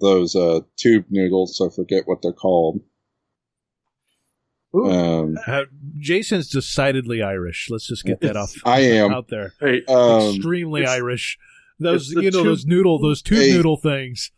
those 0.00 0.36
uh, 0.36 0.60
tube 0.76 1.06
noodles. 1.10 1.60
I 1.60 1.74
forget 1.74 2.06
what 2.06 2.22
they're 2.22 2.32
called. 2.32 2.80
Ooh, 4.74 4.86
Um, 4.90 5.38
Uh, 5.46 5.64
Jason's 5.98 6.48
decidedly 6.48 7.22
Irish. 7.22 7.68
Let's 7.70 7.86
just 7.86 8.04
get 8.04 8.20
that 8.20 8.36
off 8.36 8.54
I 8.64 8.80
am. 8.80 9.12
out 9.12 9.28
there. 9.28 9.54
hey, 9.60 9.82
Um, 9.88 10.34
Extremely 10.34 10.84
Irish. 10.86 11.38
Those 11.78 12.10
it's 12.12 12.22
you 12.22 12.30
know 12.30 12.38
tube- 12.38 12.44
those 12.46 12.66
noodle 12.66 12.98
those 13.00 13.22
tube 13.22 13.38
Hey. 13.38 13.52
noodle 13.52 13.76
things. 13.78 14.30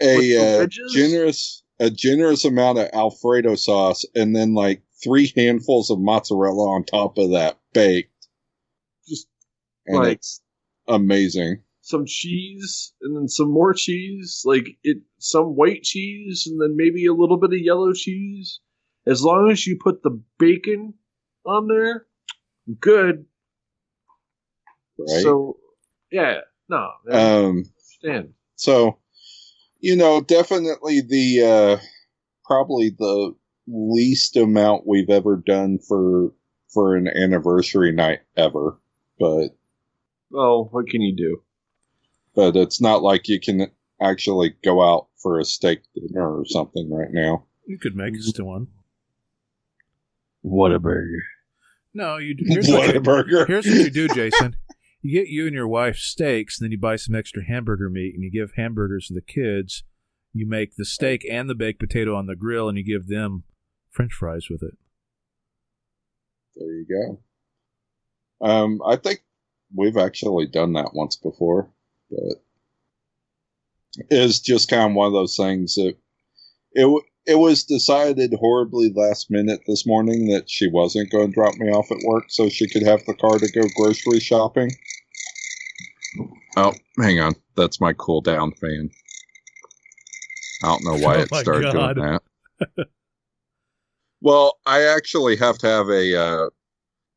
A 0.00 0.36
uh, 0.64 0.66
generous 0.92 1.62
a 1.78 1.88
generous 1.90 2.44
amount 2.44 2.78
of 2.78 2.88
Alfredo 2.92 3.54
sauce, 3.54 4.04
and 4.14 4.34
then 4.34 4.54
like 4.54 4.82
three 5.02 5.32
handfuls 5.36 5.90
of 5.90 6.00
mozzarella 6.00 6.68
on 6.70 6.84
top 6.84 7.16
of 7.18 7.30
that 7.30 7.58
baked. 7.72 8.10
Just 9.08 9.28
and 9.86 9.98
like- 9.98 10.18
it's 10.18 10.40
amazing. 10.88 11.62
some 11.80 12.06
cheese 12.06 12.92
and 13.02 13.16
then 13.16 13.28
some 13.28 13.50
more 13.50 13.72
cheese, 13.74 14.42
like 14.44 14.66
it 14.82 14.98
some 15.18 15.54
white 15.54 15.82
cheese 15.84 16.44
and 16.46 16.60
then 16.60 16.74
maybe 16.76 17.06
a 17.06 17.12
little 17.14 17.36
bit 17.38 17.52
of 17.52 17.58
yellow 17.60 17.92
cheese. 17.92 18.60
As 19.06 19.22
long 19.22 19.50
as 19.50 19.66
you 19.66 19.78
put 19.82 20.02
the 20.02 20.20
bacon 20.38 20.94
on 21.44 21.68
there, 21.68 22.06
good. 22.80 23.26
Right. 24.98 25.22
So 25.22 25.58
yeah, 26.10 26.40
no, 26.68 26.90
um. 27.10 27.64
understand. 28.02 28.34
So, 28.56 28.98
you 29.80 29.96
know, 29.96 30.20
definitely 30.20 31.00
the 31.00 31.42
uh 31.42 31.84
probably 32.44 32.90
the 32.90 33.34
least 33.66 34.36
amount 34.36 34.86
we've 34.86 35.10
ever 35.10 35.36
done 35.36 35.78
for 35.78 36.32
for 36.72 36.96
an 36.96 37.08
anniversary 37.08 37.92
night 37.92 38.20
ever, 38.36 38.78
but 39.18 39.48
Well, 40.30 40.68
what 40.70 40.86
can 40.88 41.02
you 41.02 41.14
do? 41.14 41.42
but 42.34 42.56
it's 42.56 42.80
not 42.80 43.02
like 43.02 43.28
you 43.28 43.38
can 43.40 43.70
actually 44.00 44.54
go 44.64 44.82
out 44.82 45.06
for 45.16 45.38
a 45.38 45.44
steak 45.44 45.82
dinner 45.94 46.38
or 46.38 46.44
something 46.44 46.90
right 46.90 47.12
now. 47.12 47.44
You 47.66 47.78
could 47.78 47.96
make 47.96 48.14
us 48.14 48.32
to 48.32 48.44
one. 48.44 48.68
What 50.44 50.72
a 50.72 50.78
burger! 50.78 51.22
No, 51.94 52.18
you 52.18 52.34
do. 52.34 52.44
Here's 52.46 52.68
what, 52.68 52.92
you, 52.92 53.00
Whataburger. 53.00 53.46
here's 53.46 53.64
what 53.64 53.76
you 53.76 53.88
do, 53.90 54.08
Jason. 54.14 54.56
You 55.00 55.18
get 55.20 55.28
you 55.28 55.46
and 55.46 55.54
your 55.54 55.66
wife 55.66 55.96
steaks, 55.96 56.60
and 56.60 56.66
then 56.66 56.70
you 56.72 56.78
buy 56.78 56.96
some 56.96 57.14
extra 57.14 57.42
hamburger 57.46 57.88
meat, 57.88 58.14
and 58.14 58.22
you 58.22 58.30
give 58.30 58.52
hamburgers 58.54 59.06
to 59.06 59.14
the 59.14 59.22
kids. 59.22 59.84
You 60.34 60.46
make 60.46 60.76
the 60.76 60.84
steak 60.84 61.26
and 61.30 61.48
the 61.48 61.54
baked 61.54 61.80
potato 61.80 62.14
on 62.14 62.26
the 62.26 62.36
grill, 62.36 62.68
and 62.68 62.76
you 62.76 62.84
give 62.84 63.08
them 63.08 63.44
French 63.90 64.12
fries 64.12 64.48
with 64.50 64.62
it. 64.62 64.76
There 66.56 66.72
you 66.72 66.86
go. 68.40 68.46
Um, 68.46 68.82
I 68.86 68.96
think 68.96 69.22
we've 69.74 69.96
actually 69.96 70.46
done 70.46 70.74
that 70.74 70.90
once 70.92 71.16
before, 71.16 71.70
but 72.10 72.42
it's 74.10 74.40
just 74.40 74.68
kind 74.68 74.90
of 74.90 74.94
one 74.94 75.06
of 75.06 75.14
those 75.14 75.38
things 75.38 75.76
that 75.76 75.94
it 76.72 76.82
w- 76.82 77.00
it 77.26 77.36
was 77.36 77.64
decided 77.64 78.34
horribly 78.34 78.92
last 78.94 79.30
minute 79.30 79.60
this 79.66 79.86
morning 79.86 80.28
that 80.28 80.48
she 80.48 80.68
wasn't 80.68 81.10
going 81.10 81.28
to 81.28 81.32
drop 81.32 81.54
me 81.56 81.68
off 81.70 81.90
at 81.90 81.98
work 82.04 82.24
so 82.28 82.48
she 82.48 82.68
could 82.68 82.82
have 82.82 83.04
the 83.06 83.14
car 83.14 83.38
to 83.38 83.50
go 83.52 83.62
grocery 83.76 84.20
shopping. 84.20 84.70
Oh, 86.56 86.72
hang 87.00 87.20
on, 87.20 87.34
that's 87.56 87.80
my 87.80 87.92
cool 87.94 88.20
down 88.20 88.52
fan. 88.52 88.90
I 90.62 90.66
don't 90.68 90.84
know 90.84 91.06
why 91.06 91.16
Oh 91.18 91.20
it 91.20 91.34
started 91.34 91.72
God. 91.72 91.96
doing 91.96 92.18
that. 92.66 92.86
Well, 94.20 94.58
I 94.64 94.84
actually 94.84 95.36
have 95.36 95.58
to 95.58 95.66
have 95.66 95.90
a 95.90 96.18
uh, 96.18 96.48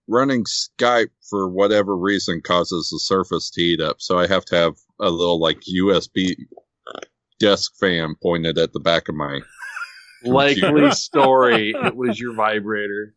running 0.10 0.44
Skype 0.44 1.12
for 1.30 1.48
whatever 1.48 1.96
reason 1.96 2.42
causes 2.44 2.90
the 2.92 3.00
surface 3.00 3.50
to 3.52 3.62
heat 3.62 3.80
up, 3.80 4.02
so 4.02 4.20
I 4.20 4.28
have 4.28 4.44
to 4.46 4.58
have 4.58 4.74
a 5.00 5.10
little 5.10 5.40
like 5.40 5.62
USB 5.74 6.36
desk 7.40 7.72
fan 7.80 8.16
pointed 8.22 8.58
at 8.58 8.74
the 8.74 8.82
back 8.82 9.08
of 9.08 9.16
my. 9.16 9.40
Likely 10.24 10.92
story. 10.92 11.74
It 11.76 11.96
was 11.96 12.20
your 12.20 12.34
vibrator. 12.34 13.14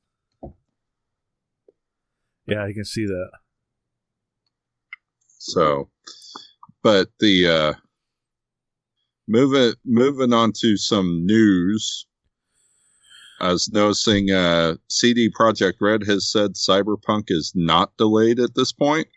Yeah, 2.47 2.65
I 2.65 2.73
can 2.73 2.85
see 2.85 3.07
that. 3.07 3.31
So, 5.39 5.89
but 6.83 7.09
the 7.21 7.47
uh, 7.49 7.73
moving 9.27 9.75
moving 9.85 10.33
on 10.33 10.53
to 10.61 10.77
some 10.77 11.25
news. 11.25 12.07
I 13.41 13.53
was 13.53 13.71
noticing 13.73 14.31
uh, 14.31 14.75
CD 14.89 15.31
Projekt 15.31 15.75
Red 15.81 16.03
has 16.07 16.31
said 16.31 16.55
Cyberpunk 16.55 17.25
is 17.29 17.53
not 17.55 17.97
delayed 17.97 18.39
at 18.39 18.55
this 18.55 18.71
point. 18.71 19.09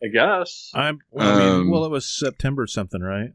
I 0.00 0.06
guess. 0.06 0.70
I'm. 0.74 1.00
Well, 1.10 1.28
I 1.28 1.38
mean, 1.38 1.48
Um, 1.62 1.70
well, 1.70 1.84
it 1.84 1.90
was 1.90 2.08
September 2.08 2.68
something, 2.68 3.00
right? 3.00 3.30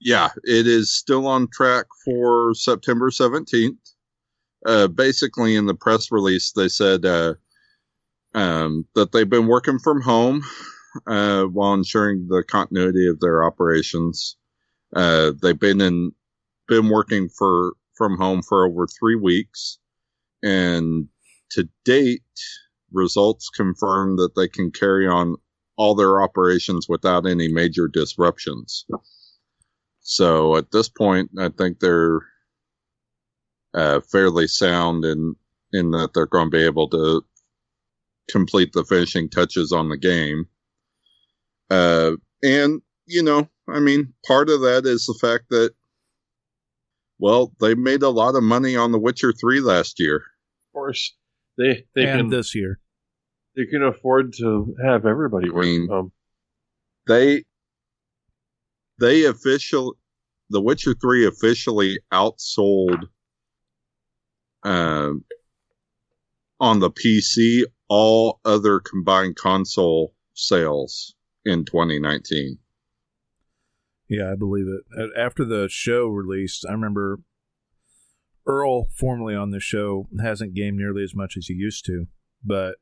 Yeah, 0.00 0.30
it 0.44 0.66
is 0.66 0.90
still 0.90 1.26
on 1.26 1.48
track 1.48 1.86
for 2.04 2.54
September 2.54 3.10
17th. 3.10 3.76
Uh, 4.64 4.86
basically, 4.88 5.56
in 5.56 5.66
the 5.66 5.74
press 5.74 6.10
release, 6.10 6.52
they 6.52 6.68
said 6.68 7.04
uh, 7.04 7.34
um, 8.34 8.86
that 8.94 9.12
they've 9.12 9.28
been 9.28 9.46
working 9.46 9.78
from 9.78 10.00
home 10.00 10.42
uh, 11.06 11.44
while 11.44 11.74
ensuring 11.74 12.28
the 12.28 12.42
continuity 12.42 13.06
of 13.08 13.20
their 13.20 13.44
operations. 13.44 14.36
Uh, 14.94 15.32
they've 15.40 15.58
been 15.58 15.80
in 15.80 16.12
been 16.66 16.88
working 16.88 17.28
for 17.28 17.72
from 17.96 18.16
home 18.16 18.42
for 18.42 18.66
over 18.66 18.86
three 18.86 19.16
weeks, 19.16 19.78
and 20.42 21.08
to 21.50 21.68
date, 21.84 22.22
results 22.92 23.48
confirm 23.50 24.16
that 24.16 24.34
they 24.36 24.48
can 24.48 24.70
carry 24.70 25.06
on 25.06 25.36
all 25.76 25.94
their 25.94 26.22
operations 26.22 26.86
without 26.88 27.26
any 27.26 27.48
major 27.48 27.88
disruptions. 27.88 28.84
So 30.10 30.56
at 30.56 30.72
this 30.72 30.88
point, 30.88 31.30
I 31.38 31.50
think 31.50 31.78
they're 31.78 32.18
uh, 33.72 34.00
fairly 34.00 34.48
sound 34.48 35.04
in 35.04 35.36
in 35.72 35.92
that 35.92 36.14
they're 36.14 36.26
going 36.26 36.50
to 36.50 36.56
be 36.56 36.64
able 36.64 36.88
to 36.88 37.24
complete 38.28 38.72
the 38.72 38.84
finishing 38.84 39.30
touches 39.30 39.70
on 39.70 39.88
the 39.88 39.96
game. 39.96 40.46
Uh, 41.70 42.16
and 42.42 42.82
you 43.06 43.22
know, 43.22 43.48
I 43.68 43.78
mean, 43.78 44.12
part 44.26 44.50
of 44.50 44.62
that 44.62 44.84
is 44.84 45.06
the 45.06 45.16
fact 45.20 45.44
that, 45.50 45.74
well, 47.20 47.52
they 47.60 47.76
made 47.76 48.02
a 48.02 48.10
lot 48.10 48.34
of 48.34 48.42
money 48.42 48.74
on 48.74 48.90
The 48.90 48.98
Witcher 48.98 49.32
Three 49.32 49.60
last 49.60 50.00
year. 50.00 50.16
Of 50.16 50.72
course, 50.72 51.14
they 51.56 51.86
they 51.94 52.08
and 52.08 52.22
can 52.22 52.28
this 52.30 52.56
year. 52.56 52.80
they 53.54 53.66
can 53.66 53.84
afford 53.84 54.32
to 54.38 54.74
have 54.84 55.06
everybody 55.06 55.50
work 55.50 55.64
mean- 55.64 55.86
from 55.86 55.94
home. 55.94 56.12
They 57.06 57.44
they 58.98 59.24
official 59.24 59.96
The 60.50 60.60
Witcher 60.60 60.94
Three 61.00 61.26
officially 61.26 62.00
outsold 62.12 63.04
um 64.62 65.24
on 66.58 66.80
the 66.80 66.90
PC 66.90 67.64
all 67.88 68.40
other 68.44 68.80
combined 68.80 69.36
console 69.36 70.14
sales 70.34 71.14
in 71.44 71.64
2019. 71.64 72.58
Yeah, 74.08 74.32
I 74.32 74.34
believe 74.34 74.66
it. 74.66 75.10
After 75.16 75.44
the 75.44 75.68
show 75.70 76.06
released, 76.06 76.66
I 76.68 76.72
remember 76.72 77.20
Earl, 78.46 78.88
formerly 78.96 79.34
on 79.34 79.50
the 79.50 79.60
show, 79.60 80.08
hasn't 80.20 80.54
gamed 80.54 80.78
nearly 80.78 81.04
as 81.04 81.14
much 81.14 81.36
as 81.36 81.46
he 81.46 81.54
used 81.54 81.84
to, 81.86 82.06
but 82.44 82.76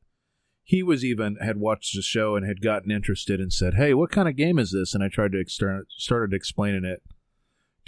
he 0.62 0.82
was 0.82 1.04
even 1.04 1.36
had 1.36 1.58
watched 1.58 1.94
the 1.94 2.02
show 2.02 2.36
and 2.36 2.46
had 2.46 2.62
gotten 2.62 2.90
interested 2.90 3.40
and 3.40 3.52
said, 3.52 3.74
"Hey, 3.74 3.92
what 3.94 4.10
kind 4.10 4.28
of 4.28 4.36
game 4.36 4.58
is 4.58 4.72
this?" 4.72 4.94
And 4.94 5.02
I 5.02 5.08
tried 5.08 5.32
to 5.32 5.40
exter- 5.40 5.86
started 5.90 6.34
explaining 6.34 6.84
it 6.84 7.02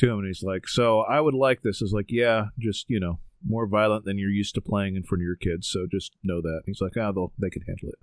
to 0.01 0.11
him, 0.11 0.19
and 0.19 0.27
he's 0.27 0.43
like, 0.43 0.69
"So 0.69 1.01
I 1.01 1.21
would 1.21 1.35
like 1.35 1.63
this." 1.63 1.81
I 1.81 1.85
was 1.85 1.93
like, 1.93 2.11
"Yeah, 2.11 2.47
just 2.59 2.87
you 2.89 3.01
know, 3.01 3.21
more 3.47 3.67
violent 3.67 4.05
than 4.05 4.19
you're 4.19 4.31
used 4.31 4.55
to 4.57 4.61
playing 4.61 4.97
in 4.97 5.03
front 5.05 5.23
of 5.23 5.27
your 5.27 5.37
kids, 5.37 5.69
so 5.69 5.87
just 5.91 6.13
know 6.23 6.41
that." 6.43 6.63
He's 6.67 6.81
like, 6.81 6.97
"Ah, 6.97 7.13
they'll 7.13 7.33
they 7.41 7.51
can 7.51 7.63
handle 7.63 7.89
it." 7.91 7.99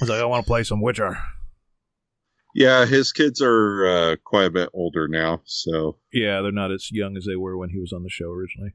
I 0.00 0.04
was 0.04 0.10
like, 0.10 0.20
"I 0.20 0.24
want 0.24 0.44
to 0.44 0.48
play 0.48 0.62
some 0.62 0.80
Witcher." 0.80 1.18
Yeah, 2.54 2.86
his 2.86 3.12
kids 3.12 3.42
are 3.42 3.86
uh, 3.86 4.16
quite 4.24 4.46
a 4.46 4.50
bit 4.50 4.70
older 4.72 5.08
now, 5.08 5.42
so 5.44 5.98
Yeah, 6.10 6.40
they're 6.40 6.52
not 6.52 6.72
as 6.72 6.90
young 6.90 7.14
as 7.14 7.26
they 7.26 7.36
were 7.36 7.54
when 7.58 7.68
he 7.68 7.78
was 7.78 7.92
on 7.92 8.02
the 8.02 8.08
show 8.08 8.30
originally. 8.30 8.70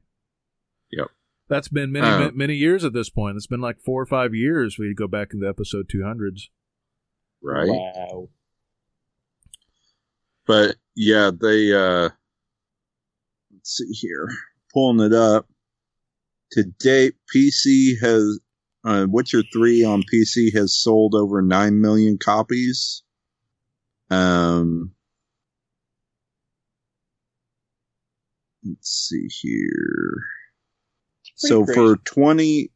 Yep. 0.92 1.08
That's 1.48 1.66
been 1.66 1.90
many, 1.90 2.06
Uh, 2.06 2.18
ma- 2.26 2.30
many 2.32 2.54
years 2.54 2.84
at 2.84 2.92
this 2.92 3.10
point. 3.10 3.36
It's 3.36 3.48
been 3.48 3.60
like 3.60 3.80
four 3.80 4.00
or 4.00 4.06
five 4.06 4.36
years. 4.36 4.78
We 4.78 4.94
go 4.94 5.08
back 5.08 5.34
into 5.34 5.48
episode 5.48 5.88
200s. 5.88 6.50
right. 7.42 7.66
Wow. 7.66 8.28
But 10.46 10.76
yeah, 10.94 11.30
they 11.38 11.72
uh 11.72 12.10
let's 13.52 13.76
see 13.76 13.92
here. 13.92 14.28
Pulling 14.72 15.04
it 15.04 15.14
up. 15.14 15.46
To 16.52 16.64
date, 16.80 17.14
PC 17.34 17.94
has 18.02 18.40
uh, 18.84 19.06
Witcher 19.08 19.42
3 19.52 19.84
on 19.84 20.02
PC 20.12 20.52
has 20.54 20.76
sold 20.76 21.14
over 21.14 21.40
9 21.40 21.80
million 21.80 22.18
copies. 22.18 23.02
Um 24.10 24.92
Let's 28.64 29.08
see 29.08 29.26
here. 29.40 30.22
So 31.34 31.64
crazy. 31.64 31.74
for 31.74 31.96
20 31.96 32.70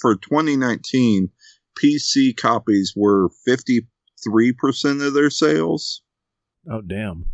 for 0.00 0.14
2019, 0.16 1.30
PC 1.76 2.36
copies 2.36 2.92
were 2.94 3.28
53% 3.48 3.86
of 5.06 5.14
their 5.14 5.30
sales. 5.30 6.02
Oh, 6.70 6.80
damn. 6.80 7.26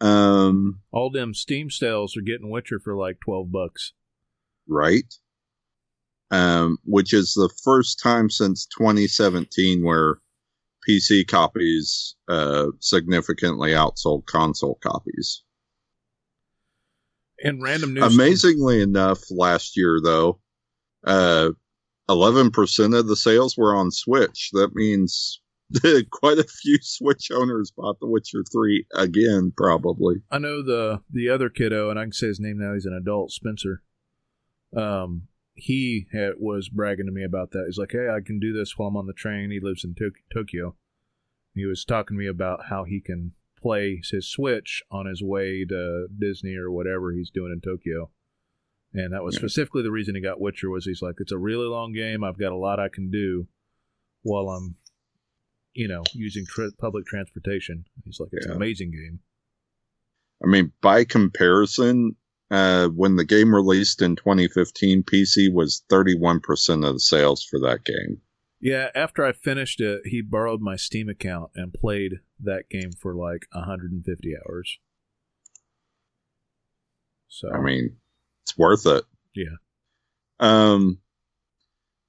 Um 0.00 0.80
All 0.90 1.10
them 1.10 1.34
Steam 1.34 1.70
sales 1.70 2.16
are 2.16 2.22
getting 2.22 2.50
Witcher 2.50 2.80
for 2.80 2.94
like 2.96 3.18
12 3.20 3.50
bucks. 3.50 3.92
right? 4.68 5.12
Um, 6.30 6.78
which 6.84 7.12
is 7.12 7.34
the 7.34 7.50
first 7.62 8.00
time 8.02 8.28
since 8.28 8.66
2017 8.66 9.84
where 9.84 10.18
PC 10.88 11.26
copies 11.26 12.16
uh, 12.28 12.66
significantly 12.80 13.70
outsold 13.70 14.26
console 14.26 14.78
copies. 14.82 15.42
And 17.42 17.62
random 17.62 17.94
news. 17.94 18.14
Amazingly 18.14 18.80
enough, 18.80 19.20
last 19.30 19.76
year 19.76 20.00
though, 20.02 20.40
uh, 21.06 21.50
11% 22.08 22.98
of 22.98 23.06
the 23.06 23.16
sales 23.16 23.56
were 23.56 23.74
on 23.74 23.90
Switch. 23.90 24.50
That 24.52 24.74
means 24.74 25.40
quite 26.10 26.38
a 26.38 26.44
few 26.44 26.78
Switch 26.82 27.30
owners 27.32 27.72
bought 27.76 27.98
The 28.00 28.06
Witcher 28.06 28.44
3 28.52 28.86
again, 28.94 29.52
probably. 29.56 30.16
I 30.30 30.38
know 30.38 30.62
the 30.62 31.00
the 31.10 31.28
other 31.28 31.48
kiddo, 31.48 31.90
and 31.90 31.98
I 31.98 32.04
can 32.04 32.12
say 32.12 32.26
his 32.28 32.40
name 32.40 32.58
now. 32.58 32.74
He's 32.74 32.86
an 32.86 32.92
adult, 32.94 33.30
Spencer. 33.32 33.82
Um, 34.76 35.28
he 35.54 36.06
had, 36.12 36.32
was 36.38 36.68
bragging 36.68 37.06
to 37.06 37.12
me 37.12 37.22
about 37.24 37.52
that. 37.52 37.64
He's 37.66 37.78
like, 37.78 37.92
"Hey, 37.92 38.08
I 38.08 38.20
can 38.24 38.38
do 38.40 38.52
this 38.52 38.76
while 38.76 38.88
I'm 38.88 38.96
on 38.96 39.06
the 39.06 39.12
train." 39.12 39.50
He 39.50 39.60
lives 39.60 39.84
in 39.84 39.94
Tok- 39.94 40.22
Tokyo. 40.32 40.74
He 41.54 41.64
was 41.64 41.84
talking 41.84 42.16
to 42.16 42.20
me 42.20 42.26
about 42.26 42.66
how 42.68 42.84
he 42.84 43.00
can 43.00 43.32
play 43.60 44.02
his 44.10 44.28
Switch 44.30 44.82
on 44.90 45.06
his 45.06 45.22
way 45.22 45.64
to 45.64 46.08
Disney 46.18 46.56
or 46.56 46.70
whatever 46.70 47.12
he's 47.12 47.30
doing 47.30 47.52
in 47.52 47.60
Tokyo. 47.60 48.10
And 48.92 49.12
that 49.12 49.22
was 49.24 49.36
Yeah. 49.36 49.40
specifically 49.40 49.82
the 49.82 49.90
reason 49.92 50.14
he 50.16 50.20
got 50.20 50.40
Witcher. 50.40 50.68
Was 50.70 50.84
he's 50.86 51.00
like, 51.02 51.16
"It's 51.20 51.32
a 51.32 51.38
really 51.38 51.66
long 51.66 51.92
game. 51.92 52.24
I've 52.24 52.38
got 52.38 52.52
a 52.52 52.56
lot 52.56 52.80
I 52.80 52.88
can 52.88 53.10
do 53.10 53.46
while 54.22 54.48
I'm, 54.48 54.74
you 55.74 55.88
know, 55.88 56.02
using 56.12 56.44
tr- 56.46 56.68
public 56.78 57.06
transportation." 57.06 57.84
He's 58.04 58.18
like, 58.20 58.30
"It's 58.32 58.46
Yeah. 58.46 58.52
an 58.52 58.56
amazing 58.56 58.92
game." 58.92 59.20
I 60.42 60.46
mean, 60.48 60.72
by 60.80 61.04
comparison, 61.04 62.16
uh, 62.50 62.88
when 62.88 63.16
the 63.16 63.24
game 63.24 63.54
released 63.54 64.02
in 64.02 64.16
2015, 64.16 65.02
PC 65.02 65.48
was 65.52 65.82
31% 65.88 66.84
of 66.84 66.94
the 66.94 67.00
sales 67.00 67.42
for 67.44 67.58
that 67.60 67.84
game. 67.84 68.20
Yeah, 68.60 68.90
after 68.94 69.24
I 69.24 69.32
finished 69.32 69.80
it, 69.80 70.02
he 70.06 70.22
borrowed 70.22 70.60
my 70.62 70.76
Steam 70.76 71.08
account 71.08 71.50
and 71.54 71.72
played 71.72 72.20
that 72.40 72.68
game 72.70 72.92
for 72.92 73.14
like 73.14 73.46
150 73.52 74.34
hours. 74.36 74.78
So 77.28 77.50
I 77.50 77.60
mean, 77.60 77.96
it's 78.42 78.56
worth 78.56 78.86
it. 78.86 79.04
Yeah. 79.34 79.56
Um, 80.40 80.98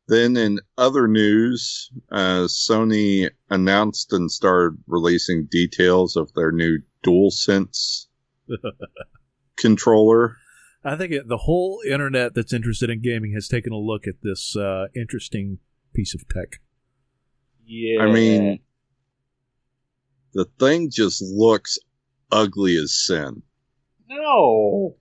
then 0.07 0.37
in 0.37 0.59
other 0.77 1.07
news, 1.07 1.91
uh, 2.11 2.45
Sony 2.47 3.29
announced 3.49 4.13
and 4.13 4.31
started 4.31 4.77
releasing 4.87 5.45
details 5.45 6.15
of 6.15 6.33
their 6.33 6.51
new 6.51 6.79
DualSense 7.05 8.07
controller. 9.57 10.37
I 10.83 10.95
think 10.95 11.11
it, 11.11 11.27
the 11.27 11.37
whole 11.37 11.81
internet 11.87 12.35
that's 12.35 12.53
interested 12.53 12.89
in 12.89 13.01
gaming 13.01 13.33
has 13.33 13.47
taken 13.47 13.73
a 13.73 13.77
look 13.77 14.05
at 14.07 14.21
this 14.21 14.55
uh, 14.55 14.87
interesting 14.95 15.57
piece 15.93 16.13
of 16.13 16.27
tech. 16.27 16.59
Yeah. 17.65 18.03
I 18.03 18.11
mean, 18.11 18.59
the 20.33 20.45
thing 20.59 20.91
just 20.91 21.23
looks 21.23 21.79
ugly 22.31 22.75
as 22.75 22.93
sin. 22.95 23.41
no, 24.07 24.97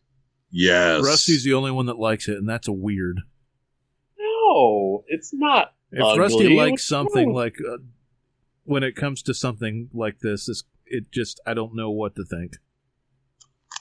Yes. 0.56 1.02
Rusty's 1.02 1.42
the 1.42 1.52
only 1.54 1.72
one 1.72 1.86
that 1.86 1.98
likes 1.98 2.28
it, 2.28 2.36
and 2.36 2.48
that's 2.48 2.68
a 2.68 2.72
weird. 2.72 3.22
No, 5.14 5.18
it's 5.18 5.32
not. 5.34 5.74
If 5.92 6.02
Ugly. 6.04 6.18
Rusty 6.18 6.56
likes 6.56 6.70
What's 6.72 6.86
something 6.88 7.26
wrong? 7.28 7.36
like 7.36 7.56
uh, 7.68 7.78
when 8.64 8.82
it 8.82 8.96
comes 8.96 9.22
to 9.22 9.34
something 9.34 9.90
like 9.92 10.18
this, 10.20 10.46
this 10.46 10.64
it 10.86 11.10
just 11.12 11.40
I 11.46 11.54
don't 11.54 11.74
know 11.74 11.90
what 11.90 12.16
to 12.16 12.24
think. 12.24 12.56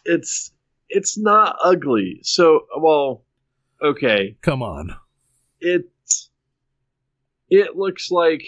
It's 0.06 0.52
it's 0.90 1.18
not 1.18 1.56
ugly. 1.64 2.20
So, 2.24 2.62
well, 2.78 3.24
okay, 3.82 4.38
Come 4.42 4.62
on. 4.62 4.96
it 5.60 5.90
it 7.50 7.76
looks 7.76 8.12
like 8.12 8.44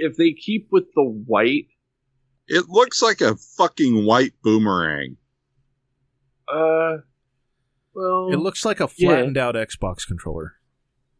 if 0.00 0.16
they 0.16 0.32
keep 0.32 0.68
with 0.70 0.84
the 0.94 1.02
white, 1.02 1.66
It 2.48 2.68
looks 2.68 3.02
like 3.02 3.20
a 3.20 3.36
fucking 3.36 4.04
white 4.06 4.32
boomerang. 4.42 5.16
uh, 6.48 6.98
well, 7.94 8.28
It 8.32 8.36
looks 8.38 8.64
like 8.64 8.80
a 8.80 8.88
Yeah. 8.96 9.08
flattened 9.08 9.36
out 9.38 9.54
Xbox 9.56 10.06
controller. 10.06 10.54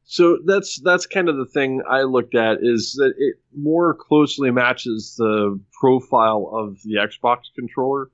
So 0.08 0.38
that's 0.46 0.80
that's 0.82 1.04
kind 1.04 1.28
of 1.28 1.36
the 1.36 1.46
thing 1.46 1.82
I 1.88 2.02
looked 2.02 2.36
at 2.36 2.58
is 2.62 2.94
that 2.98 3.14
it 3.18 3.36
more 3.52 3.92
closely 3.92 4.52
matches 4.52 5.16
the 5.18 5.60
profile 5.80 6.48
of 6.52 6.80
the 6.84 6.94
Xbox 6.94 7.46
controller. 7.56 8.10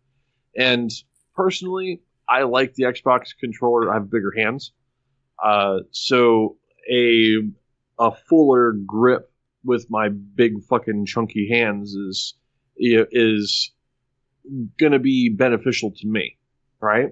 And 0.57 0.91
personally, 1.37 2.01
I 2.27 2.45
like 2.45 2.75
the 2.75 2.85
Xbox 2.85 3.37
controller. 3.39 3.91
I 3.91 3.95
have 3.95 4.11
bigger 4.11 4.33
hands, 4.35 4.73
uh, 5.43 5.81
so 5.91 6.57
a 6.91 7.37
a 7.99 8.13
fuller 8.13 8.73
grip 8.73 9.31
with 9.63 9.87
my 9.91 10.09
big 10.09 10.63
fucking 10.65 11.05
chunky 11.05 11.51
hands 11.51 11.93
is 11.93 12.35
is 12.79 13.71
gonna 14.79 14.99
be 14.99 15.29
beneficial 15.29 15.93
to 15.99 16.07
me, 16.07 16.39
right? 16.81 17.11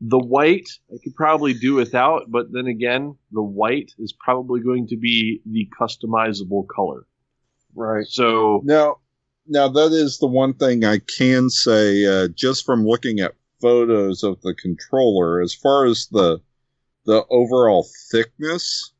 The 0.00 0.18
white 0.18 0.68
I 0.90 0.96
could 1.02 1.14
probably 1.14 1.52
do 1.52 1.74
without, 1.74 2.30
but 2.30 2.52
then 2.52 2.66
again, 2.66 3.16
the 3.32 3.42
white 3.42 3.92
is 3.98 4.14
probably 4.18 4.60
going 4.60 4.86
to 4.88 4.96
be 4.96 5.42
the 5.44 5.68
customizable 5.78 6.66
color. 6.74 7.06
Right. 7.74 8.06
So 8.06 8.62
Now, 8.64 8.96
now 9.46 9.68
that 9.68 9.92
is 9.92 10.18
the 10.18 10.26
one 10.26 10.54
thing 10.54 10.84
I 10.84 10.98
can 10.98 11.50
say, 11.50 12.04
uh, 12.06 12.28
just 12.34 12.64
from 12.64 12.84
looking 12.84 13.20
at 13.20 13.34
photos 13.60 14.22
of 14.22 14.40
the 14.40 14.54
controller. 14.54 15.40
As 15.40 15.54
far 15.54 15.86
as 15.86 16.08
the 16.10 16.40
the 17.06 17.24
overall 17.30 17.86
thickness, 18.10 18.92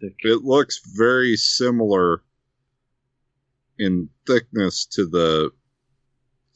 Thick. 0.00 0.14
it 0.20 0.42
looks 0.44 0.80
very 0.96 1.36
similar 1.36 2.22
in 3.78 4.08
thickness 4.26 4.86
to 4.86 5.06
the 5.06 5.50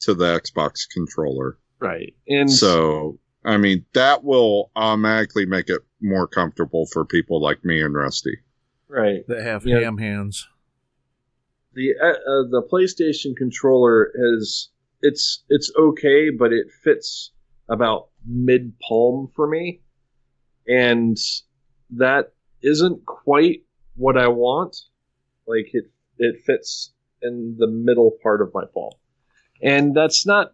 to 0.01 0.13
the 0.13 0.25
Xbox 0.25 0.87
controller. 0.91 1.57
Right. 1.79 2.15
And 2.27 2.51
So, 2.51 3.19
I 3.47 3.55
mean, 3.57 3.85
that 3.93 4.23
will 4.25 4.71
automatically 4.75 5.45
make 5.45 5.69
it 5.69 5.81
more 6.01 6.27
comfortable 6.27 6.85
for 6.91 7.05
people 7.05 7.41
like 7.41 7.63
me 7.63 7.81
and 7.81 7.95
Rusty. 7.95 8.37
right. 8.89 9.25
That 9.27 9.41
have 9.41 9.65
Yeah. 9.65 9.79
ham 9.79 9.97
hands. 9.97 10.47
the 11.73 11.93
uh, 12.01 12.07
uh, 12.07 12.43
the 12.49 12.61
PlayStation 12.71 13.35
controller 13.37 14.11
is 14.15 14.69
it's 15.01 15.43
it's 15.49 15.71
okay, 15.77 16.29
but 16.29 16.51
it 16.51 16.67
fits 16.83 17.31
about 17.69 18.09
mid 18.25 18.73
palm 18.79 19.29
for 19.35 19.47
me, 19.47 19.81
and 20.67 21.17
that 21.91 22.33
isn't 22.61 23.05
quite 23.05 23.63
what 23.95 24.17
I 24.17 24.27
want. 24.27 24.75
Like 25.45 25.69
it 25.73 25.85
it 26.17 26.41
fits 26.45 26.93
in 27.21 27.55
the 27.57 27.67
middle 27.67 28.11
part 28.23 28.41
of 28.41 28.53
my 28.53 28.63
palm, 28.73 28.91
and 29.61 29.95
that's 29.95 30.25
not 30.25 30.53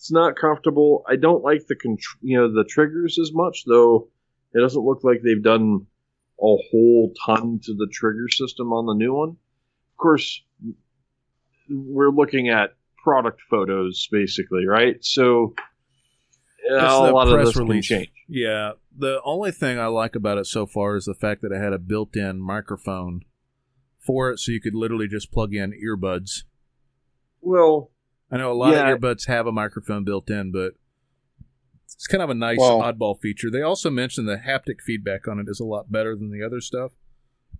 it's 0.00 0.10
not 0.10 0.34
comfortable. 0.34 1.04
I 1.06 1.16
don't 1.16 1.44
like 1.44 1.66
the 1.66 1.76
contr- 1.76 2.22
you 2.22 2.38
know 2.38 2.50
the 2.50 2.64
triggers 2.64 3.18
as 3.20 3.32
much 3.34 3.64
though. 3.66 4.08
It 4.54 4.60
doesn't 4.60 4.82
look 4.82 5.04
like 5.04 5.20
they've 5.22 5.42
done 5.42 5.86
a 6.40 6.56
whole 6.70 7.12
ton 7.26 7.60
to 7.64 7.74
the 7.74 7.86
trigger 7.92 8.28
system 8.30 8.72
on 8.72 8.86
the 8.86 8.94
new 8.94 9.14
one 9.14 9.36
of 10.00 10.02
course, 10.02 10.42
we're 11.68 12.10
looking 12.10 12.48
at 12.48 12.74
product 13.04 13.42
photos 13.50 14.08
basically, 14.10 14.66
right? 14.66 14.96
So 15.04 15.52
uh, 16.70 16.76
a 16.76 17.12
lot 17.12 17.28
of 17.28 17.44
this 17.44 17.54
can 17.54 17.82
change. 17.82 18.08
Yeah. 18.26 18.72
The 18.96 19.20
only 19.26 19.50
thing 19.52 19.78
I 19.78 19.86
like 19.86 20.16
about 20.16 20.38
it 20.38 20.46
so 20.46 20.64
far 20.64 20.96
is 20.96 21.04
the 21.04 21.14
fact 21.14 21.42
that 21.42 21.52
it 21.52 21.60
had 21.60 21.74
a 21.74 21.78
built 21.78 22.16
in 22.16 22.40
microphone 22.40 23.26
for 23.98 24.30
it 24.30 24.38
so 24.38 24.52
you 24.52 24.60
could 24.62 24.74
literally 24.74 25.06
just 25.06 25.30
plug 25.30 25.54
in 25.54 25.72
earbuds. 25.72 26.44
Well, 27.42 27.90
I 28.30 28.36
know 28.38 28.52
a 28.52 28.54
lot 28.54 28.72
Yeah. 28.72 28.88
of 28.90 29.00
earbuds 29.00 29.26
have 29.26 29.46
a 29.46 29.52
microphone 29.52 30.04
built 30.04 30.30
in, 30.30 30.52
but 30.52 30.74
it's 31.84 32.06
kind 32.06 32.22
of 32.22 32.30
a 32.30 32.34
nice 32.34 32.58
Well- 32.58 32.80
oddball 32.82 33.20
feature. 33.20 33.50
They 33.50 33.62
also 33.62 33.90
mentioned 33.90 34.28
the 34.28 34.36
haptic 34.36 34.80
feedback 34.80 35.26
on 35.28 35.38
it 35.40 35.46
is 35.48 35.60
a 35.60 35.64
lot 35.64 35.90
better 35.90 36.14
than 36.16 36.30
the 36.30 36.42
other 36.42 36.60
stuff. 36.60 36.92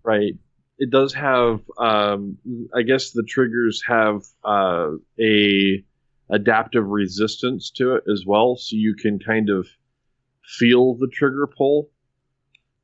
right. 0.02 0.34
It 0.82 0.88
does 0.88 1.12
have, 1.12 1.60
um, 1.76 2.38
I 2.74 2.80
guess 2.82 3.10
the 3.10 3.22
triggers 3.22 3.82
have 3.86 4.22
uh, 4.42 4.92
a 5.20 5.84
adaptive 6.30 6.86
resistance 6.86 7.70
to 7.72 7.96
it 7.96 8.04
as 8.10 8.24
well, 8.26 8.56
so 8.56 8.76
you 8.76 8.94
can 8.94 9.18
kind 9.18 9.50
of 9.50 9.68
feel 10.58 10.94
the 10.94 11.08
trigger 11.12 11.46
pull 11.46 11.90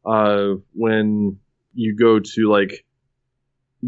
uh, 0.04 0.56
when 0.74 1.38
you 1.72 1.96
go 1.96 2.18
to 2.20 2.50
like 2.50 2.84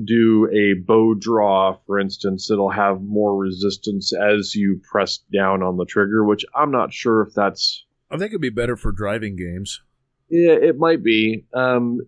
do 0.05 0.49
a 0.53 0.81
bow 0.81 1.15
draw, 1.15 1.77
for 1.87 1.99
instance, 1.99 2.51
it'll 2.51 2.71
have 2.71 3.01
more 3.01 3.37
resistance 3.37 4.13
as 4.13 4.55
you 4.55 4.81
press 4.91 5.19
down 5.33 5.63
on 5.63 5.77
the 5.77 5.87
trigger, 5.87 6.25
which 6.25 6.45
I'm 6.55 6.71
not 6.71 6.93
sure 6.93 7.23
if 7.23 7.35
that's. 7.35 7.85
I 8.11 8.17
think 8.17 8.31
it'd 8.31 8.41
be 8.41 8.51
better 8.51 8.77
for 8.77 8.93
driving 8.93 9.37
games. 9.37 9.81
Yeah, 10.29 10.53
it 10.53 10.79
might 10.79 11.03
be. 11.03 11.47
Um, 11.55 12.01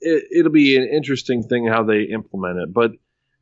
it, 0.00 0.24
it'll 0.34 0.52
be 0.52 0.76
an 0.76 0.88
interesting 0.88 1.42
thing 1.42 1.66
how 1.66 1.84
they 1.84 2.02
implement 2.02 2.58
it. 2.58 2.72
But 2.72 2.92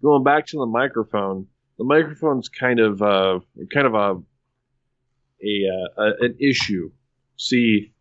going 0.03 0.25
back 0.25 0.47
to 0.49 0.59
the 0.59 0.67
microphone, 0.67 1.47
the 1.79 1.85
microphone's 1.85 2.49
kind 2.49 2.81
of 2.81 3.03
uh, 3.03 3.41
kind 3.73 3.87
of 3.87 3.95
a 3.95 4.23
a, 5.43 5.63
uh, 5.69 6.03
a 6.03 6.25
an 6.25 6.37
issue. 6.41 6.91
See, 7.37 7.93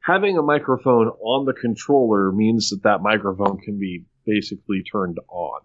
having 0.00 0.38
a 0.38 0.42
microphone 0.42 1.08
on 1.08 1.44
the 1.44 1.52
controller 1.52 2.32
means 2.32 2.70
that 2.70 2.82
that 2.84 3.02
microphone 3.02 3.58
can 3.58 3.78
be 3.78 4.04
basically 4.30 4.82
turned 4.82 5.18
on 5.28 5.60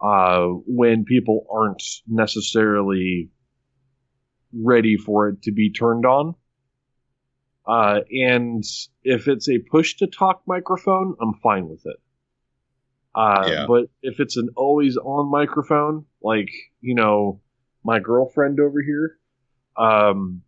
uh, 0.00 0.46
when 0.66 1.04
people 1.04 1.46
aren't 1.52 1.82
necessarily 2.08 3.30
ready 4.52 4.96
for 4.96 5.28
it 5.28 5.42
to 5.42 5.52
be 5.52 5.70
turned 5.70 6.04
on. 6.04 6.34
Uh, 7.66 8.00
and 8.10 8.64
if 9.04 9.28
it's 9.28 9.48
a 9.48 9.58
push 9.70 9.96
to 9.96 10.06
talk 10.06 10.42
microphone, 10.46 11.14
I'm 11.20 11.34
fine 11.34 11.68
with 11.68 11.82
it. 11.86 11.96
Uh, 13.14 13.44
Yeah. 13.46 13.66
But 13.66 13.84
if 14.02 14.18
it's 14.18 14.36
an 14.36 14.48
always 14.56 14.96
on 14.96 15.30
microphone, 15.30 16.06
like, 16.22 16.50
you 16.80 16.94
know, 16.94 17.40
my 17.84 18.00
girlfriend 18.00 18.58
over 18.60 18.82
here, 18.82 19.18
um, 19.76 20.42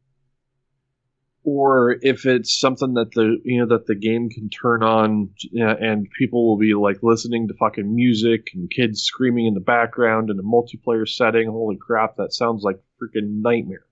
or 1.45 1.97
if 2.03 2.25
it's 2.25 2.59
something 2.59 2.95
that 2.95 3.11
the 3.13 3.39
you 3.45 3.61
know 3.61 3.67
that 3.67 3.87
the 3.87 3.95
game 3.95 4.29
can 4.31 4.49
turn 4.49 4.83
on 4.83 5.31
you 5.39 5.65
know, 5.65 5.75
and 5.81 6.09
people 6.17 6.47
will 6.47 6.59
be 6.59 6.75
like 6.75 6.99
listening 7.03 7.49
to 7.49 7.55
fucking 7.55 7.95
music 7.95 8.51
and 8.55 8.71
kids 8.71 9.03
screaming 9.03 9.47
in 9.47 9.55
the 9.55 9.61
background 9.61 10.31
in 10.31 10.39
a 10.39 10.43
multiplayer 10.43 11.09
setting 11.09 11.51
holy 11.51 11.77
crap 11.77 12.17
that 12.17 12.33
sounds 12.33 12.63
like 12.63 12.77
freaking 13.01 13.43
nightmare. 13.43 13.87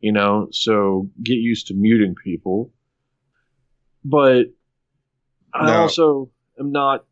You 0.00 0.12
know 0.12 0.48
so 0.52 1.10
get 1.22 1.34
used 1.34 1.68
to 1.68 1.74
muting 1.74 2.14
people. 2.14 2.72
But 4.04 4.46
i 5.52 5.76
also 5.76 6.30
am 6.58 6.72
not 6.72 7.04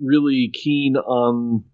really 0.00 0.50
keen 0.52 0.96
on 0.96 1.64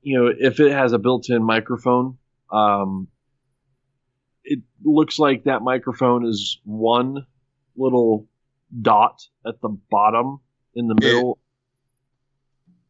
you 0.00 0.18
know 0.18 0.32
if 0.36 0.60
it 0.60 0.72
has 0.72 0.92
a 0.92 0.98
built-in 0.98 1.42
microphone 1.42 2.16
um 2.52 3.08
it 4.44 4.60
looks 4.84 5.18
like 5.18 5.44
that 5.44 5.62
microphone 5.62 6.26
is 6.26 6.58
one 6.64 7.26
little 7.76 8.26
dot 8.80 9.22
at 9.46 9.60
the 9.60 9.68
bottom 9.90 10.40
in 10.74 10.88
the 10.88 10.94
middle 10.94 11.38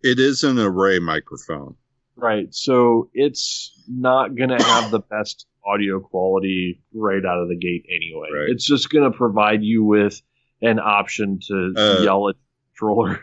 It 0.03 0.19
is 0.19 0.43
an 0.45 0.59
array 0.59 0.99
microphone. 0.99 1.77
right 2.16 2.53
so 2.55 3.11
it's 3.15 3.73
not 3.89 4.35
going 4.37 4.51
to 4.51 4.62
have 4.62 4.91
the 4.91 5.01
best 5.01 5.47
audio 5.65 6.01
quality 6.01 6.83
right 6.95 7.24
out 7.24 7.39
of 7.41 7.49
the 7.49 7.57
gate 7.57 7.85
anyway 7.89 8.29
Right. 8.33 8.49
it's 8.51 8.66
just 8.66 8.91
going 8.91 9.11
to 9.11 9.16
provide 9.16 9.62
you 9.62 9.85
with 9.85 10.20
an 10.61 10.79
option 10.79 11.39
to 11.49 11.73
Uh, 11.77 12.01
yell 12.03 12.29
at 12.29 12.37
the 12.37 12.41
controller 12.79 13.20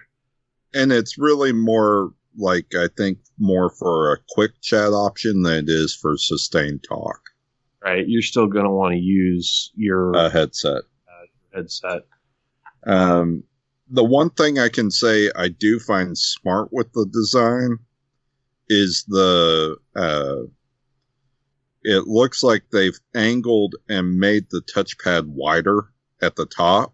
And 0.73 0.91
it's 0.91 1.17
really 1.17 1.51
more 1.51 2.11
like, 2.37 2.75
I 2.75 2.87
think, 2.95 3.17
more 3.39 3.71
for 3.71 4.13
a 4.13 4.17
quick 4.29 4.51
chat 4.61 4.93
option 4.93 5.41
than 5.41 5.63
it 5.65 5.69
is 5.69 5.95
for 5.95 6.15
sustained 6.15 6.85
talk. 6.87 7.19
Right 7.83 8.07
you're 8.07 8.21
still 8.21 8.47
going 8.47 8.65
to 8.65 8.71
want 8.71 8.93
to 8.93 8.99
use 8.99 9.71
your 9.75 10.11
A 10.15 10.29
headset. 10.29 10.83
headset 11.53 12.03
Um, 12.85 13.43
the 13.89 14.03
one 14.03 14.29
thing 14.29 14.59
I 14.59 14.69
can 14.69 14.91
say 14.91 15.31
I 15.35 15.49
do 15.49 15.79
find 15.79 16.17
smart 16.17 16.69
with 16.71 16.91
the 16.93 17.05
design 17.11 17.79
is 18.67 19.03
the 19.07 19.77
uh, 19.95 20.43
it 21.83 22.07
looks 22.07 22.43
like 22.43 22.63
they've 22.71 22.99
angled 23.15 23.75
and 23.87 24.17
made 24.19 24.45
the 24.51 24.61
touchpad 24.73 25.25
wider 25.27 25.89
at 26.21 26.35
the 26.35 26.45
top, 26.45 26.93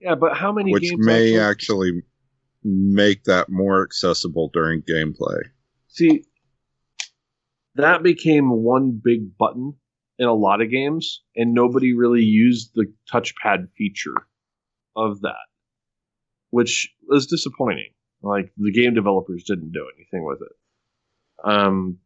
yeah 0.00 0.14
but 0.14 0.36
how 0.36 0.50
many 0.52 0.72
which 0.72 0.82
games 0.90 1.06
may 1.06 1.38
actually- 1.38 1.90
actually 1.90 2.02
make 2.66 3.24
that 3.24 3.50
more 3.50 3.82
accessible 3.82 4.50
during 4.54 4.80
gameplay. 4.82 5.38
See, 5.88 6.24
that 7.74 8.02
became 8.02 8.48
one 8.50 8.92
big 9.04 9.36
button 9.36 9.74
in 10.18 10.26
a 10.26 10.34
lot 10.34 10.60
of 10.60 10.70
games, 10.70 11.22
and 11.36 11.54
nobody 11.54 11.94
really 11.94 12.22
used 12.22 12.70
the 12.74 12.92
touchpad 13.12 13.68
feature 13.76 14.26
of 14.96 15.20
that, 15.22 15.46
which 16.50 16.92
was 17.08 17.26
disappointing. 17.26 17.90
Like 18.22 18.52
the 18.56 18.72
game 18.72 18.94
developers 18.94 19.44
didn't 19.44 19.72
do 19.72 19.86
anything 19.96 20.24
with 20.24 20.40
it. 20.40 21.50
Um, 21.50 21.98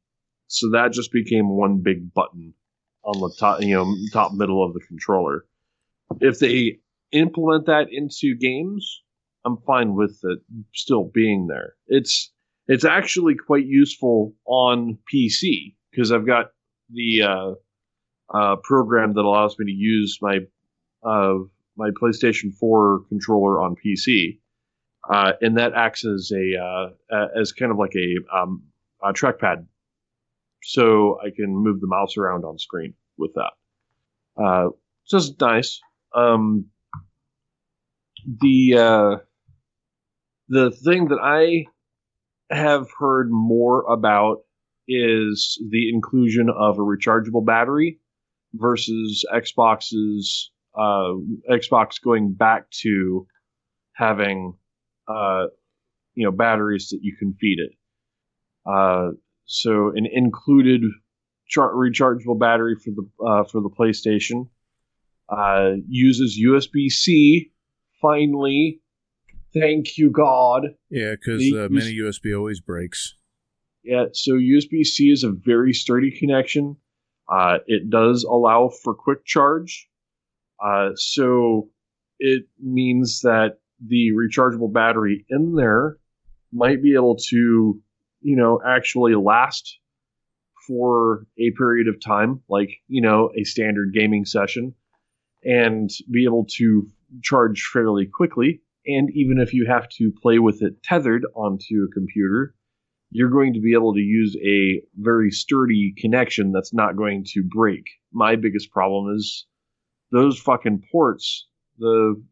so 0.49 0.71
that 0.71 0.93
just 0.93 1.13
became 1.13 1.49
one 1.49 1.81
big 1.83 2.13
button 2.13 2.55
on 3.05 3.21
the 3.21 3.35
top, 3.39 3.61
you 3.63 3.75
know, 3.75 3.95
top 4.13 4.33
middle 4.33 4.65
of 4.65 4.75
the 4.75 4.81
controller. 4.81 5.45
If 6.21 6.39
they 6.39 6.79
implement 7.13 7.67
that 7.67 7.89
into 7.93 8.35
games, 8.35 9.03
I'm 9.45 9.59
fine 9.67 9.95
with 9.95 10.19
it 10.25 10.41
still 10.75 11.05
being 11.05 11.47
there. 11.47 11.75
It's 11.87 12.33
it's 12.67 12.85
actually 12.85 13.35
quite 13.35 13.67
useful 13.67 14.35
on 14.45 14.99
PC 15.13 15.75
because 15.91 16.13
I've 16.13 16.27
got 16.27 16.47
the 16.91 17.23
uh, 17.23 17.51
uh, 18.33 18.57
program 18.63 19.15
that 19.15 19.25
allows 19.25 19.59
me 19.59 19.67
to 19.67 19.77
use 19.77 20.19
my 20.21 20.41
uh, 21.03 21.39
my 21.77 21.91
PlayStation 21.91 22.53
4 22.55 23.03
controller 23.09 23.61
on 23.61 23.77
PC, 23.77 24.41
uh, 25.09 25.33
and 25.41 25.57
that 25.59 25.73
acts 25.75 26.05
as 26.05 26.33
a 26.35 26.61
uh, 26.61 27.27
as 27.41 27.53
kind 27.53 27.71
of 27.71 27.79
like 27.79 27.95
a, 27.97 28.37
um, 28.37 28.65
a 29.03 29.13
trackpad, 29.13 29.67
so 30.63 31.19
I 31.21 31.31
can 31.35 31.55
move 31.57 31.81
the 31.81 31.87
mouse 31.87 32.17
around 32.17 32.45
on 32.45 32.59
screen 32.59 32.95
with 33.17 33.33
that. 33.35 33.53
Uh, 34.43 34.71
so 35.05 35.19
it's 35.19 35.33
nice. 35.41 35.81
Um, 36.15 36.67
the 38.41 38.75
uh, 38.77 39.17
the 40.49 40.71
thing 40.71 41.09
that 41.09 41.21
I 41.23 41.67
have 42.51 42.89
heard 42.99 43.31
more 43.31 43.83
about 43.91 44.39
is 44.87 45.63
the 45.71 45.91
inclusion 45.91 46.49
of 46.49 46.79
a 46.79 46.83
rechargeable 46.83 47.45
battery 47.45 48.01
versus 48.55 49.25
Xbox's 49.33 50.51
uh, 50.77 51.15
Xbox 51.51 52.03
going 52.03 52.33
back 52.33 52.71
to 52.83 53.27
having 53.95 54.55
uh, 55.09 55.47
you 56.15 56.25
know 56.25 56.33
batteries 56.33 56.89
that 56.91 57.01
you 57.03 57.17
can 57.19 57.35
feed 57.41 57.59
it. 57.59 57.73
Uh, 58.67 59.11
so 59.47 59.93
an 59.95 60.07
included 60.11 60.83
char- 61.49 61.75
rechargeable 61.75 62.39
battery 62.39 62.77
for 62.77 62.91
the 62.91 63.25
uh, 63.25 63.45
for 63.45 63.61
the 63.61 63.71
PlayStation 63.71 64.49
uh, 65.29 65.77
uses 65.89 66.41
USB 66.45 66.89
C. 66.91 67.51
Finally, 68.01 68.81
thank 69.53 69.99
you 69.99 70.11
God. 70.11 70.69
Yeah, 70.91 71.13
because 71.13 71.43
uh, 71.53 71.69
mini 71.71 71.97
USB 71.99 72.37
always 72.37 72.61
breaks. 72.61 73.15
Yeah, 73.83 74.07
so 74.13 74.33
USB 74.33 74.85
C 74.85 75.11
is 75.11 75.25
a 75.25 75.31
very 75.31 75.73
sturdy 75.73 76.11
connection. 76.11 76.77
Uh, 77.29 77.59
it 77.67 77.91
does 77.91 78.25
allow 78.25 78.71
for 78.83 78.95
quick 78.95 79.25
charge. 79.25 79.89
Uh, 80.65 80.91
so 80.95 81.69
it 82.19 82.45
means 82.61 83.21
that 83.21 83.59
the 83.87 84.11
rechargeable 84.13 84.73
battery 84.73 85.25
in 85.29 85.55
there 85.55 85.99
might 86.53 86.83
be 86.83 86.95
able 86.95 87.17
to, 87.17 87.81
you 88.21 88.37
know, 88.37 88.61
actually 88.67 89.15
last 89.15 89.79
for 90.67 91.27
a 91.39 91.51
period 91.57 91.89
of 91.89 92.01
time, 92.01 92.41
like, 92.49 92.71
you 92.89 93.01
know, 93.01 93.31
a 93.39 93.45
standard 93.45 93.93
gaming 93.95 94.25
session, 94.25 94.75
and 95.45 95.91
be 96.11 96.25
able 96.25 96.47
to 96.57 96.87
charge 97.23 97.63
fairly 97.73 98.07
quickly. 98.07 98.61
And 98.87 99.11
even 99.15 99.39
if 99.39 99.53
you 99.53 99.67
have 99.67 99.89
to 99.99 100.13
play 100.23 100.39
with 100.39 100.63
it 100.63 100.83
tethered 100.83 101.25
onto 101.35 101.85
a 101.85 101.93
computer, 101.93 102.55
you're 103.11 103.31
going 103.31 103.55
to 103.55 103.61
be 103.61 103.73
able 103.73 103.95
to 103.95 104.01
use 104.01 104.37
a 104.45 104.83
very 104.97 105.31
sturdy 105.31 105.95
connection 105.97 106.53
that's 106.53 106.75
not 106.75 106.97
going 106.97 107.25
to 107.33 107.43
break. 107.43 107.85
My 108.13 108.37
biggest 108.37 108.71
problem 108.71 109.15
is 109.17 109.47
those 110.11 110.39
fucking 110.39 110.85
ports, 110.91 111.47
the 111.79 112.23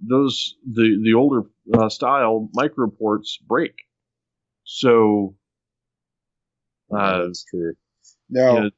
those 0.00 0.56
the 0.70 1.00
the 1.02 1.14
older 1.14 1.42
uh, 1.74 1.88
style 1.88 2.48
micro 2.54 2.88
ports 2.90 3.38
break. 3.46 3.74
So 4.64 5.34
uh, 6.94 7.26
That's 7.26 7.44
true. 7.44 7.74
Now, 8.30 8.54
you 8.54 8.60
know, 8.60 8.70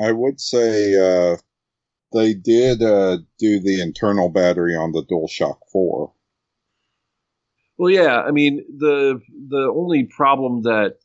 I 0.00 0.12
would 0.12 0.40
say 0.40 0.94
uh, 0.94 1.36
they 2.12 2.34
did 2.34 2.82
uh, 2.82 3.18
do 3.38 3.60
the 3.60 3.80
internal 3.80 4.28
battery 4.28 4.76
on 4.76 4.92
the 4.92 5.04
DualShock 5.04 5.58
4. 5.72 6.12
Well, 7.78 7.90
yeah. 7.90 8.20
I 8.22 8.32
mean, 8.32 8.64
the 8.76 9.20
the 9.48 9.72
only 9.74 10.04
problem 10.04 10.62
that 10.62 10.96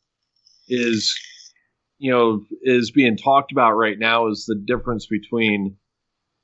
is, 0.67 1.13
you 1.99 2.11
know, 2.11 2.45
is 2.63 2.91
being 2.91 3.17
talked 3.17 3.51
about 3.51 3.73
right 3.73 3.99
now 3.99 4.27
is 4.27 4.45
the 4.45 4.55
difference 4.55 5.05
between 5.05 5.77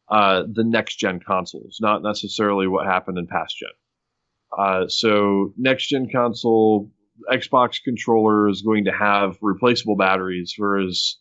uh, 0.10 0.44
the 0.52 0.64
next 0.64 0.98
gen 0.98 1.20
consoles, 1.20 1.80
not 1.82 2.04
necessarily 2.04 2.68
what 2.68 2.86
happened 2.86 3.18
in 3.18 3.28
past 3.28 3.58
gen. 3.58 3.70
Uh, 4.58 4.88
so, 4.88 5.54
next 5.58 5.90
gen 5.90 6.10
console 6.10 6.92
Xbox 7.32 7.84
controller 7.84 8.50
is 8.50 8.62
going 8.62 8.86
to 8.86 8.92
have 8.92 9.38
replaceable 9.42 9.96
batteries, 9.96 10.54
whereas 10.58 11.18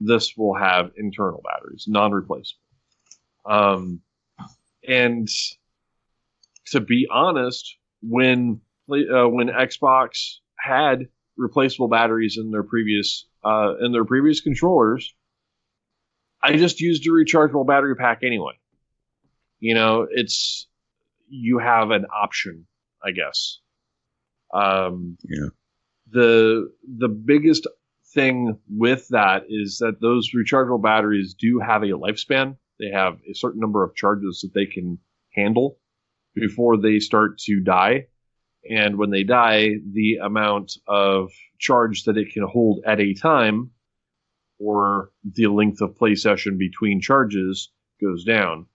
this 0.00 0.34
will 0.36 0.54
have 0.56 0.90
internal 0.96 1.42
batteries, 1.44 1.86
non-replaceable. 1.88 2.60
Um, 3.46 4.00
and 4.86 5.28
to 6.66 6.80
be 6.80 7.08
honest, 7.10 7.77
when 8.02 8.60
uh, 8.90 9.28
when 9.28 9.48
Xbox 9.48 10.36
had 10.58 11.08
replaceable 11.36 11.88
batteries 11.88 12.36
in 12.38 12.50
their 12.50 12.62
previous 12.62 13.26
uh, 13.44 13.74
in 13.80 13.92
their 13.92 14.04
previous 14.04 14.40
controllers, 14.40 15.14
I 16.42 16.56
just 16.56 16.80
used 16.80 17.06
a 17.06 17.10
rechargeable 17.10 17.66
battery 17.66 17.96
pack 17.96 18.22
anyway. 18.22 18.54
You 19.60 19.74
know, 19.74 20.06
it's 20.10 20.68
you 21.28 21.58
have 21.58 21.90
an 21.90 22.06
option, 22.06 22.66
I 23.04 23.10
guess. 23.10 23.58
Um, 24.52 25.18
Yeah. 25.24 25.48
The 26.10 26.72
the 26.98 27.08
biggest 27.08 27.66
thing 28.14 28.58
with 28.70 29.08
that 29.08 29.42
is 29.48 29.78
that 29.80 30.00
those 30.00 30.30
rechargeable 30.34 30.82
batteries 30.82 31.34
do 31.38 31.60
have 31.60 31.82
a 31.82 31.88
lifespan. 31.88 32.56
They 32.80 32.90
have 32.90 33.18
a 33.30 33.34
certain 33.34 33.60
number 33.60 33.84
of 33.84 33.94
charges 33.94 34.40
that 34.40 34.54
they 34.58 34.64
can 34.64 34.98
handle 35.34 35.78
before 36.34 36.76
they 36.80 36.98
start 36.98 37.38
to 37.38 37.60
die. 37.60 38.06
And 38.68 38.98
when 38.98 39.10
they 39.10 39.22
die, 39.22 39.70
the 39.92 40.18
amount 40.22 40.72
of 40.86 41.30
charge 41.58 42.04
that 42.04 42.16
it 42.16 42.32
can 42.32 42.44
hold 42.44 42.82
at 42.86 43.00
a 43.00 43.14
time 43.14 43.70
or 44.58 45.10
the 45.24 45.46
length 45.46 45.80
of 45.80 45.96
play 45.96 46.14
session 46.14 46.58
between 46.58 47.00
charges 47.00 47.70
goes 48.00 48.24
down 48.24 48.66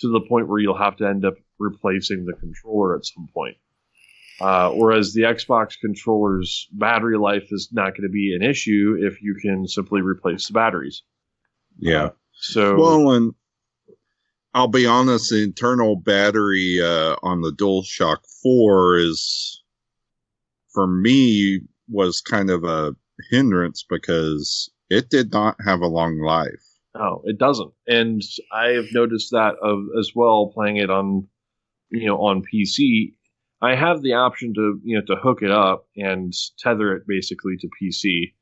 to 0.00 0.08
the 0.08 0.20
point 0.28 0.48
where 0.48 0.58
you'll 0.58 0.76
have 0.76 0.96
to 0.96 1.06
end 1.06 1.24
up 1.24 1.34
replacing 1.58 2.24
the 2.24 2.34
controller 2.34 2.96
at 2.96 3.04
some 3.04 3.28
point. 3.32 3.56
Uh, 4.40 4.70
whereas 4.70 5.12
the 5.12 5.22
Xbox 5.22 5.74
controller's 5.78 6.66
battery 6.72 7.18
life 7.18 7.48
is 7.50 7.68
not 7.72 7.90
going 7.90 8.04
to 8.04 8.08
be 8.08 8.34
an 8.34 8.42
issue 8.42 8.96
if 8.98 9.20
you 9.20 9.36
can 9.40 9.68
simply 9.68 10.00
replace 10.00 10.46
the 10.46 10.54
batteries. 10.54 11.02
Yeah. 11.78 12.10
So, 12.32 12.76
Well, 12.76 13.12
and 13.12 13.34
I'll 14.52 14.68
be 14.68 14.86
honest, 14.86 15.30
the 15.30 15.44
internal 15.44 15.96
battery 15.96 16.78
uh, 16.82 17.16
on 17.22 17.40
the 17.40 17.52
DualShock 17.52 18.18
4 18.42 18.96
is, 18.96 19.62
for 20.72 20.86
me, 20.86 21.60
was 21.88 22.20
kind 22.20 22.50
of 22.50 22.64
a 22.64 22.94
hindrance 23.30 23.84
because 23.88 24.70
it 24.88 25.08
did 25.10 25.32
not 25.32 25.56
have 25.64 25.80
a 25.80 25.86
long 25.86 26.18
life. 26.18 26.70
No, 26.94 27.22
it 27.24 27.38
doesn't. 27.38 27.72
And 27.86 28.22
I 28.52 28.70
have 28.70 28.86
noticed 28.92 29.30
that 29.30 29.54
of 29.62 29.78
as 29.98 30.10
well 30.14 30.50
playing 30.52 30.76
it 30.76 30.90
on 30.90 31.28
you 31.90 32.06
know 32.06 32.16
on 32.16 32.42
PC. 32.42 33.14
I 33.62 33.74
have 33.76 34.02
the 34.02 34.14
option 34.14 34.54
to 34.54 34.80
you 34.82 34.98
know 34.98 35.04
to 35.06 35.20
hook 35.20 35.42
it 35.42 35.50
up 35.50 35.86
and 35.96 36.32
tether 36.58 36.96
it 36.96 37.04
basically 37.06 37.56
to 37.60 37.68
PC. 37.80 38.32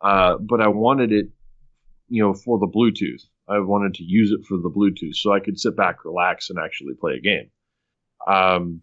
Uh, 0.00 0.38
but 0.38 0.62
I 0.62 0.68
wanted 0.68 1.12
it 1.12 1.26
you 2.08 2.22
know 2.22 2.32
for 2.32 2.58
the 2.58 2.66
Bluetooth. 2.66 3.22
I 3.50 3.58
wanted 3.58 3.94
to 3.94 4.04
use 4.04 4.30
it 4.30 4.46
for 4.46 4.56
the 4.56 4.70
Bluetooth 4.70 5.16
so 5.16 5.32
I 5.32 5.40
could 5.40 5.58
sit 5.58 5.76
back, 5.76 6.04
relax, 6.04 6.50
and 6.50 6.58
actually 6.58 6.94
play 6.94 7.14
a 7.14 7.20
game. 7.20 7.50
Um, 8.26 8.82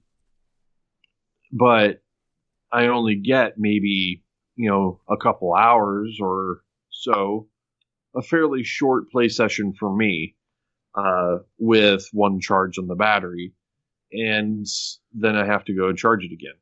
but 1.52 2.02
I 2.72 2.88
only 2.88 3.16
get 3.16 3.54
maybe 3.58 4.24
you 4.56 4.70
know 4.70 5.00
a 5.10 5.18
couple 5.18 5.54
hours 5.54 6.18
or 6.22 6.62
so 6.90 7.48
a 8.16 8.22
fairly 8.22 8.64
short 8.64 9.10
play 9.12 9.30
session 9.30 9.74
for 9.74 9.96
me 9.96 10.36
uh, 10.96 11.38
with 11.60 12.10
one 12.12 12.40
charge 12.40 12.78
on 12.78 12.88
the 12.88 12.96
battery, 12.96 13.54
and 14.12 14.66
then 15.14 15.36
I 15.36 15.46
have 15.46 15.64
to 15.66 15.76
go 15.76 15.88
and 15.88 15.98
charge 15.98 16.24
it 16.24 16.34
again. 16.34 16.56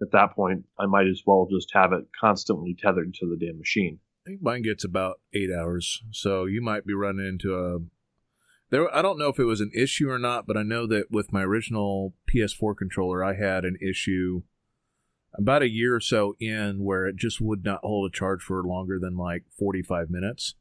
At 0.00 0.12
that 0.12 0.34
point, 0.34 0.64
I 0.78 0.86
might 0.86 1.08
as 1.08 1.22
well 1.26 1.48
just 1.50 1.70
have 1.74 1.92
it 1.92 2.04
constantly 2.18 2.74
tethered 2.78 3.12
to 3.14 3.26
the 3.26 3.36
damn 3.36 3.58
machine. 3.58 3.98
I 4.24 4.30
think 4.30 4.42
mine 4.42 4.62
gets 4.62 4.84
about 4.84 5.20
eight 5.32 5.50
hours, 5.50 6.02
so 6.10 6.44
you 6.44 6.60
might 6.60 6.86
be 6.86 6.94
running 6.94 7.26
into 7.26 7.54
a. 7.54 7.78
There, 8.70 8.94
I 8.94 9.02
don't 9.02 9.18
know 9.18 9.28
if 9.28 9.38
it 9.38 9.44
was 9.44 9.60
an 9.60 9.72
issue 9.74 10.08
or 10.10 10.18
not, 10.18 10.46
but 10.46 10.56
I 10.56 10.62
know 10.62 10.86
that 10.86 11.10
with 11.10 11.32
my 11.32 11.42
original 11.42 12.14
PS4 12.32 12.76
controller, 12.76 13.24
I 13.24 13.34
had 13.34 13.64
an 13.64 13.76
issue 13.82 14.42
about 15.34 15.62
a 15.62 15.68
year 15.68 15.96
or 15.96 16.00
so 16.00 16.34
in 16.38 16.84
where 16.84 17.06
it 17.06 17.16
just 17.16 17.40
would 17.40 17.64
not 17.64 17.80
hold 17.82 18.10
a 18.10 18.16
charge 18.16 18.42
for 18.42 18.62
longer 18.62 18.98
than 19.00 19.16
like 19.16 19.44
45 19.58 20.10
minutes. 20.10 20.54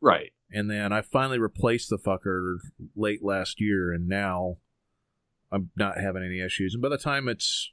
Right. 0.00 0.32
And 0.50 0.70
then 0.70 0.92
I 0.92 1.02
finally 1.02 1.38
replaced 1.38 1.90
the 1.90 1.98
fucker 1.98 2.56
late 2.94 3.22
last 3.22 3.60
year, 3.60 3.92
and 3.92 4.06
now 4.08 4.58
I'm 5.50 5.70
not 5.76 5.98
having 5.98 6.22
any 6.22 6.40
issues. 6.40 6.74
And 6.74 6.82
by 6.82 6.88
the 6.88 6.98
time 6.98 7.28
it's 7.28 7.70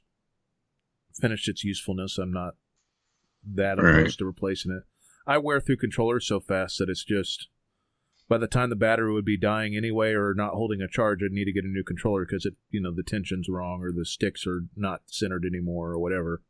finished 1.20 1.48
its 1.48 1.64
usefulness, 1.64 2.18
I'm 2.18 2.32
not 2.32 2.54
that 3.54 3.78
Right. 3.78 4.00
opposed 4.00 4.18
to 4.18 4.26
replacing 4.26 4.72
it. 4.72 4.82
I 5.30 5.38
wear 5.38 5.60
through 5.60 5.76
controllers 5.76 6.26
so 6.26 6.40
fast 6.40 6.78
that 6.78 6.88
it's 6.88 7.04
just 7.04 7.46
by 8.28 8.36
the 8.36 8.48
time 8.48 8.68
the 8.68 8.74
battery 8.74 9.12
would 9.12 9.24
be 9.24 9.36
dying 9.36 9.76
anyway 9.76 10.12
or 10.12 10.34
not 10.34 10.54
holding 10.54 10.82
a 10.82 10.88
charge, 10.88 11.20
I'd 11.22 11.30
need 11.30 11.44
to 11.44 11.52
get 11.52 11.62
a 11.62 11.68
new 11.68 11.84
controller 11.84 12.26
because 12.26 12.44
it, 12.44 12.54
you 12.70 12.80
know, 12.80 12.92
the 12.92 13.04
tension's 13.04 13.48
wrong 13.48 13.80
or 13.80 13.92
the 13.92 14.04
sticks 14.04 14.44
are 14.44 14.62
not 14.74 15.02
centered 15.06 15.44
anymore 15.44 15.92
or 15.92 16.00
whatever. 16.00 16.42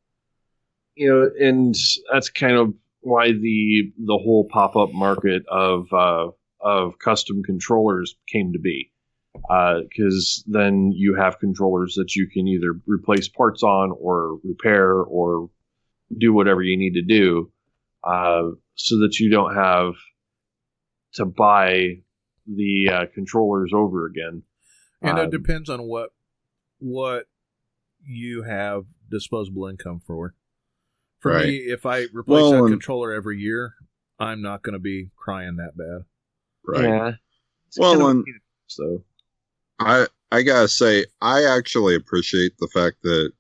You 0.95 1.11
know, 1.11 1.31
and 1.39 1.75
that's 2.11 2.31
kind 2.31 2.57
of 2.57 2.73
why 3.03 3.33
the 3.33 3.93
the 3.99 4.17
whole 4.17 4.49
pop 4.51 4.77
up 4.77 4.95
market 4.95 5.43
of 5.47 5.93
uh, 5.93 6.29
of 6.63 6.99
custom 6.99 7.43
controllers 7.43 8.17
came 8.33 8.55
to 8.55 8.59
be. 8.59 8.93
Because 9.35 10.43
then 10.47 10.91
you 10.93 11.17
have 11.17 11.39
controllers 11.39 11.97
that 11.97 12.17
you 12.17 12.29
can 12.29 12.49
either 12.49 12.81
replace 12.87 13.29
parts 13.29 13.63
on 13.63 13.93
or 14.01 14.39
repair 14.43 14.95
or 14.95 15.51
do 16.17 16.33
whatever 16.33 16.63
you 16.63 16.79
need 16.79 16.95
to 16.95 17.03
do, 17.03 17.53
uh, 18.05 18.51
so 18.87 18.99
that 19.01 19.19
you 19.19 19.31
don't 19.31 19.55
have 19.55 19.95
to 21.15 21.25
buy 21.27 22.03
the 22.47 22.89
uh, 22.89 23.07
controllers 23.15 23.71
over 23.75 24.07
again. 24.07 24.43
And 25.03 25.19
Um, 25.19 25.27
it 25.27 25.31
depends 25.31 25.69
on 25.69 25.83
what 25.83 26.11
what 26.79 27.27
you 28.03 28.43
have 28.43 28.85
disposable 29.11 29.67
income 29.67 30.01
for. 30.07 30.35
For 31.19 31.33
Right. 31.33 31.47
me, 31.49 31.57
if 31.57 31.85
I 31.85 32.05
replace 32.13 32.27
Well, 32.29 32.51
that 32.53 32.59
and- 32.61 32.69
controller 32.71 33.13
every 33.13 33.39
year, 33.39 33.75
I'm 34.19 34.41
not 34.41 34.63
going 34.63 34.73
to 34.73 34.79
be 34.79 35.11
crying 35.17 35.57
that 35.57 35.77
bad. 35.77 36.05
Right. 36.67 36.85
Yeah. 36.85 37.13
It's 37.67 37.79
Well, 37.79 37.93
kind 37.93 38.03
of 38.03 38.11
and- 38.11 38.25
weird, 38.25 38.41
so 38.67 39.05
I 39.79 40.07
I 40.33 40.43
gotta 40.43 40.69
say, 40.69 41.07
I 41.21 41.45
actually 41.45 41.95
appreciate 41.97 42.53
the 42.59 42.69
fact 42.73 43.03
that 43.03 43.33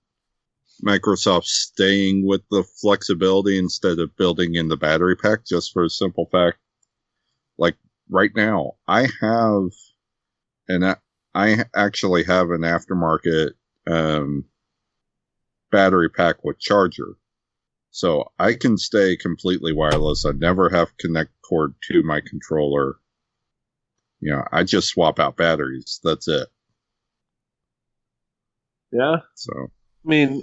Microsoft's 0.84 1.70
staying 1.72 2.26
with 2.26 2.42
the 2.50 2.64
flexibility 2.80 3.58
instead 3.58 3.98
of 3.98 4.16
building 4.16 4.54
in 4.54 4.68
the 4.68 4.76
battery 4.76 5.16
pack, 5.16 5.44
just 5.44 5.72
for 5.72 5.84
a 5.84 5.90
simple 5.90 6.26
fact. 6.30 6.58
Like 7.58 7.76
right 8.08 8.30
now, 8.34 8.72
I 8.86 9.08
have, 9.20 9.70
and 10.68 10.84
I, 10.84 10.96
I 11.34 11.64
actually 11.74 12.24
have 12.24 12.50
an 12.50 12.62
aftermarket 12.62 13.50
um, 13.86 14.44
battery 15.70 16.08
pack 16.08 16.44
with 16.44 16.58
charger, 16.58 17.16
so 17.90 18.30
I 18.38 18.54
can 18.54 18.78
stay 18.78 19.16
completely 19.16 19.72
wireless. 19.72 20.24
I 20.24 20.32
never 20.32 20.70
have 20.70 20.96
connect 20.98 21.30
cord 21.42 21.74
to 21.90 22.02
my 22.02 22.20
controller. 22.20 22.96
You 24.20 24.32
know, 24.32 24.44
I 24.52 24.64
just 24.64 24.88
swap 24.88 25.18
out 25.18 25.36
batteries. 25.36 26.00
That's 26.02 26.28
it. 26.28 26.48
yeah. 28.92 29.16
So 29.34 29.52
I 30.04 30.08
mean, 30.08 30.42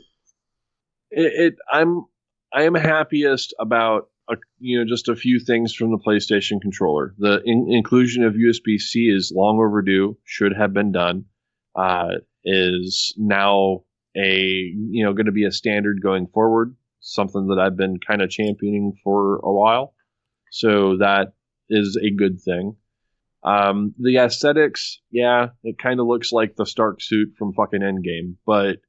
it, 1.12 1.54
it. 1.54 1.56
I'm 1.72 2.06
I 2.54 2.64
am 2.64 2.76
happiest 2.76 3.54
about 3.60 4.10
a, 4.30 4.36
you 4.60 4.80
know 4.80 4.86
just 4.86 5.10
a 5.10 5.16
few 5.16 5.40
things 5.40 5.74
from 5.74 5.92
the 5.92 5.98
PlayStation 5.98 6.62
controller. 6.62 7.14
The 7.18 7.42
in, 7.46 7.68
inclusion 7.70 8.24
of 8.24 8.34
USB 8.34 8.80
C 8.80 9.10
is 9.10 9.32
long 9.36 9.60
overdue. 9.60 10.18
Should 10.24 10.54
have 10.58 10.74
been 10.74 10.92
done. 10.92 11.26
Uh, 11.76 12.20
is 12.44 13.14
now 13.18 13.84
a 14.16 14.40
you 14.40 15.04
know 15.04 15.14
going 15.14 15.26
to 15.28 15.32
be 15.32 15.46
a 15.46 15.52
standard 15.52 16.02
going 16.02 16.28
forward. 16.28 16.76
Something 17.00 17.48
that 17.48 17.60
I've 17.60 17.78
been 17.78 18.00
kind 18.00 18.22
of 18.22 18.30
championing 18.30 18.98
for 19.04 19.38
a 19.38 19.52
while. 19.52 19.94
So 20.52 20.98
that 20.98 21.34
is 21.70 21.98
a 22.02 22.10
good 22.10 22.42
thing. 22.42 22.76
Um, 23.44 23.94
the 23.98 24.18
aesthetics, 24.18 25.00
yeah, 25.12 25.50
it 25.64 25.78
kind 25.78 26.00
of 26.00 26.08
looks 26.08 26.32
like 26.32 26.56
the 26.56 26.66
Stark 26.66 27.02
suit 27.02 27.36
from 27.38 27.54
fucking 27.54 27.82
Endgame, 27.82 28.36
but 28.46 28.80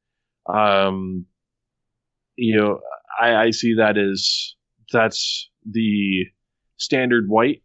um, 0.53 1.27
you 2.39 2.57
know, 2.57 2.81
I, 3.21 3.35
I 3.35 3.51
see 3.51 3.75
that 3.75 3.99
as 3.99 4.55
that's 4.93 5.51
the 5.69 6.25
standard 6.77 7.29
white 7.29 7.63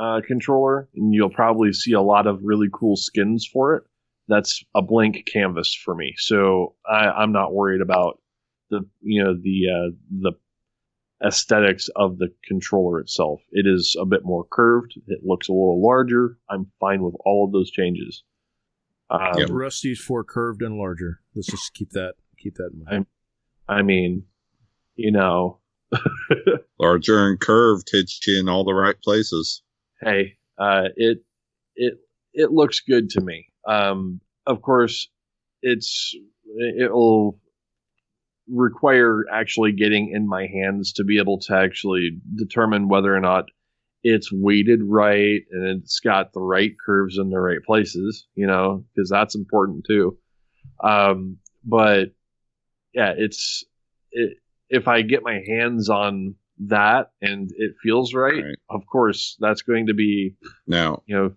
uh, 0.00 0.20
controller, 0.26 0.88
and 0.94 1.12
you'll 1.12 1.30
probably 1.30 1.72
see 1.72 1.92
a 1.92 2.00
lot 2.00 2.26
of 2.26 2.40
really 2.42 2.68
cool 2.72 2.96
skins 2.96 3.48
for 3.52 3.74
it. 3.74 3.82
That's 4.28 4.62
a 4.74 4.82
blank 4.82 5.26
canvas 5.32 5.74
for 5.74 5.94
me, 5.94 6.14
so 6.16 6.74
I, 6.88 7.06
I'm 7.08 7.32
not 7.32 7.52
worried 7.52 7.80
about 7.80 8.20
the 8.70 8.80
you 9.02 9.22
know 9.22 9.34
the 9.34 9.66
uh, 9.70 9.96
the 10.20 10.32
aesthetics 11.26 11.88
of 11.96 12.18
the 12.18 12.28
controller 12.44 13.00
itself. 13.00 13.40
It 13.52 13.66
is 13.66 13.96
a 13.98 14.04
bit 14.04 14.24
more 14.24 14.44
curved. 14.44 14.98
It 15.06 15.20
looks 15.24 15.48
a 15.48 15.52
little 15.52 15.82
larger. 15.82 16.38
I'm 16.50 16.70
fine 16.80 17.02
with 17.02 17.14
all 17.24 17.44
of 17.44 17.52
those 17.52 17.70
changes. 17.70 18.22
Um, 19.08 19.38
Yep. 19.38 19.48
Rusty's 19.50 20.00
for 20.00 20.24
curved 20.24 20.62
and 20.62 20.76
larger. 20.76 21.20
Let's 21.34 21.48
just 21.48 21.72
keep 21.74 21.90
that 21.90 22.14
keep 22.38 22.56
that 22.56 22.70
in 22.72 22.84
mind. 22.84 23.06
I 23.68 23.82
mean, 23.82 24.24
you 24.94 25.12
know, 25.12 25.60
larger 26.80 27.28
and 27.28 27.40
curved 27.40 27.88
hits 27.90 28.20
you 28.26 28.40
in 28.40 28.48
all 28.48 28.64
the 28.64 28.74
right 28.74 29.00
places. 29.02 29.62
hey, 30.02 30.36
uh, 30.58 30.88
it 30.96 31.18
it 31.74 31.94
it 32.32 32.52
looks 32.52 32.80
good 32.80 33.10
to 33.10 33.20
me. 33.20 33.46
Um, 33.66 34.20
of 34.46 34.62
course, 34.62 35.08
it's 35.62 36.14
it'll 36.78 37.38
require 38.48 39.24
actually 39.32 39.72
getting 39.72 40.12
in 40.14 40.28
my 40.28 40.46
hands 40.46 40.92
to 40.92 41.04
be 41.04 41.18
able 41.18 41.38
to 41.40 41.54
actually 41.56 42.18
determine 42.36 42.88
whether 42.88 43.14
or 43.14 43.20
not 43.20 43.46
it's 44.04 44.30
weighted 44.32 44.80
right 44.84 45.40
and 45.50 45.82
it's 45.82 45.98
got 45.98 46.32
the 46.32 46.40
right 46.40 46.72
curves 46.84 47.18
in 47.18 47.30
the 47.30 47.40
right 47.40 47.62
places. 47.66 48.26
You 48.34 48.46
know, 48.46 48.84
because 48.94 49.10
that's 49.10 49.34
important 49.34 49.84
too. 49.86 50.18
Um, 50.82 51.38
but 51.64 52.10
yeah, 52.96 53.12
it's 53.16 53.62
it, 54.10 54.38
if 54.70 54.88
I 54.88 55.02
get 55.02 55.22
my 55.22 55.40
hands 55.46 55.88
on 55.88 56.34
that 56.66 57.10
and 57.20 57.52
it 57.56 57.74
feels 57.82 58.14
right, 58.14 58.42
Right. 58.42 58.56
of 58.70 58.80
course 58.90 59.36
that's 59.38 59.62
going 59.62 59.86
to 59.88 59.94
be 59.94 60.34
Now, 60.66 61.02
you 61.06 61.14
know 61.16 61.34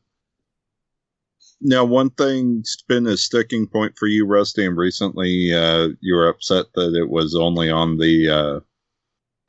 now 1.62 1.84
one 1.84 2.10
thing's 2.12 2.78
been 2.88 3.06
a 3.06 3.18
sticking 3.18 3.68
point 3.68 3.94
for 3.98 4.08
you, 4.08 4.26
Rusty, 4.26 4.66
and 4.66 4.78
recently 4.78 5.54
uh, 5.54 5.90
you 6.00 6.16
were 6.16 6.30
upset 6.30 6.68
that 6.76 6.96
it 6.96 7.10
was 7.10 7.36
only 7.36 7.70
on 7.70 7.98
the 7.98 8.30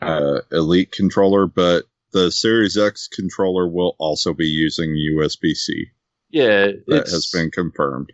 uh, 0.00 0.04
uh, 0.04 0.40
Elite 0.50 0.90
controller, 0.90 1.46
but 1.46 1.84
the 2.12 2.32
Series 2.32 2.76
X 2.76 3.06
controller 3.06 3.68
will 3.68 3.94
also 4.00 4.34
be 4.34 4.46
using 4.48 4.90
USB 4.90 5.52
C. 5.54 5.86
yeah 6.30 6.66
That 6.88 7.02
it's, 7.02 7.12
has 7.12 7.30
been 7.32 7.50
confirmed. 7.52 8.12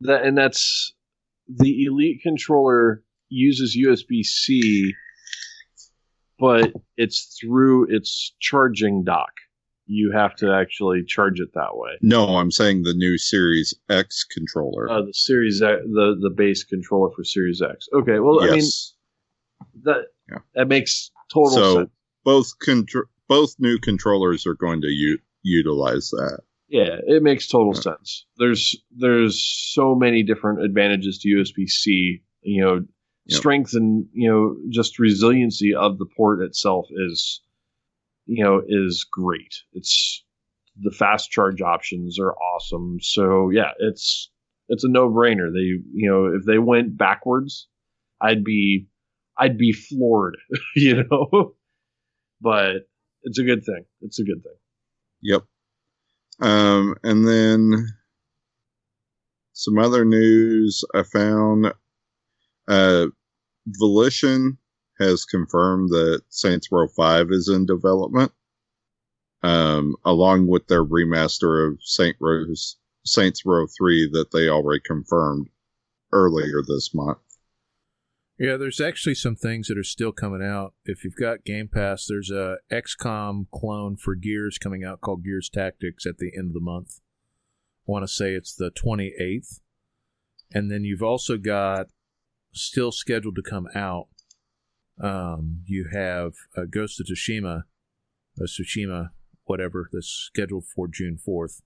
that 0.00 0.24
and 0.24 0.36
that's 0.36 0.92
the 1.48 1.84
elite 1.84 2.22
controller 2.22 3.04
uses 3.32 3.76
USB 3.76 4.22
C 4.24 4.92
but 6.38 6.72
it's 6.96 7.36
through 7.40 7.86
its 7.94 8.34
charging 8.40 9.04
dock 9.04 9.30
you 9.86 10.12
have 10.12 10.34
to 10.36 10.52
actually 10.52 11.02
charge 11.04 11.40
it 11.40 11.48
that 11.54 11.70
way 11.76 11.90
No, 12.02 12.36
I'm 12.36 12.50
saying 12.50 12.82
the 12.82 12.94
new 12.94 13.18
Series 13.18 13.74
X 13.90 14.24
controller. 14.24 14.88
uh, 14.90 15.02
the 15.02 15.12
series 15.14 15.60
X, 15.62 15.80
the 15.84 16.16
the 16.20 16.30
base 16.30 16.62
controller 16.64 17.10
for 17.14 17.24
series 17.24 17.60
X 17.62 17.88
okay 17.94 18.18
well 18.20 18.40
I 18.42 18.46
mean 18.46 18.56
yes. 18.56 18.94
that 19.84 20.02
Yeah. 20.30 20.38
that 20.54 20.68
makes 20.68 21.10
total 21.32 21.50
so 21.50 21.74
sense 21.76 21.90
both 22.24 22.52
contr- 22.64 23.08
both 23.28 23.54
new 23.58 23.78
controllers 23.78 24.46
are 24.46 24.54
going 24.54 24.80
to 24.82 24.86
u- 24.88 25.18
utilize 25.42 26.10
that. 26.10 26.40
Yeah, 26.68 26.98
it 27.06 27.22
makes 27.22 27.48
total 27.48 27.74
sense. 27.74 28.26
There's 28.38 28.76
there's 28.96 29.42
so 29.74 29.94
many 29.96 30.22
different 30.22 30.62
advantages 30.62 31.18
to 31.18 31.28
USB 31.28 31.66
C. 31.68 32.22
You 32.42 32.62
know, 32.62 32.84
Yep. 33.26 33.38
strength 33.38 33.74
and 33.74 34.06
you 34.12 34.28
know 34.28 34.56
just 34.68 34.98
resiliency 34.98 35.74
of 35.74 35.98
the 35.98 36.06
port 36.16 36.42
itself 36.42 36.86
is 36.90 37.40
you 38.26 38.42
know 38.44 38.62
is 38.66 39.06
great. 39.10 39.54
It's 39.72 40.24
the 40.80 40.90
fast 40.90 41.30
charge 41.30 41.60
options 41.60 42.18
are 42.18 42.34
awesome. 42.34 42.98
So 43.00 43.50
yeah, 43.50 43.70
it's 43.78 44.30
it's 44.68 44.84
a 44.84 44.88
no 44.88 45.08
brainer. 45.08 45.52
They 45.52 45.60
you 45.60 46.10
know 46.10 46.26
if 46.26 46.44
they 46.44 46.58
went 46.58 46.96
backwards, 46.96 47.68
I'd 48.20 48.42
be 48.42 48.88
I'd 49.38 49.58
be 49.58 49.72
floored. 49.72 50.36
you 50.76 51.04
know, 51.04 51.54
but 52.40 52.88
it's 53.22 53.38
a 53.38 53.44
good 53.44 53.64
thing. 53.64 53.84
It's 54.00 54.18
a 54.18 54.24
good 54.24 54.42
thing. 54.42 54.56
Yep. 55.22 55.42
Um, 56.40 56.96
and 57.04 57.26
then 57.26 57.86
some 59.52 59.78
other 59.78 60.04
news 60.04 60.84
I 60.94 61.04
found. 61.04 61.72
Uh, 62.68 63.06
Volition 63.66 64.58
has 64.98 65.24
confirmed 65.24 65.90
that 65.90 66.22
Saints 66.28 66.68
Row 66.70 66.86
5 66.88 67.30
is 67.30 67.48
in 67.48 67.66
development, 67.66 68.32
um, 69.42 69.96
along 70.04 70.46
with 70.46 70.66
their 70.66 70.84
remaster 70.84 71.66
of 71.66 71.78
Saints 71.82 72.18
Row, 72.20 72.44
Saints 73.04 73.44
Row 73.44 73.66
3 73.66 74.10
that 74.12 74.30
they 74.32 74.48
already 74.48 74.80
confirmed 74.84 75.48
earlier 76.12 76.62
this 76.66 76.94
month. 76.94 77.18
Yeah, 78.38 78.56
there's 78.56 78.80
actually 78.80 79.14
some 79.14 79.36
things 79.36 79.68
that 79.68 79.78
are 79.78 79.84
still 79.84 80.10
coming 80.10 80.42
out. 80.42 80.74
If 80.84 81.04
you've 81.04 81.16
got 81.16 81.44
Game 81.44 81.68
Pass, 81.68 82.06
there's 82.08 82.30
a 82.30 82.56
XCOM 82.72 83.46
clone 83.54 83.96
for 83.96 84.14
Gears 84.14 84.58
coming 84.58 84.82
out 84.82 85.00
called 85.00 85.24
Gears 85.24 85.48
Tactics 85.48 86.06
at 86.06 86.18
the 86.18 86.32
end 86.36 86.48
of 86.48 86.54
the 86.54 86.60
month. 86.60 87.00
I 87.86 87.92
want 87.92 88.02
to 88.04 88.08
say 88.08 88.32
it's 88.32 88.54
the 88.54 88.70
28th. 88.70 89.60
And 90.52 90.70
then 90.70 90.84
you've 90.84 91.02
also 91.02 91.36
got 91.36 91.86
still 92.52 92.92
scheduled 92.92 93.36
to 93.36 93.42
come 93.42 93.68
out. 93.74 94.08
Um, 95.00 95.62
you 95.66 95.88
have 95.92 96.34
uh, 96.56 96.64
Ghost 96.70 97.00
of 97.00 97.06
Tsushima, 97.06 97.62
uh, 98.40 98.44
Tsushima, 98.44 99.10
whatever, 99.44 99.88
that's 99.92 100.08
scheduled 100.08 100.64
for 100.66 100.86
June 100.86 101.18
4th. 101.26 101.62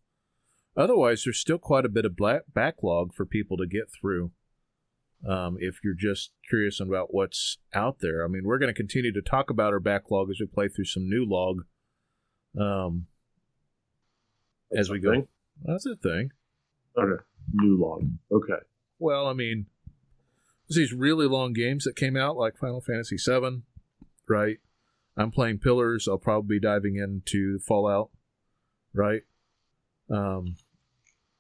Otherwise, 0.76 1.22
there's 1.24 1.38
still 1.38 1.58
quite 1.58 1.84
a 1.84 1.90
bit 1.90 2.04
of 2.04 2.16
black 2.16 2.42
backlog 2.52 3.14
for 3.14 3.24
people 3.24 3.56
to 3.56 3.66
get 3.66 3.88
through 3.90 4.30
um, 5.26 5.56
if 5.58 5.78
you're 5.82 5.94
just 5.94 6.32
curious 6.48 6.80
about 6.80 7.12
what's 7.12 7.58
out 7.74 7.98
there. 8.00 8.24
I 8.24 8.28
mean, 8.28 8.42
we're 8.44 8.58
going 8.58 8.72
to 8.72 8.76
continue 8.76 9.12
to 9.12 9.22
talk 9.22 9.50
about 9.50 9.72
our 9.72 9.80
backlog 9.80 10.30
as 10.30 10.38
we 10.38 10.46
play 10.46 10.68
through 10.68 10.84
some 10.84 11.08
new 11.08 11.24
log. 11.26 11.64
Um, 12.58 13.06
as 14.76 14.90
we 14.90 14.98
go, 14.98 15.10
Something? 15.10 15.28
that's 15.64 15.86
a 15.86 15.96
thing. 15.96 16.30
Okay. 16.98 17.22
New 17.52 17.78
log. 17.80 18.08
Okay. 18.30 18.62
Well, 18.98 19.26
I 19.26 19.32
mean, 19.32 19.66
there's 20.68 20.76
these 20.76 20.92
really 20.92 21.26
long 21.26 21.52
games 21.52 21.84
that 21.84 21.96
came 21.96 22.16
out, 22.16 22.36
like 22.36 22.56
Final 22.56 22.80
Fantasy 22.80 23.16
VII, 23.16 23.62
right? 24.28 24.58
I'm 25.16 25.30
playing 25.30 25.58
Pillars. 25.58 26.08
I'll 26.08 26.18
probably 26.18 26.56
be 26.56 26.60
diving 26.60 26.96
into 26.96 27.58
Fallout, 27.60 28.10
right? 28.92 29.22
Um, 30.10 30.56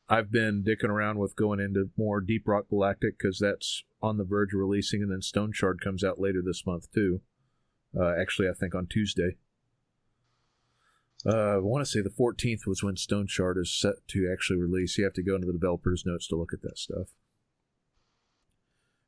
I've 0.08 0.30
been 0.30 0.62
dicking 0.62 0.88
around 0.88 1.18
with 1.18 1.36
going 1.36 1.60
into 1.60 1.90
more 1.96 2.20
Deep 2.20 2.46
Rock 2.46 2.68
Galactic 2.68 3.18
because 3.18 3.38
that's 3.38 3.82
on 4.00 4.18
the 4.18 4.24
verge 4.24 4.54
of 4.54 4.60
releasing, 4.60 5.02
and 5.02 5.10
then 5.10 5.20
Stoneshard 5.20 5.80
comes 5.80 6.04
out 6.04 6.20
later 6.20 6.42
this 6.44 6.64
month 6.64 6.90
too. 6.92 7.20
Uh, 7.98 8.14
actually, 8.18 8.48
I 8.48 8.52
think 8.52 8.74
on 8.74 8.86
Tuesday. 8.86 9.36
Uh, 11.24 11.56
I 11.56 11.58
want 11.58 11.84
to 11.84 11.90
say 11.90 12.02
the 12.02 12.10
14th 12.10 12.66
was 12.66 12.84
when 12.84 12.94
Stoneshard 12.94 13.58
is 13.58 13.76
set 13.76 14.06
to 14.08 14.30
actually 14.32 14.60
release. 14.60 14.96
You 14.96 15.04
have 15.04 15.14
to 15.14 15.24
go 15.24 15.34
into 15.34 15.48
the 15.48 15.52
developer's 15.54 16.04
notes 16.06 16.28
to 16.28 16.36
look 16.36 16.52
at 16.52 16.62
that 16.62 16.78
stuff. 16.78 17.08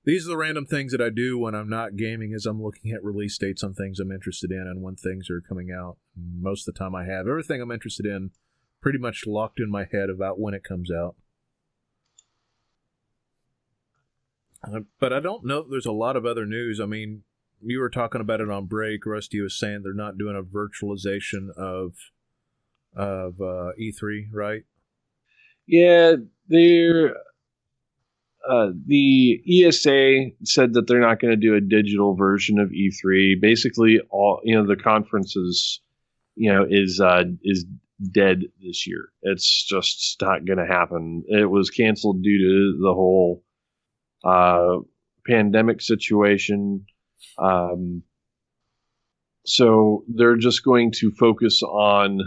These 0.08 0.24
are 0.24 0.30
the 0.30 0.38
random 0.38 0.64
things 0.64 0.92
that 0.92 1.02
I 1.02 1.10
do 1.10 1.36
when 1.36 1.54
I'm 1.54 1.68
not 1.68 1.96
gaming 1.96 2.32
as 2.32 2.46
I'm 2.46 2.62
looking 2.62 2.92
at 2.92 3.04
release 3.04 3.36
dates 3.36 3.62
on 3.62 3.74
things 3.74 4.00
I'm 4.00 4.10
interested 4.10 4.50
in 4.50 4.62
and 4.62 4.80
when 4.80 4.96
things 4.96 5.28
are 5.28 5.42
coming 5.42 5.70
out. 5.70 5.98
Most 6.16 6.66
of 6.66 6.72
the 6.72 6.78
time 6.78 6.94
I 6.94 7.04
have 7.04 7.28
everything 7.28 7.60
I'm 7.60 7.70
interested 7.70 8.06
in 8.06 8.30
pretty 8.80 8.98
much 8.98 9.26
locked 9.26 9.60
in 9.60 9.70
my 9.70 9.84
head 9.92 10.08
about 10.08 10.40
when 10.40 10.54
it 10.54 10.64
comes 10.64 10.90
out. 10.90 11.16
Uh, 14.64 14.80
but 14.98 15.12
I 15.12 15.20
don't 15.20 15.44
know 15.44 15.62
there's 15.68 15.84
a 15.84 15.92
lot 15.92 16.16
of 16.16 16.24
other 16.24 16.46
news. 16.46 16.80
I 16.80 16.86
mean, 16.86 17.24
you 17.60 17.78
were 17.78 17.90
talking 17.90 18.22
about 18.22 18.40
it 18.40 18.48
on 18.48 18.64
break. 18.64 19.04
Rusty 19.04 19.42
was 19.42 19.58
saying 19.58 19.82
they're 19.82 19.92
not 19.92 20.16
doing 20.16 20.34
a 20.34 20.42
virtualization 20.42 21.50
of 21.54 21.92
of 22.96 23.42
uh, 23.42 23.72
E3, 23.78 24.28
right? 24.32 24.62
Yeah, 25.66 26.14
they're 26.48 27.14
uh, 28.48 28.68
the 28.86 29.40
ESA 29.46 30.30
said 30.44 30.74
that 30.74 30.86
they're 30.86 31.00
not 31.00 31.20
going 31.20 31.32
to 31.32 31.36
do 31.36 31.54
a 31.54 31.60
digital 31.60 32.14
version 32.14 32.58
of 32.58 32.70
E3. 32.70 33.40
Basically, 33.40 34.00
all 34.10 34.40
you 34.44 34.54
know, 34.54 34.66
the 34.66 34.76
conferences, 34.76 35.80
you 36.34 36.52
know, 36.52 36.66
is 36.68 37.00
uh, 37.00 37.24
is 37.42 37.66
dead 38.12 38.44
this 38.62 38.86
year. 38.86 39.10
It's 39.22 39.64
just 39.66 40.16
not 40.20 40.44
going 40.44 40.58
to 40.58 40.66
happen. 40.66 41.24
It 41.26 41.50
was 41.50 41.70
canceled 41.70 42.22
due 42.22 42.38
to 42.38 42.78
the 42.80 42.94
whole 42.94 43.44
uh, 44.24 44.78
pandemic 45.26 45.80
situation. 45.80 46.86
Um, 47.38 48.02
so 49.44 50.04
they're 50.08 50.36
just 50.36 50.64
going 50.64 50.92
to 50.92 51.10
focus 51.10 51.62
on 51.62 52.20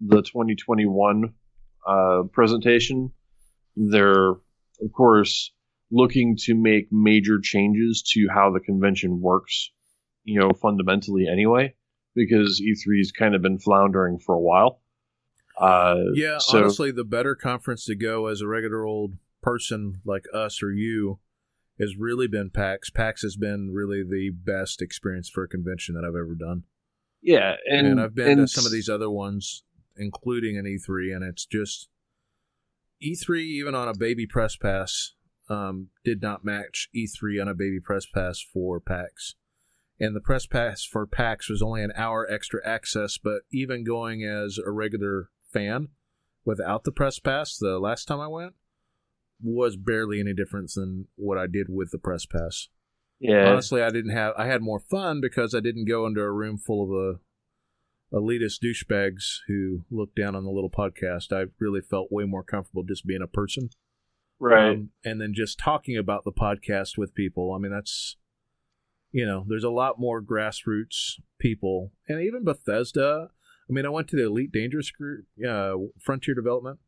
the 0.00 0.22
2021 0.22 1.34
uh, 1.86 2.22
presentation. 2.32 3.12
They're, 3.76 4.30
of 4.30 4.92
course, 4.94 5.52
looking 5.90 6.36
to 6.44 6.54
make 6.54 6.88
major 6.90 7.40
changes 7.40 8.02
to 8.14 8.28
how 8.32 8.50
the 8.50 8.60
convention 8.60 9.20
works, 9.20 9.70
you 10.24 10.38
know, 10.38 10.50
fundamentally 10.60 11.26
anyway, 11.30 11.74
because 12.14 12.60
E3's 12.60 13.12
kind 13.12 13.34
of 13.34 13.42
been 13.42 13.58
floundering 13.58 14.18
for 14.18 14.34
a 14.34 14.40
while. 14.40 14.80
Uh, 15.58 15.96
yeah, 16.14 16.38
so, 16.38 16.58
honestly, 16.58 16.90
the 16.92 17.04
better 17.04 17.34
conference 17.34 17.84
to 17.86 17.94
go 17.94 18.26
as 18.26 18.40
a 18.40 18.46
regular 18.46 18.84
old 18.84 19.14
person 19.42 20.00
like 20.04 20.24
us 20.32 20.62
or 20.62 20.72
you 20.72 21.18
has 21.80 21.96
really 21.96 22.26
been 22.26 22.50
PAX. 22.50 22.90
PAX 22.90 23.22
has 23.22 23.36
been 23.36 23.70
really 23.72 24.02
the 24.02 24.30
best 24.30 24.82
experience 24.82 25.28
for 25.28 25.44
a 25.44 25.48
convention 25.48 25.94
that 25.94 26.04
I've 26.04 26.16
ever 26.16 26.34
done. 26.34 26.64
Yeah, 27.22 27.54
and, 27.70 27.86
And, 27.86 28.00
I've 28.00 28.14
been 28.14 28.38
and 28.38 28.40
to 28.40 28.48
some 28.48 28.66
of 28.66 28.72
these 28.72 28.88
other 28.88 29.10
ones, 29.10 29.64
including 29.96 30.56
an 30.56 30.64
E3, 30.64 31.14
and 31.14 31.24
it's 31.24 31.46
just 31.46 31.88
E3, 33.02 33.40
even 33.42 33.74
on 33.74 33.88
a 33.88 33.94
baby 33.94 34.26
press 34.26 34.56
pass, 34.56 35.14
um, 35.48 35.88
did 36.04 36.22
not 36.22 36.44
match 36.44 36.88
E3 36.94 37.40
on 37.40 37.48
a 37.48 37.54
baby 37.54 37.80
press 37.80 38.06
pass 38.06 38.40
for 38.40 38.80
PAX. 38.80 39.34
And 40.00 40.14
the 40.14 40.20
press 40.20 40.46
pass 40.46 40.84
for 40.84 41.06
PAX 41.06 41.48
was 41.48 41.62
only 41.62 41.82
an 41.82 41.92
hour 41.96 42.26
extra 42.30 42.60
access, 42.64 43.18
but 43.18 43.42
even 43.52 43.84
going 43.84 44.22
as 44.22 44.58
a 44.58 44.70
regular 44.70 45.30
fan 45.52 45.88
without 46.44 46.84
the 46.84 46.92
press 46.92 47.18
pass, 47.18 47.56
the 47.56 47.78
last 47.78 48.06
time 48.06 48.20
I 48.20 48.28
went, 48.28 48.54
was 49.42 49.76
barely 49.76 50.20
any 50.20 50.34
difference 50.34 50.74
than 50.74 51.08
what 51.16 51.38
I 51.38 51.46
did 51.46 51.66
with 51.68 51.90
the 51.90 51.98
press 51.98 52.26
pass. 52.26 52.68
Yeah, 53.20 53.50
Honestly, 53.50 53.82
I 53.82 53.90
didn't 53.90 54.12
have. 54.12 54.34
I 54.36 54.46
had 54.46 54.62
more 54.62 54.78
fun 54.78 55.20
because 55.20 55.54
I 55.54 55.60
didn't 55.60 55.88
go 55.88 56.06
into 56.06 56.20
a 56.20 56.30
room 56.30 56.56
full 56.56 56.84
of 56.84 57.16
uh, 57.16 57.18
elitist 58.16 58.60
douchebags 58.62 59.40
who 59.48 59.84
looked 59.90 60.16
down 60.16 60.36
on 60.36 60.44
the 60.44 60.50
little 60.50 60.70
podcast. 60.70 61.32
I 61.32 61.50
really 61.58 61.80
felt 61.80 62.12
way 62.12 62.24
more 62.24 62.44
comfortable 62.44 62.84
just 62.84 63.06
being 63.06 63.22
a 63.22 63.26
person, 63.26 63.70
right. 64.40 64.70
Um, 64.70 64.90
and 65.04 65.20
then 65.20 65.32
just 65.34 65.58
talking 65.58 65.96
about 65.96 66.24
the 66.24 66.32
podcast 66.32 66.96
with 66.98 67.14
people. 67.14 67.52
I 67.52 67.58
mean, 67.58 67.72
that's 67.72 68.16
you 69.10 69.24
know, 69.24 69.44
there's 69.48 69.64
a 69.64 69.70
lot 69.70 69.98
more 69.98 70.20
grassroots 70.22 71.14
people, 71.38 71.92
and 72.08 72.20
even 72.20 72.44
Bethesda. 72.44 73.28
I 73.68 73.72
mean, 73.72 73.86
I 73.86 73.90
went 73.90 74.08
to 74.08 74.16
the 74.16 74.24
Elite 74.26 74.52
Dangerous 74.52 74.90
group, 74.90 75.24
uh, 75.46 75.72
Frontier 76.00 76.34
Development. 76.34 76.78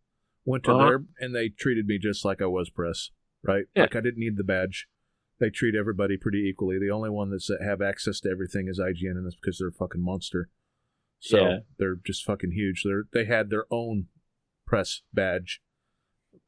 Went 0.45 0.65
to 0.65 0.73
Uh-huh. 0.73 0.85
there, 0.87 1.05
and 1.19 1.35
they 1.35 1.49
treated 1.51 1.87
me 1.87 1.99
just 1.99 2.25
like 2.25 2.41
I 2.43 2.47
was 2.47 2.71
press, 2.71 3.11
right? 3.43 3.67
Yeah. 3.75 3.83
Like 3.83 3.97
I 3.97 4.01
didn't 4.01 4.19
need 4.21 4.37
the 4.37 4.45
badge. 4.45 4.87
They 5.39 5.49
treat 5.51 5.75
everybody 5.75 6.17
pretty 6.19 6.47
equally. 6.49 6.79
The 6.79 6.91
only 6.91 7.11
one 7.11 7.31
that's 7.31 7.47
that 7.49 7.63
have 7.63 7.81
access 7.83 8.21
to 8.21 8.31
everything 8.31 8.67
is 8.69 8.79
IGN, 8.79 9.13
and 9.17 9.25
that's 9.27 9.37
because 9.37 9.59
they're 9.59 9.69
a 9.69 9.73
fucking 9.73 10.03
monster. 10.03 10.49
So 11.21 11.39
Yeah. 11.39 11.59
they're 11.79 11.97
just 11.97 12.25
fucking 12.25 12.53
huge. 12.53 12.83
They're 12.85 13.05
they 13.13 13.25
had 13.27 13.49
their 13.51 13.65
own 13.71 14.09
press 14.67 15.03
badge 15.13 15.61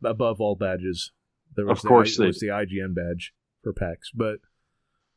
above 0.05 0.41
all 0.41 0.57
badges. 0.57 1.13
There 1.55 1.67
was 1.67 1.81
Of 1.81 1.89
course 1.89 2.17
the, 2.17 2.23
they 2.23 2.27
was 2.29 2.41
the 2.41 2.49
IGN 2.49 2.95
badge 2.95 3.33
for 3.63 3.73
PAX, 3.73 4.11
but 4.15 4.39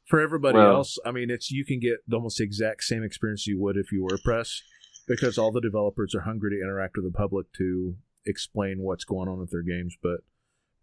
for 0.05 0.19
everybody 0.19 0.57
Well- 0.57 0.75
else, 0.77 0.97
I 1.05 1.11
mean, 1.11 1.29
it's 1.29 1.51
you 1.51 1.65
can 1.65 1.79
get 1.79 1.99
almost 2.11 2.37
the 2.37 2.43
exact 2.43 2.83
same 2.83 3.03
experience 3.03 3.47
you 3.47 3.59
would 3.61 3.77
if 3.77 3.91
you 3.91 4.03
were 4.03 4.15
a 4.15 4.19
press, 4.19 4.61
because 5.07 5.37
all 5.37 5.51
the 5.51 5.61
developers 5.61 6.13
are 6.15 6.21
hungry 6.21 6.51
to 6.51 6.61
interact 6.63 6.95
with 6.95 7.05
the 7.05 7.17
public 7.17 7.51
to 7.53 7.95
explain 8.25 8.79
what's 8.79 9.05
going 9.05 9.29
on 9.29 9.39
with 9.39 9.51
their 9.51 9.61
games. 9.61 9.95
But 10.01 10.21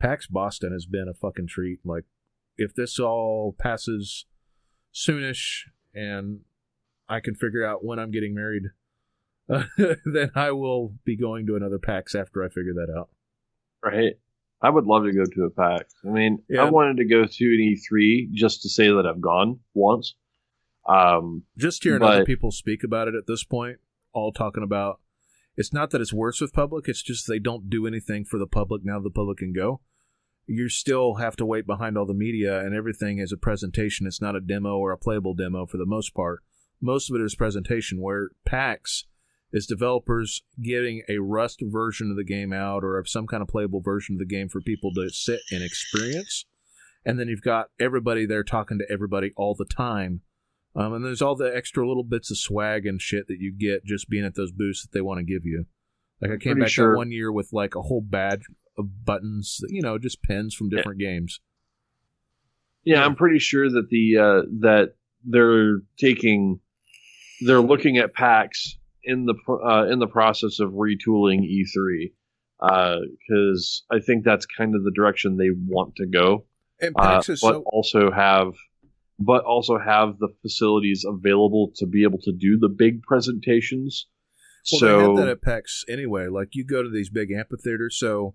PAX 0.01 0.27
Boston 0.27 0.73
has 0.73 0.87
been 0.87 1.09
a 1.09 1.15
fucking 1.15 1.49
treat. 1.49 1.81
Like, 1.85 2.05
if 2.57 2.75
this 2.75 2.99
all 2.99 3.55
passes 3.59 4.27
soonish 4.95 5.63
and 5.95 6.41
I 7.09 7.21
can 7.21 7.35
figure 7.35 7.65
out 7.65 7.85
when 7.85 7.99
I'm 7.99 8.11
getting 8.11 8.35
married, 8.35 8.65
then 9.49 10.31
I 10.35 10.51
will 10.53 10.95
be 11.05 11.17
going 11.17 11.47
to 11.47 11.57
another 11.57 11.79
PAX 11.79 12.15
after 12.15 12.43
I 12.45 12.49
figure 12.49 12.75
that 12.75 12.93
out. 12.97 13.11
Right. 13.83 14.15
I 14.61 14.71
would 14.71 14.87
love 14.87 15.05
to 15.05 15.13
go 15.13 15.25
to 15.25 15.45
a 15.45 15.51
PAX. 15.51 15.93
I 16.05 16.09
mean, 16.09 16.43
Yeah. 16.49 16.65
I 16.65 16.71
wanted 16.71 16.99
to 16.99 17.05
go 17.05 17.25
to 17.25 17.45
an 17.45 17.77
E3 17.77 18.31
just 18.33 18.63
to 18.63 18.69
say 18.69 18.89
that 18.89 19.07
I've 19.07 19.21
gone 19.21 19.59
once. 19.75 20.15
Um, 20.87 21.45
Just 21.57 21.83
hearing 21.83 22.03
other 22.03 22.25
people 22.25 22.51
speak 22.51 22.85
about 22.85 23.09
it 23.09 23.15
at 23.15 23.27
this 23.27 23.45
point, 23.45 23.79
all 24.13 24.33
talking 24.33 24.63
about 24.63 25.01
it's 25.57 25.73
not 25.73 25.91
that 25.91 26.01
it's 26.01 26.13
worse 26.13 26.41
with 26.41 26.53
public, 26.53 26.89
it's 26.89 27.03
just 27.03 27.29
they 27.29 27.39
don't 27.39 27.69
do 27.69 27.87
anything 27.87 28.25
for 28.25 28.39
the 28.39 28.47
public 28.47 28.85
now 28.85 28.99
the 29.01 29.11
public 29.11 29.39
can 29.39 29.53
go. 29.53 29.81
You 30.47 30.69
still 30.69 31.15
have 31.15 31.37
to 31.37 31.47
wait 31.47 31.67
behind 31.67 31.97
all 31.97 32.07
the 32.07 32.15
media 32.15 32.61
and 32.61 32.75
everything 32.75 33.19
is 33.19 33.33
a 33.33 33.37
presentation. 33.37 34.07
It's 34.07 34.21
not 34.21 34.35
a 34.35 34.41
demo 34.41 34.77
or 34.79 34.91
a 34.91 34.99
playable 34.99 35.35
demo 35.35 35.67
for 35.67 35.77
the 35.77 35.87
most 35.87 36.15
part. 36.15 36.43
Most 36.81 37.11
of 37.11 37.17
it 37.17 37.23
is 37.23 37.37
presentation 37.37 38.01
where 38.01 38.31
PAX 38.45 39.05
is 39.53 39.67
developers 39.67 40.43
getting 40.63 41.03
a 41.09 41.19
Rust 41.19 41.61
version 41.63 42.11
of 42.11 42.17
the 42.17 42.25
game 42.25 42.53
out 42.53 42.83
or 42.85 42.99
of 42.99 43.09
some 43.09 43.27
kind 43.27 43.43
of 43.43 43.49
playable 43.49 43.81
version 43.81 44.15
of 44.17 44.19
the 44.19 44.27
game 44.35 44.49
for 44.49 44.61
people 44.61 44.93
to 44.95 45.11
sit 45.11 45.41
and 45.51 45.63
experience. 45.63 46.47
And 47.05 47.19
then 47.19 47.29
you've 47.29 47.43
got 47.43 47.67
everybody 47.81 48.27
there 48.27 48.45
talking 48.45 48.79
to 48.79 48.87
everybody 48.91 49.33
all 49.37 49.55
the 49.55 49.65
time 49.67 50.23
um, 50.75 50.95
and 50.95 51.05
there's 51.05 51.21
all 51.21 51.37
the 51.37 51.55
extra 51.55 51.87
little 51.87 52.05
bits 52.05 52.31
of 52.31 52.39
swag 52.39 52.87
and 52.87 52.99
shit 53.01 53.27
that 53.29 53.37
you 53.41 53.53
get 53.53 53.85
just 53.85 54.09
being 54.09 54.25
at 54.25 54.35
those 54.37 54.53
booths 54.53 54.81
that 54.83 54.93
they 54.97 55.03
want 55.03 55.19
to 55.19 55.25
give 55.25 55.45
you. 55.45 55.67
Like 56.23 56.31
I 56.31 56.37
came 56.37 56.53
Pretty 56.55 56.61
back 56.63 56.71
sure- 56.71 56.97
one 56.97 57.13
year 57.13 57.31
with 57.31 57.51
like 57.53 57.75
a 57.75 57.83
whole 57.83 58.01
badge 58.01 58.47
of 58.79 59.05
buttons, 59.05 59.61
you 59.69 59.83
know, 59.83 59.99
just 59.99 60.23
pins 60.23 60.55
from 60.55 60.71
different 60.71 60.99
games. 60.99 61.41
yeah, 62.85 62.97
Yeah. 63.01 63.05
I'm 63.05 63.17
pretty 63.17 63.39
sure 63.39 63.69
that 63.69 63.89
the 63.91 64.17
uh, 64.17 64.43
that 64.61 64.95
they're 65.25 65.81
taking 65.99 66.61
they're 67.45 67.61
looking 67.61 67.99
at 67.99 68.15
PAX 68.15 68.79
in 69.05 69.27
the 69.27 69.35
uh, 69.49 69.87
in 69.91 69.99
the 69.99 70.07
process 70.07 70.61
of 70.61 70.71
retooling 70.71 71.41
E3 71.41 72.13
because 72.61 73.85
I 73.91 73.99
think 73.99 74.25
that's 74.25 74.47
kind 74.47 74.75
of 74.75 74.85
the 74.85 74.93
direction 74.93 75.37
they 75.37 75.51
want 75.51 75.97
to 75.97 76.07
go. 76.07 76.47
And 76.81 76.95
uh, 76.99 77.23
is 77.27 77.41
but 77.41 77.55
so 77.55 77.63
also 77.67 78.11
have 78.11 78.55
but 79.19 79.45
also 79.45 79.79
have 79.79 80.19
the 80.19 80.29
facilities 80.43 81.05
available 81.07 81.73
to 81.77 81.87
be 81.87 82.03
able 82.03 82.19
to 82.23 82.33
do 82.33 82.59
the 82.59 82.69
big 82.69 83.03
presentations. 83.03 84.07
well, 84.73 84.81
so 84.81 84.87
they 84.87 85.05
have 85.05 85.17
that 85.17 85.29
at 85.29 85.43
PAX 85.43 85.85
anyway. 85.89 86.27
Like 86.29 86.51
you 86.53 86.65
go 86.65 86.83
to 86.83 86.91
these 86.91 87.11
big 87.11 87.31
amphitheaters. 87.31 87.99
So, 87.99 88.35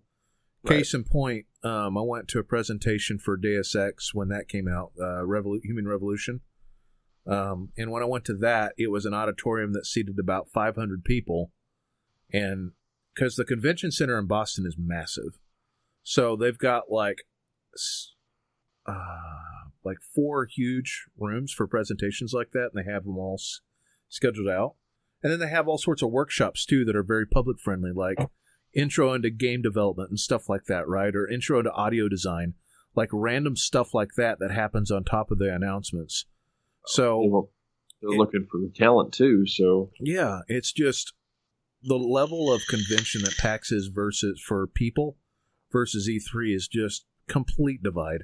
case 0.66 0.94
in 0.94 1.04
point, 1.04 1.46
um, 1.64 1.98
I 1.98 2.02
went 2.02 2.28
to 2.30 2.40
a 2.40 2.44
presentation 2.44 3.20
for 3.20 3.38
Deus 3.38 3.76
Ex 3.76 4.14
when 4.14 4.30
that 4.30 4.48
came 4.48 4.68
out, 4.68 4.92
uh, 5.00 5.24
Revolu- 5.24 5.64
Human 5.64 5.88
Revolution. 5.88 6.42
Um, 7.28 7.70
and 7.78 7.92
when 7.92 8.02
I 8.02 8.06
went 8.08 8.26
to 8.26 8.34
that, 8.38 8.74
it 8.78 8.90
was 8.90 9.06
an 9.06 9.14
auditorium 9.14 9.74
that 9.74 9.86
seated 9.86 10.18
about 10.20 10.50
500 10.54 11.04
people. 11.04 11.52
And 12.32 12.72
because 13.14 13.36
the 13.36 13.44
convention 13.46 13.92
center 13.92 14.18
in 14.18 14.28
Boston 14.28 14.66
is 14.66 14.76
massive. 14.80 15.38
So 16.04 16.36
they've 16.36 16.58
got 16.58 16.84
like, 16.90 17.24
uh, 18.86 19.18
like 19.84 19.98
four 20.16 20.46
huge 20.46 21.06
rooms 21.18 21.52
for 21.52 21.68
presentations 21.68 22.34
like 22.34 22.52
that. 22.52 22.70
And 22.74 22.86
they 22.86 22.92
have 22.92 23.04
them 23.04 23.18
all 23.18 23.38
s- 23.40 23.62
scheduled 24.10 24.48
out. 24.50 24.76
And 25.22 25.32
then 25.32 25.40
they 25.40 25.50
have 25.50 25.68
all 25.68 25.78
sorts 25.78 26.02
of 26.02 26.12
workshops 26.12 26.66
too 26.66 26.86
that 26.86 26.96
are 26.96 27.04
very 27.04 27.26
public 27.26 27.60
friendly, 27.60 27.92
like 27.92 28.18
intro 28.74 29.14
into 29.14 29.30
game 29.30 29.62
development 29.62 30.10
and 30.10 30.20
stuff 30.20 30.48
like 30.48 30.66
that, 30.66 30.88
right? 30.88 31.16
Or 31.16 31.28
intro 31.28 31.60
into 31.60 31.72
audio 31.72 32.08
design. 32.08 32.54
like 32.96 33.10
random 33.12 33.56
stuff 33.56 33.94
like 33.94 34.14
that 34.18 34.40
that 34.40 34.50
happens 34.52 34.90
on 34.90 35.04
top 35.04 35.30
of 35.30 35.38
the 35.38 35.54
announcements. 35.54 36.26
So 36.88 37.50
they're 38.02 38.14
It- 38.14 38.18
looking 38.18 38.48
for 38.50 38.60
talent 38.76 39.14
too. 39.14 39.46
So 39.46 39.92
yeah, 40.00 40.42
it's 40.48 40.72
just 40.72 41.14
the 41.84 41.98
level 41.98 42.52
of 42.52 42.62
convention 42.68 43.22
that 43.24 43.38
PAX 43.38 43.72
is 43.72 43.88
versus 43.88 44.42
for 44.42 44.68
people 44.68 45.18
versus 45.72 46.08
E3 46.10 46.54
is 46.56 46.68
just 46.68 47.06
complete 47.28 47.84
divide. 47.84 48.24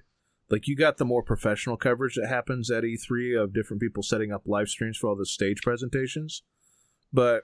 Like 0.49 0.67
you 0.67 0.75
got 0.75 0.97
the 0.97 1.05
more 1.05 1.23
professional 1.23 1.77
coverage 1.77 2.15
that 2.15 2.27
happens 2.27 2.69
at 2.71 2.83
E3 2.83 3.35
of 3.41 3.53
different 3.53 3.81
people 3.81 4.03
setting 4.03 4.31
up 4.31 4.43
live 4.45 4.69
streams 4.69 4.97
for 4.97 5.09
all 5.09 5.15
the 5.15 5.25
stage 5.25 5.61
presentations, 5.61 6.43
but 7.11 7.43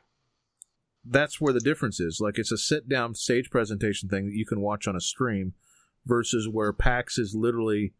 that's 1.06 1.40
where 1.40 1.54
the 1.54 1.60
difference 1.60 2.00
is. 2.00 2.20
Like 2.22 2.38
it's 2.38 2.52
a 2.52 2.58
sit 2.58 2.88
down 2.90 3.16
stage 3.16 3.50
presentation 3.50 4.10
thing 4.10 4.26
that 4.28 4.36
you 4.36 4.46
can 4.46 4.62
watch 4.62 4.88
on 4.88 4.96
a 4.96 5.02
stream 5.02 5.54
versus 6.06 6.48
where 6.50 6.74
PAX 6.74 7.18
is 7.18 7.34
literally 7.36 7.94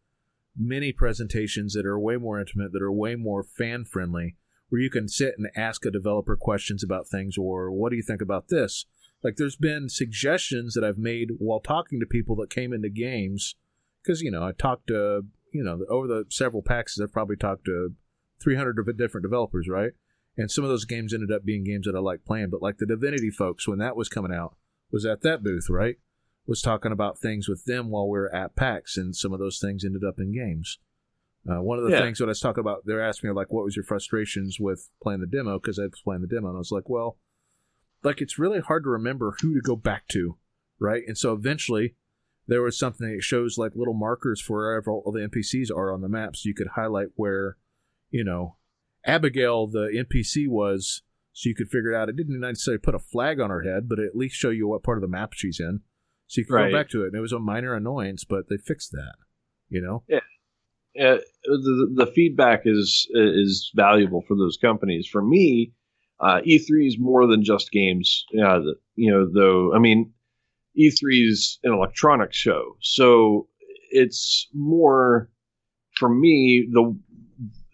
mini 0.60 0.92
presentations 0.92 1.74
that 1.74 1.86
are 1.86 1.98
way 1.98 2.16
more 2.16 2.38
intimate, 2.38 2.72
that 2.72 2.82
are 2.82 2.92
way 2.92 3.16
more 3.16 3.42
fan 3.42 3.84
friendly, 3.84 4.36
where 4.68 4.80
you 4.80 4.90
can 4.90 5.08
sit 5.08 5.34
and 5.36 5.48
ask 5.56 5.84
a 5.84 5.90
developer 5.90 6.36
questions 6.36 6.84
about 6.84 7.08
things 7.08 7.36
or 7.38 7.70
what 7.70 7.90
do 7.90 7.96
you 7.96 8.02
think 8.02 8.20
about 8.20 8.48
this? 8.48 8.86
Like 9.22 9.36
there's 9.36 9.56
been 9.56 9.88
suggestions 9.88 10.74
that 10.74 10.84
I've 10.84 10.98
made 10.98 11.30
while 11.38 11.60
talking 11.60 12.00
to 12.00 12.06
people 12.06 12.36
that 12.36 12.50
came 12.50 12.72
into 12.72 12.88
games 12.88 13.56
because 14.02 14.22
you 14.22 14.30
know 14.30 14.42
I 14.42 14.52
talked 14.52 14.86
to 14.88 15.22
you 15.52 15.62
know 15.62 15.80
over 15.90 16.06
the 16.06 16.24
several 16.30 16.62
PAX 16.62 16.98
I've 16.98 17.12
probably 17.12 17.36
talked 17.36 17.66
to 17.66 17.94
300 18.42 18.78
of 18.78 18.96
different 18.96 19.24
developers, 19.24 19.68
right? 19.68 19.92
And 20.36 20.50
some 20.50 20.64
of 20.64 20.70
those 20.70 20.86
games 20.86 21.12
ended 21.12 21.30
up 21.30 21.44
being 21.44 21.64
games 21.64 21.86
that 21.86 21.94
I 21.94 21.98
like 21.98 22.24
playing, 22.24 22.48
but 22.50 22.62
like 22.62 22.78
the 22.78 22.86
Divinity 22.86 23.30
folks 23.30 23.68
when 23.68 23.78
that 23.78 23.96
was 23.96 24.08
coming 24.08 24.32
out 24.32 24.56
was 24.90 25.04
at 25.04 25.22
that 25.22 25.42
booth, 25.42 25.68
right? 25.68 25.96
Was 26.46 26.62
talking 26.62 26.90
about 26.92 27.18
things 27.18 27.48
with 27.48 27.64
them 27.64 27.90
while 27.90 28.08
we 28.08 28.18
were 28.18 28.34
at 28.34 28.56
PAX, 28.56 28.96
and 28.96 29.14
some 29.14 29.32
of 29.32 29.38
those 29.38 29.58
things 29.60 29.84
ended 29.84 30.02
up 30.04 30.18
in 30.18 30.32
games. 30.32 30.78
Uh, 31.48 31.62
one 31.62 31.78
of 31.78 31.84
the 31.84 31.90
Yeah. 31.92 32.00
things 32.02 32.18
that 32.18 32.24
I 32.24 32.28
was 32.28 32.40
talking 32.40 32.60
about, 32.60 32.84
they're 32.84 33.00
asking 33.02 33.30
me 33.30 33.34
like, 33.34 33.52
"What 33.52 33.64
was 33.64 33.76
your 33.76 33.84
frustrations 33.84 34.58
with 34.58 34.90
playing 35.02 35.20
the 35.20 35.26
demo?" 35.26 35.58
Because 35.58 35.78
I 35.78 35.84
was 35.84 36.00
playing 36.02 36.22
the 36.22 36.26
demo, 36.28 36.48
and 36.48 36.56
I 36.56 36.58
was 36.58 36.72
like, 36.72 36.88
"Well, 36.88 37.18
like 38.02 38.20
it's 38.20 38.38
really 38.38 38.60
hard 38.60 38.82
to 38.84 38.90
remember 38.90 39.36
who 39.40 39.54
to 39.54 39.60
go 39.60 39.76
back 39.76 40.08
to, 40.08 40.36
right?" 40.78 41.02
And 41.06 41.16
so 41.16 41.32
eventually, 41.32 41.94
there 42.46 42.62
was 42.62 42.78
something 42.78 43.10
that 43.14 43.22
shows 43.22 43.56
like 43.56 43.76
little 43.76 43.94
markers 43.94 44.40
for 44.40 44.58
wherever 44.58 44.90
all 44.90 45.12
the 45.12 45.22
NPCs 45.22 45.70
are 45.70 45.92
on 45.92 46.00
the 46.00 46.08
map, 46.08 46.36
so 46.36 46.48
you 46.48 46.54
could 46.54 46.68
highlight 46.68 47.08
where, 47.14 47.56
you 48.10 48.24
know, 48.24 48.56
Abigail 49.04 49.66
the 49.66 49.88
NPC 49.94 50.46
was, 50.48 51.02
so 51.32 51.48
you 51.48 51.54
could 51.54 51.70
figure 51.70 51.92
it 51.92 51.96
out. 51.96 52.08
It 52.08 52.16
didn't 52.16 52.40
necessarily 52.40 52.80
put 52.80 52.94
a 52.94 52.98
flag 52.98 53.40
on 53.40 53.50
her 53.50 53.62
head, 53.62 53.88
but 53.88 53.98
at 54.00 54.16
least 54.16 54.34
show 54.36 54.50
you 54.50 54.66
what 54.66 54.82
part 54.82 54.98
of 54.98 55.02
the 55.02 55.08
map 55.08 55.32
she's 55.32 55.60
in, 55.60 55.82
so 56.30 56.40
you 56.40 56.46
can 56.46 56.54
Right. 56.54 56.70
go 56.70 56.78
back 56.78 56.88
to 56.90 57.02
it. 57.02 57.08
And 57.08 57.16
it 57.16 57.20
was 57.20 57.32
a 57.32 57.40
minor 57.40 57.74
annoyance, 57.74 58.22
but 58.24 58.48
they 58.48 58.56
fixed 58.56 58.92
that. 58.92 59.14
You 59.68 59.80
know, 59.82 60.04
uh, 61.00 61.18
the 61.44 61.92
the 61.94 62.06
feedback 62.14 62.62
is 62.64 63.08
is 63.14 63.70
valuable 63.74 64.22
for 64.26 64.36
those 64.36 64.56
companies. 64.56 65.06
For 65.06 65.22
me, 65.22 65.72
uh, 66.20 66.40
E3 66.44 66.86
is 66.86 66.96
more 66.98 67.26
than 67.26 67.44
just 67.44 67.70
games. 67.70 68.24
Yeah, 68.32 68.58
the, 68.58 68.74
you 68.96 69.10
know, 69.12 69.28
though. 69.32 69.74
I 69.74 69.78
mean, 69.78 70.12
E3 70.76 71.28
is 71.28 71.58
an 71.62 71.72
electronics 71.72 72.36
show, 72.36 72.76
so 72.80 73.48
it's 73.90 74.48
more 74.54 75.30
for 75.96 76.08
me. 76.08 76.68
The 76.72 76.96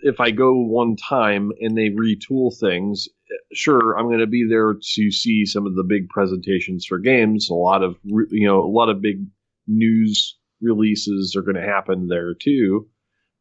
if 0.01 0.21
I 0.21 0.31
go 0.31 0.53
one 0.61 0.97
time 0.97 1.53
and 1.61 1.77
they 1.77 1.89
retool 1.89 2.55
things, 2.59 3.09
sure, 3.53 3.99
I'm 3.99 4.07
going 4.07 4.21
to 4.21 4.27
be 4.27 4.47
there 4.49 4.75
to 4.75 5.11
see 5.11 5.45
some 5.47 5.67
of 5.67 5.75
the 5.75 5.85
big 5.85 6.09
presentations 6.09 6.87
for 6.87 6.99
games. 6.99 7.49
A 7.51 7.55
lot 7.55 7.83
of 7.83 7.97
you 8.05 8.47
know, 8.47 8.61
a 8.61 8.71
lot 8.71 8.89
of 8.89 9.03
big 9.03 9.27
news 9.67 10.39
releases 10.61 11.35
are 11.37 11.43
going 11.43 11.57
to 11.57 11.63
happen 11.63 12.09
there 12.09 12.35
too 12.35 12.89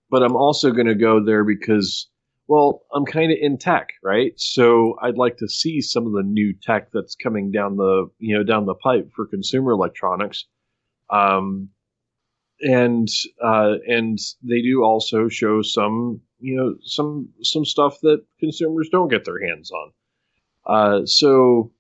but 0.09 0.23
I'm 0.23 0.35
also 0.35 0.71
going 0.71 0.87
to 0.87 0.95
go 0.95 1.23
there 1.23 1.43
because, 1.43 2.09
well, 2.47 2.83
I'm 2.93 3.05
kind 3.05 3.31
of 3.31 3.37
in 3.41 3.57
tech, 3.57 3.89
right? 4.03 4.33
So 4.37 4.95
I'd 5.01 5.17
like 5.17 5.37
to 5.37 5.47
see 5.49 5.81
some 5.81 6.05
of 6.05 6.13
the 6.13 6.23
new 6.23 6.53
tech 6.61 6.91
that's 6.93 7.15
coming 7.15 7.51
down 7.51 7.77
the, 7.77 8.07
you 8.19 8.37
know, 8.37 8.43
down 8.43 8.65
the 8.65 8.75
pipe 8.75 9.09
for 9.15 9.27
consumer 9.27 9.71
electronics. 9.71 10.45
Um, 11.09 11.69
and 12.65 13.07
uh, 13.43 13.75
and 13.87 14.17
they 14.43 14.61
do 14.61 14.83
also 14.83 15.29
show 15.29 15.61
some, 15.61 16.21
you 16.39 16.55
know, 16.55 16.75
some 16.83 17.29
some 17.41 17.65
stuff 17.65 17.99
that 18.01 18.23
consumers 18.39 18.89
don't 18.91 19.09
get 19.09 19.23
their 19.25 19.39
hands 19.47 19.71
on. 19.71 19.91
Uh, 20.65 21.05
so 21.05 21.71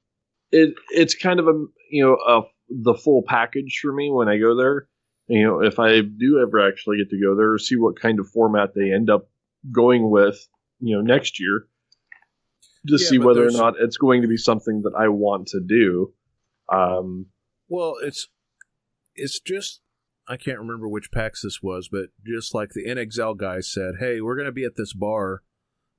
it 0.51 0.75
it's 0.91 1.15
kind 1.15 1.39
of 1.39 1.47
a 1.47 1.65
you 1.89 2.03
know 2.05 2.17
a 2.27 2.41
the 2.69 2.93
full 2.93 3.23
package 3.27 3.79
for 3.81 3.91
me 3.91 4.11
when 4.11 4.29
I 4.29 4.37
go 4.37 4.55
there 4.55 4.87
you 5.27 5.43
know, 5.43 5.61
if 5.63 5.79
I 5.79 6.01
do 6.01 6.39
ever 6.39 6.67
actually 6.67 6.97
get 6.97 7.09
to 7.09 7.19
go 7.19 7.35
there, 7.35 7.57
see 7.57 7.75
what 7.75 7.99
kind 7.99 8.19
of 8.19 8.29
format 8.29 8.75
they 8.75 8.91
end 8.93 9.09
up 9.09 9.27
going 9.71 10.09
with, 10.09 10.47
you 10.79 10.95
know, 10.95 11.01
next 11.01 11.39
year, 11.39 11.67
to 12.87 12.97
Yeah, 12.97 13.09
see 13.09 13.17
whether 13.17 13.47
or 13.47 13.51
not 13.51 13.75
it's 13.79 13.97
going 13.97 14.21
to 14.21 14.27
be 14.27 14.37
something 14.37 14.83
that 14.83 14.93
I 14.95 15.07
want 15.07 15.47
to 15.47 15.61
do. 15.61 16.13
Um, 16.71 17.27
Well, 17.67 17.95
it's 18.03 18.27
it's 19.15 19.39
just 19.39 19.81
I 20.27 20.37
can't 20.37 20.59
remember 20.59 20.87
which 20.87 21.11
PAX 21.11 21.41
this 21.43 21.61
was, 21.61 21.87
but 21.87 22.05
just 22.25 22.55
like 22.55 22.69
the 22.69 22.85
inXile 22.85 23.37
guys 23.37 23.71
said, 23.71 23.95
"Hey, 23.99 24.21
we're 24.21 24.35
going 24.35 24.47
to 24.47 24.51
be 24.51 24.65
at 24.65 24.75
this 24.75 24.93
bar." 24.93 25.43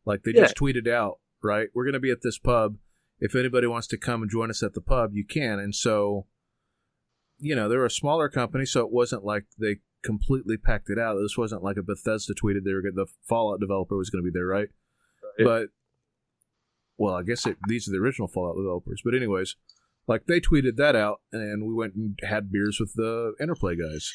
Like 0.05 0.23
they 0.23 0.33
just 0.33 0.57
tweeted 0.57 0.89
out, 0.89 1.19
right? 1.43 1.69
We're 1.75 1.85
going 1.85 1.95
to 1.95 2.01
be 2.01 2.11
at 2.11 2.23
this 2.23 2.39
pub. 2.39 2.77
If 3.19 3.35
anybody 3.35 3.67
wants 3.67 3.87
to 3.89 3.99
come 3.99 4.23
and 4.23 4.31
join 4.31 4.51
us 4.51 4.63
at 4.63 4.75
the 4.75 4.81
pub, 4.81 5.15
you 5.15 5.25
can. 5.25 5.59
And 5.59 5.75
so, 5.75 6.27
you 7.39 7.57
know, 7.57 7.69
they're 7.69 7.85
a 7.85 7.91
smaller 7.91 8.29
company, 8.29 8.67
so 8.67 8.81
it 8.81 8.93
wasn't 8.93 9.25
like 9.25 9.47
they 9.59 9.77
completely 10.03 10.57
packed 10.57 10.91
it 10.91 10.99
out. 10.99 11.17
This 11.21 11.37
wasn't 11.37 11.65
like 11.65 11.77
a 11.77 11.83
Bethesda 11.83 12.35
tweeted 12.35 12.65
they 12.65 12.73
were 12.73 12.83
going 12.83 12.95
the 12.95 13.07
Fallout 13.29 13.59
developer 13.59 13.97
was 13.97 14.11
going 14.11 14.25
to 14.25 14.31
be 14.31 14.37
there, 14.37 14.47
right? 14.47 14.69
Right. 15.39 15.45
But 15.45 15.69
well, 16.99 17.15
I 17.15 17.23
guess 17.23 17.47
it, 17.47 17.57
these 17.69 17.89
are 17.89 17.91
the 17.91 17.99
original 17.99 18.29
Fallout 18.29 18.57
developers. 18.57 19.03
But 19.05 19.15
anyways, 19.15 19.57
like 20.09 20.27
they 20.27 20.41
tweeted 20.41 20.77
that 20.77 20.95
out, 20.97 21.21
and 21.33 21.67
we 21.67 21.75
went 21.75 21.95
and 21.95 22.19
had 22.23 22.51
beers 22.53 22.79
with 22.81 22.95
the 22.95 23.35
Interplay 23.41 23.77
guys. 23.77 24.13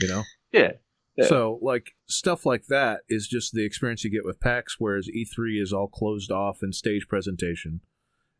You 0.00 0.08
know, 0.08 0.22
yeah, 0.52 0.72
Yeah. 1.16 1.26
so 1.26 1.58
like 1.62 1.92
stuff 2.06 2.44
like 2.44 2.66
that 2.66 3.00
is 3.08 3.28
just 3.28 3.52
the 3.52 3.64
experience 3.64 4.02
you 4.04 4.10
get 4.10 4.24
with 4.24 4.40
PAX, 4.40 4.76
whereas 4.78 5.08
E3 5.08 5.60
is 5.62 5.72
all 5.72 5.86
closed 5.88 6.30
off 6.32 6.58
and 6.62 6.74
stage 6.74 7.06
presentation. 7.08 7.80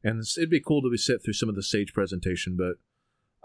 And 0.02 0.22
it'd 0.36 0.50
be 0.50 0.60
cool 0.60 0.82
to 0.82 0.90
be 0.90 0.96
sit 0.98 1.22
through 1.24 1.32
some 1.34 1.48
of 1.48 1.54
the 1.54 1.62
stage 1.62 1.92
presentation, 1.94 2.56
but 2.58 2.74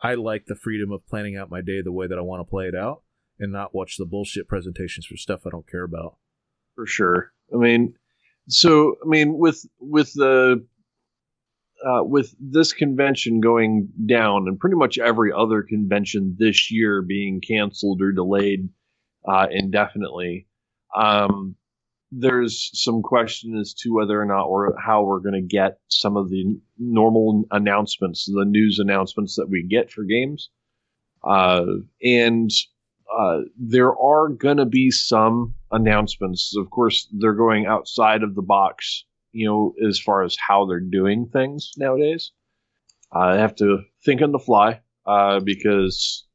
I 0.03 0.15
like 0.15 0.45
the 0.47 0.55
freedom 0.55 0.91
of 0.91 1.05
planning 1.07 1.37
out 1.37 1.49
my 1.51 1.61
day 1.61 1.81
the 1.81 1.91
way 1.91 2.07
that 2.07 2.17
I 2.17 2.21
want 2.21 2.41
to 2.41 2.49
play 2.49 2.65
it 2.65 2.75
out, 2.75 3.03
and 3.39 3.51
not 3.51 3.73
watch 3.75 3.95
the 3.97 4.05
bullshit 4.05 4.47
presentations 4.47 5.05
for 5.05 5.15
stuff 5.17 5.41
I 5.45 5.51
don't 5.51 5.69
care 5.69 5.83
about. 5.83 6.17
for 6.75 6.85
sure. 6.87 7.31
I 7.53 7.57
mean, 7.57 7.93
so 8.47 8.95
I 9.05 9.07
mean, 9.07 9.37
with 9.37 9.65
with 9.79 10.11
the 10.13 10.65
uh, 11.85 12.03
with 12.03 12.35
this 12.39 12.73
convention 12.73 13.39
going 13.39 13.89
down, 14.05 14.47
and 14.47 14.59
pretty 14.59 14.75
much 14.75 14.97
every 14.97 15.31
other 15.31 15.63
convention 15.63 16.35
this 16.37 16.71
year 16.71 17.01
being 17.01 17.41
canceled 17.41 18.01
or 18.01 18.11
delayed 18.11 18.69
uh, 19.27 19.47
indefinitely, 19.51 20.47
um, 20.95 21.55
there's 22.11 22.71
some 22.73 23.01
question 23.01 23.57
as 23.57 23.73
to 23.73 23.93
whether 23.93 24.19
or 24.19 24.25
not 24.25 24.45
or 24.45 24.75
how 24.83 25.03
we're 25.03 25.19
going 25.19 25.33
to 25.33 25.41
get 25.41 25.79
some 25.89 26.17
of 26.17 26.29
the 26.29 26.59
normal 26.77 27.45
announcements, 27.51 28.25
the 28.25 28.45
news 28.45 28.79
announcements 28.79 29.35
that 29.35 29.49
we 29.49 29.63
get 29.63 29.91
for 29.91 30.03
games, 30.03 30.49
uh, 31.23 31.65
and 32.03 32.49
uh, 33.17 33.39
there 33.57 33.97
are 33.97 34.29
going 34.29 34.57
to 34.57 34.65
be 34.65 34.91
some 34.91 35.53
announcements. 35.71 36.55
Of 36.57 36.69
course, 36.69 37.07
they're 37.11 37.33
going 37.33 37.65
outside 37.65 38.23
of 38.23 38.35
the 38.35 38.41
box, 38.41 39.05
you 39.31 39.47
know, 39.47 39.73
as 39.87 39.99
far 39.99 40.23
as 40.23 40.35
how 40.35 40.65
they're 40.65 40.79
doing 40.79 41.27
things 41.31 41.71
nowadays. 41.77 42.31
I 43.11 43.37
have 43.37 43.55
to 43.55 43.79
think 44.05 44.21
on 44.21 44.31
the 44.31 44.39
fly 44.39 44.81
uh, 45.05 45.39
because, 45.39 46.25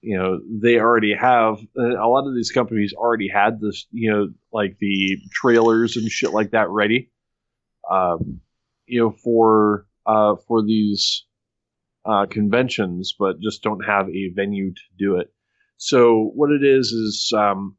you 0.00 0.16
know, 0.18 0.40
they 0.48 0.78
already 0.78 1.14
have 1.14 1.58
a 1.76 2.08
lot 2.08 2.26
of 2.26 2.34
these 2.34 2.50
companies 2.50 2.94
already 2.96 3.28
had 3.28 3.60
this, 3.60 3.86
you 3.92 4.10
know, 4.10 4.28
like 4.52 4.76
the 4.80 5.18
trailers 5.32 5.96
and 5.96 6.10
shit 6.10 6.32
like 6.32 6.52
that 6.52 6.70
ready, 6.70 7.10
um, 7.90 8.40
you 8.86 9.00
know, 9.00 9.10
for 9.10 9.86
uh, 10.06 10.36
for 10.48 10.62
these 10.62 11.24
uh, 12.04 12.26
conventions, 12.26 13.14
but 13.18 13.40
just 13.40 13.62
don't 13.62 13.84
have 13.84 14.08
a 14.08 14.32
venue 14.34 14.72
to 14.72 14.82
do 14.98 15.16
it. 15.16 15.32
So 15.76 16.30
what 16.34 16.50
it 16.50 16.64
is 16.64 16.88
is 16.88 17.32
um, 17.36 17.76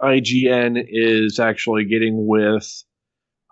IGN 0.00 0.82
is 0.88 1.38
actually 1.38 1.84
getting 1.84 2.26
with 2.26 2.84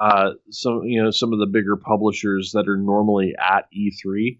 uh, 0.01 0.31
some 0.51 0.82
you 0.85 1.02
know 1.02 1.10
some 1.10 1.32
of 1.35 1.39
the 1.39 1.47
bigger 1.47 1.77
publishers 1.77 2.52
that 2.55 2.68
are 2.68 2.78
normally 2.78 3.35
at 3.39 3.66
E3, 3.77 4.39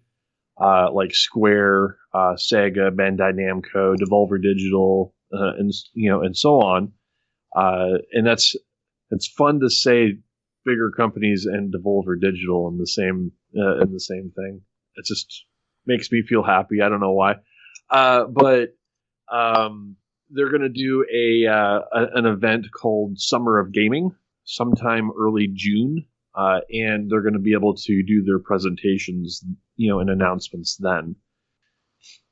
uh, 0.59 0.91
like 0.91 1.13
Square, 1.13 1.97
uh, 2.13 2.33
Sega, 2.33 2.89
Bandai 2.89 3.31
Namco, 3.31 3.95
Devolver 3.95 4.41
Digital, 4.41 5.13
uh, 5.31 5.53
and 5.59 5.71
you 5.93 6.09
know 6.09 6.23
and 6.23 6.35
so 6.35 6.61
on. 6.61 6.91
Uh, 7.55 7.99
and 8.11 8.25
that's 8.25 8.55
it's 9.11 9.27
fun 9.27 9.59
to 9.59 9.69
say 9.69 10.17
bigger 10.65 10.89
companies 10.89 11.45
and 11.45 11.71
Devolver 11.71 12.19
Digital 12.19 12.67
in 12.67 12.79
the 12.79 12.87
same 12.87 13.31
uh, 13.55 13.81
in 13.81 13.93
the 13.93 13.99
same 13.99 14.31
thing. 14.35 14.61
It 14.95 15.05
just 15.05 15.45
makes 15.85 16.11
me 16.11 16.23
feel 16.27 16.41
happy. 16.41 16.81
I 16.81 16.89
don't 16.89 17.01
know 17.01 17.13
why, 17.13 17.35
but 17.91 18.75
um, 19.31 19.95
they're 20.31 20.49
going 20.49 20.61
to 20.61 20.69
do 20.69 21.05
a, 21.13 21.45
a 21.45 22.07
an 22.15 22.25
event 22.25 22.65
called 22.75 23.19
Summer 23.19 23.59
of 23.59 23.71
Gaming 23.71 24.15
sometime 24.43 25.11
early 25.17 25.49
June, 25.53 26.05
uh, 26.35 26.59
and 26.71 27.09
they're 27.09 27.21
going 27.21 27.33
to 27.33 27.39
be 27.39 27.53
able 27.53 27.75
to 27.75 28.03
do 28.03 28.23
their 28.23 28.39
presentations, 28.39 29.43
you 29.75 29.89
know, 29.89 29.99
and 29.99 30.09
announcements 30.09 30.77
then. 30.77 31.15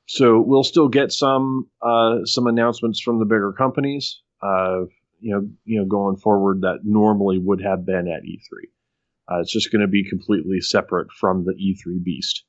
So 0.05 0.41
we'll 0.41 0.63
still 0.63 0.87
get 0.87 1.11
some 1.11 1.69
uh, 1.81 2.25
some 2.25 2.47
announcements 2.47 2.99
from 2.99 3.19
the 3.19 3.25
bigger 3.25 3.53
companies, 3.53 4.21
uh, 4.41 4.81
you 5.19 5.33
know, 5.33 5.47
you 5.65 5.79
know, 5.79 5.85
going 5.85 6.17
forward 6.17 6.61
that 6.61 6.79
normally 6.83 7.37
would 7.37 7.61
have 7.61 7.85
been 7.85 8.07
at 8.07 8.23
E3. 8.23 8.69
Uh, 9.31 9.41
it's 9.41 9.51
just 9.51 9.71
going 9.71 9.81
to 9.81 9.87
be 9.87 10.09
completely 10.09 10.61
separate 10.61 11.11
from 11.11 11.45
the 11.45 11.53
E3 11.53 12.03
beast. 12.03 12.43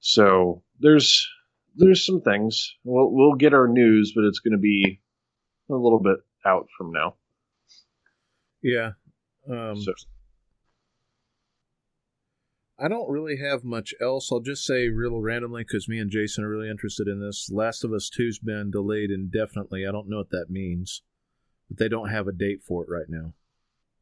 So 0.00 0.62
there's 0.80 1.28
there's 1.74 2.06
some 2.06 2.22
things 2.22 2.74
we'll 2.84 3.10
we'll 3.12 3.34
get 3.34 3.52
our 3.52 3.68
news, 3.68 4.12
but 4.14 4.24
it's 4.24 4.38
going 4.38 4.52
to 4.52 4.58
be 4.58 5.02
a 5.68 5.74
little 5.74 6.00
bit 6.00 6.18
out 6.46 6.68
from 6.78 6.92
now. 6.92 7.16
Yeah. 8.66 8.92
Um, 9.48 9.76
So 9.76 9.92
I 12.78 12.88
don't 12.88 13.08
really 13.08 13.38
have 13.38 13.64
much 13.64 13.94
else. 14.02 14.30
I'll 14.30 14.40
just 14.40 14.64
say 14.64 14.88
real 14.88 15.20
randomly 15.20 15.62
because 15.62 15.88
me 15.88 15.98
and 15.98 16.10
Jason 16.10 16.44
are 16.44 16.48
really 16.48 16.68
interested 16.68 17.08
in 17.08 17.20
this. 17.20 17.48
Last 17.50 17.84
of 17.84 17.92
Us 17.92 18.10
2's 18.10 18.38
been 18.38 18.70
delayed 18.70 19.10
indefinitely. 19.10 19.86
I 19.86 19.92
don't 19.92 20.10
know 20.10 20.18
what 20.18 20.30
that 20.30 20.50
means, 20.50 21.02
but 21.68 21.78
they 21.78 21.88
don't 21.88 22.10
have 22.10 22.26
a 22.26 22.32
date 22.32 22.62
for 22.66 22.82
it 22.82 22.90
right 22.90 23.06
now. 23.08 23.32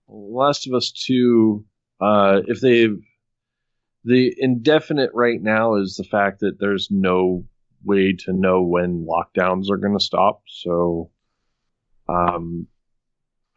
Last 0.09 0.67
of 0.67 0.75
Us 0.75 0.91
Two, 0.91 1.65
uh, 2.01 2.41
if 2.47 2.61
they 2.61 2.89
the 4.05 4.35
indefinite 4.39 5.11
right 5.15 5.41
now 5.41 5.77
is 5.77 5.97
the 5.97 6.05
fact 6.05 6.41
that 6.41 6.59
there's 6.59 6.89
no 6.91 7.45
way 7.85 8.15
to 8.25 8.33
know 8.33 8.63
when 8.63 9.07
lockdowns 9.07 9.71
are 9.71 9.79
going 9.79 9.97
to 9.97 10.05
stop. 10.05 10.43
So, 10.47 11.11
um, 12.09 12.67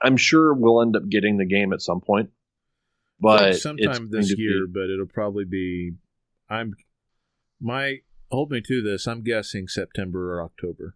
I'm 0.01 0.17
sure 0.17 0.53
we'll 0.53 0.81
end 0.81 0.95
up 0.95 1.09
getting 1.09 1.37
the 1.37 1.45
game 1.45 1.73
at 1.73 1.81
some 1.81 2.01
point. 2.01 2.29
But 3.19 3.41
Like 3.41 3.53
sometime 3.55 4.09
this 4.11 4.29
to 4.29 4.35
be- 4.35 4.43
year, 4.43 4.67
but 4.67 4.89
it'll 4.89 5.07
probably 5.07 5.45
be. 5.45 5.93
I'm 6.49 6.73
my 7.59 7.97
hold 8.31 8.51
me 8.51 8.61
to 8.61 8.81
this. 8.81 9.07
I'm 9.07 9.23
guessing 9.23 9.67
September 9.67 10.33
or 10.35 10.43
October. 10.43 10.95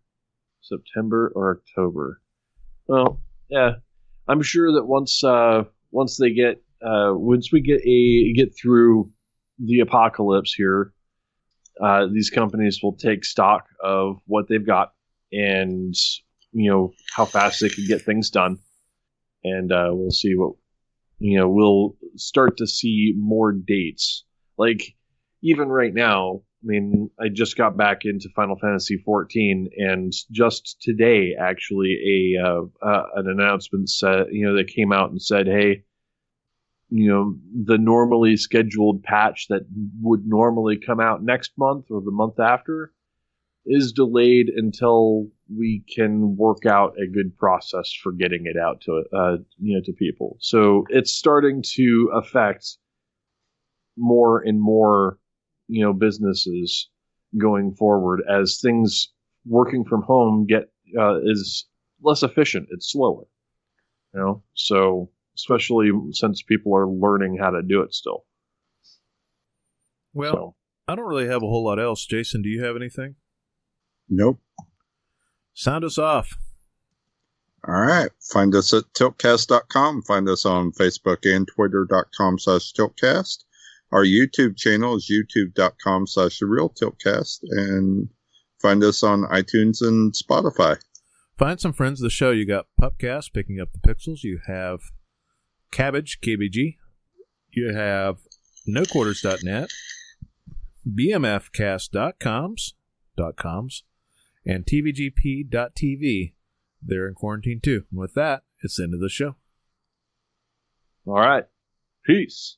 September 0.61 1.31
or 1.35 1.57
October. 1.57 2.21
Well, 2.87 3.19
yeah, 3.49 3.75
I'm 4.27 4.41
sure 4.43 4.71
that 4.73 4.85
once 4.85 5.23
uh, 5.23 5.63
once 5.91 6.17
they 6.17 6.31
get 6.31 6.61
uh, 6.81 7.11
once 7.13 7.51
we 7.51 7.61
get 7.61 7.81
a 7.83 8.33
get 8.33 8.55
through 8.55 9.11
the 9.57 9.79
apocalypse 9.79 10.53
here, 10.53 10.93
uh, 11.83 12.05
these 12.11 12.29
companies 12.29 12.79
will 12.83 12.95
take 12.95 13.25
stock 13.25 13.65
of 13.83 14.17
what 14.27 14.47
they've 14.47 14.65
got 14.65 14.93
and 15.31 15.95
you 16.51 16.69
know 16.69 16.91
how 17.13 17.25
fast 17.25 17.61
they 17.61 17.69
can 17.69 17.87
get 17.87 18.01
things 18.03 18.29
done, 18.29 18.59
and 19.43 19.71
uh, 19.71 19.89
we'll 19.91 20.11
see 20.11 20.35
what 20.35 20.53
you 21.19 21.37
know. 21.37 21.49
We'll 21.49 21.95
start 22.15 22.57
to 22.57 22.67
see 22.67 23.13
more 23.17 23.51
dates, 23.51 24.23
like 24.57 24.95
even 25.41 25.69
right 25.69 25.93
now. 25.93 26.41
I 26.63 26.67
mean, 26.67 27.09
I 27.19 27.29
just 27.33 27.57
got 27.57 27.75
back 27.75 28.01
into 28.05 28.29
Final 28.35 28.55
Fantasy 28.55 28.97
14, 28.97 29.69
and 29.77 30.13
just 30.29 30.77
today, 30.81 31.33
actually, 31.39 32.35
a 32.37 32.45
uh, 32.45 32.61
uh, 32.85 33.03
an 33.15 33.27
announcement 33.27 33.89
said, 33.89 34.27
you 34.31 34.45
know, 34.45 34.55
that 34.55 34.67
came 34.67 34.91
out 34.91 35.09
and 35.09 35.21
said, 35.21 35.47
hey, 35.47 35.83
you 36.89 37.09
know, 37.09 37.35
the 37.65 37.77
normally 37.77 38.35
scheduled 38.37 39.01
patch 39.01 39.47
that 39.47 39.61
would 40.01 40.27
normally 40.27 40.77
come 40.77 40.99
out 40.99 41.23
next 41.23 41.51
month 41.57 41.85
or 41.89 42.01
the 42.01 42.11
month 42.11 42.39
after 42.39 42.93
is 43.65 43.93
delayed 43.93 44.49
until 44.49 45.27
we 45.57 45.83
can 45.93 46.35
work 46.37 46.65
out 46.65 46.93
a 47.01 47.07
good 47.07 47.37
process 47.37 47.91
for 47.91 48.11
getting 48.11 48.45
it 48.45 48.57
out 48.57 48.81
to 48.81 49.03
uh, 49.13 49.37
you 49.59 49.75
know 49.75 49.81
to 49.83 49.93
people. 49.93 50.37
So 50.39 50.85
it's 50.89 51.11
starting 51.11 51.63
to 51.75 52.11
affect 52.13 52.77
more 53.97 54.41
and 54.41 54.59
more 54.59 55.17
you 55.67 55.83
know 55.83 55.93
businesses 55.93 56.89
going 57.37 57.73
forward 57.75 58.21
as 58.29 58.59
things 58.61 59.09
working 59.45 59.83
from 59.85 60.01
home 60.03 60.45
get 60.47 60.71
uh, 60.97 61.19
is 61.23 61.65
less 62.01 62.23
efficient. 62.23 62.67
It's 62.71 62.91
slower, 62.91 63.23
you 64.13 64.19
know. 64.19 64.43
So 64.53 65.09
especially 65.35 65.91
since 66.11 66.41
people 66.41 66.75
are 66.75 66.87
learning 66.87 67.37
how 67.41 67.51
to 67.51 67.61
do 67.61 67.81
it 67.81 67.93
still. 67.93 68.25
Well, 70.13 70.33
so 70.33 70.55
I 70.87 70.95
don't 70.95 71.07
really 71.07 71.27
have 71.27 71.41
a 71.41 71.47
whole 71.47 71.63
lot 71.63 71.79
else. 71.79 72.05
Jason, 72.05 72.41
do 72.41 72.49
you 72.49 72.63
have 72.63 72.75
anything? 72.75 73.15
Nope. 74.09 74.41
Sound 75.61 75.85
us 75.85 75.99
off. 75.99 76.39
All 77.67 77.79
right. 77.79 78.09
Find 78.33 78.55
us 78.55 78.73
at 78.73 78.85
tiltcast.com. 78.97 80.01
Find 80.01 80.27
us 80.27 80.43
on 80.43 80.71
Facebook 80.71 81.19
and 81.23 81.47
twitter.com 81.47 82.39
slash 82.39 82.73
tiltcast. 82.73 83.43
Our 83.91 84.03
YouTube 84.03 84.57
channel 84.57 84.95
is 84.95 85.07
youtube.com 85.07 86.07
slash 86.07 86.39
the 86.39 86.47
real 86.47 86.67
tiltcast. 86.67 87.41
And 87.43 88.09
find 88.59 88.83
us 88.83 89.03
on 89.03 89.21
iTunes 89.25 89.83
and 89.83 90.11
Spotify. 90.13 90.77
Find 91.37 91.59
some 91.59 91.73
friends 91.73 92.01
of 92.01 92.05
the 92.05 92.09
show. 92.09 92.31
You 92.31 92.47
got 92.47 92.65
Pupcast 92.81 93.31
picking 93.31 93.61
up 93.61 93.69
the 93.71 93.87
pixels. 93.87 94.23
You 94.23 94.39
have 94.47 94.79
Cabbage, 95.71 96.21
KBG. 96.21 96.77
You 97.51 97.71
have 97.75 98.17
NoQuarters.net, 98.67 99.69
BMFcast.coms, 100.87 102.73
dot 103.15 103.35
coms, 103.35 103.83
and 104.45 104.65
tvgp.tv. 104.65 106.33
They're 106.81 107.07
in 107.07 107.13
quarantine 107.13 107.59
too. 107.61 107.85
And 107.91 107.99
with 107.99 108.13
that, 108.15 108.43
it's 108.63 108.77
the 108.77 108.83
end 108.83 108.93
of 108.93 108.99
the 108.99 109.09
show. 109.09 109.35
All 111.05 111.15
right. 111.15 111.45
Peace. 112.05 112.57